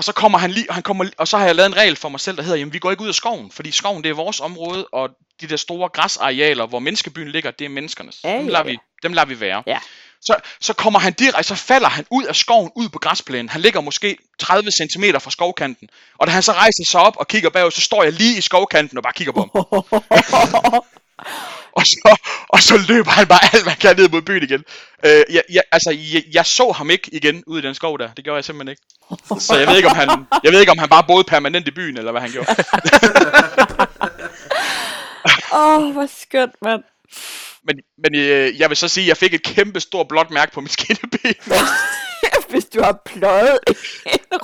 Og 0.00 0.04
så 0.04 0.12
kommer 0.12 0.38
han 0.38 0.50
lige, 0.50 0.66
han 0.70 0.82
kommer, 0.82 1.06
og 1.18 1.28
så 1.28 1.38
har 1.38 1.46
jeg 1.46 1.54
lavet 1.54 1.66
en 1.66 1.76
regel 1.76 1.96
for 1.96 2.08
mig 2.08 2.20
selv, 2.20 2.36
der 2.36 2.42
hedder, 2.42 2.58
jamen 2.58 2.72
vi 2.72 2.78
går 2.78 2.90
ikke 2.90 3.02
ud 3.02 3.08
af 3.08 3.14
skoven, 3.14 3.50
fordi 3.50 3.70
skoven 3.70 4.04
det 4.04 4.10
er 4.10 4.14
vores 4.14 4.40
område, 4.40 4.86
og 4.92 5.10
de 5.40 5.46
der 5.46 5.56
store 5.56 5.88
græsarealer, 5.88 6.66
hvor 6.66 6.78
menneskebyen 6.78 7.28
ligger, 7.28 7.50
det 7.50 7.64
er 7.64 7.68
menneskernes. 7.68 8.20
Ja, 8.24 8.38
dem, 8.38 8.46
lader 8.46 8.64
ja. 8.64 8.70
vi, 8.70 8.78
dem 9.02 9.12
lader 9.12 9.26
vi 9.26 9.40
være. 9.40 9.62
Ja. 9.66 9.78
Så, 10.20 10.34
så 10.60 10.72
kommer 10.72 10.98
han 10.98 11.12
direkte, 11.12 11.42
så 11.42 11.54
falder 11.54 11.88
han 11.88 12.06
ud 12.10 12.24
af 12.24 12.36
skoven, 12.36 12.70
ud 12.76 12.88
på 12.88 12.98
græsplænen. 12.98 13.48
Han 13.48 13.60
ligger 13.60 13.80
måske 13.80 14.16
30 14.38 14.70
cm 14.70 15.04
fra 15.20 15.30
skovkanten. 15.30 15.88
Og 16.18 16.26
da 16.26 16.32
han 16.32 16.42
så 16.42 16.52
rejser 16.52 16.84
sig 16.86 17.00
op 17.00 17.16
og 17.16 17.28
kigger 17.28 17.50
bagud, 17.50 17.70
så 17.70 17.80
står 17.80 18.02
jeg 18.02 18.12
lige 18.12 18.38
i 18.38 18.40
skovkanten 18.40 18.98
og 18.98 19.02
bare 19.02 19.12
kigger 19.12 19.32
på 19.32 19.40
ham. 19.40 20.82
og, 21.72 21.86
så, 21.86 22.16
og 22.48 22.62
så 22.62 22.78
løber 22.88 23.10
han 23.10 23.26
bare 23.26 23.40
alt, 23.52 23.62
hvad 23.62 23.72
han 23.72 23.80
kan 23.80 23.96
ned 23.96 24.08
mod 24.08 24.22
byen 24.22 24.42
igen. 24.42 24.64
Øh, 25.04 25.22
jeg, 25.30 25.42
jeg, 25.52 25.62
altså, 25.72 25.90
jeg, 25.90 26.22
jeg, 26.32 26.46
så 26.46 26.72
ham 26.72 26.90
ikke 26.90 27.14
igen 27.14 27.42
ude 27.46 27.62
i 27.62 27.66
den 27.66 27.74
skov 27.74 27.98
der. 27.98 28.08
Det 28.16 28.24
gjorde 28.24 28.36
jeg 28.36 28.44
simpelthen 28.44 28.70
ikke. 28.70 28.82
Så 29.40 29.58
jeg 29.58 29.68
ved 29.68 29.76
ikke, 29.76 29.88
om 29.88 29.96
han, 29.96 30.08
jeg 30.44 30.52
ved 30.52 30.60
ikke, 30.60 30.72
om 30.72 30.78
han 30.78 30.88
bare 30.88 31.04
boede 31.06 31.24
permanent 31.24 31.68
i 31.68 31.70
byen, 31.70 31.96
eller 31.96 32.12
hvad 32.12 32.20
han 32.20 32.30
gjorde. 32.30 32.54
Åh, 35.52 35.78
oh, 35.78 35.92
hvor 35.92 36.06
skønt, 36.20 36.54
mand. 36.62 36.82
Men, 37.64 37.76
men 37.98 38.14
øh, 38.20 38.60
jeg 38.60 38.68
vil 38.68 38.76
så 38.76 38.88
sige, 38.88 39.04
at 39.04 39.08
jeg 39.08 39.16
fik 39.16 39.34
et 39.34 39.42
kæmpe 39.42 39.80
stort 39.80 40.08
blåt 40.08 40.30
mærke 40.30 40.52
på 40.52 40.60
mit 40.60 40.72
skinneben. 40.72 41.34
Hvis 42.50 42.64
du 42.64 42.82
har 42.82 43.02
pløjet 43.04 43.58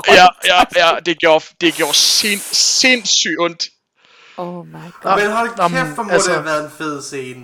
ja, 0.08 0.26
ja, 0.44 0.64
ja, 0.76 0.98
det 1.06 1.18
gjorde, 1.18 1.44
det 1.60 1.74
gjorde 1.74 1.94
sind, 1.94 2.40
sindssygt 2.52 3.36
ondt. 3.40 3.68
Oh 4.36 4.66
my 4.66 4.72
god. 5.02 5.20
Men 5.22 5.30
hold 5.32 5.48
kæft, 5.48 5.94
hvor 5.94 6.02
må 6.02 6.10
altså- 6.10 6.28
det 6.30 6.36
have 6.36 6.44
været 6.46 6.64
en 6.64 6.70
fed 6.78 7.02
scene. 7.02 7.42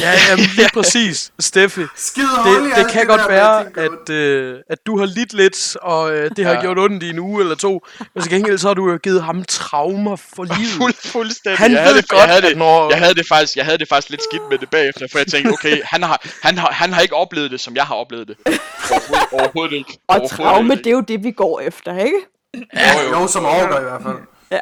Ja, 0.00 0.12
jamen, 0.28 0.44
lige 0.56 0.68
præcis, 0.78 1.32
Steffi. 1.38 1.80
Skide 1.96 2.26
Det, 2.44 2.76
det 2.76 2.90
kan 2.92 3.06
godt 3.06 3.28
være, 3.28 3.66
at, 3.76 4.10
øh, 4.10 4.58
at 4.70 4.78
du 4.86 4.98
har 4.98 5.06
lidt 5.06 5.32
lidt, 5.32 5.76
og 5.82 6.12
øh, 6.12 6.30
det 6.36 6.44
har 6.46 6.52
Ja. 6.52 6.60
gjort 6.60 6.78
ondt 6.78 7.02
i 7.02 7.10
en 7.10 7.18
uge 7.18 7.40
eller 7.42 7.54
to. 7.54 7.80
Men 8.14 8.22
til 8.22 8.32
gengæld 8.32 8.58
så 8.58 8.66
har 8.68 8.74
du 8.74 8.90
jo 8.90 8.96
givet 9.02 9.22
ham 9.22 9.44
traumer 9.44 10.16
for 10.16 10.44
livet. 10.58 10.72
Fuld, 10.76 10.94
fuldstændig. 11.12 11.58
Han 11.58 11.72
jeg 11.72 11.82
havde 11.82 11.94
ved 11.94 12.02
det, 12.02 12.10
godt, 12.10 12.18
jeg 12.20 12.28
havde 12.28 12.42
at 12.42 12.48
det, 12.48 12.56
når- 12.58 12.90
jeg 12.90 12.98
havde 12.98 13.14
det 13.14 13.26
faktisk, 13.28 13.56
jeg 13.56 13.64
havde 13.64 13.78
det 13.78 13.88
faktisk 13.88 14.10
lidt 14.10 14.22
skidt 14.30 14.42
med 14.50 14.58
det 14.58 14.70
bagefter, 14.70 15.06
for 15.12 15.18
jeg 15.18 15.26
tænkte, 15.26 15.50
okay, 15.52 15.80
han 15.84 16.02
har, 16.02 16.22
han 16.42 16.58
har, 16.58 16.70
han 16.72 16.92
har 16.92 17.00
ikke 17.00 17.14
oplevet 17.14 17.50
det, 17.50 17.60
som 17.60 17.76
jeg 17.76 17.84
har 17.84 17.94
oplevet 17.94 18.28
det. 18.28 18.36
Overhovedet, 18.46 19.28
overhovedet 19.32 19.72
ikke. 19.76 19.98
Og 20.08 20.30
traume, 20.30 20.72
ikke. 20.74 20.84
det 20.84 20.90
er 20.90 20.94
jo 20.94 21.00
det, 21.00 21.24
vi 21.24 21.30
går 21.30 21.60
efter, 21.60 21.98
ikke? 21.98 22.16
Jo, 22.54 22.60
jo. 23.08 23.20
Jo, 23.20 23.26
som 23.26 23.44
overgår 23.46 23.78
i 23.78 23.82
hvert 23.82 24.02
fald. 24.02 24.16
Ja, 24.50 24.58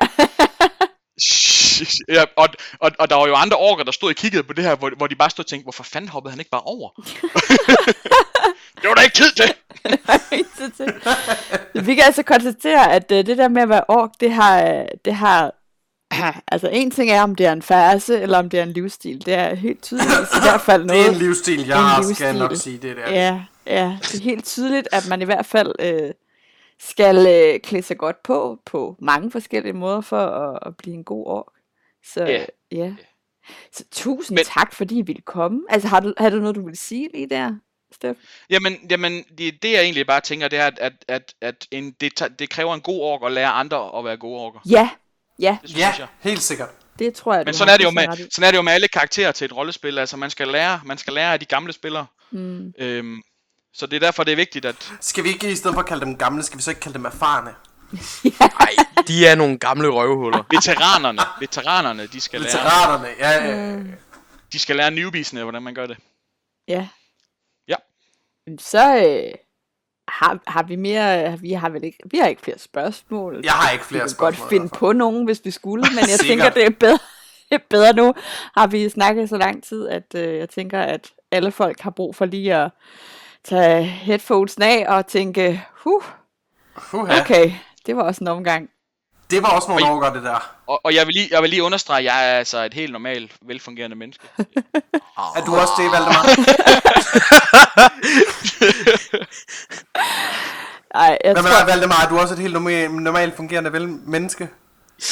og, 2.36 2.48
og, 2.80 2.90
og 2.98 3.10
der 3.10 3.16
var 3.16 3.26
jo 3.26 3.34
andre 3.34 3.56
orker, 3.56 3.84
der 3.84 3.92
stod 3.92 4.08
og 4.08 4.14
kiggede 4.14 4.42
på 4.42 4.52
det 4.52 4.64
her, 4.64 4.76
hvor, 4.76 4.90
hvor 4.96 5.06
de 5.06 5.14
bare 5.14 5.30
stod 5.30 5.44
og 5.44 5.48
tænkte, 5.48 5.64
hvorfor 5.64 5.82
fanden 5.84 6.08
hoppede 6.08 6.30
han 6.32 6.40
ikke 6.40 6.50
bare 6.50 6.60
over? 6.64 6.88
det 8.82 8.88
var 8.88 8.94
der 8.94 9.02
ikke 9.02 9.16
tid 9.16 9.32
til! 9.32 9.52
Så 10.58 10.70
til- 10.76 11.86
vi 11.86 11.94
kan 11.94 12.04
altså 12.04 12.22
konstatere, 12.22 12.92
at 12.92 13.12
øh, 13.12 13.26
det 13.26 13.38
der 13.38 13.48
med 13.48 13.62
at 13.62 13.68
være 13.68 13.84
ork, 13.88 14.10
det 14.20 14.32
har, 14.32 14.62
øh, 14.64 14.84
det 15.04 15.14
har 15.14 15.54
altså 16.52 16.68
en 16.72 16.90
ting 16.90 17.10
er, 17.10 17.22
om 17.22 17.34
det 17.34 17.46
er 17.46 17.52
en 17.52 17.62
fase, 17.62 18.20
eller 18.20 18.38
om 18.38 18.50
det 18.50 18.58
er 18.58 18.62
en 18.62 18.72
livsstil. 18.72 19.26
Det 19.26 19.34
er 19.34 19.54
helt 19.54 19.82
tydeligt 19.82 20.10
i 20.12 20.40
hvert 20.42 20.60
fald 20.60 20.82
Det 20.82 20.90
er 20.90 20.94
noget. 20.94 21.08
en 21.12 21.14
livsstil, 21.18 21.66
jeg 21.66 21.80
En 21.80 21.96
livsstil. 21.96 22.16
skal 22.16 22.34
nok 22.38 22.56
sige 22.56 22.78
det 22.78 22.96
der. 22.96 23.10
Ja, 23.12 23.40
ja, 23.66 23.98
det 24.02 24.14
er 24.14 24.22
helt 24.22 24.44
tydeligt, 24.44 24.88
at 24.92 25.08
man 25.08 25.22
i 25.22 25.24
hvert 25.24 25.46
fald 25.46 25.72
øh, 25.80 26.10
skal 26.80 27.26
øh, 27.26 27.60
klæde 27.60 27.82
sig 27.82 27.98
godt 27.98 28.22
på, 28.22 28.58
på 28.66 28.96
mange 29.00 29.30
forskellige 29.30 29.72
måder 29.72 30.00
for 30.00 30.20
at, 30.26 30.58
at 30.66 30.76
blive 30.76 30.94
en 30.94 31.04
god 31.04 31.26
ork. 31.26 31.46
Så 32.04 32.24
Ja. 32.24 32.44
ja. 32.72 32.94
Så 33.72 33.84
tusind 33.92 34.36
Men- 34.38 34.44
tak, 34.44 34.74
fordi 34.74 34.98
I 34.98 35.02
ville 35.02 35.22
komme. 35.22 35.60
Altså, 35.68 35.88
har 35.88 36.00
du, 36.00 36.14
har 36.18 36.30
du 36.30 36.36
noget, 36.36 36.56
du 36.56 36.66
vil 36.66 36.76
sige 36.76 37.08
lige 37.14 37.28
der, 37.30 37.52
Steff? 37.94 38.18
Jamen, 38.50 38.76
jamen 38.90 39.24
det, 39.38 39.62
det 39.62 39.72
jeg 39.72 39.82
egentlig 39.82 40.06
bare 40.06 40.20
tænker, 40.20 40.48
det 40.48 40.58
er, 40.58 40.66
at, 40.66 40.78
at, 40.80 40.92
at, 41.08 41.34
at 41.40 41.66
en, 41.70 41.90
det, 42.00 42.28
det 42.38 42.50
kræver 42.50 42.74
en 42.74 42.80
god 42.80 43.00
ork 43.00 43.20
at 43.26 43.32
lære 43.32 43.48
andre 43.50 43.98
at 43.98 44.04
være 44.04 44.16
gode 44.16 44.40
orker. 44.40 44.60
Ja, 44.70 44.90
ja, 45.38 45.58
Det 45.62 45.70
synes 45.70 45.80
Ja, 45.80 45.94
jeg. 45.98 46.06
helt 46.20 46.42
sikkert. 46.42 46.68
det 46.98 47.14
tror 47.14 47.34
jeg, 47.34 47.44
Men 47.44 47.54
sådan 47.54 47.72
er, 47.74 47.76
det 47.76 47.84
jo 47.84 47.90
med, 47.90 48.08
ret 48.08 48.28
sådan 48.34 48.46
er 48.46 48.50
det 48.50 48.56
jo 48.58 48.62
med 48.62 48.72
alle 48.72 48.88
karakterer 48.88 49.32
til 49.32 49.44
et 49.44 49.56
rollespil. 49.56 49.98
Altså, 49.98 50.16
man 50.16 50.30
skal 50.30 50.48
lære, 50.48 50.80
man 50.84 50.98
skal 50.98 51.12
lære 51.12 51.32
af 51.32 51.40
de 51.40 51.46
gamle 51.46 51.72
spillere. 51.72 52.06
Mm. 52.30 52.72
Øhm, 52.78 53.22
så 53.72 53.86
det 53.86 53.96
er 53.96 54.00
derfor, 54.00 54.24
det 54.24 54.32
er 54.32 54.36
vigtigt, 54.36 54.64
at... 54.64 54.92
Skal 55.00 55.24
vi 55.24 55.28
ikke 55.28 55.50
i 55.52 55.54
stedet 55.54 55.74
for 55.74 55.80
at 55.80 55.86
kalde 55.88 56.04
dem 56.04 56.16
gamle, 56.16 56.42
skal 56.42 56.58
vi 56.58 56.62
så 56.62 56.70
ikke 56.70 56.80
kalde 56.80 56.98
dem 56.98 57.04
erfarne? 57.04 57.54
Nej, 58.40 58.74
de 59.08 59.26
er 59.26 59.34
nogle 59.34 59.58
gamle 59.58 59.88
røvhuller. 59.88 60.44
Veteranerne, 60.50 61.20
veteranerne, 61.40 62.06
de 62.06 62.20
skal 62.20 62.40
lære, 62.40 62.48
Veteranerne, 62.52 63.08
ja, 63.18 63.30
ja. 63.46 63.76
Mm. 63.76 63.92
de 64.52 64.58
skal 64.58 64.76
lære 64.76 64.90
newbiesene, 64.90 65.42
hvordan 65.42 65.62
man 65.62 65.74
gør 65.74 65.86
det. 65.86 65.96
Ja. 66.68 66.88
Ja. 67.68 67.74
Men 68.46 68.58
Så 68.58 68.96
øh, 68.96 69.34
har, 70.08 70.38
har 70.46 70.62
vi 70.62 70.76
mere, 70.76 71.38
vi 71.40 71.52
har 71.52 71.68
vel 71.68 71.84
ikke, 71.84 71.98
vi 72.10 72.18
har 72.18 72.26
ikke 72.26 72.42
flere 72.42 72.58
spørgsmål. 72.58 73.40
Jeg 73.44 73.52
har 73.52 73.70
ikke 73.70 73.84
vi 73.84 73.88
flere 73.88 74.02
kunne 74.02 74.10
spørgsmål. 74.10 74.40
godt 74.40 74.50
finde 74.50 74.68
på 74.68 74.92
nogen, 74.92 75.24
hvis 75.24 75.40
vi 75.44 75.50
skulle, 75.50 75.84
men 75.90 75.98
jeg 76.10 76.18
tænker, 76.28 76.50
det 76.50 76.64
er 76.66 76.70
bedre, 76.70 76.98
er 77.50 77.58
bedre 77.70 77.92
nu. 77.92 78.14
Har 78.56 78.66
vi 78.66 78.88
snakket 78.88 79.28
så 79.28 79.36
lang 79.36 79.64
tid, 79.64 79.88
at 79.88 80.14
øh, 80.14 80.38
jeg 80.38 80.48
tænker, 80.50 80.80
at 80.80 81.10
alle 81.30 81.52
folk 81.52 81.80
har 81.80 81.90
brug 81.90 82.16
for 82.16 82.24
lige 82.24 82.54
at 82.54 82.70
tage 83.44 83.82
headphones 83.84 84.56
af 84.56 84.84
og 84.88 85.06
tænke, 85.06 85.64
huh, 85.72 86.02
Uha. 86.92 87.20
okay, 87.20 87.52
det 87.88 87.96
var 87.96 88.02
også 88.02 88.20
en 88.24 88.28
omgang. 88.28 88.68
Det 89.30 89.42
var 89.42 89.48
også 89.48 89.68
nogle 89.68 89.84
Og- 89.84 89.90
overgår, 89.90 90.10
det 90.10 90.22
der. 90.22 90.54
Og, 90.66 90.80
og 90.84 90.94
jeg, 90.94 91.06
vil 91.06 91.12
lige, 91.14 91.28
jeg 91.30 91.42
vil 91.42 91.50
lige 91.50 91.62
understrege, 91.62 91.98
at 91.98 92.04
jeg 92.04 92.30
er 92.30 92.38
altså 92.38 92.64
et 92.64 92.74
helt 92.74 92.92
normalt, 92.92 93.32
velfungerende 93.42 93.96
menneske. 93.96 94.24
Er 95.36 95.44
du 95.46 95.56
også 95.56 95.72
det, 95.78 95.92
Valdemar? 95.92 96.24
Ej, 100.94 101.18
jeg 101.24 101.32
Hvad 101.32 101.42
med 101.42 101.50
tror, 101.50 101.58
dig, 101.58 101.66
Valdemar? 101.66 102.02
Er 102.04 102.08
du 102.08 102.18
også 102.18 102.34
et 102.34 102.40
helt 102.40 102.52
normalt, 102.52 102.92
normalt 102.94 103.36
fungerende 103.36 103.72
vel 103.72 103.88
menneske? 103.88 104.48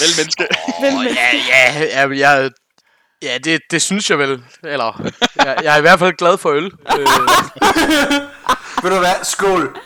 Vel 0.01 0.09
menneske. 0.19 0.47
Oh, 0.79 1.05
ja, 1.05 1.29
ja, 1.49 1.85
ja, 1.85 2.09
jeg, 2.31 2.51
ja 3.23 3.39
det, 3.45 3.61
det 3.71 3.83
synes 3.83 4.11
jeg 4.11 4.19
vel. 4.19 4.43
Eller, 4.65 5.03
jeg, 5.37 5.57
jeg 5.63 5.75
er 5.75 5.79
i 5.79 5.81
hvert 5.81 5.99
fald 5.99 6.13
glad 6.17 6.39
for 6.39 6.51
øl. 6.51 6.65
Øh, 6.65 6.73
Ved 8.83 8.91
du 8.91 8.99
hvad? 8.99 9.25
Skål! 9.25 9.81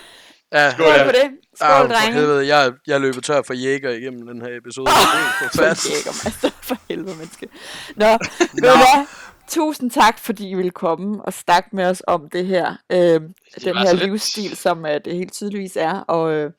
ja, 0.52 0.70
Skål, 0.72 0.86
skål 0.86 0.94
ja. 0.98 1.04
på 1.04 1.10
det. 1.12 1.30
Skål, 1.60 1.70
Ah, 1.70 1.88
for 1.90 2.12
helvede, 2.12 2.46
jeg, 2.56 2.72
jeg 2.86 2.94
er 2.94 2.98
løbet 2.98 3.24
tør 3.24 3.42
for 3.42 3.54
jæger 3.54 3.90
igennem 3.90 4.26
den 4.26 4.42
her 4.42 4.56
episode. 4.56 4.86
Det 4.86 4.92
er 4.92 5.48
forfærdeligt. 5.48 6.06
Jægermeister 6.06 6.50
for 6.62 6.76
helvede, 6.88 7.16
menneske. 7.16 7.48
Nå, 7.96 8.06
du 8.06 8.46
hvad? 8.60 9.06
Tusind 9.48 9.90
tak, 9.90 10.18
fordi 10.18 10.50
I 10.50 10.54
ville 10.54 10.70
komme 10.70 11.22
og 11.24 11.32
snakke 11.32 11.68
med 11.72 11.84
os 11.84 12.02
om 12.06 12.28
det 12.32 12.46
her. 12.46 12.74
Øh, 12.92 12.98
den 12.98 13.22
var 13.64 13.80
her 13.80 13.92
lidt. 13.92 14.04
livsstil, 14.04 14.56
som 14.56 14.86
øh, 14.86 15.00
det 15.04 15.12
helt 15.14 15.32
tydeligvis 15.32 15.76
er. 15.76 16.00
Og, 16.00 16.32
øh, 16.32 16.50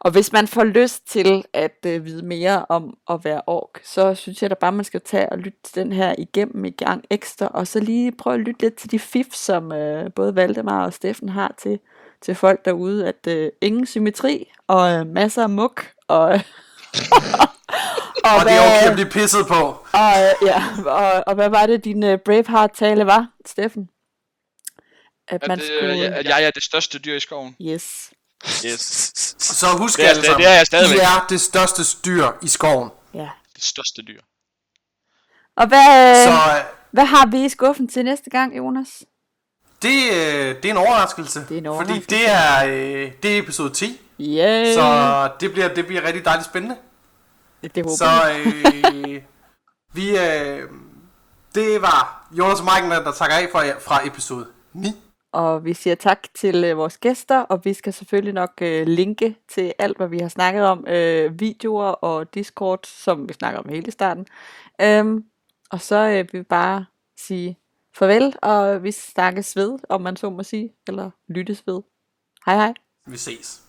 og 0.00 0.10
hvis 0.10 0.32
man 0.32 0.46
får 0.48 0.64
lyst 0.64 1.08
til 1.08 1.44
at 1.52 1.76
øh, 1.86 2.04
vide 2.04 2.26
mere 2.26 2.66
om 2.68 2.96
at 3.10 3.20
være 3.24 3.42
ork, 3.46 3.80
så 3.84 4.14
synes 4.14 4.42
jeg 4.42 4.50
da 4.50 4.54
bare, 4.54 4.72
man 4.72 4.84
skal 4.84 5.00
tage 5.00 5.32
og 5.32 5.38
lytte 5.38 5.58
den 5.74 5.92
her 5.92 6.14
igennem 6.18 6.64
i 6.64 6.70
gang 6.70 7.04
ekstra. 7.10 7.46
Og 7.46 7.66
så 7.66 7.80
lige 7.80 8.12
prøve 8.12 8.34
at 8.34 8.40
lytte 8.40 8.60
lidt 8.62 8.74
til 8.74 8.90
de 8.90 8.98
fif, 8.98 9.26
som 9.32 9.72
øh, 9.72 10.10
både 10.16 10.36
Valdemar 10.36 10.84
og 10.84 10.92
Steffen 10.92 11.28
har 11.28 11.54
til, 11.62 11.78
til 12.22 12.34
folk 12.34 12.64
derude. 12.64 13.08
At 13.08 13.26
øh, 13.28 13.50
ingen 13.60 13.86
symmetri 13.86 14.50
og 14.68 14.92
øh, 14.92 15.06
masser 15.06 15.42
af 15.42 15.48
muk. 15.50 15.86
Og, 16.08 16.20
og, 16.28 16.40
Og 18.38 18.44
det 18.44 18.52
er 18.52 18.88
at 18.90 18.94
blive 18.94 19.10
pisset 19.10 19.46
på. 19.46 19.62
og, 19.92 20.12
øh, 20.22 20.46
ja, 20.48 20.62
og, 20.86 21.24
og 21.26 21.34
hvad 21.34 21.48
var 21.48 21.66
det, 21.66 21.84
din 21.84 22.02
uh, 22.02 22.18
Braveheart-tale 22.24 23.06
var, 23.06 23.26
Steffen? 23.46 23.88
At 25.28 25.42
At, 25.42 25.48
man 25.48 25.58
øh, 25.60 25.64
skulle... 25.66 25.98
jeg, 25.98 26.12
at 26.14 26.26
jeg 26.26 26.44
er 26.44 26.50
det 26.50 26.62
største 26.62 26.98
dyr 26.98 27.14
i 27.16 27.20
skoven. 27.20 27.56
Yes. 27.62 28.10
Yes. 28.66 29.12
Så 29.38 29.66
husk 29.78 29.96
Det 29.98 30.04
er- 30.06 30.10
alle 30.10 30.22
det- 30.22 30.46
er 30.46 30.50
jeg 30.56 30.66
stadigvæk. 30.66 30.98
I 30.98 31.00
er 31.00 31.26
det 31.28 31.40
største 31.40 31.82
dyr 32.04 32.26
i 32.42 32.48
skoven. 32.48 32.90
Ja. 33.14 33.28
Det 33.56 33.64
største 33.64 34.02
dyr. 34.02 34.20
Og 35.56 35.66
hvad... 35.68 36.14
Så 36.24 36.30
Så... 36.30 36.58
øh, 36.58 36.64
Hvad 36.90 37.04
har 37.04 37.26
vi 37.26 37.44
i 37.44 37.48
skuffen 37.48 37.88
til 37.88 38.04
næste 38.04 38.30
gang, 38.30 38.56
Jonas? 38.56 39.04
Det, 39.86 39.98
øh, 40.12 40.56
det 40.62 40.64
er 40.64 40.70
en 40.70 40.76
overraskelse. 40.76 41.40
Det 41.40 41.50
er 41.50 41.58
en 41.58 41.64
Fordi 41.64 41.68
overraskelse. 41.68 42.08
det 42.10 42.30
er, 42.30 42.66
øh, 42.66 43.12
det 43.22 43.36
er 43.36 43.42
episode 43.42 43.70
10. 43.70 44.00
Yeah. 44.20 44.74
Så 44.74 45.30
det 45.40 45.52
bliver, 45.52 45.74
det 45.74 45.86
bliver 45.86 46.06
rigtig 46.06 46.24
dejligt 46.24 46.46
spændende. 46.46 46.76
det 47.62 47.76
håber 47.76 47.96
Så 47.96 48.04
øh, 48.36 49.22
vi, 49.94 50.10
øh, 50.10 50.62
det 51.54 51.82
var 51.82 52.28
Jonas 52.38 52.62
Maiken, 52.62 52.90
der 52.90 53.12
takker 53.12 53.36
af 53.36 53.48
fra, 53.52 53.78
fra 53.78 54.06
episode 54.06 54.46
9. 54.72 54.88
Og 55.32 55.64
vi 55.64 55.74
siger 55.74 55.94
tak 55.94 56.18
til 56.38 56.64
øh, 56.64 56.76
vores 56.76 56.98
gæster, 56.98 57.40
og 57.40 57.60
vi 57.64 57.74
skal 57.74 57.92
selvfølgelig 57.92 58.34
nok 58.34 58.52
øh, 58.60 58.86
linke 58.86 59.36
til 59.48 59.72
alt, 59.78 59.96
hvad 59.96 60.08
vi 60.08 60.18
har 60.18 60.28
snakket 60.28 60.64
om. 60.64 60.86
Øh, 60.88 61.40
videoer 61.40 61.90
og 61.90 62.34
Discord, 62.34 62.80
som 62.84 63.28
vi 63.28 63.32
snakker 63.34 63.60
om 63.60 63.68
hele 63.68 63.90
starten. 63.90 64.26
Øhm, 64.80 65.24
og 65.70 65.80
så 65.80 65.96
øh, 65.96 66.16
vil 66.32 66.40
vi 66.40 66.42
bare 66.42 66.84
sige 67.18 67.58
farvel, 67.98 68.34
og 68.42 68.82
vi 68.82 68.92
snakkes 68.92 69.56
ved, 69.56 69.78
om 69.88 70.00
man 70.00 70.16
så 70.16 70.30
må 70.30 70.42
sige, 70.42 70.74
eller 70.88 71.10
lyttes 71.28 71.66
ved. 71.66 71.82
Hej 72.46 72.54
hej. 72.54 72.74
Vi 73.06 73.16
ses. 73.16 73.65